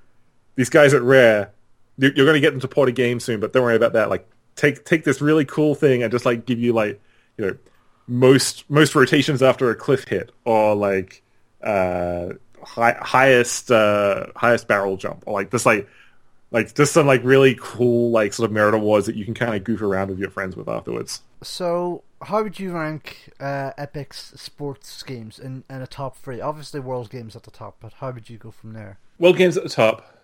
these 0.57 0.69
guys 0.69 0.93
at 0.93 1.01
Rare, 1.01 1.51
you're, 1.97 2.11
you're 2.13 2.25
going 2.25 2.35
to 2.35 2.41
get 2.41 2.51
them 2.51 2.59
to 2.59 2.67
port 2.67 2.89
a 2.89 2.91
game 2.91 3.21
soon, 3.21 3.39
but 3.39 3.53
don't 3.53 3.63
worry 3.63 3.77
about 3.77 3.93
that. 3.93 4.09
Like, 4.09 4.27
take 4.57 4.83
take 4.83 5.05
this 5.05 5.21
really 5.21 5.45
cool 5.45 5.73
thing 5.73 6.03
and 6.03 6.11
just 6.11 6.25
like 6.25 6.45
give 6.45 6.59
you 6.59 6.73
like, 6.73 6.99
you 7.37 7.45
know, 7.45 7.57
most 8.07 8.69
most 8.69 8.93
rotations 8.95 9.41
after 9.41 9.69
a 9.69 9.75
cliff 9.75 10.05
hit 10.07 10.31
or 10.43 10.75
like 10.75 11.23
uh 11.63 12.29
high, 12.63 12.97
highest 12.99 13.71
uh 13.71 14.27
highest 14.35 14.67
barrel 14.67 14.97
jump 14.97 15.23
or 15.25 15.33
like 15.33 15.51
just 15.51 15.65
like 15.65 15.87
like 16.51 16.73
just 16.73 16.93
some 16.93 17.05
like 17.05 17.23
really 17.23 17.55
cool 17.59 18.11
like 18.11 18.33
sort 18.33 18.49
of 18.49 18.53
merit 18.53 18.73
awards 18.73 19.05
that 19.05 19.15
you 19.15 19.25
can 19.25 19.33
kind 19.33 19.53
of 19.53 19.63
goof 19.63 19.81
around 19.81 20.09
with 20.09 20.19
your 20.19 20.29
friends 20.29 20.55
with 20.55 20.67
afterwards. 20.67 21.21
So, 21.43 22.03
how 22.21 22.41
would 22.41 22.59
you 22.59 22.71
rank 22.71 23.31
uh, 23.39 23.71
Epyx 23.77 24.37
sports 24.39 25.03
games 25.03 25.37
in, 25.37 25.63
in 25.69 25.81
a 25.81 25.87
top 25.87 26.17
three? 26.17 26.41
Obviously, 26.41 26.79
World 26.79 27.11
Games 27.11 27.35
at 27.35 27.43
the 27.43 27.51
top, 27.51 27.77
but 27.79 27.93
how 27.93 28.11
would 28.11 28.27
you 28.27 28.39
go 28.39 28.49
from 28.49 28.73
there? 28.73 28.97
World 29.19 29.37
Games 29.37 29.55
at 29.55 29.61
the 29.61 29.69
top. 29.69 30.16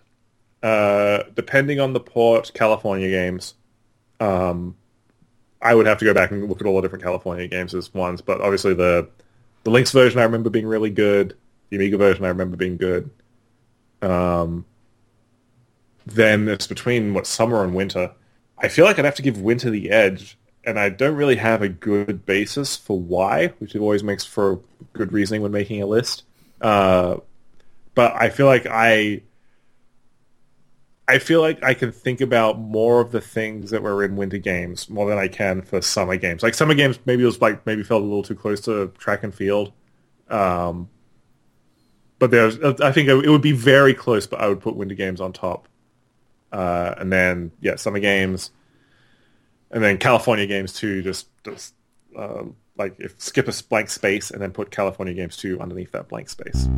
Uh, 0.63 1.23
depending 1.35 1.81
on 1.81 1.91
the 1.91 1.99
port, 1.99 2.51
California 2.53 3.09
games. 3.09 3.53
Um, 4.21 4.75
I 5.61 5.75
would 5.75 5.85
have 5.85 5.99
to 5.99 6.05
go 6.05 6.13
back 6.13 6.31
and 6.31 6.47
look 6.47 6.61
at 6.61 6.67
all 6.67 6.77
the 6.77 6.81
different 6.81 7.03
California 7.03 7.47
games 7.47 7.75
as 7.75 7.93
ones, 7.93 8.21
but 8.21 8.41
obviously 8.41 8.73
the 8.73 9.09
the 9.63 9.71
Lynx 9.71 9.91
version 9.91 10.19
I 10.19 10.23
remember 10.23 10.49
being 10.49 10.65
really 10.65 10.89
good. 10.89 11.37
The 11.69 11.77
Amiga 11.77 11.97
version 11.97 12.23
I 12.25 12.29
remember 12.29 12.57
being 12.57 12.77
good. 12.77 13.09
Um, 14.01 14.65
then 16.05 16.47
it's 16.47 16.67
between 16.67 17.13
what 17.13 17.27
summer 17.27 17.63
and 17.63 17.73
winter. 17.73 18.11
I 18.57 18.67
feel 18.69 18.85
like 18.85 18.99
I'd 18.99 19.05
have 19.05 19.15
to 19.15 19.21
give 19.21 19.41
winter 19.41 19.69
the 19.69 19.89
edge, 19.89 20.37
and 20.65 20.79
I 20.79 20.89
don't 20.89 21.15
really 21.15 21.37
have 21.37 21.61
a 21.61 21.69
good 21.69 22.25
basis 22.25 22.77
for 22.77 22.99
why, 22.99 23.47
which 23.59 23.75
always 23.75 24.03
makes 24.03 24.25
for 24.25 24.61
good 24.93 25.11
reasoning 25.11 25.41
when 25.41 25.51
making 25.51 25.81
a 25.81 25.85
list. 25.85 26.23
Uh, 26.61 27.17
but 27.95 28.13
I 28.15 28.29
feel 28.29 28.45
like 28.45 28.65
I, 28.65 29.21
I 31.07 31.19
feel 31.19 31.41
like 31.41 31.61
I 31.63 31.73
can 31.73 31.91
think 31.91 32.21
about 32.21 32.59
more 32.59 33.01
of 33.01 33.11
the 33.11 33.19
things 33.19 33.71
that 33.71 33.83
were 33.83 34.03
in 34.03 34.15
winter 34.15 34.37
games 34.37 34.89
more 34.89 35.09
than 35.09 35.17
I 35.17 35.27
can 35.27 35.61
for 35.61 35.81
summer 35.81 36.15
games. 36.15 36.43
Like 36.43 36.53
summer 36.53 36.73
games, 36.73 36.97
maybe 37.05 37.23
it 37.23 37.25
was 37.25 37.41
like 37.41 37.65
maybe 37.65 37.83
felt 37.83 38.01
a 38.01 38.05
little 38.05 38.23
too 38.23 38.35
close 38.35 38.61
to 38.61 38.87
track 38.97 39.23
and 39.23 39.35
field. 39.35 39.73
Um, 40.29 40.89
but 42.19 42.31
there's, 42.31 42.57
I 42.79 42.93
think 42.93 43.09
it 43.09 43.29
would 43.29 43.41
be 43.41 43.51
very 43.51 43.93
close, 43.93 44.27
but 44.27 44.39
I 44.39 44.47
would 44.47 44.61
put 44.61 44.77
winter 44.77 44.95
games 44.95 45.19
on 45.19 45.33
top. 45.33 45.67
Uh, 46.53 46.93
and 46.97 47.11
then 47.11 47.51
yeah, 47.59 47.75
summer 47.75 47.99
games, 47.99 48.51
and 49.71 49.83
then 49.83 49.97
California 49.97 50.45
games 50.45 50.71
too. 50.73 51.01
Just 51.01 51.27
just 51.43 51.73
uh, 52.17 52.43
like 52.77 52.95
if 52.99 53.19
skip 53.19 53.47
a 53.47 53.53
blank 53.67 53.89
space 53.89 54.29
and 54.31 54.39
then 54.41 54.51
put 54.51 54.69
California 54.69 55.15
games 55.15 55.35
two 55.35 55.59
underneath 55.59 55.91
that 55.91 56.07
blank 56.07 56.29
space. 56.29 56.69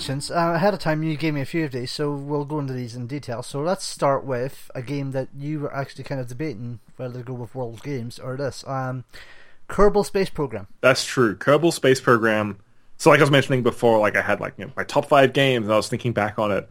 Mentions. 0.00 0.30
Uh, 0.30 0.52
ahead 0.54 0.72
of 0.72 0.80
time, 0.80 1.02
you 1.02 1.14
gave 1.14 1.34
me 1.34 1.42
a 1.42 1.44
few 1.44 1.66
of 1.66 1.72
these, 1.72 1.90
so 1.90 2.10
we'll 2.14 2.46
go 2.46 2.58
into 2.58 2.72
these 2.72 2.96
in 2.96 3.06
detail. 3.06 3.42
So 3.42 3.60
let's 3.60 3.84
start 3.84 4.24
with 4.24 4.70
a 4.74 4.80
game 4.80 5.10
that 5.10 5.28
you 5.36 5.60
were 5.60 5.74
actually 5.74 6.04
kind 6.04 6.18
of 6.18 6.26
debating 6.26 6.80
whether 6.96 7.18
to 7.18 7.24
go 7.24 7.34
with 7.34 7.54
World 7.54 7.82
Games 7.82 8.18
or 8.18 8.36
this. 8.38 8.64
Um, 8.66 9.04
Kerbal 9.68 10.06
Space 10.06 10.30
Program. 10.30 10.68
That's 10.80 11.04
true. 11.04 11.36
Kerbal 11.36 11.70
Space 11.72 12.00
Program. 12.00 12.58
So, 12.96 13.10
like 13.10 13.20
I 13.20 13.22
was 13.22 13.30
mentioning 13.30 13.62
before, 13.62 13.98
like 13.98 14.16
I 14.16 14.22
had 14.22 14.40
like 14.40 14.54
you 14.56 14.64
know, 14.64 14.72
my 14.74 14.84
top 14.84 15.04
five 15.04 15.34
games, 15.34 15.66
and 15.66 15.72
I 15.72 15.76
was 15.76 15.88
thinking 15.88 16.12
back 16.12 16.38
on 16.38 16.50
it, 16.50 16.68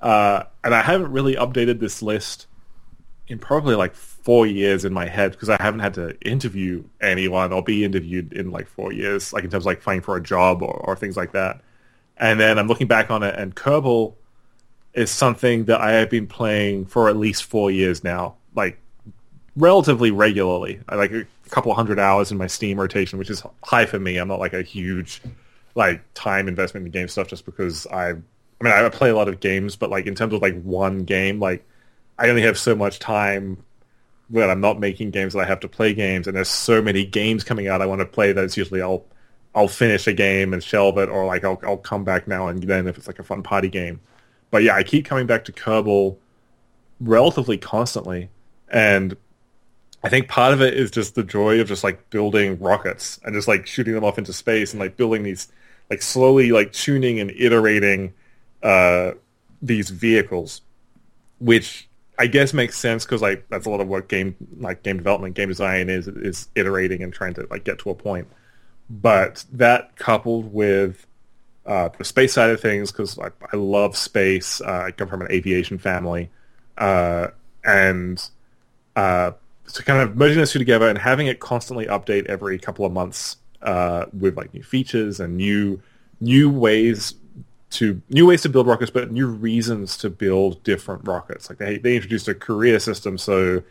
uh, 0.00 0.44
and 0.62 0.72
I 0.72 0.82
haven't 0.82 1.10
really 1.10 1.34
updated 1.34 1.80
this 1.80 2.02
list 2.02 2.46
in 3.26 3.40
probably 3.40 3.74
like 3.74 3.96
four 3.96 4.46
years 4.46 4.84
in 4.84 4.92
my 4.92 5.06
head 5.06 5.32
because 5.32 5.48
I 5.48 5.60
haven't 5.60 5.80
had 5.80 5.94
to 5.94 6.16
interview 6.20 6.84
anyone 7.00 7.52
or 7.52 7.62
be 7.62 7.84
interviewed 7.84 8.32
in 8.32 8.52
like 8.52 8.68
four 8.68 8.92
years, 8.92 9.32
like 9.32 9.42
in 9.42 9.50
terms 9.50 9.62
of 9.62 9.66
like 9.66 9.82
finding 9.82 10.02
for 10.02 10.16
a 10.16 10.22
job 10.22 10.62
or, 10.62 10.74
or 10.84 10.94
things 10.94 11.16
like 11.16 11.32
that. 11.32 11.60
And 12.20 12.38
then 12.38 12.58
I'm 12.58 12.68
looking 12.68 12.86
back 12.86 13.10
on 13.10 13.22
it, 13.22 13.34
and 13.34 13.56
Kerbal 13.56 14.14
is 14.92 15.10
something 15.10 15.64
that 15.64 15.80
I 15.80 15.92
have 15.92 16.10
been 16.10 16.26
playing 16.26 16.84
for 16.84 17.08
at 17.08 17.16
least 17.16 17.44
four 17.44 17.70
years 17.70 18.04
now, 18.04 18.36
like 18.54 18.78
relatively 19.56 20.10
regularly. 20.10 20.80
Like 20.90 21.12
a 21.12 21.26
couple 21.48 21.72
hundred 21.74 21.98
hours 21.98 22.30
in 22.30 22.36
my 22.36 22.46
Steam 22.46 22.78
rotation, 22.78 23.18
which 23.18 23.30
is 23.30 23.42
high 23.64 23.86
for 23.86 23.98
me. 23.98 24.18
I'm 24.18 24.28
not 24.28 24.38
like 24.38 24.52
a 24.52 24.62
huge 24.62 25.22
like 25.74 26.02
time 26.14 26.46
investment 26.46 26.84
in 26.84 26.92
game 26.92 27.08
stuff 27.08 27.28
just 27.28 27.46
because 27.46 27.86
I, 27.86 28.10
I 28.10 28.14
mean, 28.60 28.72
I 28.72 28.86
play 28.90 29.08
a 29.08 29.16
lot 29.16 29.28
of 29.28 29.40
games, 29.40 29.76
but 29.76 29.88
like 29.88 30.06
in 30.06 30.14
terms 30.14 30.34
of 30.34 30.42
like 30.42 30.60
one 30.62 31.04
game, 31.04 31.40
like 31.40 31.66
I 32.18 32.28
only 32.28 32.42
have 32.42 32.58
so 32.58 32.74
much 32.74 32.98
time 32.98 33.64
when 34.28 34.50
I'm 34.50 34.60
not 34.60 34.78
making 34.78 35.12
games 35.12 35.32
that 35.32 35.40
I 35.40 35.46
have 35.46 35.60
to 35.60 35.68
play 35.68 35.94
games, 35.94 36.26
and 36.26 36.36
there's 36.36 36.50
so 36.50 36.82
many 36.82 37.06
games 37.06 37.44
coming 37.44 37.66
out 37.66 37.80
I 37.80 37.86
want 37.86 38.00
to 38.00 38.06
play 38.06 38.32
that 38.32 38.44
it's 38.44 38.58
usually 38.58 38.82
I'll 38.82 39.06
I'll 39.54 39.68
finish 39.68 40.06
a 40.06 40.12
game 40.12 40.52
and 40.52 40.62
shelve 40.62 40.98
it, 40.98 41.08
or 41.08 41.26
like 41.26 41.44
I'll 41.44 41.60
I'll 41.64 41.76
come 41.76 42.04
back 42.04 42.28
now 42.28 42.48
and 42.48 42.62
then 42.62 42.86
if 42.86 42.96
it's 42.96 43.06
like 43.06 43.18
a 43.18 43.24
fun 43.24 43.42
party 43.42 43.68
game. 43.68 44.00
But 44.50 44.62
yeah, 44.62 44.74
I 44.74 44.82
keep 44.82 45.04
coming 45.04 45.26
back 45.26 45.44
to 45.46 45.52
Kerbal 45.52 46.16
relatively 47.00 47.58
constantly, 47.58 48.30
and 48.68 49.16
I 50.02 50.08
think 50.08 50.28
part 50.28 50.52
of 50.52 50.62
it 50.62 50.74
is 50.74 50.90
just 50.90 51.14
the 51.14 51.22
joy 51.22 51.60
of 51.60 51.68
just 51.68 51.84
like 51.84 52.10
building 52.10 52.58
rockets 52.58 53.20
and 53.24 53.34
just 53.34 53.48
like 53.48 53.66
shooting 53.66 53.94
them 53.94 54.04
off 54.04 54.18
into 54.18 54.32
space 54.32 54.72
and 54.72 54.80
like 54.80 54.96
building 54.96 55.22
these 55.24 55.48
like 55.90 56.00
slowly 56.00 56.52
like 56.52 56.72
tuning 56.72 57.20
and 57.20 57.30
iterating 57.32 58.14
uh, 58.62 59.12
these 59.60 59.90
vehicles, 59.90 60.62
which 61.38 61.88
I 62.18 62.28
guess 62.28 62.54
makes 62.54 62.78
sense 62.78 63.04
because 63.04 63.20
like 63.20 63.46
that's 63.50 63.66
a 63.66 63.70
lot 63.70 63.80
of 63.80 63.88
what 63.88 64.08
game 64.08 64.36
like 64.58 64.82
game 64.82 64.96
development, 64.96 65.34
game 65.34 65.48
design 65.48 65.90
is 65.90 66.08
is 66.08 66.48
iterating 66.54 67.02
and 67.02 67.12
trying 67.12 67.34
to 67.34 67.46
like 67.50 67.64
get 67.64 67.78
to 67.80 67.90
a 67.90 67.94
point. 67.94 68.28
But 68.90 69.44
that 69.52 69.96
coupled 69.96 70.52
with 70.52 71.06
uh, 71.64 71.90
the 71.96 72.04
space 72.04 72.32
side 72.32 72.50
of 72.50 72.60
things, 72.60 72.90
because 72.90 73.18
I, 73.18 73.28
I 73.52 73.56
love 73.56 73.96
space. 73.96 74.60
Uh, 74.60 74.84
I 74.86 74.90
come 74.90 75.08
from 75.08 75.22
an 75.22 75.30
aviation 75.30 75.78
family. 75.78 76.28
Uh, 76.76 77.28
and 77.64 78.22
uh, 78.96 79.32
so 79.66 79.82
kind 79.82 80.02
of 80.02 80.16
merging 80.16 80.38
those 80.38 80.52
two 80.52 80.58
together 80.58 80.88
and 80.88 80.98
having 80.98 81.28
it 81.28 81.38
constantly 81.38 81.86
update 81.86 82.26
every 82.26 82.58
couple 82.58 82.84
of 82.84 82.92
months 82.92 83.36
uh, 83.62 84.06
with 84.12 84.36
like 84.36 84.52
new 84.52 84.62
features 84.62 85.20
and 85.20 85.36
new 85.36 85.80
new 86.20 86.50
ways 86.50 87.14
to 87.70 88.02
new 88.08 88.26
ways 88.26 88.42
to 88.42 88.48
build 88.48 88.66
rockets, 88.66 88.90
but 88.90 89.12
new 89.12 89.28
reasons 89.28 89.96
to 89.98 90.10
build 90.10 90.62
different 90.64 91.06
rockets. 91.06 91.48
Like 91.48 91.58
they 91.58 91.78
they 91.78 91.94
introduced 91.94 92.26
a 92.28 92.34
career 92.34 92.80
system, 92.80 93.16
so 93.16 93.62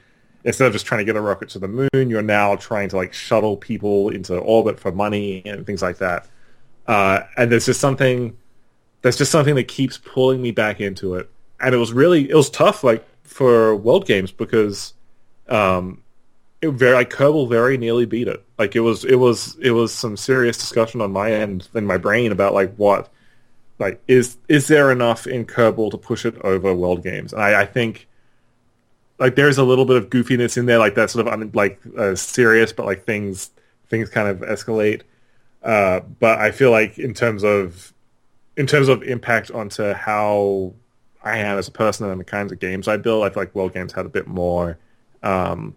instead 0.43 0.67
of 0.67 0.73
just 0.73 0.85
trying 0.85 0.99
to 0.99 1.05
get 1.05 1.15
a 1.15 1.21
rocket 1.21 1.49
to 1.49 1.59
the 1.59 1.67
moon, 1.67 2.09
you're 2.09 2.21
now 2.21 2.55
trying 2.55 2.89
to 2.89 2.95
like 2.95 3.13
shuttle 3.13 3.57
people 3.57 4.09
into 4.09 4.37
orbit 4.37 4.79
for 4.79 4.91
money 4.91 5.41
and 5.45 5.65
things 5.65 5.81
like 5.81 5.97
that. 5.97 6.27
Uh, 6.87 7.21
and 7.37 7.51
there's 7.51 7.65
just 7.65 7.79
something 7.79 8.35
that's 9.01 9.17
just 9.17 9.31
something 9.31 9.55
that 9.55 9.67
keeps 9.67 9.97
pulling 9.97 10.41
me 10.41 10.51
back 10.51 10.81
into 10.81 11.15
it. 11.15 11.29
And 11.59 11.75
it 11.75 11.77
was 11.77 11.93
really 11.93 12.29
it 12.29 12.35
was 12.35 12.49
tough 12.49 12.83
like 12.83 13.05
for 13.23 13.75
world 13.75 14.05
games 14.05 14.31
because 14.31 14.93
um, 15.49 16.01
it 16.61 16.69
very 16.69 16.93
like 16.93 17.09
Kerbal 17.09 17.47
very 17.49 17.77
nearly 17.77 18.05
beat 18.05 18.27
it. 18.27 18.43
Like 18.57 18.75
it 18.75 18.81
was 18.81 19.05
it 19.05 19.15
was 19.15 19.57
it 19.61 19.71
was 19.71 19.93
some 19.93 20.17
serious 20.17 20.57
discussion 20.57 21.01
on 21.01 21.11
my 21.11 21.31
end 21.31 21.67
in 21.73 21.85
my 21.85 21.97
brain 21.97 22.31
about 22.31 22.53
like 22.53 22.73
what 22.75 23.09
like 23.77 24.01
is 24.07 24.37
is 24.47 24.67
there 24.67 24.91
enough 24.91 25.25
in 25.25 25.45
Kerbal 25.45 25.91
to 25.91 25.97
push 25.97 26.25
it 26.25 26.35
over 26.43 26.73
world 26.73 27.03
games? 27.03 27.33
And 27.33 27.41
I, 27.41 27.61
I 27.61 27.65
think 27.65 28.07
like 29.19 29.35
there's 29.35 29.57
a 29.57 29.63
little 29.63 29.85
bit 29.85 29.97
of 29.97 30.09
goofiness 30.09 30.57
in 30.57 30.65
there, 30.65 30.79
like 30.79 30.95
that 30.95 31.09
sort 31.09 31.27
of 31.27 31.33
un, 31.33 31.51
like 31.53 31.79
uh, 31.97 32.15
serious, 32.15 32.71
but 32.71 32.85
like 32.85 33.05
things 33.05 33.51
things 33.89 34.09
kind 34.09 34.27
of 34.27 34.39
escalate. 34.39 35.01
Uh, 35.63 35.99
but 36.19 36.39
I 36.39 36.51
feel 36.51 36.71
like 36.71 36.97
in 36.97 37.13
terms 37.13 37.43
of 37.43 37.93
in 38.55 38.65
terms 38.65 38.87
of 38.87 39.03
impact 39.03 39.51
onto 39.51 39.93
how 39.93 40.73
I 41.23 41.39
am 41.39 41.57
as 41.57 41.67
a 41.67 41.71
person 41.71 42.09
and 42.09 42.19
the 42.19 42.25
kinds 42.25 42.51
of 42.51 42.59
games 42.59 42.87
I 42.87 42.97
build, 42.97 43.23
I 43.23 43.29
feel 43.29 43.43
like 43.43 43.53
World 43.53 43.73
Games 43.73 43.93
had 43.93 44.05
a 44.05 44.09
bit 44.09 44.27
more 44.27 44.77
um, 45.21 45.75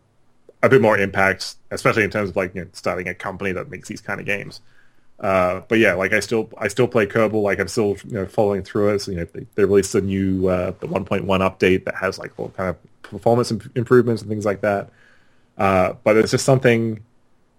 a 0.62 0.68
bit 0.68 0.80
more 0.80 0.96
impact, 0.96 1.56
especially 1.70 2.04
in 2.04 2.10
terms 2.10 2.30
of 2.30 2.36
like 2.36 2.54
you 2.54 2.62
know, 2.62 2.68
starting 2.72 3.08
a 3.08 3.14
company 3.14 3.52
that 3.52 3.70
makes 3.70 3.88
these 3.88 4.00
kind 4.00 4.20
of 4.20 4.26
games. 4.26 4.60
Uh, 5.22 5.60
but 5.68 5.78
yeah, 5.78 5.94
like 5.94 6.12
I 6.12 6.20
still 6.20 6.50
I 6.58 6.66
still 6.68 6.88
play 6.88 7.06
Kerbal. 7.06 7.42
Like 7.42 7.60
I'm 7.60 7.68
still 7.68 7.96
you 8.04 8.14
know 8.14 8.26
following 8.26 8.64
through 8.64 8.94
it. 8.94 8.98
So, 8.98 9.12
you 9.12 9.18
know 9.18 9.24
they, 9.24 9.46
they 9.54 9.64
released 9.64 9.94
a 9.94 10.00
new 10.00 10.48
uh, 10.48 10.72
the 10.80 10.88
1.1 10.88 11.24
update 11.26 11.84
that 11.84 11.94
has 11.94 12.18
like 12.18 12.32
all 12.38 12.48
kind 12.50 12.70
of 12.70 12.76
performance 13.02 13.50
improvements 13.50 14.22
and 14.22 14.28
things 14.28 14.44
like 14.44 14.62
that. 14.62 14.90
Uh, 15.56 15.94
but 16.02 16.14
there's 16.14 16.32
just 16.32 16.44
something 16.44 17.04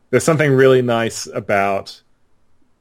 there's 0.10 0.26
something 0.26 0.52
really 0.52 0.82
nice 0.82 1.26
about 1.28 2.02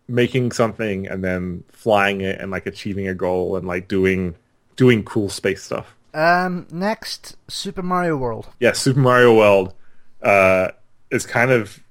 making 0.09 0.51
something 0.53 1.07
and 1.07 1.23
then 1.23 1.63
flying 1.71 2.21
it 2.21 2.41
and 2.41 2.51
like 2.51 2.67
achieving 2.67 3.07
a 3.07 3.15
goal 3.15 3.57
and 3.57 3.67
like 3.67 3.87
doing 3.87 4.35
doing 4.75 5.05
cool 5.05 5.29
space 5.29 5.63
stuff. 5.63 5.95
Um, 6.13 6.67
next, 6.71 7.37
Super 7.49 7.83
Mario 7.83 8.17
World. 8.17 8.49
Yeah, 8.59 8.73
Super 8.73 9.01
Mario 9.01 9.37
World 9.37 9.75
uh, 10.23 10.73
is 11.11 11.25
kind 11.25 11.51
of 11.51 11.83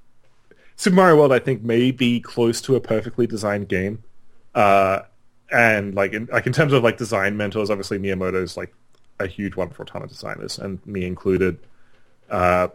Super 0.82 0.96
Mario 0.96 1.16
World. 1.18 1.32
I 1.32 1.38
think 1.38 1.62
may 1.62 1.92
be 1.92 2.20
close 2.20 2.60
to 2.62 2.76
a 2.76 2.82
perfectly 2.82 3.28
designed 3.28 3.70
game, 3.70 4.04
uh, 4.56 5.02
and 5.52 5.94
like 5.94 6.14
in, 6.14 6.26
like 6.32 6.48
in 6.48 6.54
terms 6.54 6.74
of 6.74 6.84
like 6.84 6.98
design 6.98 7.38
mentors, 7.38 7.70
obviously 7.70 8.00
Miyamoto 8.00 8.42
is 8.42 8.58
like 8.58 8.74
a 9.20 9.28
huge 9.28 9.56
one 9.56 9.70
for 9.70 9.84
a 9.84 9.86
ton 9.86 10.02
of 10.02 10.10
designers, 10.10 10.58
and 10.58 10.84
me 10.88 11.06
included. 11.06 11.60
Uh, 12.32 12.70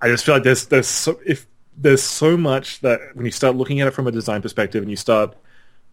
I 0.00 0.08
just 0.08 0.24
feel 0.24 0.36
like 0.36 0.42
there's 0.42 0.64
there's 0.68 0.86
so, 0.88 1.20
if 1.26 1.46
there's 1.76 2.02
so 2.02 2.38
much 2.38 2.80
that 2.80 2.98
when 3.12 3.26
you 3.26 3.30
start 3.30 3.56
looking 3.56 3.82
at 3.82 3.88
it 3.88 3.90
from 3.90 4.06
a 4.06 4.10
design 4.10 4.40
perspective 4.40 4.82
and 4.82 4.90
you 4.90 4.96
start 4.96 5.36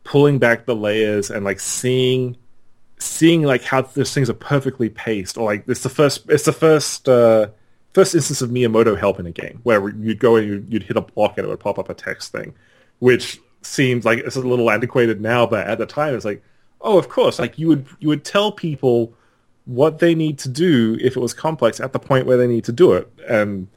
pulling 0.05 0.39
back 0.39 0.65
the 0.65 0.75
layers 0.75 1.29
and 1.29 1.43
like 1.43 1.59
seeing 1.59 2.37
seeing 2.97 3.41
like 3.41 3.63
how 3.63 3.81
those 3.81 4.13
things 4.13 4.29
are 4.29 4.35
perfectly 4.35 4.87
paced 4.87 5.37
or 5.37 5.43
like 5.43 5.67
it's 5.67 5.83
the 5.83 5.89
first 5.89 6.29
it's 6.29 6.45
the 6.45 6.53
first 6.53 7.09
uh, 7.09 7.49
first 7.93 8.15
instance 8.15 8.41
of 8.41 8.49
Miyamoto 8.49 8.97
help 8.97 9.19
in 9.19 9.25
a 9.25 9.31
game 9.31 9.59
where 9.63 9.89
you'd 9.89 10.19
go 10.19 10.35
and 10.35 10.71
you'd, 10.71 10.83
hit 10.83 10.97
a 10.97 11.01
block 11.01 11.37
and 11.37 11.45
it 11.45 11.49
would 11.49 11.59
pop 11.59 11.77
up 11.79 11.89
a 11.89 11.93
text 11.93 12.31
thing 12.31 12.53
which 12.99 13.39
seems 13.61 14.05
like 14.05 14.19
it's 14.19 14.35
a 14.35 14.41
little 14.41 14.71
antiquated 14.71 15.21
now 15.21 15.45
but 15.45 15.67
at 15.67 15.77
the 15.77 15.85
time 15.85 16.15
it's 16.15 16.25
like 16.25 16.41
oh 16.81 16.97
of 16.97 17.09
course 17.09 17.37
like 17.37 17.59
you 17.59 17.67
would 17.67 17.85
you 17.99 18.07
would 18.07 18.23
tell 18.23 18.51
people 18.51 19.13
what 19.65 19.99
they 19.99 20.15
need 20.15 20.39
to 20.39 20.49
do 20.49 20.97
if 21.01 21.15
it 21.15 21.19
was 21.19 21.33
complex 21.33 21.79
at 21.79 21.93
the 21.93 21.99
point 21.99 22.25
where 22.25 22.37
they 22.37 22.47
need 22.47 22.65
to 22.65 22.71
do 22.71 22.93
it. 22.93 23.11
And 23.27 23.67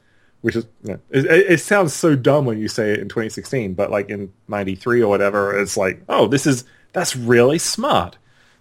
which 0.41 0.57
is 0.57 0.67
it, 0.83 1.01
it, 1.11 1.61
sounds 1.61 1.95
so 1.95 2.15
dumb 2.15 2.45
when 2.45 2.59
you 2.59 2.69
say 2.69 2.93
it 2.93 3.01
in 3.01 3.09
2016 3.09 3.73
but 3.73 3.91
like 3.91 4.11
in 4.11 4.31
93 4.49 5.01
or 5.01 5.09
whatever 5.09 5.59
it's 5.59 5.75
like 5.75 6.03
oh 6.07 6.27
this 6.27 6.47
is 6.47 6.65
that's 6.93 7.17
really 7.17 7.59
smart. 7.59 8.19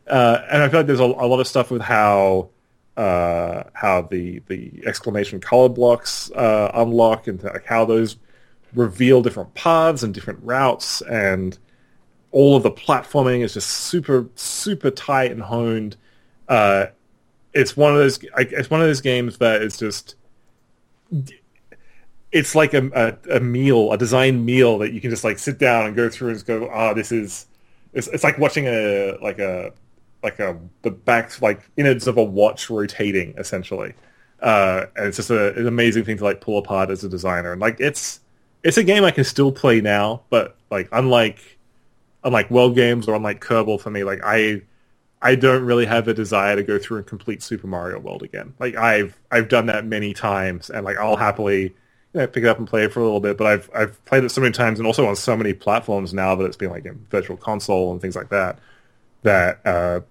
Uh, 0.08 0.40
and 0.50 0.64
I 0.64 0.70
feel 0.70 0.82
like 0.82 0.88
there's 0.88 1.00
a, 1.00 1.04
a, 1.04 1.28
lot 1.28 1.40
of 1.40 1.48
stuff 1.48 1.72
with 1.72 1.82
how 1.82 2.50
uh, 2.98 3.64
how 3.74 4.04
the 4.04 4.42
the 4.48 4.84
exclamation 4.86 5.40
color 5.40 5.70
blocks 5.70 6.32
uh, 6.32 6.72
unlock 6.76 7.28
and 7.28 7.44
like 7.44 7.66
how 7.66 7.86
those 7.86 8.18
reveal 8.74 9.22
different 9.22 9.54
paths 9.54 10.04
and 10.04 10.14
different 10.14 10.40
routes 10.44 11.02
and 11.02 11.58
all 12.32 12.56
of 12.56 12.64
the 12.64 12.72
platforming 12.72 13.44
is 13.44 13.54
just 13.54 13.70
super 13.70 14.28
super 14.36 14.92
tight 14.92 15.32
and 15.32 15.42
honed. 15.42 15.96
Uh, 16.48 16.88
it's 17.54 17.78
one 17.78 17.92
of 17.92 17.98
those 17.98 18.20
it's 18.38 18.70
one 18.70 18.82
of 18.82 18.88
those 18.88 19.02
games 19.02 19.38
that 19.38 19.62
is 19.62 19.78
just 19.78 20.16
it's 22.32 22.56
like 22.56 22.74
a, 22.74 22.90
a, 23.30 23.38
a 23.38 23.40
meal, 23.40 23.92
a 23.92 23.98
design 23.98 24.44
meal 24.44 24.80
that 24.80 24.92
you 24.92 25.00
can 25.00 25.12
just 25.12 25.24
like 25.24 25.38
sit 25.38 25.60
down 25.60 25.86
and 25.86 25.96
go 25.96 26.10
through 26.10 26.30
and 26.30 26.36
just 26.36 26.48
go, 26.48 26.68
ah, 26.74 26.90
oh, 26.90 26.94
this 26.96 27.12
is 27.12 27.46
it's, 27.94 28.08
it's 28.08 28.24
like 28.24 28.40
watching 28.40 28.66
a 28.66 29.18
like 29.22 29.40
a 29.40 29.72
like 30.24 30.40
a 30.40 30.58
the 30.82 30.92
back 30.92 31.42
like 31.42 31.62
innards 31.78 32.08
of 32.08 32.18
a 32.18 32.24
watch 32.24 32.70
rotating 32.70 33.34
essentially. 33.38 33.94
Uh, 34.42 34.88
and 34.96 35.08
it's 35.08 35.18
just 35.18 35.30
a, 35.30 35.56
an 35.56 35.68
amazing 35.68 36.04
thing 36.04 36.18
to 36.18 36.24
like 36.24 36.42
pull 36.42 36.58
apart 36.58 36.90
as 36.90 37.04
a 37.04 37.10
designer. 37.10 37.52
And 37.52 37.62
like 37.62 37.80
it's 37.80 38.20
it's 38.64 38.78
a 38.78 38.84
game 38.84 39.04
I 39.04 39.12
can 39.12 39.24
still 39.24 39.52
play 39.52 39.82
now, 39.82 40.24
but 40.30 40.58
like 40.72 40.90
unlike 40.92 41.60
unlike 42.24 42.50
World 42.50 42.76
Games 42.76 43.08
or 43.08 43.16
unlike 43.16 43.42
Kerbal 43.42 43.80
for 43.80 43.90
me, 43.90 44.04
like 44.04 44.22
I 44.24 44.62
I 45.22 45.36
don't 45.36 45.64
really 45.64 45.86
have 45.86 46.08
a 46.10 46.14
desire 46.14 46.56
to 46.58 46.64
go 46.64 46.78
through 46.78 46.98
and 46.98 47.08
complete 47.08 47.42
Super 47.42 47.68
Mario 47.68 48.00
World 48.00 48.24
again. 48.24 48.54
Like 48.60 48.76
I've 48.76 49.18
I've 49.32 49.48
done 49.48 49.68
that 49.68 49.86
many 49.86 50.14
times, 50.14 50.70
and 50.70 50.84
like 50.84 50.98
I'll 50.98 51.16
happily 51.16 51.74
you 52.14 52.20
know, 52.20 52.28
pick 52.28 52.44
it 52.44 52.48
up 52.48 52.60
and 52.60 52.68
play 52.68 52.84
it 52.84 52.94
for 52.94 53.00
a 53.00 53.04
little 53.04 53.22
bit. 53.22 53.38
But 53.38 53.48
I've 53.48 53.70
I've 53.74 54.06
played 54.06 54.24
it 54.24 54.30
so 54.30 54.42
many 54.42 54.54
times, 54.54 54.80
and 54.80 54.86
also 54.86 55.06
on 55.08 55.16
so 55.16 55.36
many 55.38 55.54
platforms 55.54 56.14
now 56.14 56.36
that 56.36 56.46
it's 56.46 56.58
been 56.58 56.70
like 56.70 56.86
in 56.86 57.06
Virtual 57.10 57.38
Console 57.38 57.92
and 57.92 58.02
things 58.02 58.16
like 58.16 58.30
that. 58.30 58.60
That 59.24 59.66
uh, 59.66 60.02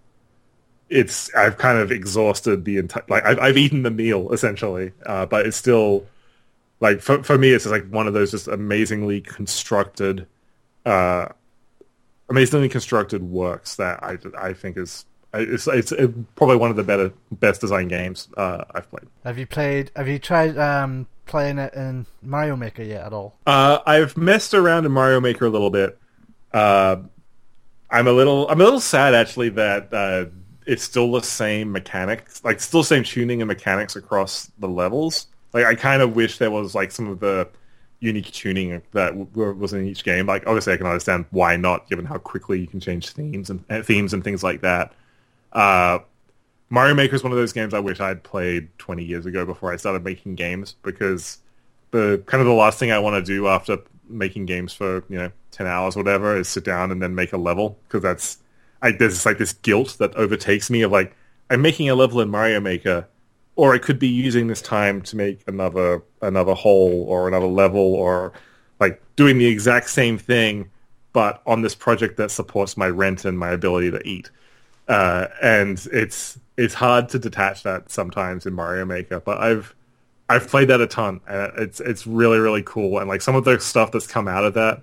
it's 0.92 1.34
I've 1.34 1.56
kind 1.56 1.78
of 1.78 1.90
exhausted 1.90 2.64
the 2.64 2.76
entire 2.76 3.02
like 3.08 3.24
I've, 3.24 3.38
I've 3.38 3.56
eaten 3.56 3.82
the 3.82 3.90
meal 3.90 4.32
essentially, 4.32 4.92
uh, 5.06 5.26
but 5.26 5.46
it's 5.46 5.56
still 5.56 6.06
like 6.80 7.00
for 7.00 7.22
for 7.22 7.38
me 7.38 7.50
it's 7.52 7.64
just 7.64 7.72
like 7.72 7.88
one 7.88 8.06
of 8.06 8.12
those 8.12 8.30
just 8.30 8.46
amazingly 8.46 9.22
constructed, 9.22 10.26
uh, 10.84 11.28
amazingly 12.28 12.68
constructed 12.68 13.22
works 13.22 13.76
that 13.76 14.02
I 14.04 14.18
I 14.38 14.52
think 14.52 14.76
is 14.76 15.06
it's 15.32 15.66
it's 15.66 15.92
probably 16.34 16.56
one 16.56 16.70
of 16.70 16.76
the 16.76 16.84
better 16.84 17.10
best 17.30 17.62
design 17.62 17.88
games 17.88 18.28
uh, 18.36 18.64
I've 18.74 18.88
played. 18.90 19.06
Have 19.24 19.38
you 19.38 19.46
played? 19.46 19.90
Have 19.96 20.08
you 20.08 20.18
tried 20.18 20.58
um, 20.58 21.06
playing 21.24 21.58
it 21.58 21.72
in 21.72 22.04
Mario 22.20 22.54
Maker 22.54 22.82
yet 22.82 23.06
at 23.06 23.14
all? 23.14 23.38
Uh, 23.46 23.78
I've 23.86 24.14
messed 24.18 24.52
around 24.52 24.84
in 24.84 24.92
Mario 24.92 25.20
Maker 25.20 25.46
a 25.46 25.50
little 25.50 25.70
bit. 25.70 25.98
Uh, 26.52 26.96
I'm 27.90 28.06
a 28.06 28.12
little 28.12 28.46
I'm 28.50 28.60
a 28.60 28.64
little 28.64 28.80
sad 28.80 29.14
actually 29.14 29.48
that 29.50 29.94
uh, 29.94 30.26
it's 30.66 30.82
still 30.82 31.12
the 31.12 31.22
same 31.22 31.72
mechanics, 31.72 32.42
like 32.44 32.60
still 32.60 32.82
same 32.82 33.04
tuning 33.04 33.40
and 33.40 33.48
mechanics 33.48 33.96
across 33.96 34.50
the 34.58 34.68
levels. 34.68 35.26
Like 35.52 35.64
I 35.64 35.74
kind 35.74 36.02
of 36.02 36.16
wish 36.16 36.38
there 36.38 36.50
was 36.50 36.74
like 36.74 36.92
some 36.92 37.08
of 37.08 37.20
the 37.20 37.48
unique 38.00 38.32
tuning 38.32 38.82
that 38.92 39.16
w- 39.16 39.52
was 39.52 39.72
in 39.72 39.86
each 39.86 40.04
game. 40.04 40.26
Like 40.26 40.46
obviously 40.46 40.72
I 40.72 40.76
can 40.76 40.86
understand 40.86 41.26
why 41.30 41.56
not, 41.56 41.88
given 41.88 42.04
how 42.04 42.18
quickly 42.18 42.60
you 42.60 42.66
can 42.66 42.80
change 42.80 43.10
themes 43.10 43.50
and 43.50 43.66
themes 43.86 44.12
and 44.12 44.24
things 44.24 44.42
like 44.42 44.62
that. 44.62 44.92
Uh, 45.52 46.00
Mario 46.70 46.94
Maker 46.94 47.14
is 47.14 47.22
one 47.22 47.32
of 47.32 47.38
those 47.38 47.52
games 47.52 47.74
I 47.74 47.80
wish 47.80 48.00
I'd 48.00 48.22
played 48.22 48.68
20 48.78 49.04
years 49.04 49.26
ago 49.26 49.44
before 49.44 49.72
I 49.72 49.76
started 49.76 50.02
making 50.02 50.36
games 50.36 50.74
because 50.82 51.38
the 51.90 52.22
kind 52.26 52.40
of 52.40 52.46
the 52.46 52.54
last 52.54 52.78
thing 52.78 52.90
I 52.90 52.98
want 52.98 53.22
to 53.22 53.22
do 53.22 53.46
after 53.46 53.78
making 54.08 54.46
games 54.46 54.72
for 54.72 55.04
you 55.08 55.18
know 55.18 55.30
10 55.52 55.66
hours 55.66 55.96
or 55.96 56.00
whatever 56.00 56.36
is 56.36 56.48
sit 56.48 56.64
down 56.64 56.90
and 56.90 57.00
then 57.02 57.14
make 57.14 57.32
a 57.32 57.36
level 57.36 57.78
because 57.84 58.02
that's 58.02 58.38
I, 58.82 58.92
there's 58.92 59.24
like 59.24 59.38
this 59.38 59.52
guilt 59.52 59.96
that 59.98 60.14
overtakes 60.16 60.68
me 60.68 60.82
of 60.82 60.90
like 60.90 61.16
I'm 61.50 61.62
making 61.62 61.88
a 61.88 61.94
level 61.94 62.20
in 62.20 62.28
Mario 62.30 62.60
Maker, 62.60 63.06
or 63.56 63.74
I 63.74 63.78
could 63.78 63.98
be 63.98 64.08
using 64.08 64.48
this 64.48 64.60
time 64.62 65.02
to 65.02 65.16
make 65.16 65.42
another 65.46 66.02
another 66.20 66.54
hole 66.54 67.04
or 67.08 67.28
another 67.28 67.46
level 67.46 67.94
or 67.94 68.32
like 68.80 69.00
doing 69.16 69.38
the 69.38 69.46
exact 69.46 69.88
same 69.90 70.18
thing, 70.18 70.70
but 71.12 71.42
on 71.46 71.62
this 71.62 71.74
project 71.74 72.16
that 72.16 72.30
supports 72.30 72.76
my 72.76 72.88
rent 72.88 73.24
and 73.24 73.38
my 73.38 73.50
ability 73.50 73.90
to 73.90 74.06
eat. 74.06 74.30
Uh, 74.88 75.28
and 75.40 75.86
it's 75.92 76.38
it's 76.56 76.74
hard 76.74 77.08
to 77.10 77.18
detach 77.18 77.62
that 77.62 77.90
sometimes 77.90 78.46
in 78.46 78.52
Mario 78.52 78.84
Maker, 78.84 79.20
but 79.20 79.38
I've 79.38 79.74
I've 80.28 80.48
played 80.48 80.68
that 80.68 80.80
a 80.80 80.86
ton. 80.86 81.20
And 81.28 81.52
it's 81.58 81.80
it's 81.80 82.06
really 82.06 82.38
really 82.38 82.62
cool, 82.62 82.98
and 82.98 83.08
like 83.08 83.22
some 83.22 83.36
of 83.36 83.44
the 83.44 83.60
stuff 83.60 83.92
that's 83.92 84.06
come 84.06 84.26
out 84.26 84.44
of 84.44 84.54
that 84.54 84.82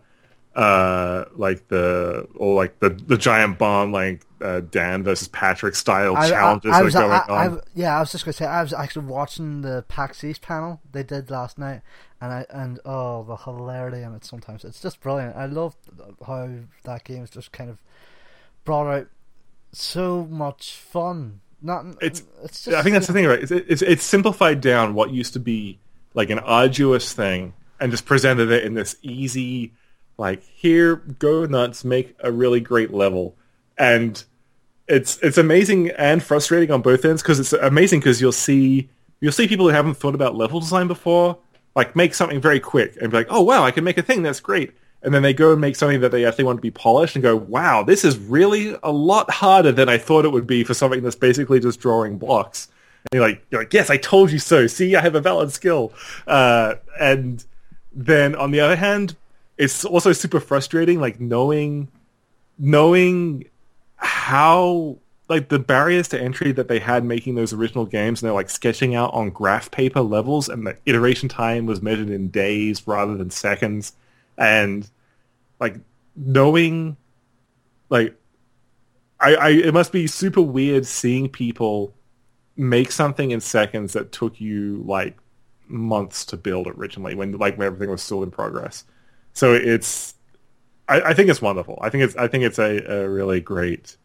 uh, 0.60 1.26
like 1.36 1.68
the 1.70 2.28
or 2.36 2.56
like 2.56 2.80
the 2.80 2.90
the 2.90 3.18
giant 3.18 3.58
bomb 3.58 3.92
like 3.92 4.26
uh, 4.42 4.62
Dan 4.62 5.04
versus 5.04 5.28
Patrick 5.30 5.76
style 5.76 6.16
I- 6.18 6.26
I- 6.26 6.30
challenges 6.30 6.72
I 6.74 6.78
that 6.80 6.84
was- 6.86 6.96
are 6.96 7.02
going 7.02 7.12
I- 7.40 7.48
on. 7.48 7.58
I- 7.60 7.62
yeah, 7.76 7.98
I 7.98 8.00
was 8.02 8.12
just 8.12 8.26
gonna 8.26 8.34
say 8.34 8.46
I 8.46 8.62
was 8.62 8.74
actually 8.74 9.06
watching 9.06 9.62
the 9.62 9.86
PAX 9.88 10.24
East 10.24 10.42
panel 10.42 10.82
they 10.92 11.04
did 11.04 11.30
last 11.32 11.58
night, 11.58 11.82
and 12.20 12.32
I 12.34 12.46
and 12.50 12.80
oh 12.86 13.24
the 13.24 13.38
hilarity 13.38 14.02
in 14.02 14.14
it 14.16 14.26
sometimes 14.26 14.64
it's 14.66 14.82
just 14.82 15.00
brilliant. 15.02 15.36
I 15.36 15.46
love 15.46 15.76
how 16.26 16.50
that 16.84 17.04
game's 17.06 17.30
just 17.30 17.52
kind 17.52 17.70
of 17.70 17.78
brought 18.66 18.88
out 18.88 19.08
so 19.72 20.26
much 20.26 20.74
fun. 20.76 21.42
Not 21.62 21.86
It's- 22.02 22.24
it's 22.44 22.64
just 22.64 22.76
I 22.78 22.82
think 22.84 22.94
that's 22.94 23.08
the 23.08 23.14
thing, 23.14 23.26
right? 23.28 23.40
It's, 23.42 23.52
it's 23.52 23.82
it's 23.82 24.04
simplified 24.04 24.62
down 24.62 24.94
what 24.94 25.12
used 25.12 25.34
to 25.34 25.40
be 25.40 25.80
like 26.14 26.30
an 26.30 26.40
arduous 26.40 27.14
thing 27.14 27.54
and 27.80 27.92
just 27.92 28.06
presented 28.06 28.50
it 28.52 28.64
in 28.64 28.74
this 28.74 28.96
easy, 29.02 29.74
like 30.20 30.44
here, 30.44 30.98
go 30.98 31.46
nuts, 31.46 31.86
make 31.86 32.16
a 32.20 32.32
really 32.32 32.60
great 32.60 32.94
level, 32.94 33.36
and 33.78 34.22
it's 34.88 35.18
it's 35.20 35.38
amazing 35.38 35.92
and 35.92 36.22
frustrating 36.22 36.72
on 36.72 36.82
both 36.82 37.06
ends 37.06 37.22
because 37.22 37.40
it's 37.40 37.54
amazing 37.54 38.02
because 38.02 38.20
you'll 38.20 38.32
see 38.34 38.90
you'll 39.22 39.32
see 39.32 39.48
people 39.48 39.68
who 39.68 39.74
haven't 39.74 39.96
thought 39.96 40.16
about 40.16 40.36
level 40.36 40.60
design 40.60 40.88
before, 40.88 41.38
like 41.76 41.96
make 41.96 42.14
something 42.14 42.42
very 42.42 42.60
quick 42.60 42.98
and 43.02 43.12
be 43.12 43.18
like, 43.18 43.28
oh 43.30 43.42
wow, 43.42 43.64
I 43.64 43.72
can 43.72 43.86
make 43.86 43.98
a 43.98 44.02
thing 44.02 44.22
that's 44.22 44.42
great. 44.42 44.74
And 45.02 45.14
then 45.14 45.22
they 45.22 45.34
go 45.34 45.54
and 45.54 45.62
make 45.62 45.78
something 45.78 46.02
that 46.02 46.12
they 46.12 46.26
actually 46.26 46.44
want 46.44 46.58
to 46.58 46.62
be 46.62 46.72
polished 46.72 47.16
and 47.16 47.24
go, 47.24 47.38
wow, 47.38 47.84
this 47.84 48.04
is 48.04 48.18
really 48.18 48.76
a 48.84 48.92
lot 48.92 49.32
harder 49.32 49.72
than 49.72 49.88
I 49.88 49.98
thought 49.98 50.26
it 50.26 50.34
would 50.34 50.46
be 50.46 50.66
for 50.66 50.74
something 50.74 51.02
that's 51.02 51.16
basically 51.16 51.62
just 51.62 51.80
drawing 51.80 52.18
blocks. 52.18 52.68
And 53.10 53.18
you're 53.18 53.26
like, 53.26 53.46
you're 53.50 53.62
like, 53.62 53.74
yes, 53.74 53.90
I 53.90 53.96
told 53.96 54.30
you 54.30 54.40
so. 54.40 54.68
See, 54.68 54.98
I 54.98 55.02
have 55.02 55.16
a 55.16 55.22
valid 55.22 55.54
skill. 55.54 55.94
Uh, 56.28 56.76
and 57.00 57.46
then 57.94 58.36
on 58.36 58.52
the 58.52 58.60
other 58.60 58.76
hand, 58.76 59.16
it's 59.60 59.84
also 59.84 60.14
super 60.14 60.40
frustrating, 60.40 61.02
like 61.02 61.20
knowing, 61.20 61.90
knowing 62.58 63.44
how 63.98 64.98
like 65.28 65.50
the 65.50 65.60
barriers 65.60 66.08
to 66.08 66.20
entry 66.20 66.54
that 66.54 66.70
they 66.70 66.80
had 66.80 67.04
making 67.04 67.36
those 67.36 67.52
original 67.52 67.86
games 67.86 68.22
and 68.22 68.28
they're 68.28 68.34
like 68.34 68.50
sketching 68.50 68.96
out 68.96 69.14
on 69.14 69.30
graph 69.30 69.70
paper 69.70 70.00
levels 70.00 70.48
and 70.48 70.66
the 70.66 70.78
iteration 70.86 71.28
time 71.28 71.66
was 71.66 71.82
measured 71.82 72.10
in 72.10 72.30
days 72.30 72.88
rather 72.88 73.16
than 73.18 73.30
seconds. 73.30 73.92
And 74.38 74.90
like 75.60 75.76
knowing 76.16 76.96
like 77.90 78.16
I, 79.20 79.36
I 79.36 79.50
it 79.50 79.74
must 79.74 79.92
be 79.92 80.08
super 80.08 80.42
weird 80.42 80.86
seeing 80.86 81.28
people 81.28 81.94
make 82.56 82.94
something 82.94 83.32
in 83.32 83.42
seconds 83.42 83.92
that 83.92 84.14
took 84.14 84.40
you 84.40 84.84
like 84.88 85.18
months 85.68 86.26
to 86.28 86.38
build 86.38 86.68
originally 86.68 87.14
when 87.14 87.34
like 87.34 87.58
when 87.58 87.68
everything 87.68 87.92
was 87.92 88.02
still 88.02 88.24
in 88.24 88.32
progress 88.32 88.86
so 89.40 89.54
it's 89.54 90.16
I, 90.88 91.02
I 91.02 91.14
think 91.14 91.30
it's 91.30 91.42
wonderful 91.42 91.80
I 91.82 91.90
think 91.90 92.04
it's 92.04 92.16
I 92.16 92.28
think 92.28 92.44
it's 92.44 92.60
a, 92.60 93.04
a 93.04 93.10
really 93.10 93.42
great 93.42 93.96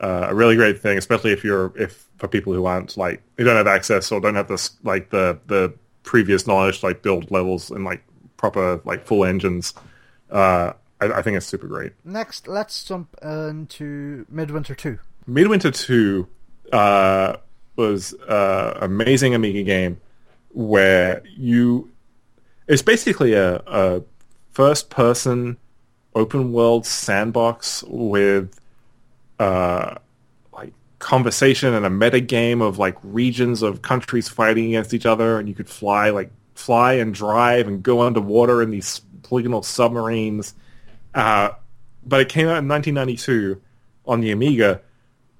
uh, 0.00 0.26
a 0.30 0.34
really 0.34 0.56
great 0.56 0.80
thing, 0.80 0.98
especially 0.98 1.32
if 1.32 1.44
you're 1.44 1.72
if 1.76 2.08
for 2.18 2.28
people 2.28 2.52
who 2.52 2.64
aren't 2.64 2.96
like 2.96 3.22
who 3.36 3.44
don't 3.44 3.56
have 3.56 3.66
access 3.66 4.10
or 4.10 4.20
don't 4.20 4.34
have 4.34 4.48
this 4.48 4.72
like 4.82 5.10
the 5.10 5.38
the 5.46 5.72
previous 6.02 6.46
knowledge 6.46 6.80
to, 6.80 6.86
like 6.86 7.02
build 7.02 7.30
levels 7.30 7.70
and 7.70 7.84
like 7.84 8.02
proper 8.36 8.80
like 8.84 9.06
full 9.06 9.24
engines. 9.24 9.74
Uh, 10.30 10.72
I, 11.00 11.12
I 11.12 11.22
think 11.22 11.36
it's 11.36 11.46
super 11.46 11.68
great. 11.68 11.92
Next, 12.04 12.48
let's 12.48 12.84
jump 12.84 13.14
into 13.22 14.26
Midwinter 14.28 14.74
Two. 14.74 14.98
Midwinter 15.26 15.70
Two 15.70 16.26
uh, 16.72 17.36
was 17.76 18.14
uh, 18.14 18.78
amazing 18.80 19.34
Amiga 19.34 19.62
game 19.62 20.00
where 20.50 21.22
you 21.36 21.90
it's 22.66 22.82
basically 22.82 23.34
a, 23.34 23.56
a 23.66 24.02
first 24.52 24.90
person 24.90 25.56
open 26.14 26.52
world 26.52 26.86
sandbox 26.86 27.82
with 27.84 28.58
uh, 29.38 29.96
like 30.52 30.72
conversation 30.98 31.74
and 31.74 31.86
a 31.86 31.90
meta 31.90 32.20
game 32.20 32.60
of 32.60 32.78
like 32.78 32.96
regions 33.02 33.62
of 33.62 33.82
countries 33.82 34.28
fighting 34.28 34.66
against 34.66 34.94
each 34.94 35.06
other, 35.06 35.38
and 35.38 35.48
you 35.48 35.54
could 35.54 35.68
fly 35.68 36.10
like 36.10 36.30
fly 36.54 36.94
and 36.94 37.14
drive 37.14 37.66
and 37.66 37.82
go 37.82 38.02
underwater 38.02 38.62
in 38.62 38.70
these 38.70 39.00
polygonal 39.22 39.62
submarines. 39.62 40.54
Uh, 41.14 41.50
but 42.04 42.20
it 42.20 42.28
came 42.28 42.46
out 42.46 42.58
in 42.58 42.68
1992 42.68 43.60
on 44.06 44.20
the 44.20 44.30
Amiga, 44.30 44.80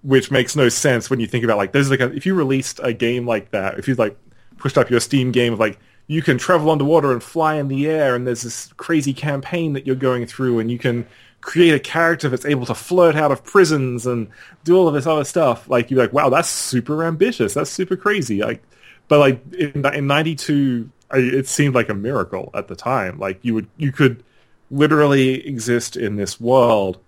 which 0.03 0.31
makes 0.31 0.57
no 0.57 0.69
sense 0.69 1.11
when 1.11 1.21
you 1.21 1.27
think 1.27 1.45
about 1.45 1.59
like 1.59 1.73
there's 1.73 1.91
like 1.91 2.01
a, 2.01 2.13
if 2.15 2.25
you 2.27 2.35
released 2.35 2.81
a 2.83 2.93
game 2.93 3.27
like 3.27 3.51
that, 3.51 3.79
if 3.79 3.89
you 3.89 3.95
like 3.95 4.17
pushed 4.57 4.79
up 4.79 4.91
your 4.91 5.01
Steam 5.01 5.33
game 5.33 5.53
of 5.53 5.59
like 5.59 5.79
you 6.07 6.23
can 6.23 6.39
travel 6.39 6.71
underwater 6.71 7.13
and 7.13 7.23
fly 7.23 7.55
in 7.57 7.69
the 7.69 7.87
air, 7.87 8.15
and 8.15 8.27
there's 8.27 8.43
this 8.43 8.73
crazy 8.77 9.13
campaign 9.13 9.73
that 9.75 9.87
you're 9.87 9.97
going 9.97 10.27
through, 10.27 10.59
and 10.59 10.71
you 10.71 10.79
can 10.79 11.07
create 11.41 11.75
a 11.75 11.81
character 11.81 12.29
that's 12.29 12.45
able 12.45 12.65
to 12.67 12.75
flirt 12.75 13.17
out 13.17 13.33
of 13.33 13.45
prisons 13.45 14.07
and 14.07 14.29
do 14.65 14.77
all 14.77 14.89
of 14.89 14.95
this 14.95 15.07
other 15.07 15.25
stuff. 15.25 15.69
Like 15.69 15.91
you're 15.91 16.01
like, 16.01 16.13
wow, 16.13 16.29
that's 16.29 16.49
super 16.49 17.05
ambitious. 17.05 17.55
That's 17.55 17.71
super 17.71 17.97
crazy. 17.97 18.43
Like, 18.43 18.63
but 19.09 19.19
like 19.19 19.53
in 19.55 19.85
in 19.85 20.07
'92, 20.07 20.91
it 21.13 21.47
seemed 21.49 21.75
like 21.75 21.89
a 21.89 21.95
miracle 21.95 22.51
at 22.55 22.69
the 22.69 22.77
time. 22.77 23.19
Like 23.19 23.39
you 23.43 23.55
would 23.55 23.69
you 23.77 23.93
could 23.93 24.23
literally 24.71 25.47
exist 25.47 25.97
in 25.97 26.17
this 26.17 26.41
world, 26.41 26.99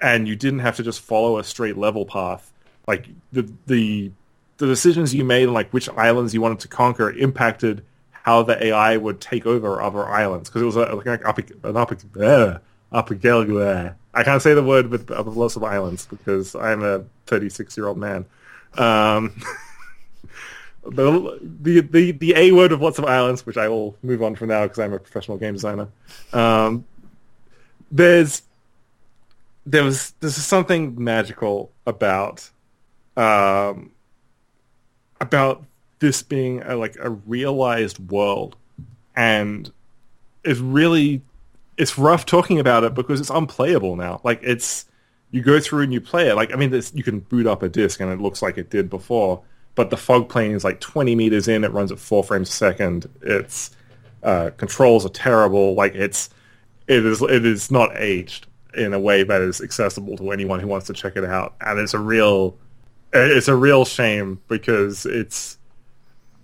and 0.00 0.26
you 0.26 0.36
didn't 0.36 0.60
have 0.60 0.76
to 0.76 0.82
just 0.82 1.00
follow 1.00 1.38
a 1.38 1.44
straight 1.44 1.76
level 1.76 2.04
path. 2.06 2.52
Like 2.86 3.08
the 3.30 3.50
the 3.66 4.10
the 4.58 4.66
decisions 4.66 5.14
you 5.14 5.24
made 5.24 5.44
and 5.44 5.54
like 5.54 5.70
which 5.72 5.88
islands 5.90 6.34
you 6.34 6.40
wanted 6.40 6.60
to 6.60 6.68
conquer 6.68 7.10
impacted 7.10 7.84
how 8.22 8.42
the 8.42 8.66
AI 8.66 8.96
would 8.96 9.20
take 9.20 9.46
over 9.46 9.82
other 9.82 10.06
islands 10.06 10.48
because 10.48 10.62
it 10.62 10.64
was 10.64 10.76
like 10.76 11.06
an 11.06 11.26
up 11.26 11.38
an 11.38 11.76
up 11.76 11.92
uh, 11.92 12.58
Apigalgua. 12.92 13.94
I 14.14 14.22
can't 14.24 14.42
say 14.42 14.54
the 14.54 14.62
word 14.62 14.88
with, 14.88 15.08
with 15.08 15.26
lots 15.26 15.56
of 15.56 15.64
islands 15.64 16.06
because 16.06 16.54
I'm 16.54 16.82
a 16.84 17.04
36 17.26 17.76
year 17.76 17.88
old 17.88 17.98
man. 17.98 18.24
Um, 18.74 19.34
the, 20.84 21.38
the 21.42 21.80
the 21.80 22.12
the 22.12 22.34
A 22.36 22.52
word 22.52 22.72
of 22.72 22.80
lots 22.80 22.98
of 22.98 23.06
islands, 23.06 23.44
which 23.44 23.56
I 23.56 23.68
will 23.68 23.96
move 24.02 24.22
on 24.22 24.36
from 24.36 24.48
now 24.48 24.64
because 24.64 24.78
I'm 24.78 24.92
a 24.92 24.98
professional 24.98 25.36
game 25.36 25.54
designer. 25.54 25.88
Um, 26.32 26.84
there's 27.90 28.42
there 29.66 29.82
was 29.82 30.14
there's 30.20 30.36
something 30.36 31.02
magical 31.02 31.72
about 31.86 32.48
um, 33.16 33.90
about 35.20 35.64
this 36.02 36.22
being 36.22 36.62
a, 36.62 36.76
like 36.76 36.96
a 37.00 37.08
realized 37.08 38.10
world, 38.10 38.56
and 39.16 39.72
it's 40.44 40.60
really 40.60 41.22
it's 41.78 41.96
rough 41.96 42.26
talking 42.26 42.58
about 42.58 42.84
it 42.84 42.92
because 42.92 43.20
it's 43.20 43.30
unplayable 43.30 43.96
now. 43.96 44.20
Like 44.24 44.40
it's 44.42 44.84
you 45.30 45.40
go 45.40 45.60
through 45.60 45.84
and 45.84 45.92
you 45.92 46.00
play 46.00 46.28
it. 46.28 46.34
Like 46.34 46.52
I 46.52 46.56
mean, 46.56 46.70
this, 46.70 46.92
you 46.94 47.02
can 47.02 47.20
boot 47.20 47.46
up 47.46 47.62
a 47.62 47.68
disc 47.68 48.00
and 48.00 48.10
it 48.10 48.20
looks 48.20 48.42
like 48.42 48.58
it 48.58 48.68
did 48.68 48.90
before, 48.90 49.42
but 49.76 49.90
the 49.90 49.96
fog 49.96 50.28
plane 50.28 50.52
is 50.52 50.64
like 50.64 50.80
20 50.80 51.14
meters 51.14 51.48
in. 51.48 51.64
It 51.64 51.72
runs 51.72 51.92
at 51.92 51.98
four 51.98 52.24
frames 52.24 52.50
a 52.50 52.52
second. 52.52 53.08
Its 53.22 53.70
uh, 54.22 54.50
controls 54.56 55.06
are 55.06 55.10
terrible. 55.10 55.74
Like 55.74 55.94
it's 55.94 56.28
it 56.88 57.06
is 57.06 57.22
it 57.22 57.46
is 57.46 57.70
not 57.70 57.96
aged 57.96 58.48
in 58.74 58.92
a 58.92 59.00
way 59.00 59.22
that 59.22 59.40
is 59.40 59.60
accessible 59.60 60.16
to 60.16 60.32
anyone 60.32 60.58
who 60.58 60.66
wants 60.66 60.88
to 60.88 60.92
check 60.92 61.16
it 61.16 61.24
out. 61.24 61.54
And 61.60 61.78
it's 61.78 61.94
a 61.94 62.00
real 62.00 62.58
it's 63.12 63.48
a 63.48 63.56
real 63.56 63.84
shame 63.84 64.40
because 64.48 65.06
it's 65.06 65.58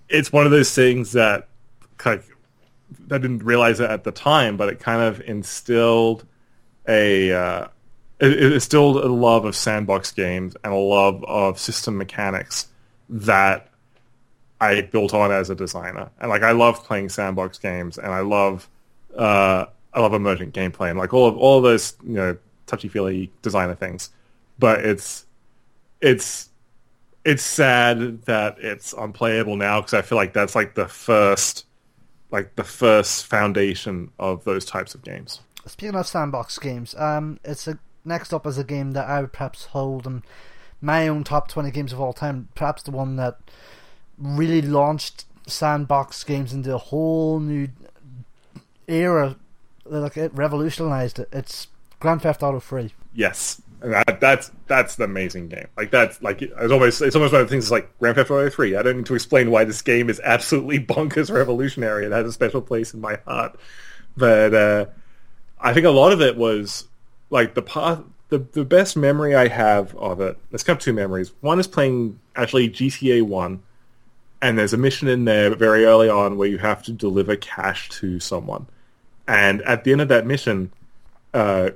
it's 0.09 0.32
one 0.32 0.44
of 0.44 0.51
those 0.51 0.74
things 0.74 1.12
that 1.12 1.48
like 2.05 2.24
I 3.10 3.18
didn't 3.18 3.44
realize 3.44 3.80
it 3.80 3.90
at 3.90 4.05
the 4.05 4.12
time, 4.12 4.56
but 4.56 4.68
it 4.68 4.80
kind 4.80 5.02
of 5.02 5.20
instilled 5.22 6.24
a 6.86 7.32
uh, 7.32 7.68
it, 8.18 8.32
it 8.32 8.52
instilled 8.52 8.97
a 8.97 9.09
love 9.09 9.44
of 9.44 9.55
sandbox 9.55 10.12
games 10.12 10.56
and 10.64 10.72
a 10.72 10.76
love 10.76 11.24
of 11.24 11.59
system 11.59 11.98
mechanics 11.98 12.68
that 13.09 13.68
I 14.60 14.80
built 14.82 15.14
on 15.14 15.30
as 15.30 15.51
a 15.51 15.55
designer. 15.55 16.10
And 16.20 16.30
like 16.30 16.43
I 16.43 16.52
love 16.52 16.85
playing 16.85 17.10
sandbox 17.10 17.59
games, 17.59 17.98
and 17.98 18.09
I 18.09 18.20
love 18.20 18.68
uh, 19.16 19.66
I 19.93 20.01
love 20.01 20.14
emergent 20.14 20.55
gameplay 20.55 20.90
and 20.90 20.98
like 20.98 21.12
all 21.12 21.28
of 21.28 21.36
all 21.36 21.59
of 21.59 21.64
those 21.64 21.94
you 22.02 22.14
know 22.14 22.36
touchy 22.66 22.89
feely 22.89 23.30
designer 23.43 23.74
things. 23.74 24.10
But 24.59 24.85
it's 24.85 25.26
it's 26.01 26.48
it's 27.28 27.42
sad 27.42 28.22
that 28.22 28.56
it's 28.59 28.94
unplayable 28.94 29.55
now 29.55 29.82
because 29.82 29.92
I 29.92 30.00
feel 30.00 30.16
like 30.16 30.32
that's 30.32 30.55
like 30.55 30.74
the 30.74 30.88
first 30.88 31.66
like 32.30 32.56
the 32.56 32.64
first 32.64 33.26
foundation 33.26 34.10
of 34.18 34.44
those 34.44 34.64
types 34.64 34.94
of 34.94 35.02
games. 35.02 35.40
Speaking 35.66 35.94
of 35.94 36.06
sandbox 36.06 36.59
games, 36.59 36.94
um, 36.94 37.38
it's 37.44 37.68
a 37.68 37.78
next 38.02 38.32
up 38.32 38.46
is 38.46 38.56
a 38.56 38.64
game 38.64 38.92
that 38.92 39.06
I 39.06 39.20
would 39.20 39.34
perhaps 39.34 39.66
hold 39.66 40.06
in 40.06 40.22
my 40.80 41.06
own 41.06 41.22
top 41.22 41.48
twenty 41.48 41.70
games 41.70 41.92
of 41.92 42.00
all 42.00 42.14
time. 42.14 42.48
Perhaps 42.55 42.84
the 42.84 42.92
one 42.92 43.16
that 43.16 43.36
really 44.16 44.62
launched 44.62 45.26
sandbox 45.46 46.24
games 46.24 46.55
into 46.55 46.74
a 46.74 46.78
whole 46.78 47.40
new 47.40 47.68
era. 48.86 49.36
Like 49.84 50.16
it 50.16 50.32
revolutionized 50.34 51.18
it. 51.18 51.28
It's 51.30 51.66
Grand 52.00 52.22
Theft 52.22 52.42
Auto 52.42 52.59
Three. 52.59 52.94
Yes, 53.12 53.60
and 53.80 53.92
that, 53.92 54.20
that's 54.20 54.50
that's 54.66 54.96
the 54.96 55.05
amazing 55.05 55.48
game. 55.48 55.68
Like 55.76 55.90
that's 55.90 56.20
like 56.22 56.42
it's 56.42 56.72
almost 56.72 57.00
it's 57.00 57.14
almost 57.14 57.32
one 57.32 57.42
of 57.42 57.48
the 57.48 57.50
things. 57.50 57.64
It's 57.64 57.70
like 57.70 57.96
Grand 57.98 58.16
Theft 58.16 58.30
Auto 58.30 58.50
Three. 58.50 58.76
I 58.76 58.82
don't 58.82 58.98
need 58.98 59.06
to 59.06 59.14
explain 59.14 59.50
why 59.50 59.64
this 59.64 59.82
game 59.82 60.10
is 60.10 60.20
absolutely 60.24 60.78
bonkers 60.84 61.32
revolutionary. 61.32 62.06
It 62.06 62.12
has 62.12 62.26
a 62.26 62.32
special 62.32 62.60
place 62.60 62.94
in 62.94 63.00
my 63.00 63.18
heart. 63.26 63.59
But 64.16 64.55
uh, 64.55 64.86
I 65.60 65.72
think 65.72 65.86
a 65.86 65.90
lot 65.90 66.12
of 66.12 66.20
it 66.20 66.36
was 66.36 66.88
like 67.30 67.55
the 67.55 67.62
path. 67.62 68.00
The, 68.30 68.38
the 68.38 68.64
best 68.64 68.94
memory 68.94 69.34
I 69.34 69.48
have 69.48 69.96
of 69.96 70.20
it, 70.20 70.36
there's 70.50 70.62
kind 70.62 70.76
of 70.76 70.82
two 70.82 70.92
memories. 70.92 71.32
One 71.40 71.59
is 71.59 71.66
playing 71.66 72.20
actually 72.36 72.68
GTA 72.68 73.22
1, 73.22 73.62
and 74.42 74.59
there's 74.59 74.74
a 74.74 74.76
mission 74.76 75.09
in 75.09 75.24
there 75.24 75.55
very 75.55 75.86
early 75.86 76.10
on 76.10 76.36
where 76.36 76.46
you 76.46 76.59
have 76.59 76.82
to 76.82 76.92
deliver 76.92 77.36
cash 77.36 77.88
to 77.88 78.20
someone. 78.20 78.66
And 79.26 79.62
at 79.62 79.84
the 79.84 79.92
end 79.92 80.02
of 80.02 80.09
that 80.09 80.26
mission, 80.26 80.70
uh, 81.32 81.70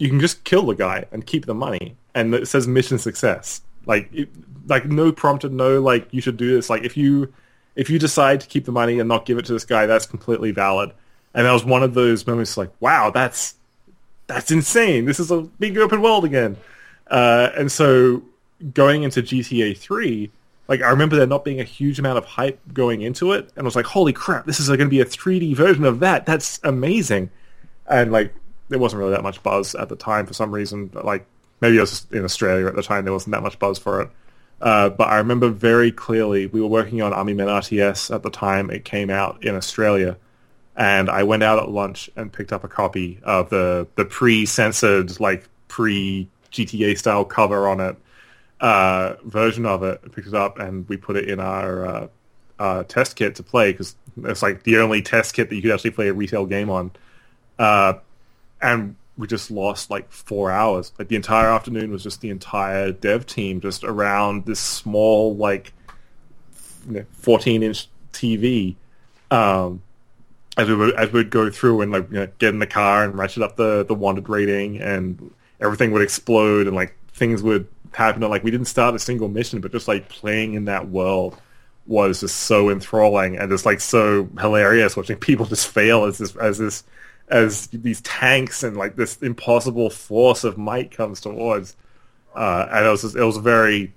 you 0.00 0.08
can 0.08 0.18
just 0.18 0.44
kill 0.44 0.66
the 0.66 0.74
guy 0.74 1.04
and 1.12 1.26
keep 1.26 1.46
the 1.46 1.54
money, 1.54 1.96
and 2.14 2.34
it 2.34 2.48
says 2.48 2.66
mission 2.66 2.98
success. 2.98 3.60
Like, 3.86 4.08
it, 4.12 4.28
like 4.66 4.86
no 4.86 5.12
prompted, 5.12 5.52
no 5.52 5.80
like 5.80 6.08
you 6.12 6.20
should 6.20 6.36
do 6.36 6.54
this. 6.54 6.70
Like 6.70 6.84
if 6.84 6.96
you 6.96 7.32
if 7.76 7.90
you 7.90 7.98
decide 7.98 8.40
to 8.40 8.46
keep 8.46 8.64
the 8.64 8.72
money 8.72 8.98
and 8.98 9.08
not 9.08 9.26
give 9.26 9.36
it 9.38 9.44
to 9.46 9.52
this 9.52 9.64
guy, 9.64 9.86
that's 9.86 10.06
completely 10.06 10.52
valid. 10.52 10.92
And 11.34 11.46
that 11.46 11.52
was 11.52 11.64
one 11.64 11.82
of 11.82 11.94
those 11.94 12.26
moments 12.26 12.56
like, 12.56 12.70
wow, 12.80 13.10
that's 13.10 13.54
that's 14.26 14.50
insane. 14.50 15.04
This 15.04 15.20
is 15.20 15.30
a 15.30 15.42
big 15.42 15.76
open 15.76 16.00
world 16.00 16.24
again. 16.24 16.56
Uh, 17.08 17.50
and 17.56 17.70
so 17.70 18.22
going 18.74 19.02
into 19.02 19.22
GTA 19.22 19.76
3, 19.76 20.30
like 20.68 20.82
I 20.82 20.90
remember 20.90 21.16
there 21.16 21.26
not 21.26 21.44
being 21.44 21.60
a 21.60 21.64
huge 21.64 21.98
amount 21.98 22.18
of 22.18 22.24
hype 22.24 22.60
going 22.72 23.02
into 23.02 23.32
it, 23.32 23.50
and 23.56 23.64
I 23.64 23.64
was 23.64 23.76
like, 23.76 23.86
holy 23.86 24.12
crap, 24.12 24.46
this 24.46 24.60
is 24.60 24.68
going 24.68 24.80
to 24.80 24.88
be 24.88 25.00
a 25.00 25.04
3D 25.04 25.54
version 25.56 25.84
of 25.84 26.00
that. 26.00 26.26
That's 26.26 26.60
amazing. 26.62 27.30
And 27.88 28.12
like 28.12 28.32
there 28.70 28.78
wasn't 28.78 29.00
really 29.00 29.12
that 29.12 29.22
much 29.22 29.42
buzz 29.42 29.74
at 29.74 29.88
the 29.88 29.96
time 29.96 30.26
for 30.26 30.32
some 30.32 30.52
reason. 30.52 30.86
But, 30.86 31.04
like 31.04 31.26
maybe 31.60 31.76
it 31.76 31.80
was 31.80 32.06
in 32.10 32.24
Australia 32.24 32.66
at 32.66 32.74
the 32.74 32.82
time 32.82 33.04
there 33.04 33.12
wasn't 33.12 33.32
that 33.32 33.42
much 33.42 33.58
buzz 33.58 33.78
for 33.78 34.02
it. 34.02 34.10
Uh, 34.62 34.88
but 34.88 35.08
I 35.08 35.18
remember 35.18 35.48
very 35.48 35.92
clearly 35.92 36.46
we 36.46 36.60
were 36.60 36.66
working 36.66 37.02
on 37.02 37.12
Army 37.12 37.34
Men 37.34 37.48
RTS 37.48 38.14
at 38.14 38.22
the 38.22 38.30
time 38.30 38.70
it 38.70 38.84
came 38.84 39.10
out 39.10 39.44
in 39.44 39.54
Australia, 39.54 40.16
and 40.76 41.10
I 41.10 41.22
went 41.24 41.42
out 41.42 41.58
at 41.58 41.68
lunch 41.68 42.08
and 42.16 42.32
picked 42.32 42.52
up 42.52 42.64
a 42.64 42.68
copy 42.68 43.20
of 43.22 43.50
the 43.50 43.86
the 43.96 44.04
pre-censored 44.04 45.20
like 45.20 45.48
pre 45.68 46.28
GTA 46.52 46.98
style 46.98 47.24
cover 47.24 47.68
on 47.68 47.80
it 47.80 47.96
uh, 48.60 49.14
version 49.24 49.66
of 49.66 49.82
it. 49.82 50.00
I 50.04 50.08
Picked 50.08 50.28
it 50.28 50.34
up 50.34 50.58
and 50.58 50.88
we 50.88 50.96
put 50.96 51.16
it 51.16 51.28
in 51.28 51.40
our 51.40 51.86
uh, 51.86 52.08
uh, 52.58 52.82
test 52.84 53.16
kit 53.16 53.36
to 53.36 53.42
play 53.42 53.72
because 53.72 53.96
it's 54.24 54.42
like 54.42 54.62
the 54.64 54.78
only 54.78 55.02
test 55.02 55.34
kit 55.34 55.48
that 55.48 55.56
you 55.56 55.62
could 55.62 55.72
actually 55.72 55.92
play 55.92 56.08
a 56.08 56.12
retail 56.12 56.46
game 56.46 56.70
on. 56.70 56.90
And 58.62 58.96
we 59.16 59.26
just 59.26 59.50
lost 59.50 59.90
like 59.90 60.10
four 60.10 60.50
hours. 60.50 60.92
Like 60.98 61.08
the 61.08 61.16
entire 61.16 61.48
afternoon 61.48 61.90
was 61.90 62.02
just 62.02 62.20
the 62.20 62.30
entire 62.30 62.92
dev 62.92 63.26
team 63.26 63.60
just 63.60 63.84
around 63.84 64.46
this 64.46 64.60
small 64.60 65.36
like 65.36 65.72
fourteen 67.12 67.62
inch 67.62 67.88
TV. 68.12 68.76
Um, 69.30 69.82
as 70.56 70.68
we 70.68 70.74
would 70.74 70.94
as 70.94 71.12
we'd 71.12 71.30
go 71.30 71.50
through 71.50 71.82
and 71.82 71.92
like 71.92 72.08
you 72.10 72.16
know, 72.16 72.28
get 72.38 72.50
in 72.50 72.58
the 72.58 72.66
car 72.66 73.04
and 73.04 73.16
ratchet 73.16 73.42
up 73.42 73.56
the 73.56 73.84
the 73.84 73.94
wanted 73.94 74.28
rating 74.28 74.80
and 74.80 75.30
everything 75.60 75.92
would 75.92 76.02
explode 76.02 76.66
and 76.66 76.74
like 76.74 76.96
things 77.12 77.42
would 77.42 77.68
happen. 77.92 78.22
And, 78.22 78.30
like 78.30 78.42
we 78.42 78.50
didn't 78.50 78.66
start 78.66 78.94
a 78.94 78.98
single 78.98 79.28
mission, 79.28 79.60
but 79.60 79.72
just 79.72 79.88
like 79.88 80.08
playing 80.08 80.54
in 80.54 80.64
that 80.64 80.88
world 80.88 81.36
was 81.86 82.20
just 82.20 82.36
so 82.36 82.70
enthralling 82.70 83.36
and 83.36 83.50
just 83.50 83.66
like 83.66 83.80
so 83.80 84.28
hilarious 84.38 84.96
watching 84.96 85.16
people 85.16 85.46
just 85.54 85.68
fail 85.68 86.04
as 86.04 86.18
this 86.18 86.34
as 86.36 86.58
this 86.58 86.84
as 87.30 87.68
these 87.68 88.00
tanks 88.02 88.62
and 88.62 88.76
like 88.76 88.96
this 88.96 89.16
impossible 89.18 89.88
force 89.90 90.44
of 90.44 90.58
might 90.58 90.90
comes 90.90 91.20
towards. 91.20 91.76
Uh, 92.34 92.66
and 92.70 92.86
it 92.86 92.88
was 92.90 93.02
just, 93.02 93.16
it 93.16 93.24
was 93.24 93.38
very, 93.38 93.92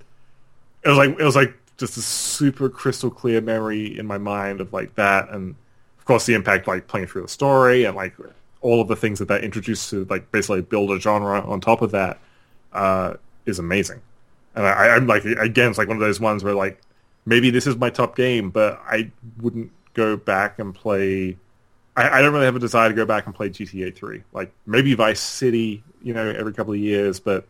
it 0.84 0.90
was 0.90 0.98
like 0.98 1.10
it 1.20 1.24
was 1.24 1.36
like 1.36 1.54
just 1.78 1.98
a 1.98 2.02
super 2.02 2.70
crystal 2.70 3.10
clear 3.10 3.42
memory 3.42 3.98
in 3.98 4.06
my 4.06 4.18
mind 4.18 4.62
of 4.62 4.74
like 4.74 4.96
that, 4.96 5.30
and 5.30 5.56
of 5.98 6.06
course 6.06 6.26
the 6.26 6.34
impact 6.34 6.68
like 6.68 6.88
playing 6.88 7.08
through 7.08 7.22
the 7.24 7.28
story 7.28 7.86
and 7.86 7.96
like 7.96 8.16
all 8.62 8.82
of 8.82 8.88
the 8.88 8.96
things 8.96 9.20
that 9.20 9.28
that 9.28 9.44
introduced 9.44 9.90
to 9.90 10.06
like 10.06 10.32
basically 10.32 10.62
build 10.62 10.92
a 10.92 11.00
genre 11.00 11.42
on 11.42 11.60
top 11.60 11.82
of 11.82 11.92
that 11.92 12.20
uh, 12.72 13.14
is 13.46 13.60
amazing. 13.60 14.02
And 14.56 14.66
I, 14.66 14.96
I'm 14.96 15.08
like 15.08 15.26
again, 15.26 15.70
it's 15.70 15.78
like 15.78 15.88
one 15.88 15.98
of 15.98 16.02
those 16.02 16.20
ones 16.20 16.44
where 16.44 16.54
like 16.56 16.82
maybe 17.26 17.50
this 17.50 17.68
is 17.68 17.76
my 17.76 17.90
top 17.90 18.16
game, 18.16 18.50
but 18.50 18.82
I 18.86 19.12
wouldn't 19.42 19.72
go 19.94 20.18
back 20.18 20.60
and 20.60 20.74
play 20.74 21.38
I, 21.96 22.20
I, 22.20 22.22
don't 22.22 22.34
really 22.34 22.46
have 22.46 22.56
a 22.56 22.60
desire 22.60 22.90
to 22.90 22.96
go 22.96 23.06
back 23.06 23.26
and 23.26 23.36
play 23.36 23.50
GTA 23.50 23.96
3. 23.96 24.24
Like 24.34 24.52
maybe 24.66 24.94
Vice 24.94 25.20
City, 25.20 25.84
you 26.02 26.14
know, 26.14 26.28
every 26.30 26.54
couple 26.54 26.74
of 26.74 26.80
years, 26.80 27.20
but 27.20 27.48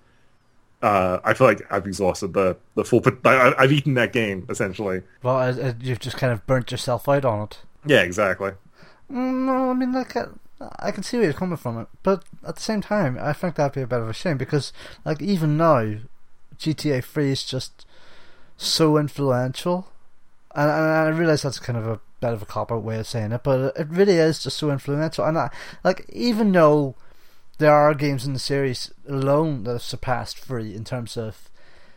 uh, 0.82 1.20
I 1.24 1.34
feel 1.34 1.48
like 1.48 1.62
I've 1.72 1.88
exhausted 1.88 2.34
the 2.34 2.58
the 2.76 2.84
full. 2.84 3.02
I, 3.26 3.54
have 3.58 3.72
eaten 3.72 3.94
that 3.94 4.12
game 4.12 4.46
essentially. 4.50 5.02
Well, 5.24 5.38
uh, 5.38 5.74
you've 5.80 6.00
just 6.00 6.18
kind 6.18 6.34
of 6.34 6.46
burnt 6.46 6.72
yourself 6.72 7.08
out 7.08 7.24
on 7.24 7.44
it. 7.44 7.60
Yeah, 7.86 8.02
exactly. 8.02 8.52
Mm, 9.12 9.46
no, 9.46 9.70
I 9.72 9.74
mean, 9.74 9.94
like, 9.94 10.16
I 10.80 10.92
can 10.92 11.04
see 11.04 11.18
where 11.18 11.26
you're 11.26 11.34
coming 11.34 11.58
from 11.58 11.80
it, 11.80 11.88
but 12.04 12.24
at 12.46 12.56
the 12.56 12.62
same 12.62 12.82
time, 12.82 13.18
I 13.20 13.34
think 13.34 13.56
that'd 13.56 13.74
be 13.74 13.82
a 13.82 13.88
bit 13.88 14.00
of 14.00 14.10
a 14.10 14.14
shame 14.14 14.38
because, 14.38 14.74
like, 15.06 15.22
even 15.22 15.58
now, 15.58 15.96
GTA 16.58 17.04
3 17.04 17.32
is 17.32 17.44
just 17.44 17.86
so 18.58 18.98
influential, 18.98 19.92
and, 20.56 20.70
and 20.70 20.92
I 20.92 21.08
realize 21.10 21.42
that's 21.42 21.60
kind 21.60 21.78
of 21.78 21.88
a 21.88 22.00
bit 22.20 22.34
of 22.34 22.42
a 22.42 22.46
cop 22.46 22.72
out 22.72 22.84
way 22.84 23.00
of 23.00 23.08
saying 23.08 23.32
it, 23.32 23.44
but 23.44 23.76
it 23.78 23.88
really 23.90 24.18
is 24.18 24.44
just 24.44 24.58
so 24.58 24.72
influential. 24.72 25.26
And 25.26 25.38
I, 25.38 25.50
like, 25.84 26.06
even 26.10 26.52
though 26.52 26.96
there 27.58 27.74
are 27.74 27.94
games 27.94 28.26
in 28.26 28.34
the 28.34 28.40
series 28.40 28.92
alone 29.08 29.64
that 29.64 29.74
have 29.74 29.82
surpassed 29.82 30.40
three 30.40 30.76
in 30.76 30.84
terms 30.84 31.18
of 31.18 31.50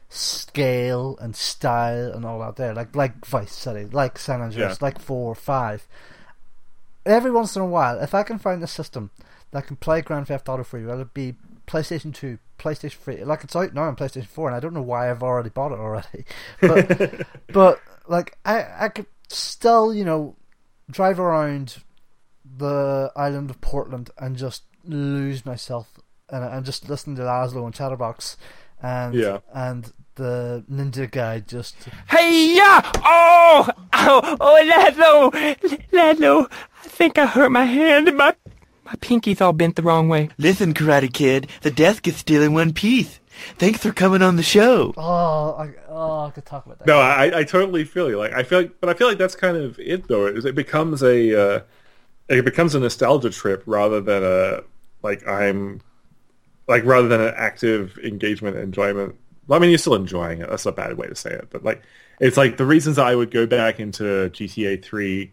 scale 0.08 1.18
and 1.20 1.34
style 1.34 2.12
and 2.12 2.24
all 2.24 2.38
that 2.40 2.56
there, 2.56 2.74
like 2.74 2.94
like 2.94 3.24
Vice 3.24 3.52
City, 3.52 3.86
like 3.90 4.18
San 4.18 4.40
Andreas, 4.40 4.78
yeah. 4.80 4.84
like 4.84 5.00
four 5.00 5.32
or 5.32 5.34
five. 5.34 5.86
Every 7.04 7.30
once 7.30 7.54
in 7.54 7.62
a 7.62 7.66
while, 7.66 8.00
if 8.00 8.14
I 8.14 8.22
can 8.22 8.38
find 8.38 8.62
a 8.62 8.66
system 8.66 9.10
that 9.52 9.66
can 9.66 9.76
play 9.76 10.02
Grand 10.02 10.26
Theft 10.26 10.48
Auto 10.48 10.64
3, 10.64 10.84
whether 10.84 11.02
it 11.02 11.14
be 11.14 11.34
PlayStation 11.66 12.14
2, 12.14 12.38
PlayStation 12.58 12.96
3, 12.96 13.24
like 13.24 13.44
it's 13.44 13.56
out 13.56 13.74
now 13.74 13.84
on 13.84 13.96
PlayStation 13.96 14.26
4, 14.26 14.48
and 14.48 14.56
I 14.56 14.60
don't 14.60 14.74
know 14.74 14.82
why 14.82 15.10
I've 15.10 15.22
already 15.22 15.50
bought 15.50 15.72
it 15.72 15.78
already, 15.78 16.24
but 16.60 17.26
but 17.52 17.80
like 18.08 18.38
I 18.44 18.66
I 18.78 18.88
could 18.88 19.06
still, 19.28 19.92
you 19.92 20.04
know, 20.04 20.36
drive 20.90 21.18
around 21.18 21.78
the 22.56 23.12
island 23.16 23.50
of 23.50 23.60
Portland 23.60 24.10
and 24.18 24.36
just 24.36 24.62
lose 24.84 25.44
myself 25.44 25.98
and, 26.28 26.44
and 26.44 26.64
just 26.64 26.88
listen 26.88 27.16
to 27.16 27.22
Laszlo 27.22 27.64
and 27.64 27.74
Chatterbox 27.74 28.36
and 28.82 29.14
yeah. 29.14 29.38
and 29.52 29.92
the 30.14 30.64
ninja 30.70 31.10
guy 31.10 31.40
just 31.40 31.76
Hey 32.08 32.54
yeah! 32.56 32.80
Oh 33.04 33.68
oh 33.92 34.36
oh 34.40 34.70
Laszlo 34.72 35.32
Laszlo 35.92 36.50
I 36.84 36.88
think 36.88 37.18
I 37.18 37.26
hurt 37.26 37.50
my 37.50 37.64
hand 37.64 38.08
and 38.08 38.16
my 38.16 38.34
my 38.86 38.94
pinky's 39.00 39.40
all 39.40 39.52
bent 39.52 39.76
the 39.76 39.82
wrong 39.82 40.08
way. 40.08 40.30
Listen, 40.38 40.72
Karate 40.72 41.12
Kid, 41.12 41.48
the 41.62 41.70
desk 41.70 42.06
is 42.06 42.16
still 42.16 42.42
in 42.42 42.54
one 42.54 42.72
piece. 42.72 43.18
Thanks 43.58 43.80
for 43.80 43.92
coming 43.92 44.22
on 44.22 44.36
the 44.36 44.42
show. 44.42 44.94
Oh, 44.96 45.54
I, 45.54 45.70
oh, 45.88 46.20
I 46.20 46.30
could 46.30 46.46
talk 46.46 46.64
about 46.64 46.78
that. 46.78 46.86
No, 46.86 46.98
I, 46.98 47.40
I 47.40 47.44
totally 47.44 47.84
feel 47.84 48.08
you. 48.08 48.16
Like 48.16 48.32
I 48.32 48.42
feel, 48.44 48.62
like, 48.62 48.80
but 48.80 48.88
I 48.88 48.94
feel 48.94 49.08
like 49.08 49.18
that's 49.18 49.34
kind 49.34 49.56
of 49.56 49.78
it, 49.78 50.08
though. 50.08 50.26
Is 50.26 50.44
it 50.44 50.54
becomes 50.54 51.02
a, 51.02 51.56
uh, 51.56 51.60
it 52.28 52.44
becomes 52.44 52.74
a 52.74 52.80
nostalgia 52.80 53.30
trip 53.30 53.62
rather 53.66 54.00
than 54.00 54.22
a 54.22 54.60
like 55.02 55.26
I'm, 55.26 55.82
like 56.66 56.84
rather 56.84 57.08
than 57.08 57.20
an 57.20 57.34
active 57.36 57.98
engagement 58.02 58.56
enjoyment. 58.56 59.16
Well, 59.48 59.58
I 59.58 59.60
mean, 59.60 59.70
you're 59.70 59.78
still 59.78 59.94
enjoying 59.94 60.40
it. 60.40 60.48
That's 60.48 60.66
a 60.66 60.72
bad 60.72 60.96
way 60.96 61.06
to 61.08 61.14
say 61.14 61.30
it, 61.30 61.48
but 61.50 61.62
like 61.62 61.82
it's 62.20 62.36
like 62.36 62.56
the 62.56 62.66
reasons 62.66 62.98
I 62.98 63.14
would 63.14 63.30
go 63.30 63.46
back 63.46 63.80
into 63.80 64.30
GTA 64.30 64.82
3 64.82 65.32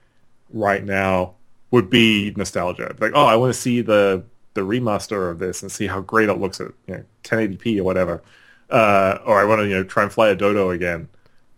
right 0.51 0.83
now 0.83 1.35
would 1.73 1.89
be 1.89 2.31
nostalgia. 2.37 2.95
Like, 2.99 3.13
oh, 3.15 3.25
I 3.25 3.35
want 3.35 3.51
to 3.51 3.59
see 3.59 3.81
the 3.81 4.23
the 4.53 4.61
remaster 4.61 5.31
of 5.31 5.39
this 5.39 5.63
and 5.63 5.71
see 5.71 5.87
how 5.87 6.01
great 6.01 6.29
it 6.29 6.35
looks 6.35 6.61
at 6.61 6.67
you 6.85 6.97
know 6.97 7.03
1080p 7.23 7.79
or 7.79 7.83
whatever. 7.83 8.21
Uh, 8.69 9.17
or 9.25 9.39
I 9.39 9.45
want 9.45 9.61
to 9.61 9.67
you 9.67 9.75
know 9.77 9.83
try 9.83 10.03
and 10.03 10.13
fly 10.13 10.29
a 10.29 10.35
dodo 10.35 10.69
again. 10.69 11.09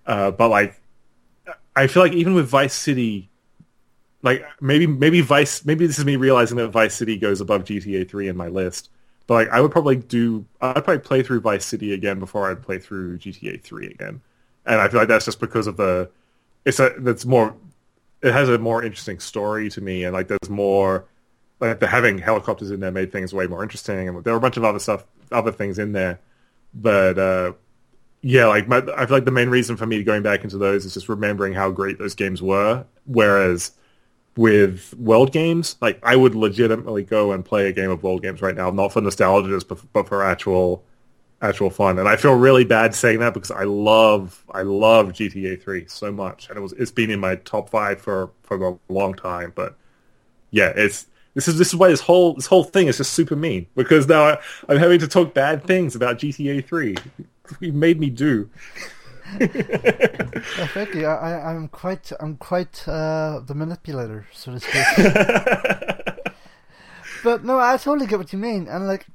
Uh, 0.07 0.31
but 0.31 0.47
like, 0.47 0.79
I 1.75 1.87
feel 1.87 2.01
like 2.01 2.13
even 2.13 2.33
with 2.33 2.47
Vice 2.47 2.73
City, 2.73 3.29
like 4.21 4.45
maybe 4.61 4.87
maybe 4.87 5.19
Vice 5.19 5.65
maybe 5.65 5.85
this 5.85 5.99
is 5.99 6.05
me 6.05 6.15
realizing 6.15 6.55
that 6.57 6.69
Vice 6.69 6.95
City 6.95 7.17
goes 7.17 7.41
above 7.41 7.65
GTA 7.65 8.09
3 8.09 8.29
in 8.29 8.37
my 8.37 8.47
list. 8.47 8.91
But 9.27 9.33
like, 9.33 9.49
I 9.49 9.59
would 9.59 9.71
probably 9.71 9.97
do 9.97 10.45
I'd 10.61 10.85
probably 10.85 10.99
play 10.99 11.23
through 11.23 11.41
Vice 11.41 11.65
City 11.65 11.91
again 11.93 12.19
before 12.19 12.49
I'd 12.49 12.63
play 12.63 12.79
through 12.79 13.17
GTA 13.17 13.61
3 13.61 13.87
again. 13.87 14.21
And 14.65 14.79
I 14.79 14.87
feel 14.87 15.01
like 15.01 15.09
that's 15.09 15.25
just 15.25 15.41
because 15.41 15.67
of 15.67 15.75
the 15.75 16.09
it's 16.63 16.79
a 16.79 16.93
that's 16.99 17.25
more 17.25 17.53
it 18.25 18.33
has 18.33 18.49
a 18.49 18.57
more 18.57 18.83
interesting 18.83 19.19
story 19.19 19.69
to 19.69 19.81
me 19.81 20.03
and 20.03 20.13
like 20.13 20.27
there's 20.27 20.49
more 20.49 21.05
like 21.59 21.79
the 21.79 21.87
having 21.87 22.17
helicopters 22.17 22.71
in 22.71 22.79
there 22.79 22.91
made 22.91 23.11
things 23.11 23.33
way 23.33 23.47
more 23.47 23.63
interesting, 23.63 24.07
and 24.09 24.23
there 24.23 24.33
were 24.33 24.37
a 24.37 24.41
bunch 24.41 24.57
of 24.57 24.63
other 24.63 24.79
stuff, 24.79 25.05
other 25.31 25.51
things 25.51 25.79
in 25.79 25.93
there. 25.93 26.19
But 26.73 27.17
uh, 27.17 27.53
yeah, 28.21 28.47
like 28.47 28.67
my, 28.67 28.77
I 28.95 29.05
feel 29.05 29.17
like 29.17 29.25
the 29.25 29.31
main 29.31 29.49
reason 29.49 29.77
for 29.77 29.85
me 29.85 30.03
going 30.03 30.23
back 30.23 30.43
into 30.43 30.57
those 30.57 30.85
is 30.85 30.93
just 30.93 31.09
remembering 31.09 31.53
how 31.53 31.71
great 31.71 31.97
those 31.97 32.15
games 32.15 32.41
were. 32.41 32.85
Whereas 33.05 33.71
with 34.35 34.93
world 34.97 35.31
games, 35.31 35.77
like 35.81 35.99
I 36.03 36.15
would 36.15 36.35
legitimately 36.35 37.03
go 37.03 37.31
and 37.31 37.45
play 37.45 37.69
a 37.69 37.71
game 37.71 37.89
of 37.89 38.03
world 38.03 38.21
games 38.21 38.41
right 38.41 38.55
now, 38.55 38.69
not 38.71 38.91
for 38.91 39.01
nostalgia, 39.01 39.61
but 39.93 40.07
for 40.07 40.23
actual 40.23 40.83
actual 41.41 41.69
fun. 41.69 41.99
And 41.99 42.07
I 42.07 42.15
feel 42.15 42.33
really 42.33 42.65
bad 42.65 42.95
saying 42.95 43.19
that 43.19 43.33
because 43.33 43.51
I 43.51 43.63
love 43.63 44.43
I 44.53 44.61
love 44.63 45.13
GTA 45.13 45.61
3 45.61 45.85
so 45.87 46.11
much, 46.11 46.49
and 46.49 46.57
it 46.57 46.61
was 46.61 46.73
it's 46.73 46.91
been 46.91 47.11
in 47.11 47.19
my 47.19 47.35
top 47.37 47.69
five 47.69 48.01
for 48.01 48.31
for 48.43 48.67
a 48.67 48.93
long 48.93 49.13
time. 49.13 49.53
But 49.55 49.75
yeah, 50.51 50.73
it's 50.75 51.07
This 51.33 51.47
is 51.47 51.57
this 51.57 51.69
is 51.69 51.75
why 51.75 51.89
this 51.89 52.01
whole 52.01 52.33
this 52.35 52.45
whole 52.47 52.63
thing 52.63 52.87
is 52.87 52.97
just 52.97 53.13
super 53.13 53.35
mean 53.35 53.67
because 53.75 54.07
now 54.07 54.23
I, 54.25 54.37
I'm 54.69 54.77
having 54.77 54.99
to 54.99 55.07
talk 55.07 55.33
bad 55.33 55.65
things 55.65 55.95
about 55.95 56.17
GTA 56.19 56.65
3. 56.67 56.95
You 57.59 57.73
made 57.73 57.99
me 57.99 58.09
do. 58.09 58.49
Yeah, 60.57 60.67
thank 60.67 60.93
you. 60.93 61.05
I, 61.05 61.31
I, 61.31 61.53
I'm 61.53 61.67
quite, 61.67 62.11
I'm 62.19 62.37
quite 62.37 62.87
uh, 62.87 63.41
the 63.45 63.55
manipulator, 63.55 64.25
so 64.31 64.51
to 64.53 64.59
speak. 64.59 64.87
but 67.23 67.43
no, 67.43 67.59
I 67.59 67.77
totally 67.77 68.07
get 68.07 68.19
what 68.19 68.33
you 68.33 68.39
mean. 68.39 68.67
And 68.67 68.87
like, 68.87 69.07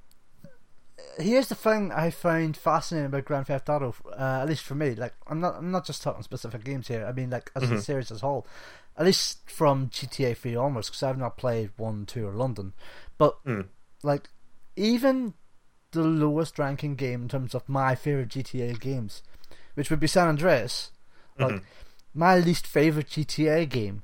here's 1.19 1.49
the 1.49 1.55
thing 1.55 1.93
I 1.93 2.11
find 2.11 2.57
fascinating 2.57 3.07
about 3.07 3.24
Grand 3.24 3.47
Theft 3.47 3.69
Auto, 3.69 3.95
uh, 4.12 4.41
at 4.43 4.49
least 4.49 4.62
for 4.62 4.74
me. 4.74 4.95
Like, 4.95 5.15
I'm 5.27 5.41
not, 5.41 5.57
I'm 5.57 5.70
not 5.70 5.87
just 5.87 6.03
talking 6.03 6.23
specific 6.23 6.65
games 6.65 6.89
here. 6.89 7.07
I 7.07 7.12
mean, 7.12 7.31
like 7.31 7.51
as 7.57 7.65
a 7.65 7.66
mm-hmm. 7.66 7.78
series 7.78 8.11
as 8.11 8.23
a 8.23 8.27
whole. 8.27 8.47
At 8.97 9.07
least 9.07 9.49
from 9.49 9.89
GTA 9.89 10.37
3 10.37 10.57
onwards, 10.57 10.89
because 10.89 11.03
I've 11.03 11.19
not 11.19 11.39
played 11.39 11.70
one, 11.77 12.05
two, 12.07 12.27
or 12.27 12.32
London. 12.32 12.74
But 13.16 13.43
mm. 13.45 13.66
like, 14.03 14.28
even 14.77 15.35
the 15.93 16.03
lowest 16.03 16.59
ranking 16.59 16.95
game 16.95 17.23
in 17.23 17.28
terms 17.28 17.55
of 17.55 17.69
my 17.69 17.95
favorite 17.95 18.28
GTA 18.28 18.78
games, 18.81 19.23
which 19.74 19.91
would 19.91 20.01
be 20.01 20.07
San 20.07 20.28
Andreas. 20.28 20.91
Like 21.39 21.55
mm-hmm. 21.55 21.65
my 22.15 22.37
least 22.37 22.66
favorite 22.66 23.09
GTA 23.09 23.69
game 23.69 24.03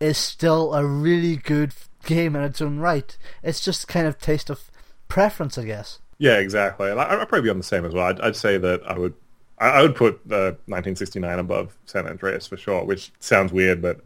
is 0.00 0.18
still 0.18 0.74
a 0.74 0.84
really 0.84 1.36
good 1.36 1.72
game 2.04 2.36
in 2.36 2.42
its 2.42 2.60
own 2.60 2.78
right. 2.78 3.16
It's 3.42 3.60
just 3.60 3.88
kind 3.88 4.06
of 4.06 4.18
taste 4.18 4.50
of 4.50 4.70
preference, 5.08 5.56
I 5.56 5.64
guess. 5.64 5.98
Yeah, 6.18 6.38
exactly. 6.38 6.90
And 6.90 7.00
I, 7.00 7.04
I'd 7.04 7.28
probably 7.28 7.42
be 7.42 7.50
on 7.50 7.58
the 7.58 7.64
same 7.64 7.84
as 7.84 7.92
well. 7.92 8.06
I'd, 8.06 8.20
I'd 8.20 8.36
say 8.36 8.58
that 8.58 8.82
I 8.86 8.98
would 8.98 9.14
I, 9.58 9.68
I 9.68 9.82
would 9.82 9.94
put 9.94 10.14
uh, 10.30 10.58
1969 10.66 11.38
above 11.38 11.76
San 11.86 12.06
Andreas 12.06 12.46
for 12.46 12.56
sure, 12.56 12.84
which 12.84 13.12
sounds 13.20 13.52
weird, 13.52 13.82
but 13.82 14.00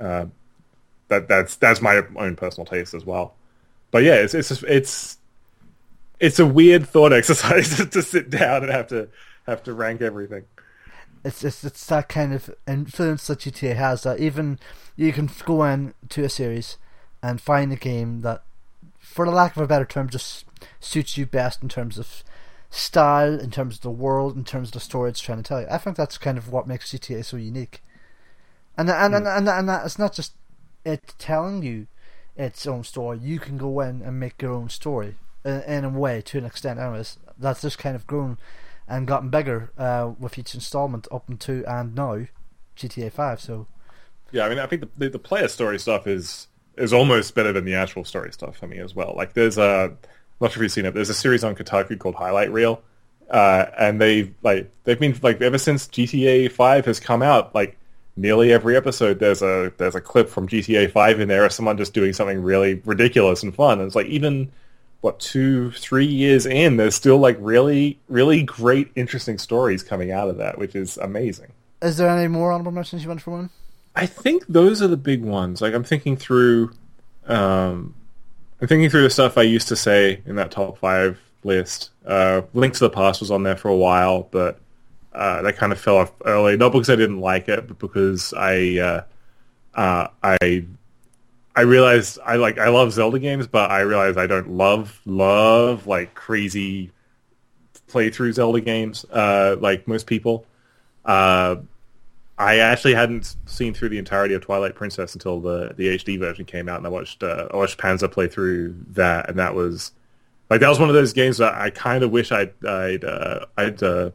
uh, 0.00 0.26
that 1.08 1.28
that's 1.28 1.56
that's 1.56 1.80
my 1.80 2.02
own 2.16 2.36
personal 2.36 2.66
taste 2.66 2.94
as 2.94 3.04
well. 3.04 3.34
But 3.90 4.02
yeah, 4.02 4.14
it's 4.14 4.34
it's 4.34 4.50
it's 4.64 5.18
it's 6.20 6.38
a 6.38 6.46
weird 6.46 6.86
thought 6.88 7.12
exercise 7.12 7.76
to 7.76 8.02
sit 8.02 8.30
down 8.30 8.62
and 8.64 8.72
have 8.72 8.88
to 8.88 9.08
have 9.46 9.62
to 9.64 9.74
rank 9.74 10.02
everything. 10.02 10.44
It's 11.24 11.44
it's 11.44 11.64
it's 11.64 11.86
that 11.86 12.08
kind 12.08 12.34
of 12.34 12.54
influence 12.66 13.26
that 13.28 13.40
GTA 13.40 13.76
has. 13.76 14.02
That 14.02 14.20
even 14.20 14.58
you 14.96 15.12
can 15.12 15.30
go 15.44 15.64
in 15.64 15.94
to 16.10 16.24
a 16.24 16.28
series 16.28 16.76
and 17.22 17.40
find 17.40 17.72
a 17.72 17.76
game 17.76 18.20
that, 18.20 18.42
for 18.98 19.24
the 19.24 19.32
lack 19.32 19.56
of 19.56 19.62
a 19.62 19.66
better 19.66 19.86
term, 19.86 20.10
just 20.10 20.44
suits 20.80 21.16
you 21.16 21.26
best 21.26 21.62
in 21.62 21.68
terms 21.68 21.98
of 21.98 22.24
style, 22.70 23.38
in 23.38 23.50
terms 23.50 23.76
of 23.76 23.82
the 23.82 23.90
world, 23.90 24.36
in 24.36 24.44
terms 24.44 24.68
of 24.68 24.72
the 24.74 24.80
story 24.80 25.10
it's 25.10 25.20
trying 25.20 25.38
to 25.38 25.44
tell 25.44 25.60
you. 25.60 25.66
I 25.70 25.78
think 25.78 25.96
that's 25.96 26.18
kind 26.18 26.36
of 26.38 26.50
what 26.50 26.66
makes 26.66 26.92
GTA 26.92 27.24
so 27.24 27.36
unique. 27.36 27.82
And 28.76 28.90
and 28.90 29.14
and 29.14 29.28
and, 29.28 29.48
and 29.48 29.68
that 29.68 29.84
it's 29.84 29.98
not 29.98 30.12
just 30.12 30.34
it 30.84 31.14
telling 31.18 31.62
you 31.62 31.86
its 32.36 32.66
own 32.66 32.84
story. 32.84 33.18
You 33.18 33.38
can 33.38 33.56
go 33.56 33.80
in 33.80 34.02
and 34.02 34.18
make 34.18 34.42
your 34.42 34.52
own 34.52 34.68
story 34.68 35.16
in, 35.44 35.62
in 35.62 35.84
a 35.84 35.88
way, 35.88 36.20
to 36.22 36.38
an 36.38 36.44
extent. 36.44 36.80
Anyways, 36.80 37.18
that's 37.38 37.62
just 37.62 37.78
kind 37.78 37.94
of 37.94 38.06
grown 38.06 38.38
and 38.88 39.06
gotten 39.06 39.30
bigger 39.30 39.70
uh, 39.78 40.12
with 40.18 40.38
each 40.38 40.54
installment 40.54 41.06
up 41.10 41.28
into 41.30 41.64
and 41.66 41.94
now 41.94 42.26
GTA 42.76 43.12
Five. 43.12 43.40
So 43.40 43.66
Yeah, 44.32 44.46
I 44.46 44.48
mean, 44.48 44.58
I 44.58 44.66
think 44.66 44.82
the, 44.82 44.88
the, 44.98 45.10
the 45.10 45.18
player 45.18 45.48
story 45.48 45.78
stuff 45.78 46.06
is 46.06 46.48
is 46.76 46.92
almost 46.92 47.34
better 47.34 47.52
than 47.52 47.64
the 47.64 47.74
actual 47.74 48.04
story 48.04 48.32
stuff 48.32 48.56
for 48.56 48.66
me 48.66 48.78
as 48.78 48.94
well. 48.96 49.14
Like, 49.16 49.34
there's 49.34 49.58
a, 49.58 49.96
not 50.44 50.52
sure 50.52 50.62
if 50.62 50.66
you've 50.66 50.72
seen 50.72 50.86
it. 50.86 50.94
There's 50.94 51.10
a 51.10 51.14
series 51.14 51.42
on 51.42 51.54
Kotaku 51.56 51.98
called 51.98 52.14
Highlight 52.14 52.52
Reel, 52.52 52.82
uh, 53.30 53.66
and 53.78 54.00
they 54.00 54.32
like 54.42 54.70
they've 54.84 54.98
been 54.98 55.18
like 55.22 55.40
ever 55.40 55.58
since 55.58 55.88
GTA 55.88 56.52
Five 56.52 56.84
has 56.86 57.00
come 57.00 57.22
out, 57.22 57.54
like 57.54 57.76
nearly 58.16 58.52
every 58.52 58.76
episode 58.76 59.18
there's 59.18 59.42
a 59.42 59.72
there's 59.76 59.94
a 59.94 60.00
clip 60.00 60.28
from 60.28 60.46
GTA 60.46 60.92
Five 60.92 61.18
in 61.18 61.28
there 61.28 61.44
of 61.44 61.52
someone 61.52 61.76
just 61.76 61.94
doing 61.94 62.12
something 62.12 62.42
really 62.42 62.74
ridiculous 62.84 63.42
and 63.42 63.54
fun. 63.54 63.78
And 63.78 63.86
it's 63.86 63.96
like 63.96 64.06
even 64.06 64.52
what 65.00 65.18
two 65.18 65.70
three 65.72 66.06
years 66.06 66.46
in, 66.46 66.76
there's 66.76 66.94
still 66.94 67.18
like 67.18 67.36
really 67.40 67.98
really 68.08 68.42
great 68.42 68.90
interesting 68.94 69.38
stories 69.38 69.82
coming 69.82 70.12
out 70.12 70.28
of 70.28 70.36
that, 70.36 70.58
which 70.58 70.74
is 70.74 70.96
amazing. 70.98 71.52
is 71.82 71.96
there 71.96 72.08
any 72.08 72.28
more 72.28 72.52
honorable 72.52 72.72
mentions 72.72 73.02
you 73.02 73.08
want 73.08 73.22
for 73.22 73.32
one? 73.32 73.50
I 73.96 74.06
think 74.06 74.46
those 74.48 74.82
are 74.82 74.88
the 74.88 74.96
big 74.96 75.24
ones. 75.24 75.60
Like 75.60 75.72
I'm 75.74 75.84
thinking 75.84 76.16
through, 76.16 76.72
um, 77.26 77.94
I'm 78.60 78.68
thinking 78.68 78.88
through 78.88 79.02
the 79.02 79.10
stuff 79.10 79.36
I 79.36 79.42
used 79.42 79.68
to 79.68 79.76
say 79.76 80.22
in 80.26 80.36
that 80.36 80.50
top 80.50 80.78
five 80.78 81.20
list. 81.42 81.90
Uh, 82.06 82.42
Link 82.54 82.74
to 82.74 82.80
the 82.80 82.90
Past 82.90 83.20
was 83.20 83.30
on 83.30 83.42
there 83.42 83.56
for 83.56 83.68
a 83.68 83.76
while, 83.76 84.28
but 84.30 84.58
uh, 85.12 85.42
that 85.42 85.56
kind 85.56 85.72
of 85.72 85.80
fell 85.80 85.98
off 85.98 86.12
early. 86.24 86.56
Not 86.56 86.72
because 86.72 86.90
I 86.90 86.96
didn't 86.96 87.20
like 87.20 87.48
it, 87.48 87.66
but 87.66 87.78
because 87.78 88.32
I, 88.32 88.78
uh, 88.78 89.04
uh, 89.74 90.08
I, 90.22 90.66
I 91.56 91.60
realized 91.60 92.18
I 92.24 92.36
like 92.36 92.58
I 92.58 92.68
love 92.68 92.92
Zelda 92.92 93.18
games, 93.18 93.46
but 93.46 93.70
I 93.70 93.80
realized 93.80 94.18
I 94.18 94.26
don't 94.26 94.50
love 94.50 95.00
love 95.04 95.86
like 95.86 96.14
crazy 96.14 96.90
playthrough 97.88 98.32
Zelda 98.32 98.60
games 98.60 99.04
uh, 99.12 99.56
like 99.60 99.86
most 99.86 100.06
people. 100.06 100.46
I 102.44 102.58
actually 102.58 102.94
hadn't 102.94 103.36
seen 103.46 103.72
through 103.72 103.88
the 103.88 103.98
entirety 103.98 104.34
of 104.34 104.42
Twilight 104.42 104.74
Princess 104.74 105.14
until 105.14 105.40
the 105.40 105.72
the 105.76 105.96
HD 105.96 106.18
version 106.18 106.44
came 106.44 106.68
out, 106.68 106.76
and 106.76 106.86
I 106.86 106.90
watched 106.90 107.22
uh, 107.22 107.48
I 107.50 107.56
watched 107.56 107.78
Panzer 107.78 108.10
play 108.10 108.28
through 108.28 108.76
that, 108.90 109.30
and 109.30 109.38
that 109.38 109.54
was 109.54 109.92
like 110.50 110.60
that 110.60 110.68
was 110.68 110.78
one 110.78 110.90
of 110.90 110.94
those 110.94 111.14
games 111.14 111.38
that 111.38 111.54
I 111.54 111.70
kind 111.70 112.04
of 112.04 112.10
wish 112.10 112.32
I'd 112.32 112.52
I'd 112.66 113.02
uh, 113.02 113.46
I'd 113.56 113.82
uh, 113.82 114.10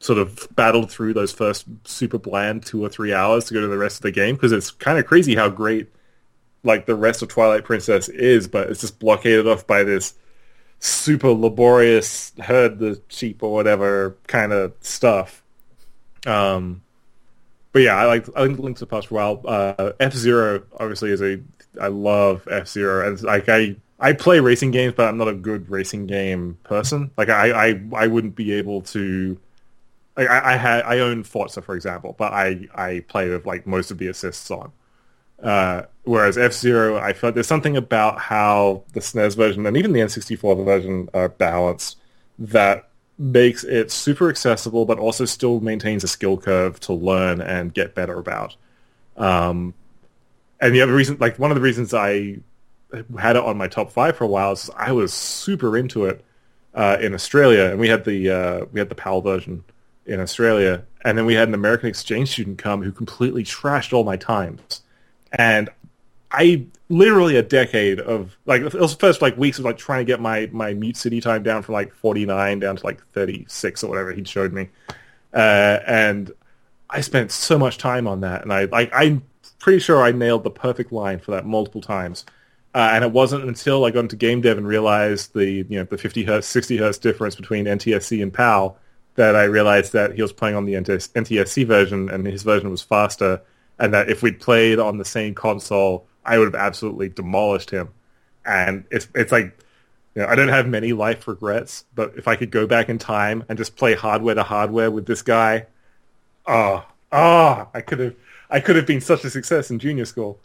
sort 0.00 0.18
of 0.18 0.48
battled 0.54 0.90
through 0.90 1.14
those 1.14 1.32
first 1.32 1.64
super 1.84 2.18
bland 2.18 2.66
two 2.66 2.84
or 2.84 2.90
three 2.90 3.14
hours 3.14 3.46
to 3.46 3.54
go 3.54 3.60
to 3.60 3.68
the 3.68 3.78
rest 3.78 3.96
of 3.96 4.02
the 4.02 4.12
game 4.12 4.34
because 4.34 4.52
it's 4.52 4.70
kind 4.70 4.98
of 4.98 5.06
crazy 5.06 5.34
how 5.34 5.48
great 5.48 5.88
like 6.62 6.84
the 6.84 6.94
rest 6.94 7.22
of 7.22 7.28
Twilight 7.28 7.64
Princess 7.64 8.10
is, 8.10 8.48
but 8.48 8.68
it's 8.68 8.82
just 8.82 8.98
blockaded 8.98 9.46
off 9.46 9.66
by 9.66 9.82
this 9.82 10.14
super 10.78 11.30
laborious 11.30 12.32
herd 12.38 12.78
the 12.78 13.00
sheep 13.08 13.42
or 13.42 13.52
whatever 13.52 14.16
kind 14.26 14.52
of 14.52 14.74
stuff. 14.80 15.42
Um, 16.26 16.82
but 17.72 17.82
yeah, 17.82 17.96
I 17.96 18.06
like 18.06 18.28
I 18.34 18.46
think 18.46 18.58
Link 18.58 18.76
to 18.78 18.80
the 18.80 18.86
Past 18.86 19.08
for 19.08 19.14
a 19.14 19.34
while. 19.34 19.42
Uh, 19.46 19.92
F 20.00 20.14
Zero 20.14 20.62
obviously 20.78 21.10
is 21.10 21.22
a 21.22 21.40
I 21.80 21.88
love 21.88 22.46
F 22.50 22.66
Zero, 22.68 23.06
and 23.06 23.22
like 23.22 23.48
I 23.48 23.76
I 23.98 24.12
play 24.12 24.40
racing 24.40 24.72
games, 24.72 24.94
but 24.96 25.08
I'm 25.08 25.18
not 25.18 25.28
a 25.28 25.34
good 25.34 25.70
racing 25.70 26.06
game 26.06 26.58
person. 26.64 27.10
Like 27.16 27.28
I 27.28 27.70
I, 27.70 27.80
I 27.94 28.06
wouldn't 28.08 28.34
be 28.34 28.52
able 28.54 28.82
to. 28.82 29.38
Like 30.16 30.28
I, 30.28 30.54
I 30.54 30.56
had 30.56 30.84
I 30.84 30.98
own 30.98 31.22
Forza 31.22 31.62
for 31.62 31.76
example, 31.76 32.14
but 32.18 32.32
I 32.32 32.66
I 32.74 33.04
play 33.08 33.28
with 33.28 33.46
like 33.46 33.66
most 33.66 33.90
of 33.90 33.98
the 33.98 34.08
assists 34.08 34.50
on. 34.50 34.72
Uh, 35.40 35.82
whereas 36.02 36.36
F 36.36 36.52
Zero, 36.52 36.98
I 36.98 37.12
felt 37.12 37.34
there's 37.34 37.46
something 37.46 37.76
about 37.76 38.18
how 38.18 38.82
the 38.92 39.00
SNES 39.00 39.36
version 39.36 39.64
and 39.64 39.76
even 39.76 39.92
the 39.92 40.00
N64 40.00 40.64
version 40.64 41.08
are 41.14 41.30
balanced 41.30 41.96
that 42.38 42.89
makes 43.20 43.64
it 43.64 43.90
super 43.90 44.30
accessible, 44.30 44.86
but 44.86 44.98
also 44.98 45.26
still 45.26 45.60
maintains 45.60 46.02
a 46.02 46.08
skill 46.08 46.38
curve 46.38 46.80
to 46.80 46.94
learn 46.94 47.42
and 47.42 47.74
get 47.74 47.94
better 47.94 48.18
about. 48.18 48.56
Um, 49.16 49.74
and 50.58 50.74
the 50.74 50.80
other 50.80 50.94
reason, 50.94 51.18
like 51.20 51.38
one 51.38 51.50
of 51.50 51.54
the 51.54 51.60
reasons 51.60 51.92
I 51.92 52.38
had 53.18 53.36
it 53.36 53.42
on 53.42 53.58
my 53.58 53.68
top 53.68 53.92
five 53.92 54.16
for 54.16 54.24
a 54.24 54.26
while 54.26 54.52
is 54.52 54.70
I 54.74 54.92
was 54.92 55.12
super 55.12 55.76
into 55.76 56.06
it 56.06 56.24
uh, 56.74 56.96
in 57.00 57.12
Australia, 57.12 57.64
and 57.64 57.78
we 57.78 57.88
had 57.88 58.04
the 58.04 58.30
uh, 58.30 58.64
we 58.72 58.80
had 58.80 58.88
the 58.88 58.94
PAL 58.94 59.20
version 59.20 59.64
in 60.06 60.18
Australia, 60.18 60.84
and 61.04 61.18
then 61.18 61.26
we 61.26 61.34
had 61.34 61.48
an 61.48 61.54
American 61.54 61.90
exchange 61.90 62.30
student 62.30 62.56
come 62.56 62.82
who 62.82 62.90
completely 62.90 63.44
trashed 63.44 63.92
all 63.92 64.04
my 64.04 64.16
times, 64.16 64.80
and 65.32 65.68
I 66.32 66.66
literally 66.88 67.36
a 67.36 67.42
decade 67.42 68.00
of 68.00 68.36
like 68.46 68.62
it 68.62 68.74
was 68.74 68.94
first 68.94 69.22
like 69.22 69.36
weeks 69.36 69.58
of 69.58 69.64
like 69.64 69.78
trying 69.78 70.00
to 70.00 70.04
get 70.04 70.20
my 70.20 70.48
my 70.52 70.74
mute 70.74 70.96
city 70.96 71.20
time 71.20 71.42
down 71.42 71.62
from 71.62 71.74
like 71.74 71.94
49 71.94 72.58
down 72.58 72.76
to 72.76 72.84
like 72.84 73.00
36 73.12 73.84
or 73.84 73.88
whatever 73.88 74.12
he 74.12 74.24
showed 74.24 74.52
me. 74.52 74.68
Uh, 75.32 75.78
and 75.86 76.32
I 76.88 77.00
spent 77.00 77.30
so 77.30 77.58
much 77.58 77.78
time 77.78 78.06
on 78.06 78.20
that 78.20 78.42
and 78.42 78.52
I 78.52 78.64
like 78.64 78.90
I'm 78.92 79.22
pretty 79.58 79.78
sure 79.78 80.02
I 80.02 80.12
nailed 80.12 80.44
the 80.44 80.50
perfect 80.50 80.92
line 80.92 81.18
for 81.18 81.32
that 81.32 81.46
multiple 81.46 81.80
times. 81.80 82.24
Uh, 82.72 82.90
and 82.92 83.04
it 83.04 83.10
wasn't 83.10 83.42
until 83.44 83.84
I 83.84 83.90
got 83.90 84.00
into 84.00 84.14
game 84.14 84.40
dev 84.40 84.56
and 84.56 84.66
realized 84.66 85.34
the 85.34 85.50
you 85.50 85.64
know 85.70 85.84
the 85.84 85.98
50 85.98 86.24
hertz 86.24 86.46
60 86.46 86.76
hertz 86.76 86.98
difference 86.98 87.34
between 87.34 87.64
NTSC 87.64 88.22
and 88.22 88.32
PAL 88.32 88.76
that 89.16 89.34
I 89.34 89.44
realized 89.44 89.92
that 89.92 90.14
he 90.14 90.22
was 90.22 90.32
playing 90.32 90.54
on 90.54 90.64
the 90.64 90.74
NTSC 90.74 91.66
version 91.66 92.08
and 92.08 92.24
his 92.24 92.44
version 92.44 92.70
was 92.70 92.82
faster 92.82 93.42
and 93.80 93.92
that 93.92 94.08
if 94.08 94.22
we'd 94.22 94.38
played 94.38 94.78
on 94.78 94.98
the 94.98 95.04
same 95.04 95.34
console 95.34 96.06
I 96.24 96.38
would 96.38 96.46
have 96.46 96.54
absolutely 96.54 97.08
demolished 97.08 97.70
him. 97.70 97.90
And 98.44 98.84
it's 98.90 99.08
it's 99.14 99.32
like 99.32 99.56
you 100.14 100.22
know, 100.22 100.28
I 100.28 100.34
don't 100.34 100.48
have 100.48 100.66
many 100.66 100.92
life 100.92 101.28
regrets, 101.28 101.84
but 101.94 102.14
if 102.16 102.26
I 102.26 102.36
could 102.36 102.50
go 102.50 102.66
back 102.66 102.88
in 102.88 102.98
time 102.98 103.44
and 103.48 103.56
just 103.56 103.76
play 103.76 103.94
hardware 103.94 104.34
to 104.34 104.42
hardware 104.42 104.90
with 104.90 105.06
this 105.06 105.22
guy, 105.22 105.66
oh, 106.46 106.84
oh, 107.12 107.68
I 107.72 107.80
could 107.80 108.00
have 108.00 108.14
I 108.50 108.60
could 108.60 108.76
have 108.76 108.86
been 108.86 109.00
such 109.00 109.24
a 109.24 109.30
success 109.30 109.70
in 109.70 109.78
junior 109.78 110.04
school. 110.04 110.40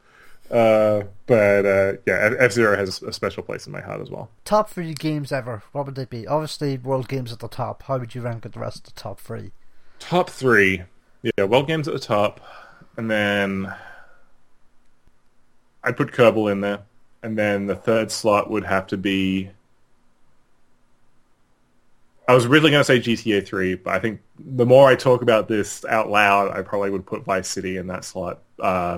Uh, 0.52 1.04
but 1.26 1.66
uh, 1.66 1.94
yeah, 2.06 2.36
F 2.38 2.52
Zero 2.52 2.78
has 2.78 3.02
a 3.02 3.12
special 3.12 3.42
place 3.42 3.66
in 3.66 3.74
my 3.74 3.82
heart 3.82 4.00
as 4.00 4.12
well. 4.12 4.30
Top 4.44 4.70
three 4.70 4.94
games 4.94 5.32
ever. 5.32 5.64
What 5.72 5.88
would 5.88 5.96
they 5.96 6.06
be? 6.06 6.28
Obviously, 6.28 6.78
World 6.78 7.08
Games 7.08 7.34
at 7.34 7.40
the 7.40 7.48
top. 7.48 7.82
How 7.84 7.98
would 7.98 8.14
you 8.14 8.22
rank 8.22 8.44
the 8.44 8.60
rest 8.60 8.88
of 8.88 8.94
the 8.94 9.00
top 9.00 9.20
three? 9.20 9.52
Top 9.98 10.30
three, 10.30 10.84
yeah, 11.24 11.46
World 11.46 11.68
Games 11.68 11.88
at 11.88 11.96
the 11.96 12.00
top, 12.00 12.42
and 12.96 13.10
then 13.10 13.74
I'd 15.86 15.96
put 15.96 16.12
Kerbal 16.12 16.52
in 16.52 16.62
there, 16.62 16.82
and 17.22 17.38
then 17.38 17.68
the 17.68 17.76
third 17.76 18.12
slot 18.12 18.50
would 18.50 18.66
have 18.66 18.88
to 18.88 18.98
be. 18.98 19.52
I 22.28 22.34
was 22.34 22.46
originally 22.46 22.72
going 22.72 22.84
to 22.84 22.86
say 22.86 23.00
GTA 23.00 23.46
3, 23.46 23.76
but 23.76 23.94
I 23.94 24.00
think 24.00 24.20
the 24.40 24.66
more 24.66 24.90
I 24.90 24.96
talk 24.96 25.22
about 25.22 25.48
this 25.48 25.86
out 25.86 26.10
loud, 26.10 26.58
I 26.58 26.64
probably 26.64 26.90
would 26.90 27.06
put 27.06 27.24
Vice 27.24 27.48
City 27.48 27.78
in 27.78 27.86
that 27.88 28.04
slot 28.04 28.40
uh, 28.60 28.98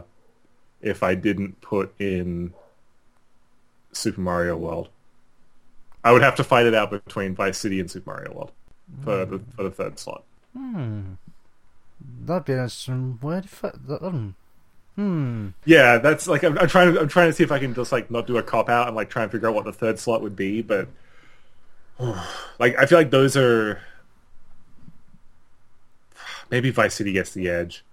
if 0.81 1.03
I 1.03 1.13
didn't 1.13 1.59
put 1.59 1.93
in 1.99 2.53
Super 3.91 4.21
Mario 4.21 4.55
World. 4.55 4.87
I 6.05 6.13
would 6.13 6.21
have 6.21 6.35
to 6.35 6.43
fight 6.45 6.65
it 6.67 6.73
out 6.73 6.89
between 6.89 7.35
Vice 7.35 7.57
City 7.57 7.81
and 7.81 7.91
Super 7.91 8.11
Mario 8.11 8.33
World 8.33 8.51
for 9.03 9.25
the 9.25 9.39
for 9.57 9.63
the 9.63 9.71
third 9.71 9.99
slot. 9.99 10.23
That'd 12.25 12.45
be 12.45 12.53
way 13.21 13.41
to 13.41 13.47
fit 13.47 13.87
that. 13.87 14.01
Um, 14.03 14.35
hmm. 14.97 15.49
Yeah, 15.63 15.99
that's 15.99 16.27
like 16.27 16.43
I'm, 16.43 16.57
I'm 16.57 16.67
trying 16.67 16.93
to 16.93 16.99
I'm 16.99 17.07
trying 17.07 17.29
to 17.29 17.33
see 17.33 17.43
if 17.43 17.51
I 17.51 17.59
can 17.59 17.73
just 17.73 17.91
like 17.91 18.11
not 18.11 18.27
do 18.27 18.37
a 18.37 18.43
cop 18.43 18.67
out 18.67 18.87
and 18.87 18.95
like 18.95 19.09
try 19.09 19.23
and 19.23 19.31
figure 19.31 19.47
out 19.47 19.53
what 19.53 19.63
the 19.63 19.71
third 19.71 19.99
slot 19.99 20.21
would 20.21 20.35
be, 20.35 20.61
but 20.61 20.89
like 22.59 22.77
I 22.77 22.85
feel 22.87 22.97
like 22.97 23.11
those 23.11 23.37
are 23.37 23.79
maybe 26.51 26.71
Vice 26.71 26.95
City 26.95 27.13
gets 27.13 27.31
the 27.31 27.47
edge. 27.47 27.85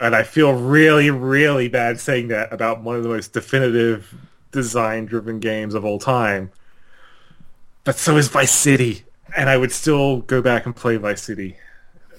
And 0.00 0.14
I 0.14 0.22
feel 0.22 0.52
really, 0.52 1.10
really 1.10 1.68
bad 1.68 1.98
saying 1.98 2.28
that 2.28 2.52
about 2.52 2.82
one 2.82 2.94
of 2.94 3.02
the 3.02 3.08
most 3.08 3.32
definitive 3.32 4.14
design-driven 4.52 5.40
games 5.40 5.74
of 5.74 5.84
all 5.84 5.98
time. 5.98 6.52
But 7.82 7.96
so 7.96 8.16
is 8.16 8.28
Vice 8.28 8.52
City, 8.52 9.04
and 9.36 9.48
I 9.48 9.56
would 9.56 9.72
still 9.72 10.18
go 10.18 10.40
back 10.40 10.66
and 10.66 10.76
play 10.76 10.98
Vice 10.98 11.22
City 11.22 11.56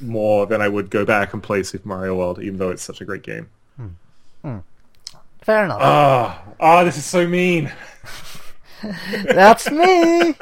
more 0.02 0.46
than 0.46 0.62
I 0.62 0.68
would 0.68 0.90
go 0.90 1.06
back 1.06 1.34
and 1.34 1.42
play 1.42 1.64
Super 1.64 1.88
Mario 1.88 2.16
World, 2.16 2.40
even 2.42 2.58
though 2.58 2.70
it's 2.70 2.84
such 2.84 3.02
a 3.02 3.06
great 3.06 3.24
game. 3.24 3.50
Hmm. 3.78 3.88
Hmm. 4.42 4.58
Fair 5.42 5.66
enough. 5.66 5.80
Oh, 5.82 6.54
oh, 6.60 6.86
this 6.86 6.98
is 6.98 7.06
so 7.06 7.28
mean. 7.28 7.72
That's 9.26 9.70
me. 9.72 10.36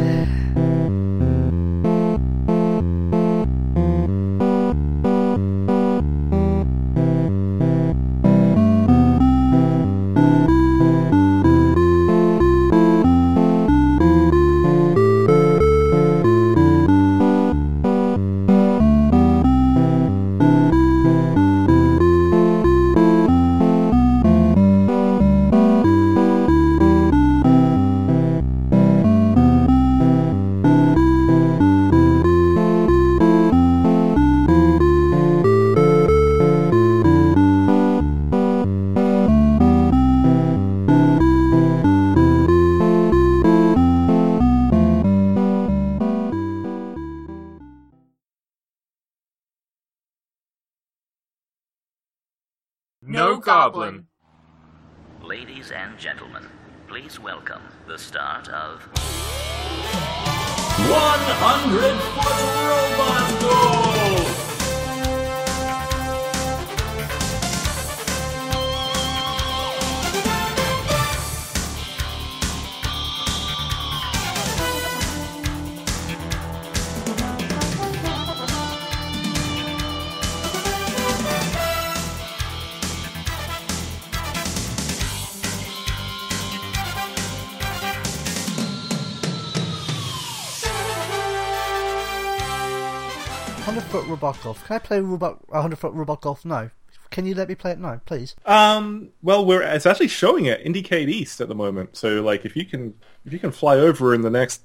Can 94.67 94.77
I 94.77 94.79
play 94.81 95.01
robot? 95.01 95.39
hundred 95.53 95.79
foot 95.79 95.93
robot 95.93 96.21
golf 96.21 96.45
now. 96.45 96.71
Can 97.11 97.25
you 97.25 97.35
let 97.37 97.49
me 97.49 97.55
play 97.55 97.71
it 97.71 97.79
now, 97.79 98.01
please? 98.05 98.35
Um, 98.45 99.11
well, 99.23 99.47
we're 99.47 99.63
it's 99.63 99.87
actually 99.87 100.09
showing 100.09 100.49
at 100.49 100.65
IndieCade 100.65 101.09
East 101.09 101.41
at 101.41 101.49
the 101.49 101.55
moment. 101.55 101.97
So, 101.97 102.21
like, 102.21 102.45
if 102.45 102.57
you 102.57 102.65
can 102.65 102.95
if 103.25 103.33
you 103.33 103.39
can 103.39 103.53
fly 103.53 103.77
over 103.77 104.13
in 104.13 104.23
the 104.23 104.31
next 104.31 104.63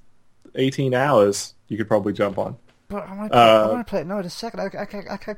eighteen 0.55 0.93
hours, 0.95 1.53
you 1.67 1.77
could 1.77 1.87
probably 1.87 2.13
jump 2.13 2.37
on. 2.39 2.57
But 2.87 3.07
I 3.07 3.15
want 3.15 3.31
to 3.31 3.37
play, 3.37 3.39
I 3.41 3.63
Uh, 3.63 3.67
want 3.69 3.87
to 3.87 3.89
play 3.89 4.01
it 4.01 4.07
No, 4.07 4.21
Just 4.21 4.35
a 4.37 4.39
second. 4.39 4.59
I, 4.59 4.65
I, 4.81 4.85
can't- 4.85 5.09
I 5.11 5.17
can't, 5.17 5.37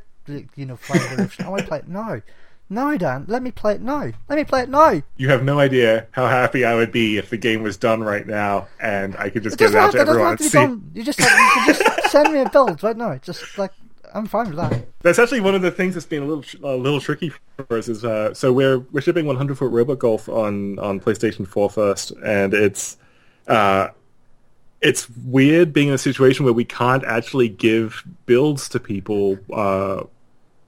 you 0.56 0.66
know, 0.66 0.76
fly 0.78 0.98
over. 1.12 1.30
I 1.44 1.50
want 1.50 1.62
to 1.64 1.68
play 1.68 1.80
it 1.80 1.88
No. 1.88 2.22
No, 2.70 2.98
Dan, 2.98 3.26
let 3.28 3.44
me 3.44 3.52
play 3.52 3.74
it 3.76 3.82
No. 3.82 4.12
Let 4.30 4.38
me 4.38 4.44
play 4.46 4.62
it 4.64 4.70
now. 4.70 5.04
You 5.18 5.30
have 5.30 5.44
no 5.44 5.60
idea 5.60 6.08
how 6.12 6.26
happy 6.28 6.66
I 6.66 6.74
would 6.74 6.92
be 6.92 7.18
if 7.18 7.30
the 7.30 7.38
game 7.38 7.62
was 7.62 7.78
done 7.78 8.02
right 8.02 8.26
now 8.26 8.70
and 8.80 9.16
I 9.18 9.30
could 9.30 9.44
just 9.44 9.56
It 9.56 9.60
get 9.60 9.70
it 9.72 9.76
out 9.76 9.82
have, 9.84 9.92
to 9.92 9.98
it 9.98 10.06
doesn't 10.06 10.10
everyone 10.22 10.32
have 10.32 10.38
to 10.40 10.44
be 10.46 10.50
see. 10.50 10.58
done. 10.58 10.92
You 10.96 11.04
just, 11.04 11.20
you 11.20 11.26
can 11.26 11.76
just 11.76 12.12
send 12.12 12.34
me 12.34 12.40
a 12.40 12.50
build 12.50 12.82
right 12.82 12.98
now. 12.98 13.16
Just 13.18 13.58
like 13.60 13.74
I'm 14.14 14.28
fine 14.28 14.48
with 14.48 14.58
that. 14.58 14.86
That's 15.02 15.20
actually 15.20 15.42
one 15.42 15.56
of 15.56 15.62
the 15.62 15.72
things 15.72 15.96
that's 15.96 16.06
been 16.06 16.24
a 16.24 16.26
little 16.26 16.46
a 16.64 16.78
little 16.78 17.02
tricky 17.02 17.32
for 17.58 17.78
us. 17.78 17.88
Is 17.90 18.06
uh, 18.06 18.34
so 18.34 18.54
we're 18.54 18.80
we're 18.80 19.02
shipping 19.02 19.26
100 19.26 19.58
foot 19.58 19.72
robot 19.72 20.00
golf 20.00 20.30
on 20.30 20.78
on 20.80 21.00
PlayStation 21.00 21.48
4 21.48 21.70
first, 21.70 22.12
and 22.24 22.54
it's 22.54 22.98
uh, 23.48 23.90
it's 24.82 25.10
weird 25.26 25.74
being 25.74 25.88
in 25.88 25.94
a 25.94 25.98
situation 25.98 26.46
where 26.46 26.54
we 26.54 26.66
can't 26.66 27.04
actually 27.06 27.50
give 27.50 28.04
builds 28.26 28.70
to 28.70 28.80
people 28.80 29.40
uh, 29.52 30.04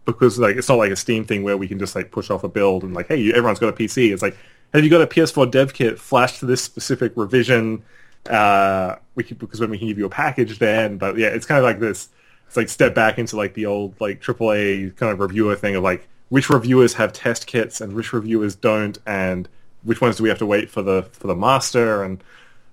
because 0.06 0.40
like 0.40 0.56
it's 0.56 0.70
not 0.70 0.78
like 0.78 0.92
a 0.92 0.96
Steam 0.96 1.26
thing 1.26 1.44
where 1.44 1.58
we 1.58 1.68
can 1.68 1.78
just 1.78 1.96
like 1.96 2.12
push 2.12 2.30
off 2.30 2.44
a 2.44 2.50
build 2.50 2.84
and 2.84 2.94
like 2.94 3.08
hey 3.08 3.30
everyone's 3.30 3.60
got 3.60 3.70
a 3.70 3.74
PC. 3.74 4.12
It's 4.12 4.22
like 4.22 4.38
have 4.74 4.84
you 4.84 4.90
got 4.90 5.02
a 5.02 5.08
PS4 5.08 5.52
dev 5.52 5.74
kit 5.74 6.00
flashed 6.00 6.40
to 6.40 6.46
this 6.46 6.64
specific 6.64 7.14
revision? 7.16 7.84
Uh, 8.30 8.96
we 9.14 9.24
because 9.24 9.60
when 9.60 9.70
we 9.70 9.78
can 9.78 9.88
give 9.88 10.00
you 10.00 10.06
a 10.06 10.10
package 10.10 10.58
then, 10.58 10.98
but 10.98 11.18
yeah, 11.18 11.28
it's 11.28 11.46
kind 11.46 11.60
of 11.60 11.64
like 11.64 11.80
this. 11.80 12.10
It's 12.48 12.58
like 12.58 12.70
step 12.70 12.96
back 12.96 13.18
into 13.18 13.36
like 13.36 13.54
the 13.54 13.66
old 13.66 14.00
like 14.00 14.22
AAA 14.22 14.96
kind 14.96 15.12
of 15.12 15.20
reviewer 15.20 15.56
thing 15.56 15.76
of 15.76 15.84
like 15.84 16.08
which 16.30 16.50
reviewers 16.50 16.94
have 16.96 17.14
test 17.14 17.48
kits 17.48 17.82
and 17.82 17.94
which 17.94 18.14
reviewers 18.14 18.56
don't, 18.56 18.98
and 19.06 19.48
which 19.84 20.02
ones 20.02 20.18
do 20.18 20.24
we 20.24 20.30
have 20.30 20.40
to 20.40 20.46
wait 20.46 20.70
for 20.70 20.82
the 20.82 21.04
for 21.14 21.28
the 21.28 21.36
master 21.36 22.04
and 22.04 22.24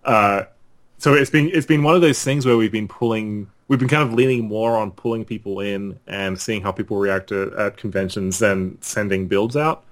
uh, 0.04 0.44
so 0.98 1.14
it's 1.14 1.30
been 1.30 1.50
it's 1.52 1.66
been 1.66 1.82
one 1.82 1.94
of 1.94 2.00
those 2.00 2.22
things 2.22 2.46
where 2.46 2.56
we've 2.56 2.72
been 2.72 2.88
pulling 2.88 3.50
we've 3.68 3.78
been 3.78 3.88
kind 3.88 4.02
of 4.02 4.12
leaning 4.12 4.46
more 4.46 4.76
on 4.76 4.90
pulling 4.90 5.24
people 5.24 5.58
in 5.60 5.98
and 6.06 6.38
seeing 6.38 6.62
how 6.62 6.70
people 6.70 6.98
react 6.98 7.30
to, 7.30 7.54
at 7.56 7.76
conventions 7.76 8.38
than 8.38 8.80
sending 8.82 9.28
builds 9.28 9.56
out, 9.56 9.82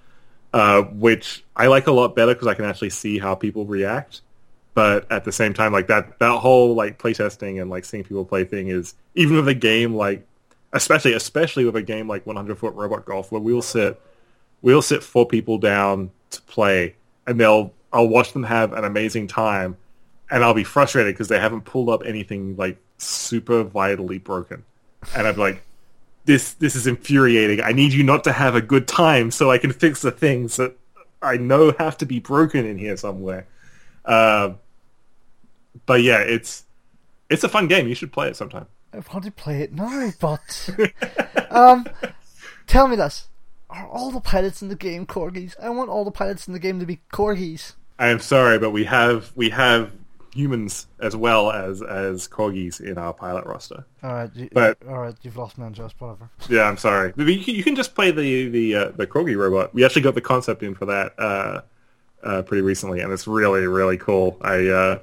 uh, 0.52 0.82
which 0.82 1.42
I 1.56 1.68
like 1.68 1.86
a 1.86 1.92
lot 1.92 2.14
better 2.14 2.34
because 2.34 2.46
I 2.46 2.54
can 2.54 2.64
actually 2.66 2.90
see 2.90 3.18
how 3.18 3.34
people 3.34 3.64
react. 3.64 4.20
But 4.74 5.10
at 5.10 5.24
the 5.24 5.32
same 5.32 5.52
time, 5.52 5.72
like 5.72 5.88
that 5.88 6.18
that 6.20 6.38
whole 6.38 6.74
like 6.74 6.98
playtesting 6.98 7.60
and 7.60 7.70
like 7.70 7.84
seeing 7.84 8.04
people 8.04 8.24
play 8.24 8.44
thing 8.44 8.68
is 8.68 8.94
even 9.14 9.36
with 9.36 9.48
a 9.48 9.54
game 9.54 9.94
like 9.94 10.26
especially 10.72 11.12
especially 11.12 11.64
with 11.64 11.74
a 11.74 11.82
game 11.82 12.06
like 12.06 12.24
100 12.26 12.56
foot 12.56 12.74
robot 12.74 13.04
golf 13.04 13.32
where 13.32 13.40
we'll 13.40 13.62
sit 13.62 14.00
we'll 14.62 14.82
sit 14.82 15.02
four 15.02 15.26
people 15.26 15.58
down 15.58 16.10
to 16.30 16.40
play 16.42 16.94
and 17.26 17.40
they'll 17.40 17.72
I'll 17.92 18.08
watch 18.08 18.32
them 18.32 18.44
have 18.44 18.72
an 18.72 18.84
amazing 18.84 19.26
time 19.26 19.76
and 20.30 20.44
I'll 20.44 20.54
be 20.54 20.64
frustrated 20.64 21.14
because 21.14 21.28
they 21.28 21.40
haven't 21.40 21.62
pulled 21.62 21.88
up 21.88 22.02
anything 22.06 22.56
like 22.56 22.78
super 22.98 23.64
vitally 23.64 24.18
broken. 24.18 24.64
And 25.16 25.26
I'm 25.26 25.36
like, 25.36 25.62
this 26.24 26.52
this 26.54 26.76
is 26.76 26.86
infuriating. 26.86 27.60
I 27.60 27.72
need 27.72 27.92
you 27.92 28.02
not 28.02 28.24
to 28.24 28.32
have 28.32 28.54
a 28.54 28.60
good 28.60 28.86
time 28.86 29.30
so 29.30 29.50
I 29.50 29.58
can 29.58 29.72
fix 29.72 30.02
the 30.02 30.10
things 30.10 30.56
that 30.56 30.76
I 31.22 31.36
know 31.36 31.72
have 31.78 31.98
to 31.98 32.06
be 32.06 32.20
broken 32.20 32.64
in 32.64 32.78
here 32.78 32.96
somewhere. 32.96 33.46
Uh, 34.04 34.54
but 35.86 36.02
yeah, 36.02 36.18
it's 36.18 36.64
it's 37.28 37.44
a 37.44 37.48
fun 37.48 37.68
game. 37.68 37.88
You 37.88 37.94
should 37.94 38.12
play 38.12 38.28
it 38.28 38.36
sometime. 38.36 38.66
I 38.92 38.98
want 39.12 39.24
to 39.24 39.30
play 39.30 39.62
it 39.62 39.72
now, 39.72 40.10
but 40.20 40.70
um, 41.50 41.86
tell 42.66 42.88
me 42.88 42.96
this: 42.96 43.28
Are 43.68 43.86
all 43.86 44.10
the 44.10 44.20
pilots 44.20 44.62
in 44.62 44.68
the 44.68 44.74
game 44.76 45.06
corgis? 45.06 45.54
I 45.62 45.70
want 45.70 45.90
all 45.90 46.04
the 46.04 46.10
pilots 46.10 46.46
in 46.46 46.52
the 46.52 46.58
game 46.58 46.80
to 46.80 46.86
be 46.86 47.00
corgis. 47.12 47.74
I 47.98 48.08
am 48.08 48.18
sorry, 48.20 48.58
but 48.58 48.70
we 48.70 48.84
have 48.84 49.30
we 49.36 49.50
have 49.50 49.92
humans 50.34 50.86
as 51.00 51.14
well 51.16 51.50
as 51.50 51.82
as 51.82 52.26
corgis 52.28 52.80
in 52.80 52.98
our 52.98 53.12
pilot 53.12 53.44
roster. 53.46 53.84
All 54.02 54.12
right, 54.12 54.30
you, 54.34 54.48
But- 54.52 54.78
all 54.88 54.98
right, 54.98 55.14
you've 55.22 55.36
lost 55.36 55.58
me 55.58 55.64
on 55.64 55.74
just 55.74 56.00
whatever. 56.00 56.30
Yeah, 56.48 56.62
I'm 56.62 56.76
sorry. 56.76 57.12
But 57.16 57.26
You 57.26 57.44
can, 57.44 57.54
you 57.54 57.62
can 57.64 57.76
just 57.76 57.94
play 57.94 58.10
the 58.10 58.48
the 58.48 58.74
uh, 58.74 58.88
the 58.96 59.06
corgi 59.06 59.36
robot. 59.36 59.72
We 59.74 59.84
actually 59.84 60.02
got 60.02 60.14
the 60.14 60.20
concept 60.20 60.62
in 60.62 60.74
for 60.74 60.86
that 60.86 61.18
uh, 61.18 61.60
uh, 62.22 62.42
pretty 62.42 62.62
recently, 62.62 63.00
and 63.00 63.12
it's 63.12 63.26
really 63.26 63.66
really 63.66 63.96
cool. 63.96 64.36
I 64.40 64.66
uh, 64.68 64.98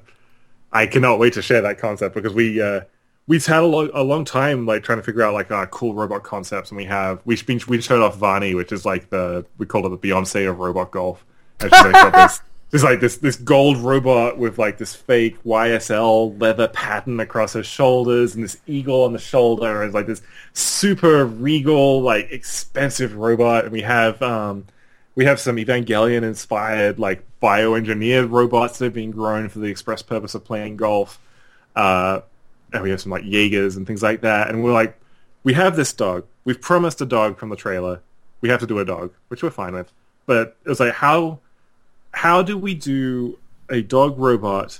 I 0.71 0.87
cannot 0.87 1.19
wait 1.19 1.33
to 1.33 1.41
share 1.41 1.61
that 1.61 1.79
concept 1.79 2.15
because 2.15 2.33
we 2.33 2.61
uh, 2.61 2.81
we've 3.27 3.45
had 3.45 3.63
a, 3.63 3.65
lo- 3.65 3.91
a 3.93 4.03
long 4.03 4.25
time 4.25 4.65
like 4.65 4.83
trying 4.83 4.97
to 4.97 5.03
figure 5.03 5.21
out 5.21 5.33
like 5.33 5.51
uh, 5.51 5.65
cool 5.67 5.93
robot 5.93 6.23
concepts, 6.23 6.71
and 6.71 6.77
we 6.77 6.85
have 6.85 7.21
we 7.25 7.39
been 7.43 7.59
we 7.67 7.79
showed 7.81 8.01
off 8.01 8.17
Vani, 8.17 8.55
which 8.55 8.71
is 8.71 8.85
like 8.85 9.09
the 9.09 9.45
we 9.57 9.65
call 9.65 9.85
it 9.85 9.89
the 9.89 10.09
Beyonce 10.09 10.49
of 10.49 10.59
robot 10.59 10.91
golf. 10.91 11.23
And 11.59 11.73
she's 11.73 11.83
like 11.83 12.13
this, 12.13 12.41
there's 12.71 12.83
like 12.83 12.99
this 12.99 13.17
this 13.17 13.35
gold 13.35 13.77
robot 13.77 14.37
with 14.37 14.57
like 14.57 14.77
this 14.77 14.95
fake 14.95 15.41
YSL 15.43 16.39
leather 16.39 16.67
pattern 16.67 17.19
across 17.19 17.53
her 17.53 17.63
shoulders, 17.63 18.35
and 18.35 18.43
this 18.43 18.57
eagle 18.65 19.03
on 19.03 19.13
the 19.13 19.19
shoulder, 19.19 19.83
and 19.83 19.93
like 19.93 20.07
this 20.07 20.21
super 20.53 21.25
regal 21.25 22.01
like 22.01 22.31
expensive 22.31 23.15
robot. 23.15 23.65
And 23.65 23.73
we 23.73 23.81
have 23.81 24.21
um 24.21 24.65
we 25.17 25.25
have 25.25 25.39
some 25.39 25.55
Evangelion 25.55 26.21
inspired 26.21 26.99
like 26.99 27.23
bioengineered 27.41 28.29
robots 28.29 28.77
that 28.77 28.85
have 28.85 28.93
been 28.93 29.09
grown 29.09 29.49
for 29.49 29.57
the 29.57 29.65
express 29.65 30.03
purpose 30.03 30.35
of 30.35 30.45
playing 30.45 30.77
golf. 30.77 31.19
Uh, 31.75 32.21
and 32.71 32.83
we 32.83 32.91
have 32.91 33.01
some 33.01 33.11
like 33.11 33.23
Jaegers 33.25 33.75
and 33.77 33.87
things 33.87 34.03
like 34.03 34.21
that. 34.21 34.47
And 34.47 34.63
we're 34.63 34.73
like, 34.73 34.95
we 35.43 35.53
have 35.53 35.75
this 35.75 35.91
dog. 35.91 36.25
We've 36.45 36.61
promised 36.61 37.01
a 37.01 37.05
dog 37.07 37.39
from 37.39 37.49
the 37.49 37.55
trailer. 37.55 37.99
We 38.41 38.49
have 38.49 38.59
to 38.59 38.67
do 38.67 38.77
a 38.77 38.85
dog, 38.85 39.11
which 39.29 39.41
we're 39.41 39.49
fine 39.49 39.73
with. 39.73 39.91
But 40.27 40.55
it 40.63 40.69
was 40.69 40.79
like, 40.79 40.93
how 40.93 41.39
how 42.11 42.43
do 42.43 42.55
we 42.55 42.75
do 42.75 43.39
a 43.71 43.81
dog 43.81 44.19
robot 44.19 44.79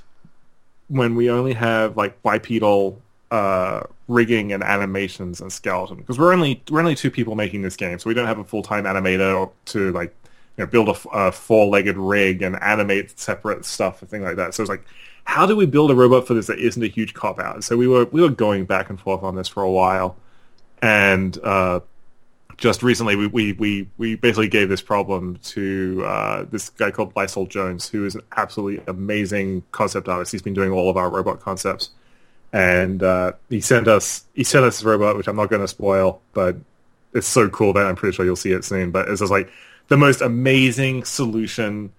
when 0.88 1.16
we 1.16 1.32
only 1.32 1.54
have 1.54 1.98
like 1.98 2.22
bipedal 2.22 3.02
uh, 3.32 3.82
rigging 4.08 4.54
and 4.54 4.64
animations 4.64 5.42
and 5.42 5.52
skeleton? 5.52 5.98
Because 5.98 6.20
we're 6.20 6.32
only 6.32 6.62
we're 6.70 6.80
only 6.80 6.94
two 6.94 7.10
people 7.10 7.34
making 7.34 7.64
this 7.64 7.76
game, 7.76 7.98
so 7.98 8.08
we 8.08 8.14
don't 8.14 8.28
have 8.28 8.38
a 8.38 8.44
full 8.44 8.62
time 8.62 8.84
animator 8.84 9.50
to 9.66 9.92
like 9.94 10.14
you 10.58 10.64
know 10.64 10.68
build 10.68 10.90
a, 10.90 11.10
a 11.10 11.32
four 11.32 11.68
legged 11.68 11.98
rig 11.98 12.42
and 12.42 12.62
animate 12.62 13.20
separate 13.20 13.66
stuff 13.66 14.02
and 14.02 14.10
things 14.10 14.24
like 14.24 14.38
that. 14.38 14.54
So 14.54 14.64
it's 14.64 14.70
like, 14.70 14.86
how 15.24 15.46
do 15.46 15.56
we 15.56 15.66
build 15.66 15.92
a 15.92 15.96
robot 15.96 16.28
for 16.28 16.34
this 16.34 16.48
that 16.48 16.60
isn't 16.60 16.82
a 16.82 16.88
huge 16.88 17.14
cop 17.14 17.40
out? 17.40 17.64
So 17.64 17.78
we 17.78 17.88
were 17.88 18.06
we 18.06 18.22
were 18.22 18.30
going 18.30 18.66
back 18.66 18.90
and 18.90 19.00
forth 19.00 19.24
on 19.24 19.36
this 19.36 19.48
for 19.48 19.64
a 19.64 19.72
while, 19.72 20.18
and 20.82 21.38
uh, 21.44 21.82
just 22.58 22.82
recently 22.82 23.16
we, 23.16 23.28
we, 23.28 23.54
we, 23.54 23.88
we 23.98 24.16
basically 24.16 24.48
gave 24.48 24.68
this 24.68 24.82
problem 24.82 25.38
to 25.44 26.04
uh, 26.06 26.46
this 26.50 26.70
guy 26.70 26.90
called 26.90 27.16
Lysol 27.16 27.46
Jones, 27.46 27.88
who 27.88 28.04
is 28.06 28.16
an 28.16 28.22
absolutely 28.36 28.84
amazing 28.88 29.64
concept 29.72 30.10
artist. 30.10 30.32
He's 30.32 30.42
been 30.42 30.56
doing 30.56 30.72
all 30.72 30.90
of 30.90 30.98
our 30.98 31.10
robot 31.10 31.40
concepts, 31.40 31.92
and 32.52 33.04
uh, 33.04 33.34
he 33.50 33.62
sent 33.62 33.88
us 33.88 34.26
he 34.34 34.44
sent 34.44 34.66
us 34.66 34.78
this 34.78 34.84
robot, 34.84 35.18
which 35.18 35.28
I'm 35.28 35.36
not 35.36 35.50
going 35.50 35.62
to 35.62 35.68
spoil, 35.68 36.20
but 36.34 36.58
it's 37.14 37.28
so 37.28 37.48
cool 37.50 37.74
that 37.74 37.86
I'm 37.86 37.96
pretty 37.96 38.16
sure 38.16 38.26
you'll 38.26 38.36
see 38.36 38.52
it 38.52 38.66
soon. 38.66 38.92
But 38.92 39.08
it's 39.08 39.20
just 39.20 39.32
like 39.32 39.52
the 39.88 39.98
most 39.98 40.22
amazing 40.22 41.04
solution 41.04 41.92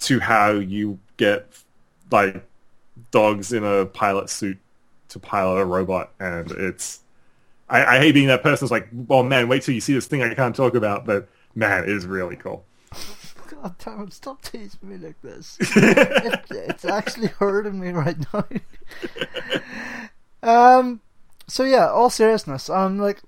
to 0.00 0.20
how 0.20 0.52
you 0.52 0.98
get 1.16 1.46
like 2.10 2.44
dogs 3.10 3.52
in 3.52 3.64
a 3.64 3.86
pilot 3.86 4.30
suit 4.30 4.58
to 5.08 5.18
pilot 5.18 5.60
a 5.60 5.64
robot, 5.64 6.12
and 6.18 6.50
it's 6.52 7.00
I, 7.68 7.96
I 7.96 7.98
hate 7.98 8.12
being 8.12 8.28
that 8.28 8.42
person 8.42 8.64
who's 8.64 8.70
like, 8.70 8.88
well, 8.92 9.22
man, 9.22 9.48
wait 9.48 9.62
till 9.62 9.74
you 9.74 9.80
see 9.80 9.94
this 9.94 10.06
thing 10.06 10.22
I 10.22 10.34
can't 10.34 10.54
talk 10.54 10.74
about, 10.74 11.06
but 11.06 11.28
man, 11.54 11.84
it 11.84 11.90
is 11.90 12.06
really 12.06 12.36
cool. 12.36 12.64
God 13.48 13.74
damn 13.78 14.02
it! 14.02 14.12
Stop 14.12 14.42
teasing 14.42 14.80
me 14.82 14.96
like 14.96 15.20
this. 15.22 15.58
it, 15.76 16.44
it's 16.50 16.84
actually 16.84 17.28
hurting 17.28 17.78
me 17.78 17.90
right 17.90 18.16
now. 18.32 18.46
um. 20.78 21.00
So 21.46 21.62
yeah, 21.62 21.90
all 21.90 22.08
seriousness, 22.08 22.70
I'm 22.70 22.98
like, 22.98 23.22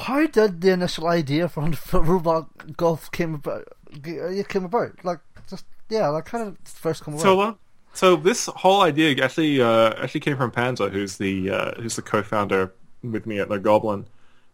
how 0.00 0.26
did 0.26 0.60
the 0.60 0.72
initial 0.72 1.06
idea 1.06 1.48
for, 1.48 1.72
for 1.72 2.02
robot 2.02 2.76
golf 2.76 3.10
came 3.10 3.34
about? 3.34 3.68
It 4.04 4.48
came 4.48 4.64
about 4.64 5.04
like 5.04 5.20
just 5.48 5.64
yeah, 5.88 6.08
like 6.08 6.26
kind 6.26 6.48
of 6.48 6.58
first 6.64 7.02
come 7.02 7.14
about. 7.14 7.22
So, 7.22 7.40
uh, 7.40 7.54
so 7.92 8.16
this 8.16 8.46
whole 8.46 8.82
idea 8.82 9.22
actually 9.22 9.60
uh, 9.60 9.94
actually 10.02 10.20
came 10.20 10.36
from 10.36 10.50
Panzer, 10.50 10.90
who's 10.90 11.16
the 11.16 11.50
uh, 11.50 11.80
who's 11.80 11.96
the 11.96 12.02
co-founder 12.02 12.72
with 13.02 13.26
me 13.26 13.38
at 13.38 13.48
the 13.48 13.58
Goblin. 13.58 14.06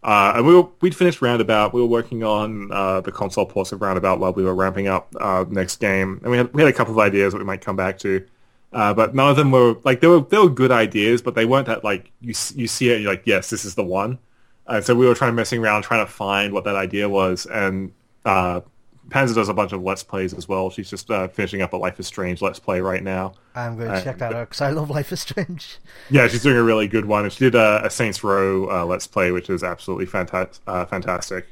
Uh, 0.02 0.32
and 0.36 0.46
we 0.46 0.54
were, 0.54 0.68
we'd 0.80 0.96
finished 0.96 1.22
Roundabout. 1.22 1.72
We 1.72 1.80
were 1.80 1.86
working 1.86 2.24
on 2.24 2.72
uh, 2.72 3.00
the 3.02 3.12
console 3.12 3.46
ports 3.46 3.70
of 3.70 3.80
Roundabout 3.80 4.18
while 4.18 4.32
we 4.32 4.42
were 4.42 4.54
ramping 4.54 4.88
up 4.88 5.14
uh, 5.20 5.44
next 5.48 5.76
game, 5.76 6.18
and 6.22 6.30
we 6.30 6.36
had 6.36 6.52
we 6.52 6.62
had 6.62 6.68
a 6.68 6.76
couple 6.76 6.92
of 6.92 6.98
ideas 6.98 7.32
that 7.32 7.38
we 7.38 7.44
might 7.44 7.60
come 7.60 7.76
back 7.76 7.98
to, 7.98 8.24
uh, 8.72 8.92
but 8.94 9.14
none 9.14 9.30
of 9.30 9.36
them 9.36 9.52
were 9.52 9.76
like 9.84 10.00
they 10.00 10.08
were 10.08 10.20
they 10.20 10.38
were 10.38 10.50
good 10.50 10.72
ideas, 10.72 11.22
but 11.22 11.34
they 11.36 11.44
weren't 11.44 11.66
that 11.66 11.84
like 11.84 12.10
you 12.20 12.34
you 12.54 12.66
see 12.66 12.90
it, 12.90 12.94
and 12.94 13.02
you're 13.02 13.12
like 13.12 13.26
yes, 13.26 13.50
this 13.50 13.64
is 13.64 13.76
the 13.76 13.84
one. 13.84 14.18
And 14.66 14.84
so 14.84 14.94
we 14.94 15.06
were 15.06 15.14
trying 15.14 15.34
messing 15.34 15.60
around, 15.60 15.82
trying 15.82 16.06
to 16.06 16.12
find 16.12 16.52
what 16.52 16.64
that 16.64 16.76
idea 16.76 17.08
was, 17.08 17.46
and 17.46 17.92
uh, 18.24 18.60
Panzer 19.08 19.34
does 19.34 19.48
a 19.48 19.54
bunch 19.54 19.72
of 19.72 19.82
Let's 19.82 20.02
Plays 20.02 20.32
as 20.32 20.48
well. 20.48 20.70
She's 20.70 20.88
just 20.88 21.10
uh, 21.10 21.28
finishing 21.28 21.60
up 21.60 21.72
a 21.72 21.76
Life 21.76 21.98
is 21.98 22.06
Strange 22.06 22.40
Let's 22.40 22.58
Play 22.58 22.80
right 22.80 23.02
now. 23.02 23.34
I'm 23.54 23.76
going 23.76 23.88
to 23.88 23.96
uh, 23.96 24.02
check 24.02 24.18
that 24.18 24.32
out 24.32 24.48
because 24.48 24.60
I 24.60 24.70
love 24.70 24.90
Life 24.90 25.12
is 25.12 25.20
Strange. 25.20 25.78
Yeah, 26.10 26.28
she's 26.28 26.42
doing 26.42 26.56
a 26.56 26.62
really 26.62 26.88
good 26.88 27.06
one. 27.06 27.24
And 27.24 27.32
she 27.32 27.40
did 27.40 27.54
a, 27.54 27.86
a 27.86 27.90
Saints 27.90 28.22
Row 28.22 28.70
uh, 28.70 28.84
Let's 28.84 29.06
Play, 29.06 29.32
which 29.32 29.50
is 29.50 29.62
absolutely 29.62 30.06
fanta- 30.06 30.58
uh, 30.66 30.84
fantastic. 30.86 31.46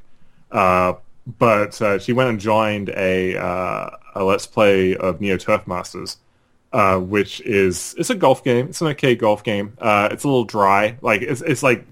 Uh, 0.51 0.95
but 1.39 1.81
uh, 1.83 1.99
she 1.99 2.13
went 2.13 2.31
and 2.31 2.41
joined 2.41 2.91
a 2.91 3.37
uh, 3.37 3.91
a 4.15 4.25
Let's 4.25 4.47
Play 4.47 4.97
of 4.97 5.21
Neo 5.21 5.37
Turf 5.37 5.67
Masters, 5.67 6.19
uh, 6.73 6.99
which 6.99 7.41
is 7.43 7.95
it's 7.99 8.11
a 8.11 8.15
golf 8.15 8.43
game. 8.45 8.69
It's 8.69 8.81
an 8.81 8.89
okay 8.89 9.15
golf 9.15 9.45
game. 9.45 9.77
Uh, 9.79 10.09
it's 10.11 10.25
a 10.25 10.29
little 10.29 10.45
dry. 10.45 10.97
Like 11.01 11.23
it's 11.23 11.43
it's 11.43 11.63
like 11.63 11.85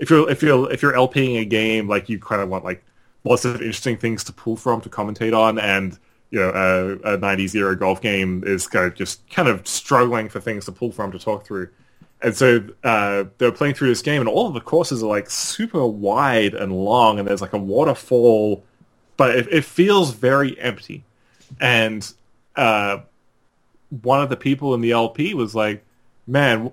if 0.00 0.08
you're 0.10 0.28
if 0.28 0.42
you're 0.42 0.72
if 0.72 0.82
you're 0.82 0.94
LPing 0.94 1.38
a 1.40 1.44
game, 1.44 1.86
like 1.86 2.08
you 2.08 2.18
kind 2.18 2.40
of 2.40 2.48
want 2.48 2.64
like 2.64 2.82
lots 3.22 3.44
of 3.44 3.56
interesting 3.56 3.98
things 3.98 4.24
to 4.24 4.32
pull 4.32 4.56
from 4.56 4.80
to 4.80 4.88
commentate 4.88 5.36
on, 5.36 5.58
and 5.58 5.98
you 6.30 6.40
know 6.40 6.48
a, 7.04 7.14
a 7.14 7.18
90s 7.18 7.54
era 7.54 7.76
golf 7.76 8.00
game 8.00 8.42
is 8.44 8.66
kind 8.66 8.86
of 8.86 8.94
just 8.94 9.28
kind 9.30 9.46
of 9.46 9.68
struggling 9.68 10.28
for 10.28 10.40
things 10.40 10.64
to 10.64 10.72
pull 10.72 10.90
from 10.90 11.12
to 11.12 11.18
talk 11.18 11.44
through. 11.44 11.68
And 12.22 12.34
so 12.34 12.64
uh, 12.82 13.24
they're 13.38 13.52
playing 13.52 13.74
through 13.74 13.88
this 13.88 14.02
game, 14.02 14.20
and 14.20 14.28
all 14.28 14.48
of 14.48 14.54
the 14.54 14.60
courses 14.60 15.02
are 15.02 15.06
like 15.06 15.30
super 15.30 15.86
wide 15.86 16.54
and 16.54 16.72
long, 16.72 17.18
and 17.18 17.28
there's 17.28 17.42
like 17.42 17.52
a 17.52 17.58
waterfall, 17.58 18.64
but 19.18 19.36
it, 19.36 19.48
it 19.52 19.64
feels 19.64 20.12
very 20.14 20.58
empty. 20.58 21.04
And 21.60 22.10
uh, 22.56 22.98
one 24.02 24.22
of 24.22 24.30
the 24.30 24.36
people 24.36 24.74
in 24.74 24.80
the 24.80 24.92
LP 24.92 25.34
was 25.34 25.54
like, 25.54 25.84
"Man, 26.26 26.72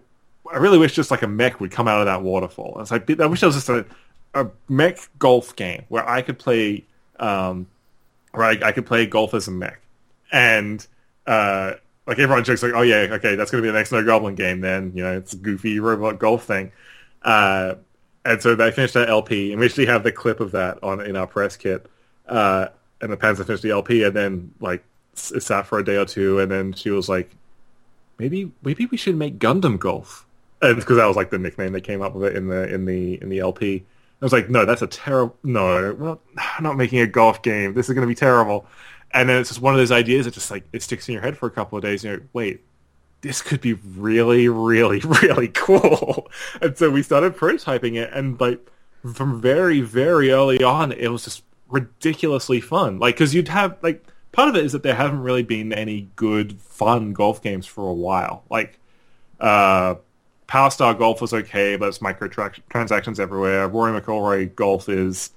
I 0.52 0.58
really 0.58 0.78
wish 0.78 0.94
just 0.94 1.12
like 1.12 1.22
a 1.22 1.28
mech 1.28 1.60
would 1.60 1.72
come 1.72 1.88
out 1.88 2.00
of 2.00 2.06
that 2.06 2.22
waterfall." 2.22 2.78
It's 2.80 2.92
like, 2.92 3.10
I 3.20 3.26
wish 3.26 3.42
there 3.42 3.48
was 3.48 3.56
just 3.56 3.70
a, 3.70 3.86
a 4.34 4.48
mech 4.70 5.00
golf 5.20 5.56
game 5.56 5.86
where 5.90 6.08
I 6.08 6.22
could 6.22 6.40
play, 6.40 6.86
um, 7.20 7.68
where 8.32 8.46
I, 8.46 8.60
I 8.64 8.72
could 8.72 8.86
play 8.86 9.06
golf 9.06 9.34
as 9.34 9.48
a 9.48 9.52
mech, 9.52 9.80
and 10.32 10.86
uh, 11.26 11.74
like 12.06 12.20
everyone 12.20 12.44
jokes 12.44 12.64
like, 12.64 12.74
"Oh 12.74 12.82
yeah, 12.82 13.08
okay, 13.12 13.36
that's 13.36 13.52
going 13.52 13.62
to 13.62 13.68
be 13.68 13.72
the 13.72 13.78
next 13.78 13.92
No 13.92 14.04
Goblin 14.04 14.36
game." 14.36 14.62
Then 14.62 14.92
you 14.96 15.04
know, 15.04 15.18
it's 15.18 15.34
a 15.34 15.38
goofy 15.38 15.80
robot 15.80 16.20
golf 16.20 16.46
thing. 16.46 16.72
Uh, 17.22 17.76
and 18.28 18.42
so 18.42 18.56
they 18.56 18.72
finished 18.72 18.94
that 18.94 19.10
LP, 19.10 19.52
and 19.52 19.60
we 19.60 19.66
actually 19.66 19.86
have 19.86 20.04
the 20.04 20.12
clip 20.12 20.42
of 20.42 20.52
that 20.52 20.84
on 20.84 21.02
in 21.02 21.16
our 21.16 21.28
press 21.28 21.56
kit. 21.56 21.86
Uh, 22.28 22.68
and 23.02 23.12
the 23.12 23.18
Panzer 23.18 23.46
finished 23.46 23.64
the 23.64 23.72
LP, 23.72 24.04
and 24.04 24.16
then 24.16 24.54
like 24.60 24.84
it 25.34 25.42
sat 25.42 25.66
for 25.66 25.80
a 25.80 25.86
day 25.86 25.96
or 25.96 26.06
two, 26.06 26.40
and 26.40 26.52
then 26.52 26.74
she 26.74 26.90
was 26.90 27.08
like, 27.08 27.32
"Maybe, 28.20 28.52
maybe 28.64 28.86
we 28.86 28.98
should 28.98 29.16
make 29.16 29.40
Gundam 29.40 29.80
Golf," 29.80 30.26
because 30.60 30.98
that 30.98 31.06
was 31.06 31.16
like 31.16 31.30
the 31.30 31.38
nickname 31.38 31.74
they 31.74 31.82
came 31.82 32.02
up 32.02 32.14
with 32.14 32.32
it 32.32 32.36
in 32.36 32.48
the 32.48 32.74
in 32.74 32.86
the 32.86 33.22
in 33.22 33.30
the 33.30 33.40
LP. 33.40 33.86
I 34.22 34.26
was 34.26 34.34
like, 34.34 34.50
"No, 34.50 34.66
that's 34.66 34.82
a 34.82 34.88
terrible. 34.88 35.36
No, 35.44 35.94
we're 35.94 36.08
not, 36.08 36.20
I'm 36.38 36.64
not 36.64 36.78
making 36.78 37.00
a 37.00 37.08
golf 37.08 37.42
game. 37.42 37.74
This 37.74 37.88
is 37.88 37.94
going 37.94 38.08
to 38.08 38.08
be 38.08 38.16
terrible." 38.16 38.66
And 39.12 39.30
then 39.30 39.40
it's 39.40 39.50
just 39.50 39.62
one 39.62 39.74
of 39.74 39.78
those 39.78 39.92
ideas 39.92 40.26
that 40.26 40.34
just 40.34 40.52
like 40.52 40.66
it 40.74 40.84
sticks 40.84 41.08
in 41.08 41.14
your 41.14 41.22
head 41.22 41.38
for 41.38 41.48
a 41.48 41.52
couple 41.52 41.78
of 41.78 41.84
days. 41.84 42.04
And 42.04 42.12
you're 42.12 42.20
like, 42.20 42.30
wait, 42.34 42.62
this 43.22 43.42
could 43.42 43.62
be 43.62 43.74
really, 43.74 44.48
really, 44.50 45.00
really 45.22 45.48
cool. 45.50 46.30
And 46.62 46.78
so 46.78 46.90
we 46.90 47.04
started 47.04 47.36
prototyping 47.36 47.96
it, 47.96 48.12
and 48.14 48.40
like 48.40 48.70
from 49.14 49.42
very, 49.42 49.82
very 49.82 50.32
early 50.32 50.64
on, 50.64 50.92
it 50.92 51.08
was 51.10 51.24
just 51.24 51.44
ridiculously 51.70 52.62
fun. 52.62 53.00
Like, 53.00 53.16
because 53.16 53.34
you'd 53.34 53.48
have 53.50 53.78
like 53.82 54.06
part 54.32 54.50
of 54.50 54.56
it 54.56 54.66
is 54.66 54.72
that 54.74 54.84
there 54.84 54.96
haven't 54.96 55.22
really 55.22 55.44
been 55.44 55.74
any 55.74 56.10
good, 56.16 56.60
fun 56.60 57.14
golf 57.14 57.42
games 57.42 57.66
for 57.66 57.88
a 57.88 57.94
while. 57.94 58.44
Like, 58.50 58.80
uh, 59.40 59.96
Power 60.48 60.72
Star 60.72 60.94
Golf 60.94 61.22
was 61.22 61.34
okay, 61.34 61.76
but 61.76 61.90
it's 61.90 62.00
microtransactions 62.00 63.20
everywhere. 63.20 63.68
Rory 63.68 64.00
McIlroy 64.00 64.56
Golf 64.56 64.88
is 64.88 65.32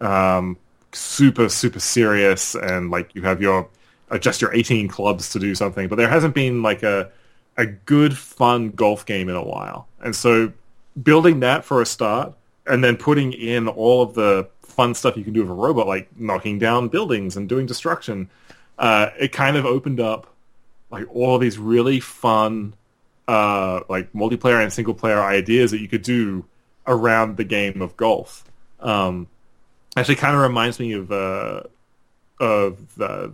um, 0.00 0.56
super, 0.92 1.48
super 1.48 1.80
serious, 1.80 2.54
and 2.54 2.90
like 2.90 3.14
you 3.14 3.22
have 3.22 3.40
your 3.40 3.68
uh, 4.10 4.18
just 4.18 4.42
your 4.42 4.54
18 4.54 4.88
clubs 4.88 5.30
to 5.30 5.38
do 5.38 5.54
something. 5.54 5.88
But 5.88 5.96
there 5.96 6.08
hasn't 6.08 6.34
been 6.34 6.62
like 6.62 6.82
a 6.82 7.10
a 7.56 7.66
good, 7.66 8.16
fun 8.16 8.70
golf 8.70 9.06
game 9.06 9.28
in 9.28 9.36
a 9.36 9.44
while, 9.44 9.88
and 10.02 10.14
so 10.14 10.52
building 11.02 11.40
that 11.40 11.64
for 11.64 11.80
a 11.80 11.86
start, 11.86 12.34
and 12.66 12.84
then 12.84 12.96
putting 12.96 13.32
in 13.32 13.66
all 13.66 14.02
of 14.02 14.14
the 14.14 14.48
fun 14.62 14.94
stuff 14.94 15.16
you 15.16 15.24
can 15.24 15.32
do 15.32 15.40
with 15.40 15.50
a 15.50 15.54
robot, 15.54 15.86
like 15.86 16.08
knocking 16.18 16.58
down 16.58 16.88
buildings 16.88 17.36
and 17.36 17.48
doing 17.48 17.64
destruction, 17.64 18.28
uh, 18.78 19.08
it 19.18 19.32
kind 19.32 19.56
of 19.56 19.64
opened 19.64 20.00
up 20.00 20.26
like 20.90 21.06
all 21.14 21.38
these 21.38 21.58
really 21.58 21.98
fun 22.00 22.74
uh, 23.28 23.80
like 23.88 24.12
multiplayer 24.12 24.62
and 24.62 24.72
single 24.72 24.94
player 24.94 25.22
ideas 25.22 25.70
that 25.70 25.80
you 25.80 25.88
could 25.88 26.02
do 26.02 26.44
around 26.86 27.36
the 27.36 27.44
game 27.44 27.80
of 27.80 27.96
golf. 27.96 28.44
Um, 28.80 29.26
actually, 29.96 30.16
kind 30.16 30.34
of 30.34 30.42
reminds 30.42 30.78
me 30.78 30.92
of 30.92 31.10
uh, 31.10 31.62
of 32.40 32.94
the 32.96 33.32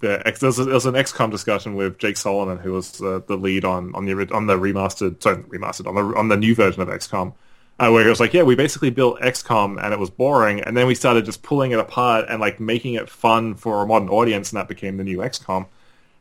the 0.00 0.26
X. 0.26 0.40
There 0.40 0.48
was, 0.48 0.56
there 0.58 0.66
was 0.66 0.86
an 0.86 0.94
XCOM 0.94 1.30
discussion 1.30 1.74
with 1.74 1.98
Jake 1.98 2.16
Solomon, 2.16 2.58
who 2.58 2.72
was 2.72 3.00
uh, 3.00 3.20
the 3.26 3.36
lead 3.36 3.64
on 3.64 3.94
on 3.94 4.04
the 4.04 4.12
on 4.34 4.46
the 4.46 4.58
remastered, 4.58 5.22
sorry, 5.22 5.42
remastered 5.44 5.86
on 5.86 5.94
the 5.94 6.16
on 6.16 6.28
the 6.28 6.36
new 6.36 6.54
version 6.54 6.82
of 6.82 6.88
XCOM. 6.88 7.34
Uh, 7.78 7.90
where 7.90 8.06
it 8.06 8.10
was 8.10 8.20
like, 8.20 8.34
yeah, 8.34 8.42
we 8.42 8.54
basically 8.54 8.90
built 8.90 9.18
XCOM 9.20 9.82
and 9.82 9.94
it 9.94 9.98
was 9.98 10.10
boring, 10.10 10.60
and 10.60 10.76
then 10.76 10.86
we 10.86 10.94
started 10.94 11.24
just 11.24 11.42
pulling 11.42 11.72
it 11.72 11.78
apart 11.78 12.26
and 12.28 12.38
like 12.38 12.60
making 12.60 12.94
it 12.94 13.08
fun 13.08 13.54
for 13.54 13.82
a 13.82 13.86
modern 13.86 14.10
audience, 14.10 14.52
and 14.52 14.58
that 14.58 14.68
became 14.68 14.98
the 14.98 15.04
new 15.04 15.18
XCOM. 15.18 15.66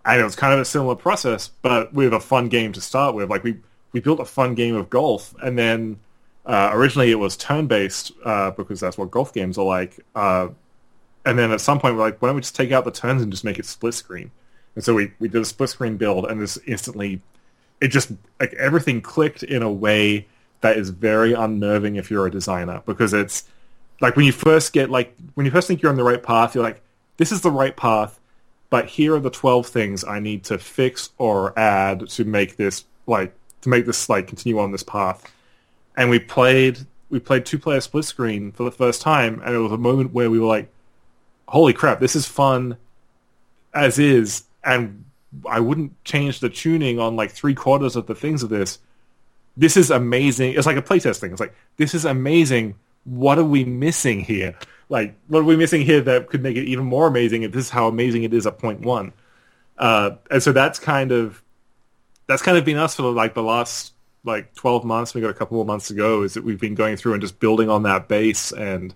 And 0.06 0.20
it 0.20 0.24
was 0.24 0.36
kind 0.36 0.54
of 0.54 0.60
a 0.60 0.66
similar 0.66 0.96
process, 0.96 1.52
but 1.62 1.94
with 1.94 2.14
a 2.14 2.20
fun 2.20 2.50
game 2.50 2.74
to 2.74 2.82
start 2.82 3.16
with. 3.16 3.30
Like 3.30 3.44
we 3.44 3.58
we 3.92 4.00
built 4.00 4.20
a 4.20 4.26
fun 4.26 4.56
game 4.56 4.76
of 4.76 4.90
golf, 4.90 5.36
and 5.42 5.58
then 5.58 6.00
uh, 6.46 6.72
originally 6.74 7.12
it 7.12 7.20
was 7.20 7.38
turn 7.38 7.68
based 7.68 8.12
uh, 8.26 8.52
because 8.52 8.80
that's 8.80 8.98
what 8.98 9.12
golf 9.12 9.34
games 9.34 9.58
are 9.58 9.66
like. 9.66 10.00
Uh, 10.16 10.50
and 11.26 11.38
then 11.38 11.52
at 11.52 11.62
some 11.62 11.80
point 11.80 11.96
we're 11.96 12.02
like, 12.02 12.22
why 12.22 12.30
don't 12.30 12.36
we 12.36 12.42
just 12.42 12.56
take 12.56 12.72
out 12.72 12.84
the 12.84 12.92
turns 12.92 13.22
and 13.22 13.32
just 13.32 13.44
make 13.44 13.60
it 13.60 13.66
split 13.66 13.94
screen? 13.94 14.32
And 14.76 14.84
so 14.84 14.94
we 14.94 15.12
we 15.20 15.28
did 15.28 15.42
a 15.42 15.46
split 15.46 15.70
screen 15.70 15.98
build, 15.98 16.26
and 16.26 16.42
this 16.42 16.58
instantly, 16.66 17.22
it 17.80 17.90
just 17.90 18.12
like 18.40 18.54
everything 18.54 19.02
clicked 19.02 19.44
in 19.44 19.62
a 19.62 19.72
way 19.72 20.28
that 20.62 20.78
is 20.78 20.90
very 20.90 21.34
unnerving 21.34 21.96
if 21.96 22.10
you're 22.10 22.26
a 22.26 22.32
designer 22.32 22.82
because 22.86 23.14
it's 23.14 23.46
like 24.00 24.16
when 24.16 24.26
you 24.26 24.32
first 24.32 24.74
get 24.74 24.90
like 24.90 25.16
when 25.34 25.46
you 25.46 25.52
first 25.52 25.68
think 25.68 25.82
you're 25.82 25.92
on 25.92 25.98
the 25.98 26.04
right 26.04 26.22
path, 26.22 26.56
you're 26.56 26.64
like, 26.64 26.82
this 27.18 27.32
is 27.32 27.42
the 27.42 27.52
right 27.52 27.76
path, 27.76 28.20
but 28.72 28.88
here 28.88 29.14
are 29.14 29.20
the 29.20 29.30
twelve 29.30 29.68
things 29.68 30.04
I 30.04 30.20
need 30.20 30.46
to 30.46 30.58
fix 30.58 31.12
or 31.20 31.58
add 31.60 32.10
to 32.10 32.26
make 32.26 32.56
this 32.56 32.86
like 33.06 33.36
to 33.62 33.70
make 33.70 33.86
this 33.86 34.10
like 34.10 34.28
continue 34.28 34.58
on 34.58 34.72
this 34.72 34.82
path. 34.82 35.32
And 35.96 36.10
we 36.10 36.18
played 36.18 36.80
we 37.12 37.20
played 37.20 37.46
two 37.46 37.60
player 37.60 37.82
split 37.82 38.06
screen 38.06 38.52
for 38.54 38.64
the 38.64 38.72
first 38.72 39.02
time, 39.02 39.42
and 39.46 39.54
it 39.54 39.60
was 39.60 39.74
a 39.74 39.78
moment 39.78 40.14
where 40.14 40.32
we 40.32 40.40
were 40.40 40.48
like, 40.48 40.72
holy 41.48 41.74
crap, 41.74 42.00
this 42.00 42.16
is 42.16 42.26
fun 42.26 42.78
as 43.74 44.00
is, 44.00 44.44
and 44.64 45.04
I 45.46 45.60
wouldn't 45.60 46.02
change 46.06 46.40
the 46.40 46.50
tuning 46.50 46.98
on 46.98 47.16
like 47.16 47.32
three 47.32 47.54
quarters 47.54 47.96
of 47.96 48.08
the 48.08 48.16
things 48.16 48.42
of 48.42 48.50
this. 48.50 48.80
This 49.58 49.76
is 49.76 49.92
amazing. 49.92 50.54
It's 50.54 50.66
like 50.66 50.78
a 50.78 50.82
playtest 50.82 51.20
thing. 51.20 51.32
It's 51.32 51.42
like 51.42 51.54
this 51.76 51.94
is 51.94 52.06
amazing. 52.06 52.76
What 53.04 53.38
are 53.38 53.44
we 53.44 53.66
missing 53.66 54.22
here? 54.22 54.56
Like, 54.92 55.16
what 55.30 55.40
are 55.40 55.44
we 55.46 55.56
missing 55.56 55.84
here 55.84 56.02
that 56.02 56.28
could 56.30 56.44
make 56.44 56.58
it 56.58 56.66
even 56.66 56.84
more 56.84 57.08
amazing? 57.08 57.44
If 57.44 57.54
this 57.54 57.66
is 57.66 57.70
how 57.70 57.88
amazing 57.88 58.24
it 58.24 58.34
is 58.34 58.46
at 58.46 58.60
point 58.60 58.82
one, 58.82 59.14
uh, 59.78 60.12
and 60.30 60.44
so 60.44 60.52
that's 60.52 60.80
kind 60.80 61.14
of 61.14 61.42
that's 62.28 62.42
kind 62.42 62.58
of 62.58 62.66
been 62.66 62.76
us 62.76 62.96
for 62.96 63.04
like 63.04 63.34
the 63.34 63.42
last 63.42 63.94
like 64.26 64.54
twelve 64.54 64.84
months. 64.84 65.14
We 65.14 65.22
got 65.22 65.30
a 65.30 65.34
couple 65.34 65.56
more 65.56 65.66
months 65.66 65.88
to 65.88 65.94
go. 65.94 66.24
Is 66.24 66.34
that 66.34 66.44
we've 66.44 66.60
been 66.60 66.76
going 66.76 66.98
through 66.98 67.14
and 67.14 67.22
just 67.22 67.40
building 67.40 67.70
on 67.70 67.84
that 67.84 68.10
base 68.10 68.52
and 68.52 68.94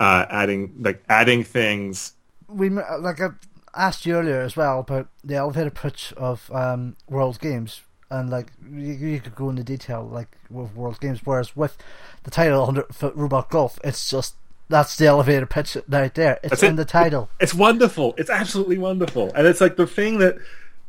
uh, 0.00 0.26
adding 0.28 0.74
like 0.80 1.04
adding 1.08 1.44
things. 1.44 2.14
we 2.48 2.68
like 2.68 3.20
I 3.20 3.28
asked 3.72 4.04
you 4.04 4.16
earlier 4.16 4.40
as 4.40 4.56
well 4.56 4.80
about 4.80 5.10
the 5.22 5.36
elevator 5.36 5.70
pitch 5.70 6.12
of 6.16 6.50
um, 6.52 6.96
World 7.08 7.38
Games, 7.38 7.82
and 8.10 8.30
like 8.30 8.50
you, 8.68 8.94
you 8.94 9.20
could 9.20 9.36
go 9.36 9.48
into 9.48 9.62
detail 9.62 10.02
like 10.02 10.36
with 10.50 10.74
World 10.74 10.98
Games. 10.98 11.20
Whereas 11.22 11.54
with 11.54 11.78
the 12.24 12.32
title 12.32 12.66
"100 12.66 12.92
Foot 12.92 13.14
Robot 13.14 13.48
Golf," 13.48 13.78
it's 13.84 14.10
just 14.10 14.34
that's 14.70 14.96
the 14.96 15.06
elevator 15.06 15.44
pitch 15.46 15.76
right 15.88 16.14
there. 16.14 16.38
It's 16.42 16.50
That's 16.50 16.62
in 16.62 16.74
it. 16.74 16.76
the 16.76 16.84
title. 16.86 17.28
It's 17.40 17.52
wonderful. 17.52 18.14
It's 18.16 18.30
absolutely 18.30 18.78
wonderful, 18.78 19.30
and 19.34 19.46
it's 19.46 19.60
like 19.60 19.76
the 19.76 19.86
thing 19.86 20.18
that, 20.20 20.36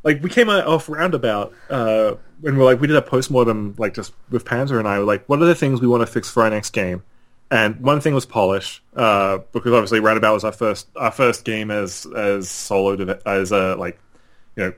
like, 0.03 0.23
we 0.23 0.29
came 0.29 0.49
out 0.49 0.65
off 0.65 0.87
roundabout 0.87 1.53
uh, 1.69 2.13
when 2.39 2.57
we're 2.57 2.63
like 2.65 2.79
we 2.79 2.87
did 2.87 2.95
a 2.95 3.01
postmortem, 3.01 3.75
like 3.77 3.93
just 3.93 4.13
with 4.29 4.45
Panzer 4.45 4.79
and 4.79 4.87
I 4.87 4.99
were 4.99 5.05
like, 5.05 5.27
what 5.27 5.41
are 5.41 5.45
the 5.45 5.55
things 5.55 5.81
we 5.81 5.87
want 5.87 6.01
to 6.01 6.07
fix 6.07 6.29
for 6.29 6.43
our 6.43 6.49
next 6.49 6.69
game? 6.71 7.03
And 7.49 7.81
one 7.81 7.99
thing 7.99 8.13
was 8.13 8.25
polish, 8.25 8.81
uh, 8.95 9.39
because 9.51 9.73
obviously 9.73 9.99
roundabout 9.99 10.33
was 10.35 10.43
our 10.45 10.53
first 10.53 10.87
our 10.95 11.11
first 11.11 11.43
game 11.43 11.69
as 11.69 12.07
as 12.15 12.49
solo 12.49 12.95
deve- 12.95 13.21
as 13.25 13.51
a 13.51 13.75
like 13.75 13.99
you 14.55 14.63
know 14.63 14.73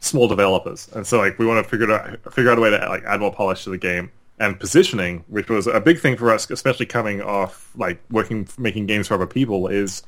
small 0.00 0.28
developers, 0.28 0.88
and 0.94 1.06
so 1.06 1.18
like 1.18 1.38
we 1.38 1.46
want 1.46 1.64
to 1.64 1.70
figure 1.70 1.90
out 1.90 2.34
figure 2.34 2.50
out 2.50 2.58
a 2.58 2.60
way 2.60 2.68
to 2.70 2.76
like 2.88 3.02
add 3.04 3.20
more 3.20 3.32
polish 3.32 3.64
to 3.64 3.70
the 3.70 3.78
game 3.78 4.10
and 4.40 4.58
positioning, 4.58 5.24
which 5.28 5.48
was 5.48 5.66
a 5.66 5.80
big 5.80 5.98
thing 5.98 6.16
for 6.16 6.30
us, 6.30 6.48
especially 6.50 6.86
coming 6.86 7.20
off 7.20 7.72
like 7.76 8.00
working 8.10 8.48
making 8.58 8.86
games 8.86 9.08
for 9.08 9.14
other 9.14 9.26
people, 9.26 9.68
is 9.68 10.02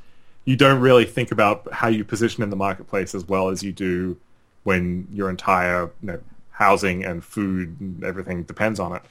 you 0.44 0.56
don't 0.56 0.80
really 0.80 1.04
think 1.04 1.32
about 1.32 1.70
how 1.72 1.88
you 1.88 2.04
position 2.04 2.42
in 2.42 2.50
the 2.50 2.56
marketplace 2.56 3.14
as 3.14 3.26
well 3.26 3.48
as 3.48 3.62
you 3.62 3.72
do 3.72 4.16
when 4.64 5.06
your 5.12 5.30
entire 5.30 5.90
you 6.02 6.08
know, 6.08 6.20
housing 6.50 7.04
and 7.04 7.24
food 7.24 7.76
and 7.80 8.04
everything 8.04 8.42
depends 8.44 8.78
on 8.78 8.94
it. 8.94 9.02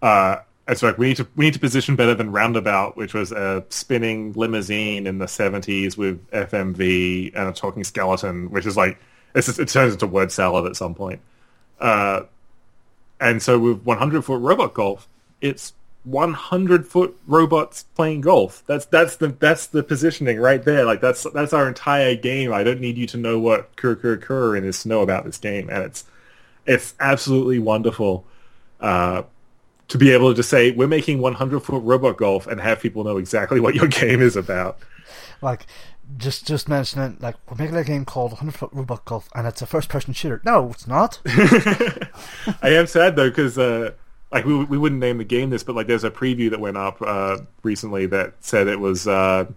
Uh, 0.00 0.36
it's 0.66 0.82
like 0.82 0.96
we 0.96 1.08
need 1.08 1.16
to 1.18 1.26
we 1.36 1.44
need 1.44 1.54
to 1.54 1.60
position 1.60 1.94
better 1.94 2.14
than 2.14 2.32
Roundabout, 2.32 2.96
which 2.96 3.12
was 3.12 3.32
a 3.32 3.64
spinning 3.68 4.32
limousine 4.32 5.06
in 5.06 5.18
the 5.18 5.28
seventies 5.28 5.96
with 5.96 6.26
FMV 6.30 7.34
and 7.34 7.48
a 7.48 7.52
talking 7.52 7.84
skeleton, 7.84 8.50
which 8.50 8.64
is 8.64 8.76
like 8.76 8.98
just, 9.34 9.58
it 9.58 9.68
turns 9.68 9.92
into 9.92 10.06
word 10.06 10.32
salad 10.32 10.64
at 10.66 10.76
some 10.76 10.94
point. 10.94 11.20
Uh, 11.78 12.22
and 13.24 13.42
so 13.42 13.58
with 13.58 13.82
100 13.84 14.22
foot 14.22 14.40
robot 14.40 14.74
golf, 14.74 15.08
it's 15.40 15.72
100 16.04 16.86
foot 16.86 17.16
robots 17.26 17.84
playing 17.94 18.20
golf. 18.20 18.62
That's 18.66 18.84
that's 18.84 19.16
the 19.16 19.28
that's 19.28 19.66
the 19.66 19.82
positioning 19.82 20.38
right 20.38 20.62
there. 20.62 20.84
Like 20.84 21.00
that's 21.00 21.22
that's 21.32 21.54
our 21.54 21.66
entire 21.66 22.14
game. 22.16 22.52
I 22.52 22.62
don't 22.62 22.80
need 22.80 22.98
you 22.98 23.06
to 23.06 23.16
know 23.16 23.38
what 23.38 23.74
Kuru 23.76 23.96
Kuru 23.96 24.20
Kururin 24.20 24.64
is 24.64 24.82
to 24.82 24.88
know 24.88 25.00
about 25.00 25.24
this 25.24 25.38
game, 25.38 25.70
and 25.70 25.82
it's 25.82 26.04
it's 26.66 26.92
absolutely 27.00 27.58
wonderful 27.58 28.26
uh, 28.80 29.22
to 29.88 29.98
be 29.98 30.10
able 30.10 30.34
to 30.34 30.42
say 30.42 30.72
we're 30.72 30.86
making 30.86 31.20
100 31.20 31.60
foot 31.60 31.82
robot 31.82 32.18
golf 32.18 32.46
and 32.46 32.60
have 32.60 32.80
people 32.80 33.04
know 33.04 33.16
exactly 33.16 33.58
what 33.58 33.74
your 33.74 33.88
game 34.02 34.20
is 34.20 34.36
about. 34.36 34.78
Like 35.42 35.66
just 36.16 36.46
just 36.46 36.68
mentioning 36.68 37.16
like 37.20 37.36
we're 37.48 37.56
making 37.56 37.76
a 37.76 37.84
game 37.84 38.04
called 38.04 38.32
100 38.32 38.54
Foot 38.54 38.70
Robot 38.72 39.04
Golf, 39.04 39.28
and 39.34 39.46
it's 39.46 39.62
a 39.62 39.66
first 39.66 39.88
person 39.88 40.12
shooter. 40.12 40.40
No, 40.44 40.70
it's 40.70 40.86
not. 40.86 41.20
I 41.26 42.70
am 42.70 42.86
sad 42.86 43.16
though 43.16 43.28
because 43.28 43.58
uh, 43.58 43.92
like 44.30 44.44
we 44.44 44.64
we 44.64 44.78
wouldn't 44.78 45.00
name 45.00 45.18
the 45.18 45.24
game 45.24 45.50
this, 45.50 45.62
but 45.62 45.74
like 45.74 45.86
there's 45.86 46.04
a 46.04 46.10
preview 46.10 46.50
that 46.50 46.60
went 46.60 46.76
up 46.76 47.00
uh, 47.00 47.38
recently 47.62 48.06
that 48.06 48.34
said 48.40 48.66
it 48.68 48.80
was 48.80 49.06
uh, 49.06 49.46
re- 49.46 49.54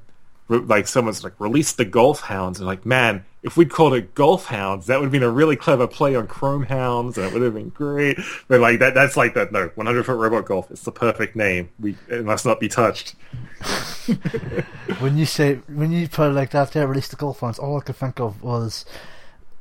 like 0.50 0.88
someone's 0.88 1.24
like 1.24 1.40
released 1.40 1.78
the 1.78 1.86
Golf 1.86 2.22
Hounds, 2.22 2.60
and 2.60 2.68
like 2.68 2.86
man, 2.86 3.26
if 3.44 3.58
we'd 3.58 3.70
called 3.70 3.94
it 3.94 4.16
Golf 4.16 4.46
Hounds, 4.46 4.88
that 4.88 5.00
would 5.00 5.06
have 5.06 5.12
been 5.12 5.24
a 5.24 5.30
really 5.30 5.56
clever 5.56 5.88
play 5.88 6.16
on 6.16 6.28
Chrome 6.28 6.64
Hounds, 6.64 7.18
and 7.18 7.28
it 7.28 7.34
would 7.34 7.42
have 7.42 7.54
been 7.54 7.70
great. 7.70 8.18
But 8.48 8.62
like 8.62 8.80
that, 8.80 8.94
that's 8.94 9.18
like 9.18 9.34
that. 9.34 9.52
No, 9.52 9.72
100 9.76 10.06
foot 10.06 10.18
robot 10.18 10.46
golf. 10.46 10.72
It's 10.72 10.84
the 10.84 10.92
perfect 10.92 11.36
name. 11.36 11.70
We 11.80 11.98
it 12.08 12.26
must 12.26 12.46
not 12.46 12.60
be 12.60 12.68
touched. 12.68 13.16
when 15.00 15.18
you 15.18 15.26
say 15.26 15.56
when 15.68 15.92
you 15.92 16.08
put 16.08 16.30
it 16.30 16.34
like 16.34 16.52
that, 16.52 16.72
there 16.72 16.88
release 16.88 17.08
the 17.08 17.16
golf 17.16 17.40
hounds 17.42 17.60
All 17.60 17.78
I 17.78 17.82
could 17.82 17.96
think 17.96 18.20
of 18.20 18.42
was 18.42 18.86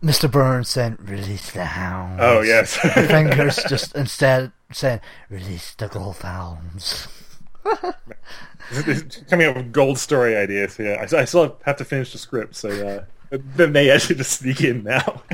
Mr. 0.03 0.31
Burns 0.31 0.69
saying 0.69 0.99
"release 1.01 1.51
the 1.51 1.65
hounds." 1.65 2.21
Oh 2.23 2.43
yes. 2.43 2.77
fingers 2.77 3.57
just 3.69 3.95
instead 3.97 4.53
saying 4.73 5.01
"release 5.31 5.75
the 5.75 5.89
golf 5.89 6.21
hounds." 6.23 7.09
Coming 9.31 9.47
up 9.49 9.57
with 9.57 9.73
gold 9.73 9.99
story 9.99 10.37
ideas 10.37 10.77
here. 10.77 10.97
I, 10.99 11.03
I 11.21 11.25
still 11.25 11.59
have 11.65 11.77
to 11.77 11.85
finish 11.85 12.13
the 12.13 12.19
script, 12.19 12.55
so 12.57 13.05
uh, 13.33 13.39
they 13.57 13.91
actually 13.91 14.17
just 14.17 14.33
sneak 14.41 14.61
in 14.63 14.83
now. 14.85 15.23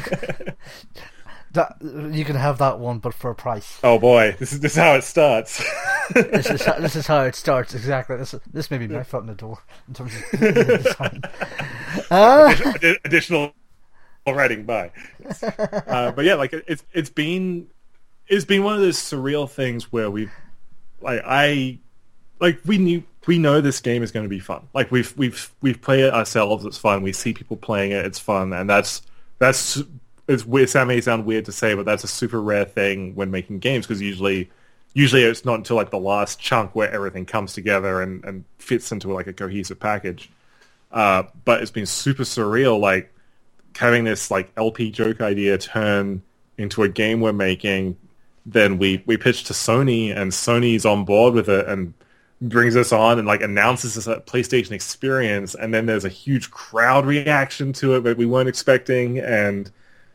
That 1.54 1.76
you 1.82 2.24
can 2.24 2.36
have 2.36 2.56
that 2.58 2.78
one, 2.78 2.98
but 2.98 3.12
for 3.12 3.30
a 3.30 3.34
price. 3.34 3.78
oh 3.84 3.98
boy, 3.98 4.34
this 4.38 4.54
is 4.54 4.60
this 4.60 4.72
is 4.72 4.78
how 4.78 4.94
it 4.94 5.04
starts. 5.04 5.62
This 6.14 6.46
is 6.50 6.62
how, 6.64 6.78
this 6.78 6.96
is 6.96 7.06
how 7.06 7.20
it 7.24 7.34
starts 7.34 7.74
exactly. 7.74 8.16
This 8.16 8.34
this 8.50 8.70
may 8.70 8.78
be 8.78 8.88
my 8.88 9.02
foot 9.02 9.20
in 9.20 9.26
the 9.26 9.34
door 9.34 9.58
in 9.86 9.92
terms 9.92 10.12
of 10.14 10.40
design. 10.40 11.20
Uh, 12.10 12.48
Addi- 12.54 12.96
additional 13.04 13.52
writing 14.26 14.64
by. 14.64 14.92
Uh, 15.86 16.10
but 16.12 16.24
yeah, 16.24 16.34
like 16.34 16.54
it- 16.54 16.64
it's 16.66 16.84
it's 16.94 17.10
been 17.10 17.66
it's 18.28 18.46
been 18.46 18.64
one 18.64 18.74
of 18.74 18.80
those 18.80 18.96
surreal 18.96 19.48
things 19.48 19.92
where 19.92 20.10
we've 20.10 20.32
like 21.02 21.20
I 21.24 21.78
like 22.42 22.58
we 22.66 22.76
knew 22.76 23.02
we 23.26 23.38
know 23.38 23.60
this 23.60 23.80
game 23.80 24.02
is 24.02 24.10
going 24.10 24.24
to 24.24 24.28
be 24.28 24.40
fun. 24.40 24.66
Like 24.74 24.90
we've 24.90 25.16
we've 25.16 25.50
we've 25.62 25.80
played 25.80 26.00
it 26.00 26.12
ourselves. 26.12 26.66
It's 26.66 26.76
fun. 26.76 27.02
We 27.02 27.12
see 27.12 27.32
people 27.32 27.56
playing 27.56 27.92
it. 27.92 28.04
It's 28.04 28.18
fun, 28.18 28.52
and 28.52 28.68
that's 28.68 29.00
that's 29.38 29.80
it's 30.26 30.44
weird. 30.44 30.68
That 30.70 30.88
may 30.88 31.00
sound 31.00 31.24
weird 31.24 31.44
to 31.46 31.52
say, 31.52 31.74
but 31.74 31.86
that's 31.86 32.02
a 32.02 32.08
super 32.08 32.42
rare 32.42 32.64
thing 32.64 33.14
when 33.14 33.30
making 33.30 33.60
games 33.60 33.86
because 33.86 34.02
usually 34.02 34.50
usually 34.92 35.22
it's 35.22 35.44
not 35.44 35.54
until 35.54 35.76
like 35.76 35.90
the 35.90 35.98
last 35.98 36.40
chunk 36.40 36.74
where 36.74 36.90
everything 36.90 37.24
comes 37.24 37.54
together 37.54 38.02
and, 38.02 38.24
and 38.24 38.44
fits 38.58 38.90
into 38.90 39.10
like 39.10 39.28
a 39.28 39.32
cohesive 39.32 39.78
package. 39.78 40.28
Uh, 40.90 41.22
but 41.44 41.62
it's 41.62 41.70
been 41.70 41.86
super 41.86 42.24
surreal, 42.24 42.78
like 42.78 43.14
having 43.76 44.02
this 44.02 44.32
like 44.32 44.50
LP 44.56 44.90
joke 44.90 45.20
idea 45.20 45.56
turn 45.58 46.22
into 46.58 46.82
a 46.82 46.88
game 46.88 47.20
we're 47.20 47.32
making. 47.32 47.96
Then 48.44 48.78
we 48.78 49.04
we 49.06 49.16
pitch 49.16 49.44
to 49.44 49.52
Sony, 49.52 50.14
and 50.14 50.32
Sony's 50.32 50.84
on 50.84 51.04
board 51.04 51.34
with 51.34 51.48
it 51.48 51.68
and 51.68 51.94
brings 52.48 52.76
us 52.76 52.92
on 52.92 53.18
and 53.18 53.26
like 53.26 53.42
announces 53.42 53.94
this 53.94 54.06
PlayStation 54.06 54.72
Experience, 54.72 55.54
and 55.54 55.72
then 55.72 55.86
there's 55.86 56.04
a 56.04 56.10
huge 56.10 56.50
crowd 56.50 57.06
reaction 57.06 57.72
to 57.74 57.94
it 57.94 58.00
that 58.04 58.16
we 58.16 58.26
weren't 58.26 58.48
expecting, 58.48 59.18
and 59.18 59.70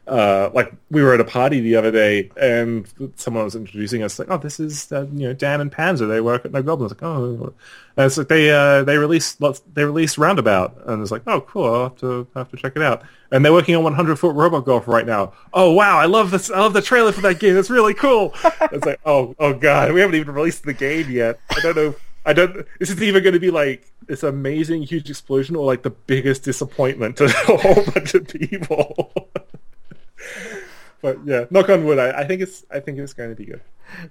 uh, 0.07 0.49
like 0.53 0.71
we 0.89 1.03
were 1.03 1.13
at 1.13 1.19
a 1.19 1.25
party 1.25 1.59
the 1.59 1.75
other 1.75 1.91
day 1.91 2.31
and 2.37 2.87
someone 3.17 3.43
was 3.43 3.55
introducing 3.55 4.03
us 4.03 4.17
like, 4.17 4.29
oh, 4.31 4.37
this 4.37 4.57
is 4.59 4.89
uh, 4.91 5.05
you 5.13 5.27
know 5.27 5.33
Dan 5.33 5.59
and 5.59 5.71
Panzer. 5.71 6.07
They 6.07 6.21
work 6.21 6.45
at 6.45 6.51
No 6.53 6.63
Goblins. 6.63 6.93
Like, 6.93 7.03
oh, 7.03 7.53
and 7.97 8.05
it's 8.05 8.17
like 8.17 8.29
they 8.29 8.49
uh, 8.49 8.83
they 8.83 8.97
released 8.97 9.41
lots, 9.41 9.61
they 9.73 9.83
released 9.83 10.17
Roundabout, 10.17 10.77
and 10.85 11.01
it's 11.01 11.11
like, 11.11 11.23
oh, 11.27 11.41
cool. 11.41 11.65
I'll 11.65 11.83
have 11.83 11.97
to 11.97 12.27
I'll 12.35 12.43
have 12.43 12.51
to 12.51 12.57
check 12.57 12.73
it 12.77 12.81
out. 12.81 13.03
And 13.31 13.43
they're 13.43 13.51
working 13.51 13.75
on 13.75 13.83
100 13.83 14.15
Foot 14.17 14.33
Robot 14.33 14.63
Golf 14.63 14.87
right 14.87 15.05
now. 15.05 15.33
Oh 15.53 15.73
wow, 15.73 15.97
I 15.97 16.05
love 16.05 16.31
this. 16.31 16.49
I 16.49 16.59
love 16.59 16.73
the 16.73 16.81
trailer 16.81 17.11
for 17.11 17.21
that 17.21 17.39
game. 17.39 17.57
It's 17.57 17.69
really 17.69 17.93
cool. 17.93 18.33
it's 18.71 18.85
like, 18.85 19.01
oh 19.05 19.35
oh 19.39 19.53
god, 19.53 19.91
we 19.91 19.99
haven't 19.99 20.15
even 20.15 20.33
released 20.33 20.63
the 20.63 20.73
game 20.73 21.11
yet. 21.11 21.39
I 21.49 21.59
don't 21.59 21.75
know. 21.75 21.95
I 22.27 22.33
don't. 22.33 22.67
This 22.77 22.89
is 22.89 23.01
either 23.01 23.21
going 23.21 23.33
to 23.33 23.39
be 23.39 23.51
like 23.51 23.89
this 24.05 24.21
amazing 24.21 24.83
huge 24.83 25.09
explosion 25.09 25.55
or 25.55 25.65
like 25.65 25.83
the 25.83 25.91
biggest 25.91 26.43
disappointment 26.43 27.15
to 27.17 27.25
a 27.47 27.57
whole 27.57 27.85
bunch 27.85 28.13
of 28.13 28.27
people. 28.27 29.13
but 31.01 31.19
yeah, 31.23 31.45
knock 31.49 31.69
on 31.69 31.85
wood. 31.85 31.99
I, 31.99 32.19
I 32.19 32.27
think 32.27 32.41
it's 32.41 32.65
I 32.69 32.81
think 32.81 32.99
it's 32.99 33.13
going 33.13 33.29
to 33.29 33.35
be 33.35 33.45
good. 33.45 33.61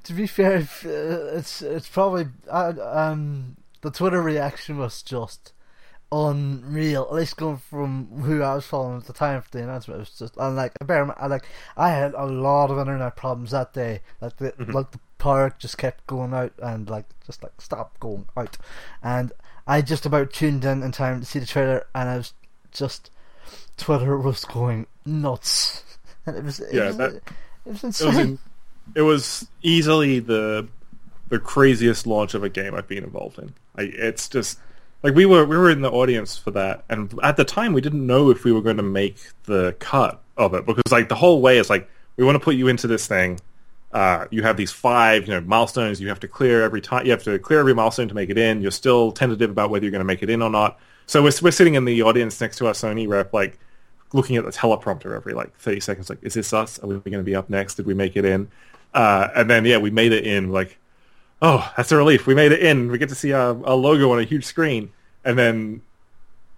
To 0.05 0.15
be 0.15 0.27
fair, 0.27 0.57
uh, 0.57 1.37
it's 1.37 1.61
it's 1.61 1.89
probably 1.89 2.29
um 2.51 3.59
the 3.83 3.91
Twitter 3.91 4.23
reaction 4.23 4.79
was 4.79 5.03
just 5.03 5.53
unreal. 6.11 7.03
At 7.11 7.15
least 7.15 7.37
going 7.37 7.59
from 7.59 8.07
who 8.23 8.41
I 8.41 8.55
was 8.55 8.65
following 8.65 8.97
at 8.97 9.05
the 9.05 9.13
time 9.13 9.43
for 9.43 9.51
the 9.51 9.63
announcement, 9.63 9.99
it 9.99 10.01
was 10.01 10.19
just 10.19 10.37
and 10.39 10.57
like 10.57 10.73
I 10.81 10.87
bear 10.87 11.23
I 11.23 11.27
like 11.27 11.45
I 11.77 11.91
had 11.91 12.15
a 12.15 12.25
lot 12.25 12.71
of 12.71 12.79
internet 12.79 13.15
problems 13.15 13.51
that 13.51 13.75
day. 13.75 14.01
Like 14.23 14.39
the 14.39 14.55
like 14.59 14.91
the 14.93 15.01
power 15.19 15.55
just 15.59 15.79
kept 15.79 16.07
going 16.07 16.33
out 16.35 16.53
and 16.63 16.89
like 16.89 17.07
just 17.27 17.43
like 17.43 17.61
stop 17.61 17.99
going 18.01 18.27
out, 18.37 18.57
and 19.03 19.33
I 19.67 19.83
just 19.83 20.07
about 20.07 20.33
tuned 20.33 20.65
in 20.65 20.83
in 20.83 20.93
time 20.93 21.21
to 21.21 21.27
see 21.27 21.39
the 21.39 21.47
trailer, 21.47 21.87
and 21.95 22.09
I 22.09 22.17
was 22.19 22.33
just 22.73 23.11
Twitter 23.77 24.17
was 24.19 24.45
going 24.45 24.87
nuts. 25.05 25.83
And 26.29 26.37
it 26.37 26.43
was 26.45 26.59
it 26.59 26.75
Yeah, 26.75 26.87
was, 26.89 26.97
that- 26.97 27.15
it 27.15 27.83
was 27.83 28.01
It 28.01 28.07
was 28.07 28.19
in, 28.19 28.39
it 28.97 29.03
was 29.03 29.47
easily 29.63 30.19
the 30.19 30.67
the 31.29 31.39
craziest 31.39 32.05
launch 32.07 32.35
of 32.35 32.43
a 32.43 32.49
game 32.49 32.75
I've 32.75 32.89
been 32.89 33.05
involved 33.05 33.39
in. 33.39 33.55
Like 33.77 33.91
it's 33.95 34.29
just 34.29 34.59
like 35.05 35.15
we 35.15 35.25
were 35.25 35.45
we 35.45 35.57
were 35.57 35.71
in 35.71 35.83
the 35.83 35.91
audience 35.91 36.37
for 36.37 36.51
that, 36.51 36.83
and 36.89 37.15
at 37.23 37.37
the 37.37 37.45
time 37.45 37.73
we 37.75 37.81
didn't 37.81 38.05
know 38.05 38.31
if 38.31 38.43
we 38.43 38.51
were 38.51 38.61
going 38.61 38.77
to 38.79 38.83
make 38.83 39.19
the 39.45 39.77
cut 39.79 40.21
of 40.37 40.53
it 40.55 40.67
because 40.67 40.83
like 40.91 41.09
the 41.09 41.15
whole 41.15 41.41
way 41.41 41.59
is 41.59 41.71
like 41.71 41.89
we 42.17 42.25
want 42.25 42.35
to 42.35 42.41
put 42.41 42.57
you 42.57 42.67
into 42.67 42.89
this 42.89 43.07
thing. 43.07 43.39
Uh, 43.97 44.27
you 44.31 44.43
have 44.43 44.59
these 44.59 44.71
five, 44.71 45.27
you 45.27 45.33
know, 45.33 45.41
milestones 45.41 46.03
you 46.03 46.09
have 46.09 46.21
to 46.21 46.29
clear 46.29 46.63
every 46.63 46.83
time. 46.83 47.07
You 47.07 47.13
have 47.13 47.23
to 47.23 47.39
clear 47.39 47.61
every 47.61 47.73
milestone 47.73 48.09
to 48.09 48.15
make 48.15 48.29
it 48.29 48.37
in. 48.37 48.61
You're 48.61 48.71
still 48.71 49.11
tentative 49.11 49.49
about 49.49 49.71
whether 49.71 49.87
you're 49.87 49.91
going 49.91 50.01
to 50.01 50.05
make 50.05 50.23
it 50.23 50.29
in 50.29 50.43
or 50.43 50.51
not. 50.51 50.79
So 51.07 51.23
we're 51.23 51.33
we're 51.41 51.51
sitting 51.51 51.77
in 51.77 51.87
the 51.87 52.03
audience 52.03 52.39
next 52.39 52.59
to 52.59 52.67
our 52.67 52.75
Sony 52.75 53.09
rep, 53.09 53.33
like 53.33 53.59
looking 54.13 54.37
at 54.37 54.45
the 54.45 54.51
teleprompter 54.51 55.17
every 55.17 55.33
like 55.33 55.57
30 55.57 55.81
seconds 55.81 56.11
like 56.11 56.19
is 56.23 56.35
this 56.35 56.53
us 56.53 56.79
are 56.79 56.87
we 56.87 56.95
going 56.99 57.13
to 57.13 57.23
be 57.23 57.35
up 57.35 57.51
next 57.51 57.75
did 57.75 57.87
we 57.87 57.95
make 57.95 58.17
it 58.17 58.25
in 58.25 58.49
uh, 58.95 59.29
and 59.35 59.51
then 59.51 59.65
yeah 59.65 59.79
we 59.79 59.91
made 59.91 60.13
it 60.13 60.27
in 60.27 60.53
like 60.53 60.79
oh 61.43 61.73
that's 61.77 61.91
a 61.91 61.97
relief 61.97 62.27
we 62.27 62.35
made 62.35 62.53
it 62.53 62.61
in 62.61 62.91
we 62.91 62.99
get 62.99 63.09
to 63.09 63.17
see 63.17 63.33
our, 63.33 63.49
our 63.67 63.75
logo 63.75 64.13
on 64.13 64.21
a 64.21 64.25
huge 64.25 64.45
screen 64.45 64.93
and 65.25 65.37
then 65.37 65.83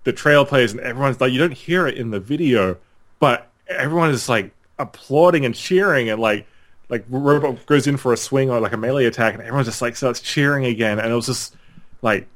the 0.04 0.12
trail 0.12 0.44
plays 0.44 0.72
and 0.72 0.80
everyone's 0.80 1.20
like 1.20 1.32
you 1.32 1.38
don't 1.38 1.54
hear 1.54 1.86
it 1.86 1.96
in 1.96 2.10
the 2.10 2.20
video 2.20 2.76
but 3.18 3.50
everyone 3.66 4.10
is 4.10 4.28
like 4.28 4.52
applauding 4.78 5.46
and 5.46 5.54
cheering 5.54 6.10
and 6.10 6.20
like 6.20 6.46
like 6.88 7.04
robot 7.08 7.64
goes 7.66 7.86
in 7.86 7.96
for 7.96 8.12
a 8.12 8.16
swing 8.16 8.50
or 8.50 8.60
like 8.60 8.72
a 8.72 8.76
melee 8.76 9.04
attack 9.04 9.34
and 9.34 9.42
everyone 9.42 9.64
just 9.64 9.82
like 9.82 9.96
starts 9.96 10.20
cheering 10.20 10.64
again 10.64 10.98
and 10.98 11.10
it 11.10 11.14
was 11.14 11.26
just 11.26 11.54
like 12.02 12.26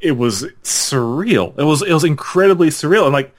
it 0.00 0.12
was 0.12 0.44
surreal 0.62 1.58
it 1.58 1.64
was 1.64 1.82
it 1.82 1.92
was 1.92 2.04
incredibly 2.04 2.68
surreal 2.68 3.04
and 3.04 3.12
like 3.12 3.34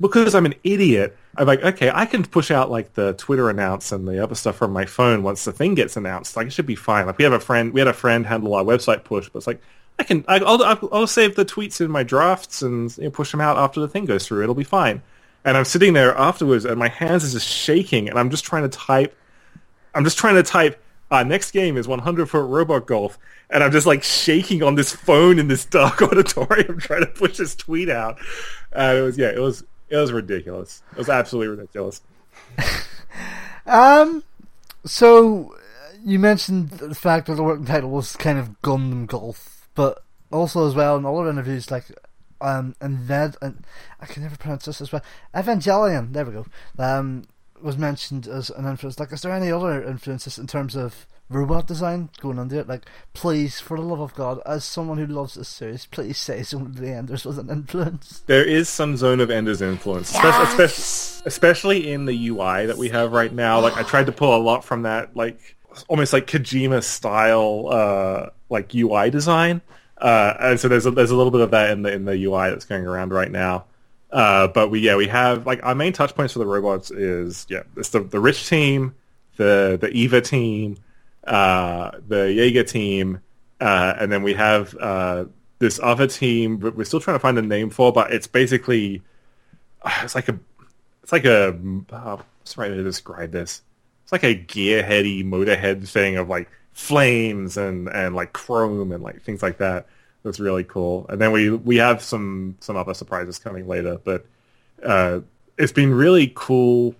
because 0.00 0.34
I'm 0.34 0.46
an 0.46 0.54
idiot, 0.64 1.16
I'm 1.36 1.46
like, 1.46 1.62
okay, 1.62 1.90
I 1.92 2.06
can 2.06 2.24
push 2.24 2.50
out 2.50 2.70
like 2.70 2.94
the 2.94 3.12
Twitter 3.14 3.50
announce 3.50 3.92
and 3.92 4.08
the 4.08 4.22
other 4.22 4.34
stuff 4.34 4.56
from 4.56 4.72
my 4.72 4.86
phone 4.86 5.22
once 5.22 5.44
the 5.44 5.52
thing 5.52 5.74
gets 5.74 5.96
announced. 5.96 6.36
Like 6.36 6.46
it 6.48 6.52
should 6.52 6.66
be 6.66 6.74
fine. 6.74 7.06
Like 7.06 7.18
we 7.18 7.24
have 7.24 7.32
a 7.32 7.40
friend, 7.40 7.72
we 7.72 7.80
had 7.80 7.88
a 7.88 7.92
friend 7.92 8.26
handle 8.26 8.54
our 8.54 8.64
website 8.64 9.04
push, 9.04 9.28
but 9.28 9.38
it's 9.38 9.46
like 9.46 9.60
I 9.98 10.04
can, 10.04 10.24
I, 10.26 10.38
I'll, 10.38 10.62
I'll, 10.62 10.88
I'll 10.92 11.06
save 11.06 11.36
the 11.36 11.44
tweets 11.44 11.80
in 11.80 11.90
my 11.90 12.02
drafts 12.02 12.62
and 12.62 12.96
you 12.96 13.04
know, 13.04 13.10
push 13.10 13.30
them 13.30 13.40
out 13.40 13.58
after 13.58 13.80
the 13.80 13.88
thing 13.88 14.06
goes 14.06 14.26
through. 14.26 14.42
It'll 14.42 14.54
be 14.54 14.64
fine. 14.64 15.02
And 15.44 15.56
I'm 15.56 15.64
sitting 15.64 15.92
there 15.92 16.16
afterwards, 16.16 16.66
and 16.66 16.78
my 16.78 16.88
hands 16.88 17.24
are 17.24 17.30
just 17.30 17.48
shaking, 17.48 18.10
and 18.10 18.18
I'm 18.18 18.28
just 18.28 18.44
trying 18.44 18.62
to 18.62 18.68
type. 18.68 19.16
I'm 19.94 20.04
just 20.04 20.18
trying 20.18 20.36
to 20.36 20.42
type. 20.42 20.82
Our 21.10 21.24
next 21.24 21.50
game 21.50 21.76
is 21.76 21.88
100 21.88 22.30
foot 22.30 22.46
robot 22.48 22.86
golf, 22.86 23.18
and 23.50 23.64
I'm 23.64 23.72
just 23.72 23.86
like 23.86 24.04
shaking 24.04 24.62
on 24.62 24.76
this 24.76 24.94
phone 24.94 25.40
in 25.40 25.48
this 25.48 25.64
dark 25.64 26.00
auditorium 26.02 26.78
trying 26.78 27.00
to 27.00 27.08
push 27.08 27.38
this 27.38 27.56
tweet 27.56 27.88
out. 27.88 28.18
And 28.72 28.98
it 28.98 29.02
was 29.02 29.18
yeah, 29.18 29.30
it 29.30 29.40
was 29.40 29.64
it 29.88 29.96
was 29.96 30.12
ridiculous. 30.12 30.82
It 30.92 30.98
was 30.98 31.08
absolutely 31.08 31.56
ridiculous. 31.56 32.00
Um, 33.66 34.24
so 34.84 35.54
uh, 35.54 35.92
you 36.04 36.18
mentioned 36.18 36.70
the 36.70 36.94
fact 36.94 37.26
that 37.26 37.34
the 37.34 37.42
working 37.42 37.66
title 37.66 37.90
was 37.90 38.16
kind 38.16 38.38
of 38.38 38.60
Gundam 38.62 39.06
Golf, 39.06 39.68
but 39.74 40.02
also 40.32 40.66
as 40.66 40.74
well 40.74 40.96
in 40.96 41.04
all 41.04 41.20
other 41.20 41.30
interviews 41.30 41.70
like 41.70 41.86
um 42.40 42.74
and 42.80 43.08
Ned 43.08 43.36
and 43.42 43.64
I 44.00 44.06
can 44.06 44.22
never 44.22 44.36
pronounce 44.36 44.64
this 44.64 44.80
as 44.80 44.90
well. 44.92 45.02
Evangelion, 45.34 46.12
there 46.12 46.24
we 46.24 46.32
go. 46.32 46.46
Um, 46.78 47.24
was 47.62 47.76
mentioned 47.78 48.26
as 48.26 48.50
an 48.50 48.66
influence. 48.66 48.98
Like, 48.98 49.12
is 49.12 49.22
there 49.22 49.32
any 49.32 49.50
other 49.50 49.82
influences 49.82 50.38
in 50.38 50.46
terms 50.46 50.76
of 50.76 51.06
robot 51.28 51.66
design 51.66 52.10
going 52.20 52.38
under 52.38 52.60
it? 52.60 52.68
Like, 52.68 52.86
please, 53.14 53.60
for 53.60 53.76
the 53.76 53.82
love 53.82 54.00
of 54.00 54.14
God, 54.14 54.40
as 54.44 54.64
someone 54.64 54.98
who 54.98 55.06
loves 55.06 55.34
this 55.34 55.48
series, 55.48 55.86
please 55.86 56.18
say 56.18 56.42
Zone 56.42 56.62
of 56.62 56.76
the 56.76 56.90
Enders 56.90 57.24
was 57.24 57.38
an 57.38 57.50
influence. 57.50 58.22
There 58.26 58.44
is 58.44 58.68
some 58.68 58.96
Zone 58.96 59.20
of 59.20 59.30
Enders 59.30 59.62
influence, 59.62 60.10
especially, 60.10 60.64
especially, 60.64 61.26
especially 61.26 61.92
in 61.92 62.06
the 62.06 62.28
UI 62.28 62.66
that 62.66 62.76
we 62.78 62.88
have 62.90 63.12
right 63.12 63.32
now. 63.32 63.60
Like 63.60 63.76
I 63.76 63.82
tried 63.82 64.06
to 64.06 64.12
pull 64.12 64.36
a 64.36 64.42
lot 64.42 64.64
from 64.64 64.82
that, 64.82 65.16
like 65.16 65.56
almost 65.88 66.12
like 66.12 66.26
Kojima 66.26 66.82
style, 66.82 67.68
uh, 67.70 68.30
like 68.48 68.74
UI 68.74 69.10
design. 69.10 69.60
Uh, 69.98 70.34
and 70.40 70.60
so 70.60 70.68
there's 70.68 70.86
a, 70.86 70.90
there's 70.90 71.10
a 71.10 71.16
little 71.16 71.30
bit 71.30 71.42
of 71.42 71.50
that 71.50 71.70
in 71.70 71.82
the 71.82 71.92
in 71.92 72.04
the 72.06 72.24
UI 72.24 72.50
that's 72.50 72.64
going 72.64 72.86
around 72.86 73.12
right 73.12 73.30
now. 73.30 73.66
Uh, 74.12 74.48
but 74.48 74.70
we 74.70 74.80
yeah 74.80 74.96
we 74.96 75.06
have 75.06 75.46
like 75.46 75.60
our 75.62 75.74
main 75.74 75.92
touch 75.92 76.14
points 76.14 76.32
for 76.32 76.40
the 76.40 76.46
robots 76.46 76.90
is 76.90 77.46
yeah 77.48 77.62
it's 77.76 77.90
the 77.90 78.00
the 78.00 78.18
rich 78.18 78.48
team, 78.48 78.94
the 79.36 79.78
the 79.80 79.88
Eva 79.90 80.20
team, 80.20 80.76
uh, 81.24 81.92
the 82.08 82.32
Jaeger 82.32 82.64
team, 82.64 83.20
uh, 83.60 83.94
and 83.98 84.10
then 84.10 84.22
we 84.22 84.34
have 84.34 84.74
uh, 84.76 85.26
this 85.60 85.78
other 85.80 86.06
team. 86.08 86.56
But 86.56 86.74
we're 86.76 86.84
still 86.84 87.00
trying 87.00 87.14
to 87.14 87.20
find 87.20 87.38
a 87.38 87.42
name 87.42 87.70
for, 87.70 87.92
but 87.92 88.12
it's 88.12 88.26
basically 88.26 89.02
uh, 89.82 90.00
it's 90.02 90.14
like 90.16 90.28
a 90.28 90.38
it's 91.02 91.12
like 91.12 91.24
a 91.24 91.48
uh, 91.92 92.16
what's 92.16 92.54
the 92.54 92.60
right 92.60 92.70
way 92.70 92.76
to 92.78 92.82
describe 92.82 93.30
this? 93.30 93.62
It's 94.02 94.12
like 94.12 94.24
a 94.24 94.34
gearheady 94.34 95.24
motorhead 95.24 95.86
thing 95.86 96.16
of 96.16 96.28
like 96.28 96.50
flames 96.72 97.56
and 97.56 97.88
and 97.88 98.16
like 98.16 98.32
chrome 98.32 98.92
and 98.92 99.02
like 99.02 99.22
things 99.22 99.42
like 99.42 99.58
that. 99.58 99.86
That's 100.22 100.38
really 100.38 100.64
cool. 100.64 101.06
And 101.08 101.20
then 101.20 101.32
we 101.32 101.50
we 101.50 101.76
have 101.76 102.02
some 102.02 102.56
some 102.60 102.76
other 102.76 102.94
surprises 102.94 103.38
coming 103.38 103.66
later, 103.66 103.98
but 104.04 104.26
uh, 104.84 105.20
it's 105.56 105.72
been 105.72 105.94
really 105.94 106.32
cool. 106.34 106.94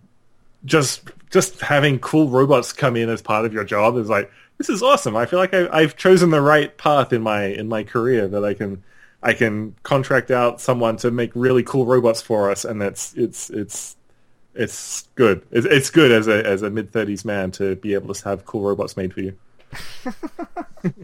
Just 0.65 1.11
just 1.31 1.61
having 1.61 1.99
cool 1.99 2.29
robots 2.29 2.73
come 2.73 2.97
in 2.97 3.09
as 3.09 3.23
part 3.23 3.45
of 3.45 3.53
your 3.53 3.65
job 3.65 3.97
is 3.97 4.09
like 4.09 4.31
this 4.59 4.69
is 4.69 4.83
awesome. 4.83 5.17
I 5.17 5.27
feel 5.27 5.39
like 5.39 5.55
I, 5.55 5.69
I've 5.71 5.97
chosen 5.97 6.31
the 6.31 6.41
right 6.41 6.77
path 6.77 7.13
in 7.13 7.23
my 7.23 7.45
in 7.45 7.69
my 7.69 7.83
career 7.83 8.29
that 8.29 8.45
I 8.45 8.55
can 8.55 8.83
I 9.23 9.35
can 9.35 9.75
contract 9.83 10.31
out 10.31 10.61
someone 10.61 10.97
to 10.99 11.11
make 11.11 11.31
really 11.35 11.63
cool 11.63 11.87
robots 11.87 12.23
for 12.23 12.51
us, 12.51 12.65
and 12.65 12.81
that's 12.81 13.15
it's 13.15 13.51
it's 13.51 13.97
it's 14.55 15.09
good. 15.15 15.43
It's, 15.51 15.67
it's 15.67 15.91
good 15.91 16.11
as 16.11 16.27
a 16.27 16.45
as 16.47 16.63
a 16.63 16.71
mid 16.71 16.91
thirties 16.93 17.25
man 17.25 17.51
to 17.53 17.77
be 17.77 17.95
able 17.95 18.15
to 18.15 18.29
have 18.29 18.45
cool 18.47 18.63
robots 18.63 18.97
made 18.97 19.13
for 19.13 19.21
you. 19.21 19.37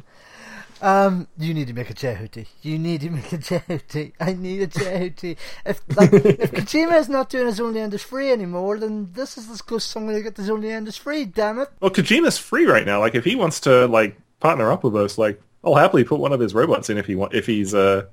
Um, 0.83 1.29
you 1.39 1.55
need 1.55 1.69
to 1.69 1.73
make 1.73 1.91
a 1.91 1.95
Jehuty. 1.95 2.47
You 2.63 2.79
need 2.79 3.01
to 3.03 3.11
make 3.11 3.33
a 3.33 3.39
Jehuty. 3.39 4.13
I 4.21 4.35
need 4.35 4.63
a 4.63 4.67
Jehuty. 4.67 5.37
If 5.65 5.83
like 5.97 6.13
if 6.13 6.53
Kojima 6.53 6.99
is 6.99 7.09
not 7.09 7.31
doing 7.31 7.51
Zone 7.53 7.71
of 7.71 7.77
Enders 7.77 8.05
3 8.05 8.31
anymore, 8.33 8.79
then 8.79 9.11
this 9.13 9.39
is 9.39 9.49
as 9.49 9.63
close 9.63 9.95
I'm 9.97 10.05
going 10.05 10.17
to 10.17 10.23
get 10.23 10.37
Zone 10.37 10.65
of 10.65 10.71
Enders 10.71 10.99
3. 10.99 11.25
Damn 11.27 11.61
it! 11.61 11.69
Well, 11.81 11.91
Kojima's 11.91 12.39
free 12.39 12.67
right 12.67 12.85
now. 12.85 13.01
Like 13.01 13.15
if 13.15 13.25
he 13.25 13.37
wants 13.37 13.61
to 13.61 13.87
like 13.87 14.19
partner 14.41 14.71
up 14.71 14.85
with 14.85 14.97
us, 14.97 15.17
like 15.19 15.41
I'll 15.65 15.75
happily 15.75 16.05
put 16.05 16.21
one 16.21 16.33
of 16.33 16.41
his 16.41 16.55
robots 16.55 16.91
in 16.91 16.99
if 16.99 17.07
he 17.07 17.15
want 17.15 17.35
if 17.35 17.47
he's 17.47 17.75
uh 17.75 18.07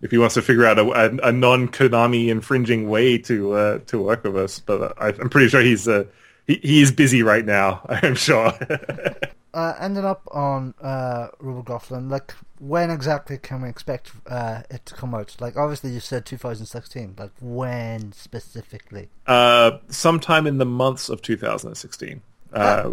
if 0.00 0.10
he 0.10 0.18
wants 0.18 0.34
to 0.34 0.42
figure 0.42 0.66
out 0.66 0.78
a, 0.78 0.82
a, 0.82 1.28
a 1.28 1.32
non 1.32 1.68
Konami 1.68 2.28
infringing 2.28 2.88
way 2.88 3.18
to 3.18 3.52
uh, 3.52 3.78
to 3.86 4.00
work 4.02 4.24
with 4.24 4.36
us. 4.36 4.60
But 4.60 4.94
I, 5.00 5.08
I'm 5.08 5.30
pretty 5.30 5.48
sure 5.48 5.60
he's 5.60 5.88
uh, 5.88 6.04
he 6.46 6.60
he 6.62 6.82
is 6.82 6.92
busy 6.92 7.22
right 7.22 7.44
now. 7.44 7.84
I'm 7.88 8.14
sure. 8.14 8.52
Uh, 9.54 9.74
ending 9.80 10.04
up 10.04 10.20
on 10.32 10.74
uh, 10.82 11.28
Robogolfland, 11.42 12.10
like 12.10 12.34
when 12.58 12.90
exactly 12.90 13.38
can 13.38 13.62
we 13.62 13.70
expect 13.70 14.12
uh, 14.26 14.60
it 14.68 14.84
to 14.84 14.94
come 14.94 15.14
out? 15.14 15.34
Like 15.40 15.56
obviously 15.56 15.92
you 15.92 16.00
said 16.00 16.26
2016. 16.26 17.14
Like 17.16 17.30
when 17.40 18.12
specifically? 18.12 19.08
uh, 19.26 19.78
sometime 19.88 20.46
in 20.46 20.58
the 20.58 20.66
months 20.66 21.08
of 21.08 21.22
2016. 21.22 22.20
Uh, 22.52 22.90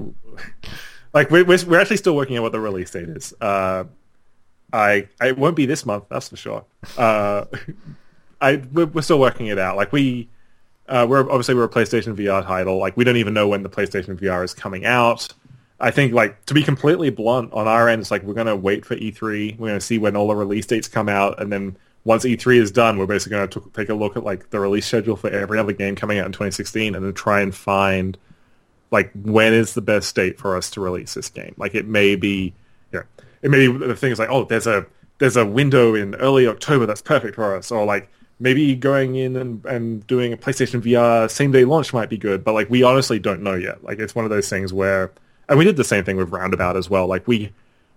like 1.14 1.30
we're, 1.30 1.44
we're 1.44 1.60
we're 1.66 1.82
actually 1.82 1.98
still 1.98 2.16
working 2.16 2.38
out 2.38 2.44
what 2.44 2.54
the 2.54 2.62
release 2.62 2.92
date 2.92 3.10
is. 3.10 3.34
Uh, 3.42 3.84
I 4.72 5.10
I 5.20 5.28
it 5.28 5.38
won't 5.38 5.58
be 5.58 5.66
this 5.66 5.86
month, 5.86 6.06
that's 6.08 6.30
for 6.30 6.38
sure. 6.38 6.64
Uh, 6.98 7.44
I 8.42 8.64
we're, 8.72 8.86
we're 8.86 9.02
still 9.02 9.20
working 9.20 9.48
it 9.48 9.60
out. 9.60 9.76
Like 9.76 9.92
we 9.92 10.30
Uh, 10.88 11.06
we're 11.10 11.22
obviously 11.22 11.56
we're 11.56 11.64
a 11.64 11.70
PlayStation 11.70 12.16
VR 12.16 12.44
title. 12.46 12.78
Like 12.78 12.98
we 12.98 13.04
don't 13.04 13.18
even 13.18 13.34
know 13.34 13.48
when 13.48 13.64
the 13.64 13.70
PlayStation 13.70 14.20
VR 14.20 14.44
is 14.44 14.54
coming 14.54 14.86
out. 14.86 15.34
I 15.80 15.92
think 15.92 16.14
like 16.14 16.46
to 16.46 16.54
be 16.54 16.64
completely 16.64 17.10
blunt 17.10 17.52
on 17.54 17.68
our 17.68 17.90
end, 17.90 18.02
it's 18.02 18.12
like 18.12 18.24
we're 18.24 18.34
gonna 18.34 18.56
wait 18.56 18.86
for 18.86 18.96
E3. 18.96 19.58
We're 19.58 19.68
gonna 19.68 19.82
see 19.82 19.98
when 19.98 20.16
all 20.16 20.28
the 20.28 20.36
release 20.36 20.66
dates 20.66 20.88
come 20.88 21.10
out, 21.10 21.42
and 21.42 21.52
then 21.52 21.78
once 22.06 22.26
E3 22.26 22.58
is 22.58 22.72
done, 22.72 22.98
we're 22.98 23.06
basically 23.06 23.38
gonna 23.38 23.48
t- 23.48 23.72
take 23.74 23.90
a 23.90 23.94
look 23.94 24.18
at 24.18 24.24
like 24.24 24.50
the 24.50 24.60
release 24.60 24.86
schedule 24.86 25.16
for 25.16 25.30
every 25.30 25.58
other 25.58 25.74
game 25.74 25.96
coming 25.96 26.20
out 26.20 26.26
in 26.26 26.32
2016, 26.32 26.96
and 26.96 27.06
then 27.06 27.14
try 27.14 27.42
and 27.42 27.56
find 27.56 28.18
like 28.92 29.12
when 29.14 29.54
is 29.54 29.74
the 29.74 29.82
best 29.82 30.16
date 30.16 30.38
for 30.38 30.56
us 30.56 30.70
to 30.72 30.82
release 30.82 31.14
this 31.14 31.30
game. 31.30 31.56
Like 31.58 31.76
it 31.76 31.88
may 31.88 32.16
be, 32.16 32.54
you 32.92 33.00
know, 33.00 33.06
it 33.42 33.50
may 33.52 33.68
be 33.68 33.78
the 33.86 33.96
thing 33.96 34.12
is 34.12 34.20
like, 34.20 34.30
oh, 34.30 34.44
there's 34.46 34.68
a 34.68 34.86
there's 35.18 35.38
a 35.38 35.46
window 35.46 35.96
in 35.96 36.16
early 36.16 36.48
October 36.48 36.86
that's 36.86 37.02
perfect 37.02 37.36
for 37.36 37.56
us, 37.56 37.72
or 37.72 37.86
like 37.86 38.10
maybe 38.40 38.76
going 38.76 39.16
in 39.16 39.36
and, 39.36 39.66
and 39.66 40.06
doing 40.08 40.34
a 40.34 40.38
PlayStation 40.38 40.82
VR 40.82 41.30
same 41.30 41.52
day 41.52 41.66
launch 41.66 41.94
might 41.94 42.10
be 42.10 42.18
good. 42.18 42.44
But 42.44 42.54
like 42.54 42.70
we 42.70 42.84
honestly 42.84 43.20
don't 43.20 43.42
know 43.42 43.56
yet. 43.56 43.84
Like 43.84 44.00
it's 44.00 44.16
one 44.16 44.26
of 44.26 44.32
those 44.32 44.50
things 44.50 44.74
where, 44.74 45.12
and 45.48 45.58
we 45.58 45.66
did 45.66 45.78
the 45.78 45.84
same 45.84 46.04
thing 46.04 46.18
with 46.18 46.30
Roundabout 46.32 46.78
as 46.78 46.90
well. 46.90 47.08
Like 47.08 47.28
we 47.28 47.52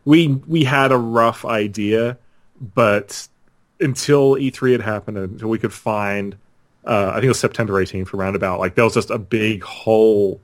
we 0.05 0.29
we 0.47 0.65
had 0.65 0.93
a 0.93 0.99
rough 0.99 1.45
idea, 1.45 2.19
but 2.75 3.29
until 3.81 4.37
E3 4.37 4.73
had 4.73 4.81
happened, 4.81 5.19
until 5.19 5.49
we 5.49 5.59
could 5.59 5.73
find, 5.73 6.37
uh, 6.85 7.11
I 7.11 7.15
think 7.15 7.25
it 7.25 7.29
was 7.29 7.41
September 7.41 7.75
18th 7.75 8.09
for 8.09 8.17
Roundabout. 8.17 8.59
Like 8.61 8.75
there 8.75 8.85
was 8.85 8.95
just 8.95 9.11
a 9.11 9.19
big 9.19 9.63
hole 9.63 10.41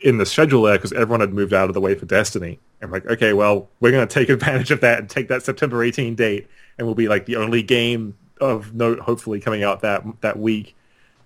in 0.00 0.18
the 0.18 0.26
schedule 0.26 0.62
there 0.62 0.76
because 0.76 0.92
everyone 0.92 1.20
had 1.20 1.32
moved 1.32 1.52
out 1.52 1.68
of 1.68 1.74
the 1.74 1.80
way 1.80 1.94
for 1.94 2.06
Destiny. 2.06 2.58
And 2.80 2.90
like, 2.90 3.06
okay, 3.06 3.32
well, 3.32 3.68
we're 3.80 3.92
going 3.92 4.06
to 4.06 4.12
take 4.12 4.28
advantage 4.28 4.70
of 4.70 4.80
that 4.80 4.98
and 4.98 5.08
take 5.08 5.28
that 5.28 5.42
September 5.42 5.82
18 5.82 6.14
date, 6.16 6.48
and 6.76 6.86
we'll 6.86 6.96
be 6.96 7.08
like 7.08 7.26
the 7.26 7.36
only 7.36 7.62
game 7.62 8.16
of 8.42 8.74
note, 8.74 9.00
hopefully, 9.00 9.40
coming 9.40 9.62
out 9.62 9.80
that 9.80 10.04
that 10.20 10.38
week. 10.38 10.76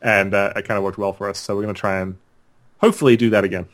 And 0.03 0.35
uh, 0.35 0.53
it 0.55 0.67
kind 0.67 0.79
of 0.79 0.85
worked 0.85 0.99
well 0.99 1.13
for 1.13 1.29
us. 1.29 1.39
So 1.39 1.57
we're 1.57 1.63
going 1.63 1.75
to 1.75 1.81
try 1.81 2.01
and 2.01 2.17
hopefully 2.79 3.17
do 3.17 3.31
that 3.31 3.45
again. 3.45 3.67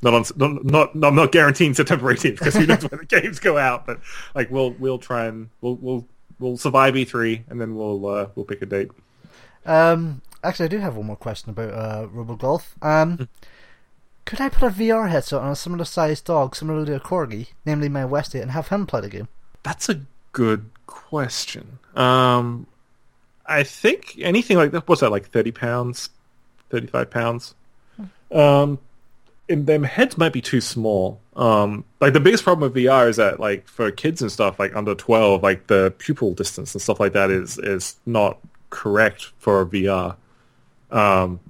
Not 0.00 0.14
on, 0.14 0.24
not, 0.36 0.64
not, 0.64 0.94
not, 0.94 1.14
not 1.14 1.32
guaranteeing 1.32 1.74
September 1.74 2.14
18th 2.14 2.38
because 2.38 2.54
who 2.54 2.66
knows 2.66 2.88
when 2.88 3.00
the 3.00 3.04
games 3.20 3.40
go 3.40 3.58
out. 3.58 3.86
But 3.86 4.00
like, 4.34 4.50
we'll 4.50 4.70
we'll 4.72 4.98
try 4.98 5.26
and 5.26 5.48
we'll 5.60 5.76
we'll 5.76 6.06
we'll 6.38 6.56
survive 6.56 6.94
E3 6.94 7.44
and 7.48 7.60
then 7.60 7.74
we'll 7.74 8.06
uh, 8.06 8.28
we'll 8.34 8.44
pick 8.44 8.62
a 8.62 8.66
date. 8.66 8.90
Um, 9.66 10.22
actually, 10.44 10.66
I 10.66 10.68
do 10.68 10.78
have 10.78 10.96
one 10.96 11.06
more 11.06 11.16
question 11.16 11.50
about 11.50 11.74
uh, 11.74 12.06
Robo 12.08 12.36
Golf. 12.36 12.76
Um, 12.80 13.28
could 14.24 14.40
I 14.40 14.48
put 14.48 14.62
a 14.62 14.74
VR 14.74 15.08
headset 15.08 15.40
on 15.40 15.50
a 15.50 15.56
similar 15.56 15.84
sized 15.84 16.26
dog, 16.26 16.54
similar 16.54 16.84
to 16.86 16.94
a 16.94 17.00
corgi, 17.00 17.48
namely 17.64 17.88
my 17.88 18.02
Westie, 18.02 18.40
and 18.40 18.52
have 18.52 18.68
him 18.68 18.86
play 18.86 19.00
the 19.00 19.08
game? 19.08 19.28
That's 19.62 19.88
a 19.88 20.02
good 20.32 20.70
question. 20.86 21.78
Um, 21.94 22.66
I 23.46 23.62
think 23.62 24.16
anything 24.20 24.56
like 24.56 24.72
that. 24.72 24.88
What's 24.88 25.00
that? 25.00 25.10
Like 25.10 25.28
thirty 25.30 25.52
pounds, 25.52 26.10
thirty-five 26.70 27.10
pounds. 27.10 27.54
Um, 28.30 28.78
and 29.48 29.66
them 29.66 29.82
heads 29.82 30.18
might 30.18 30.32
be 30.32 30.42
too 30.42 30.60
small. 30.60 31.20
Um, 31.34 31.84
like 32.00 32.12
the 32.12 32.20
biggest 32.20 32.44
problem 32.44 32.70
with 32.70 32.82
VR 32.82 33.08
is 33.08 33.16
that 33.16 33.40
like 33.40 33.66
for 33.66 33.90
kids 33.90 34.20
and 34.20 34.30
stuff 34.30 34.58
like 34.58 34.76
under 34.76 34.94
twelve, 34.94 35.42
like 35.42 35.66
the 35.66 35.94
pupil 35.98 36.34
distance 36.34 36.74
and 36.74 36.82
stuff 36.82 37.00
like 37.00 37.14
that 37.14 37.30
is 37.30 37.58
is 37.58 37.96
not 38.04 38.38
correct 38.70 39.32
for 39.38 39.64
VR. 39.64 40.16
Um, 40.90 41.40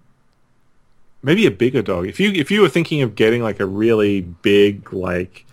maybe 1.23 1.47
a 1.47 1.51
bigger 1.51 1.83
dog. 1.83 2.07
If 2.07 2.21
you 2.21 2.31
if 2.33 2.51
you 2.51 2.61
were 2.61 2.69
thinking 2.69 3.03
of 3.03 3.15
getting 3.15 3.43
like 3.43 3.61
a 3.61 3.67
really 3.67 4.21
big 4.21 4.93
like 4.93 5.45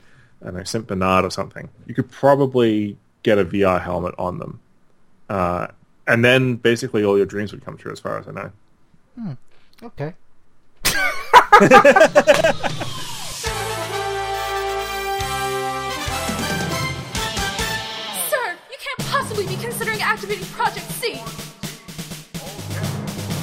I 0.41 0.45
don't 0.45 0.57
know 0.57 0.63
Saint 0.63 0.87
Bernard 0.87 1.25
or 1.25 1.31
something, 1.31 1.69
you 1.87 1.95
could 1.95 2.11
probably 2.11 2.97
get 3.25 3.39
a 3.39 3.43
VR 3.43 3.81
helmet 3.81 4.13
on 4.19 4.37
them, 4.37 4.59
uh, 5.29 5.65
and 6.05 6.23
then 6.23 6.57
basically 6.57 7.03
all 7.03 7.17
your 7.17 7.25
dreams 7.25 7.51
would 7.51 7.65
come 7.65 7.75
true, 7.75 7.91
as 7.91 7.99
far 7.99 8.19
as 8.19 8.27
I 8.27 8.31
know. 8.31 8.51
Okay. 9.81 10.13
Sir, 10.85 10.93
you 18.69 18.77
can't 18.79 19.09
possibly 19.09 19.47
be 19.47 19.55
considering 19.55 20.01
activating 20.01 20.45
Project 20.45 20.85
C. 20.91 21.19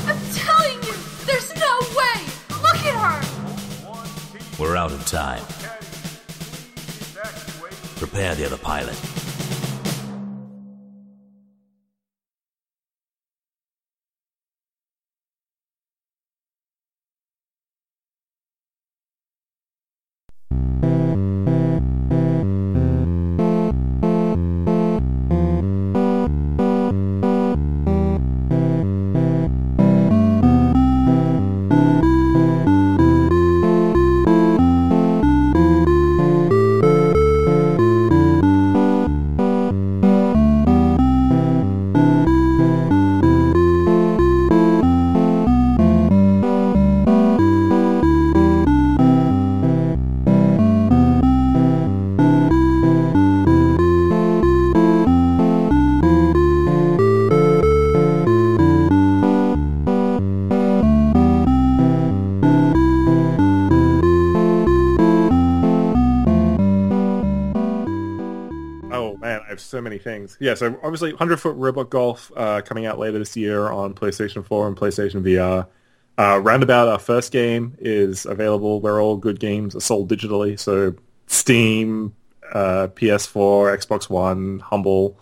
I'm 0.07 0.19
telling 0.33 0.81
you, 0.85 0.95
there's 1.27 1.53
no 1.57 1.81
way. 1.99 2.23
Look 2.63 2.77
at 2.87 2.95
her. 3.03 4.63
We're 4.63 4.77
out 4.77 4.93
of 4.93 5.05
time. 5.07 5.43
Prepare 7.97 8.37
the 8.37 8.47
other 8.47 8.59
pilot. 8.59 9.22
Oh 20.83 20.89
I 20.89 20.89
have 20.89 21.42
so 69.73 69.81
many 69.81 69.99
things. 69.99 70.37
Yeah, 70.39 70.55
so 70.55 70.79
obviously, 70.83 71.13
Hundred 71.15 71.41
Foot 71.41 71.57
Robot 71.57 71.91
Golf 71.91 72.31
uh, 72.37 72.61
coming 72.61 72.87
out 72.87 72.99
later 72.99 73.19
this 73.19 73.37
year 73.37 73.71
on 73.71 73.95
PlayStation 73.95 74.45
4 74.45 74.69
and 74.69 74.77
PlayStation 74.77 75.23
VR. 75.23 75.67
Uh, 76.19 76.39
Roundabout, 76.39 76.89
our 76.89 76.99
first 76.99 77.33
game, 77.33 77.75
is 77.81 78.27
available 78.27 78.81
where 78.81 79.01
all 79.01 79.17
good 79.17 79.41
games 79.41 79.75
are 79.75 79.81
sold 79.81 80.11
digitally. 80.11 80.61
So 80.61 80.95
Steam, 81.27 82.15
uh, 82.53 82.89
PS4, 82.95 83.75
Xbox 83.79 84.11
One, 84.11 84.61
Humble. 84.61 85.19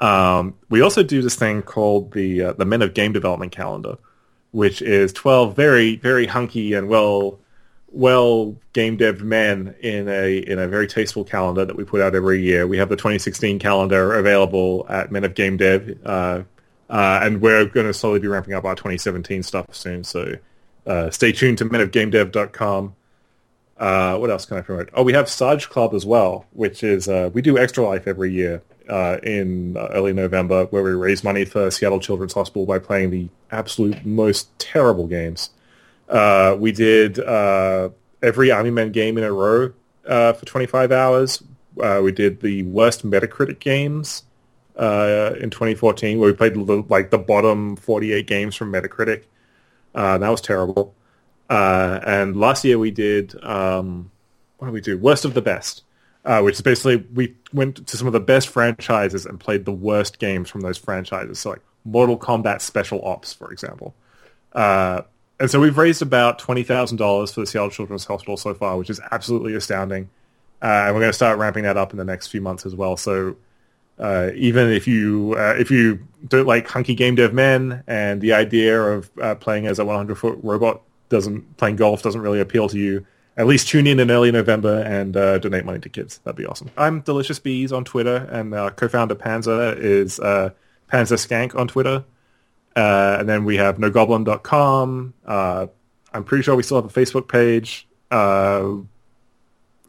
Um, 0.00 0.56
we 0.68 0.82
also 0.82 1.04
do 1.04 1.22
this 1.22 1.36
thing 1.36 1.62
called 1.62 2.12
the 2.12 2.42
uh, 2.42 2.52
the 2.54 2.66
Men 2.66 2.82
of 2.82 2.92
Game 2.92 3.12
Development 3.12 3.52
Calendar, 3.52 3.98
which 4.50 4.82
is 4.82 5.12
twelve 5.12 5.54
very 5.54 5.96
very 5.96 6.26
hunky 6.26 6.74
and 6.74 6.88
well 6.88 7.38
well 7.90 8.56
game 8.72 8.96
dev 8.96 9.22
men 9.22 9.74
in 9.80 10.08
a 10.08 10.38
in 10.38 10.58
a 10.58 10.68
very 10.68 10.86
tasteful 10.86 11.24
calendar 11.24 11.64
that 11.64 11.76
we 11.76 11.84
put 11.84 12.00
out 12.00 12.14
every 12.14 12.42
year. 12.42 12.66
We 12.66 12.78
have 12.78 12.88
the 12.88 12.96
2016 12.96 13.58
calendar 13.58 14.14
available 14.14 14.86
at 14.88 15.10
Men 15.10 15.24
of 15.24 15.34
Game 15.34 15.56
Dev, 15.56 15.98
uh, 16.04 16.42
uh, 16.90 17.20
and 17.22 17.40
we're 17.40 17.64
going 17.66 17.86
to 17.86 17.94
slowly 17.94 18.18
be 18.18 18.28
ramping 18.28 18.54
up 18.54 18.64
our 18.64 18.74
2017 18.74 19.42
stuff 19.42 19.66
soon. 19.74 20.04
So 20.04 20.34
uh, 20.86 21.10
stay 21.10 21.32
tuned 21.32 21.58
to 21.58 21.64
menofgamedev.com. 21.64 22.94
Uh, 23.78 24.16
what 24.16 24.30
else 24.30 24.46
can 24.46 24.56
I 24.56 24.60
promote? 24.62 24.88
Oh, 24.94 25.02
we 25.02 25.12
have 25.12 25.28
Sarge 25.28 25.68
Club 25.68 25.92
as 25.94 26.06
well, 26.06 26.46
which 26.52 26.82
is 26.82 27.08
uh, 27.08 27.30
we 27.32 27.42
do 27.42 27.58
Extra 27.58 27.84
Life 27.84 28.06
every 28.06 28.32
year 28.32 28.62
uh, 28.88 29.18
in 29.22 29.76
uh, 29.76 29.88
early 29.92 30.12
November, 30.12 30.64
where 30.66 30.82
we 30.82 30.92
raise 30.92 31.22
money 31.22 31.44
for 31.44 31.70
Seattle 31.70 32.00
Children's 32.00 32.32
Hospital 32.32 32.64
by 32.64 32.78
playing 32.78 33.10
the 33.10 33.28
absolute 33.50 34.06
most 34.06 34.56
terrible 34.58 35.06
games. 35.06 35.50
Uh, 36.08 36.56
we 36.58 36.72
did 36.72 37.18
uh, 37.18 37.90
every 38.22 38.50
Army 38.50 38.70
Men 38.70 38.92
game 38.92 39.18
in 39.18 39.24
a 39.24 39.32
row 39.32 39.72
uh, 40.06 40.32
for 40.32 40.46
25 40.46 40.92
hours. 40.92 41.42
Uh, 41.80 42.00
we 42.02 42.12
did 42.12 42.40
the 42.40 42.62
worst 42.64 43.04
Metacritic 43.08 43.58
games 43.58 44.22
uh, 44.76 45.34
in 45.40 45.50
2014, 45.50 46.18
where 46.18 46.30
we 46.30 46.36
played 46.36 46.54
the, 46.54 46.84
like 46.88 47.10
the 47.10 47.18
bottom 47.18 47.76
48 47.76 48.26
games 48.26 48.54
from 48.54 48.72
Metacritic. 48.72 49.24
Uh, 49.94 50.18
that 50.18 50.28
was 50.28 50.40
terrible. 50.40 50.94
And 51.48 52.36
last 52.36 52.64
year 52.64 52.78
we 52.78 52.90
did 52.90 53.42
um, 53.44 54.10
what 54.58 54.66
did 54.66 54.74
we 54.74 54.80
do? 54.80 54.98
Worst 54.98 55.24
of 55.24 55.34
the 55.34 55.42
best, 55.42 55.82
which 56.24 56.54
is 56.54 56.60
basically 56.62 56.96
we 57.14 57.34
went 57.52 57.86
to 57.86 57.96
some 57.96 58.06
of 58.06 58.12
the 58.12 58.20
best 58.20 58.48
franchises 58.48 59.26
and 59.26 59.38
played 59.38 59.64
the 59.64 59.72
worst 59.72 60.18
games 60.18 60.48
from 60.48 60.62
those 60.62 60.78
franchises. 60.78 61.38
So 61.38 61.50
like 61.50 61.62
Mortal 61.84 62.18
Kombat 62.18 62.60
Special 62.60 63.04
Ops, 63.04 63.32
for 63.32 63.52
example. 63.52 63.94
And 65.38 65.50
so 65.50 65.60
we've 65.60 65.76
raised 65.76 66.00
about 66.02 66.38
twenty 66.38 66.62
thousand 66.62 66.96
dollars 66.98 67.32
for 67.32 67.40
the 67.40 67.46
Seattle 67.46 67.70
Children's 67.70 68.04
Hospital 68.06 68.36
so 68.36 68.54
far, 68.54 68.76
which 68.78 68.90
is 68.90 69.00
absolutely 69.10 69.54
astounding. 69.54 70.08
Uh, 70.62 70.66
and 70.86 70.94
we're 70.94 71.00
going 71.00 71.10
to 71.10 71.16
start 71.16 71.38
ramping 71.38 71.64
that 71.64 71.76
up 71.76 71.92
in 71.92 71.98
the 71.98 72.04
next 72.04 72.28
few 72.28 72.40
months 72.40 72.64
as 72.64 72.74
well. 72.74 72.96
So 72.96 73.36
Uh, 73.98 74.30
even 74.34 74.68
if 74.70 74.86
you 74.86 75.34
uh, 75.38 75.54
if 75.58 75.70
you 75.70 75.98
don't 76.28 76.46
like 76.46 76.68
hunky 76.68 76.94
game 76.94 77.14
dev 77.14 77.32
men 77.32 77.82
and 77.86 78.20
the 78.20 78.32
idea 78.32 78.78
of 78.78 79.10
uh, 79.22 79.34
playing 79.36 79.66
as 79.66 79.78
a 79.78 79.84
100 79.84 80.16
foot 80.18 80.38
robot 80.42 80.82
doesn't 81.08 81.56
playing 81.56 81.76
golf 81.76 82.02
doesn't 82.02 82.20
really 82.20 82.40
appeal 82.40 82.68
to 82.68 82.78
you, 82.78 83.06
at 83.38 83.46
least 83.46 83.68
tune 83.68 83.86
in 83.86 83.98
in 83.98 84.10
early 84.10 84.30
November 84.30 84.82
and 84.82 85.16
uh, 85.16 85.38
donate 85.38 85.64
money 85.64 85.78
to 85.78 85.88
kids. 85.88 86.18
That'd 86.24 86.36
be 86.36 86.44
awesome. 86.44 86.68
I'm 86.76 87.00
Delicious 87.00 87.38
Bees 87.38 87.72
on 87.72 87.84
Twitter, 87.84 88.28
and 88.30 88.52
uh, 88.52 88.68
co-founder 88.70 89.14
Panzer 89.14 89.78
is 89.78 90.20
uh, 90.20 90.50
Panzer 90.92 91.16
Skank 91.16 91.54
on 91.54 91.66
Twitter. 91.68 92.04
Uh, 92.76 93.16
and 93.18 93.28
then 93.28 93.46
we 93.46 93.56
have 93.56 93.78
nogoblin.com. 93.78 95.14
Uh, 95.24 95.66
I'm 96.12 96.24
pretty 96.24 96.42
sure 96.42 96.54
we 96.54 96.62
still 96.62 96.80
have 96.80 96.84
a 96.84 97.00
Facebook 97.00 97.26
page. 97.26 97.88
Uh, 98.10 98.76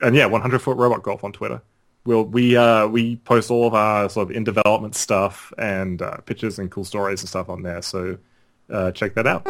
and 0.02 0.16
yeah, 0.16 0.26
100 0.26 0.60
foot 0.60 0.78
robot 0.78 1.04
golf 1.04 1.24
on 1.24 1.34
Twitter. 1.34 1.62
We'll, 2.06 2.24
we 2.24 2.56
uh, 2.56 2.88
we 2.88 3.18
post 3.18 3.52
all 3.52 3.68
of 3.68 3.74
our 3.74 4.10
sort 4.10 4.30
of 4.30 4.36
in 4.36 4.46
development 4.46 4.96
stuff 4.96 5.52
and 5.58 6.02
uh, 6.02 6.18
pictures 6.18 6.58
and 6.58 6.72
cool 6.72 6.86
stories 6.86 7.22
and 7.22 7.28
stuff 7.28 7.50
on 7.50 7.64
there. 7.64 7.82
So 7.82 8.18
uh, 8.70 8.92
check 8.92 9.14
that 9.16 9.28
out. 9.28 9.46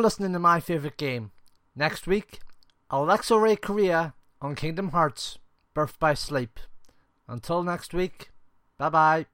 For 0.00 0.04
listening 0.04 0.32
to 0.32 0.38
my 0.38 0.60
favourite 0.60 0.96
game. 0.96 1.30
Next 1.76 2.06
week, 2.06 2.40
Alexa 2.88 3.38
Ray 3.38 3.54
Corriea 3.54 4.14
on 4.40 4.54
Kingdom 4.54 4.92
Hearts 4.92 5.36
Birth 5.74 5.98
by 5.98 6.14
Sleep. 6.14 6.58
Until 7.28 7.62
next 7.62 7.92
week, 7.92 8.30
bye 8.78 8.88
bye. 8.88 9.26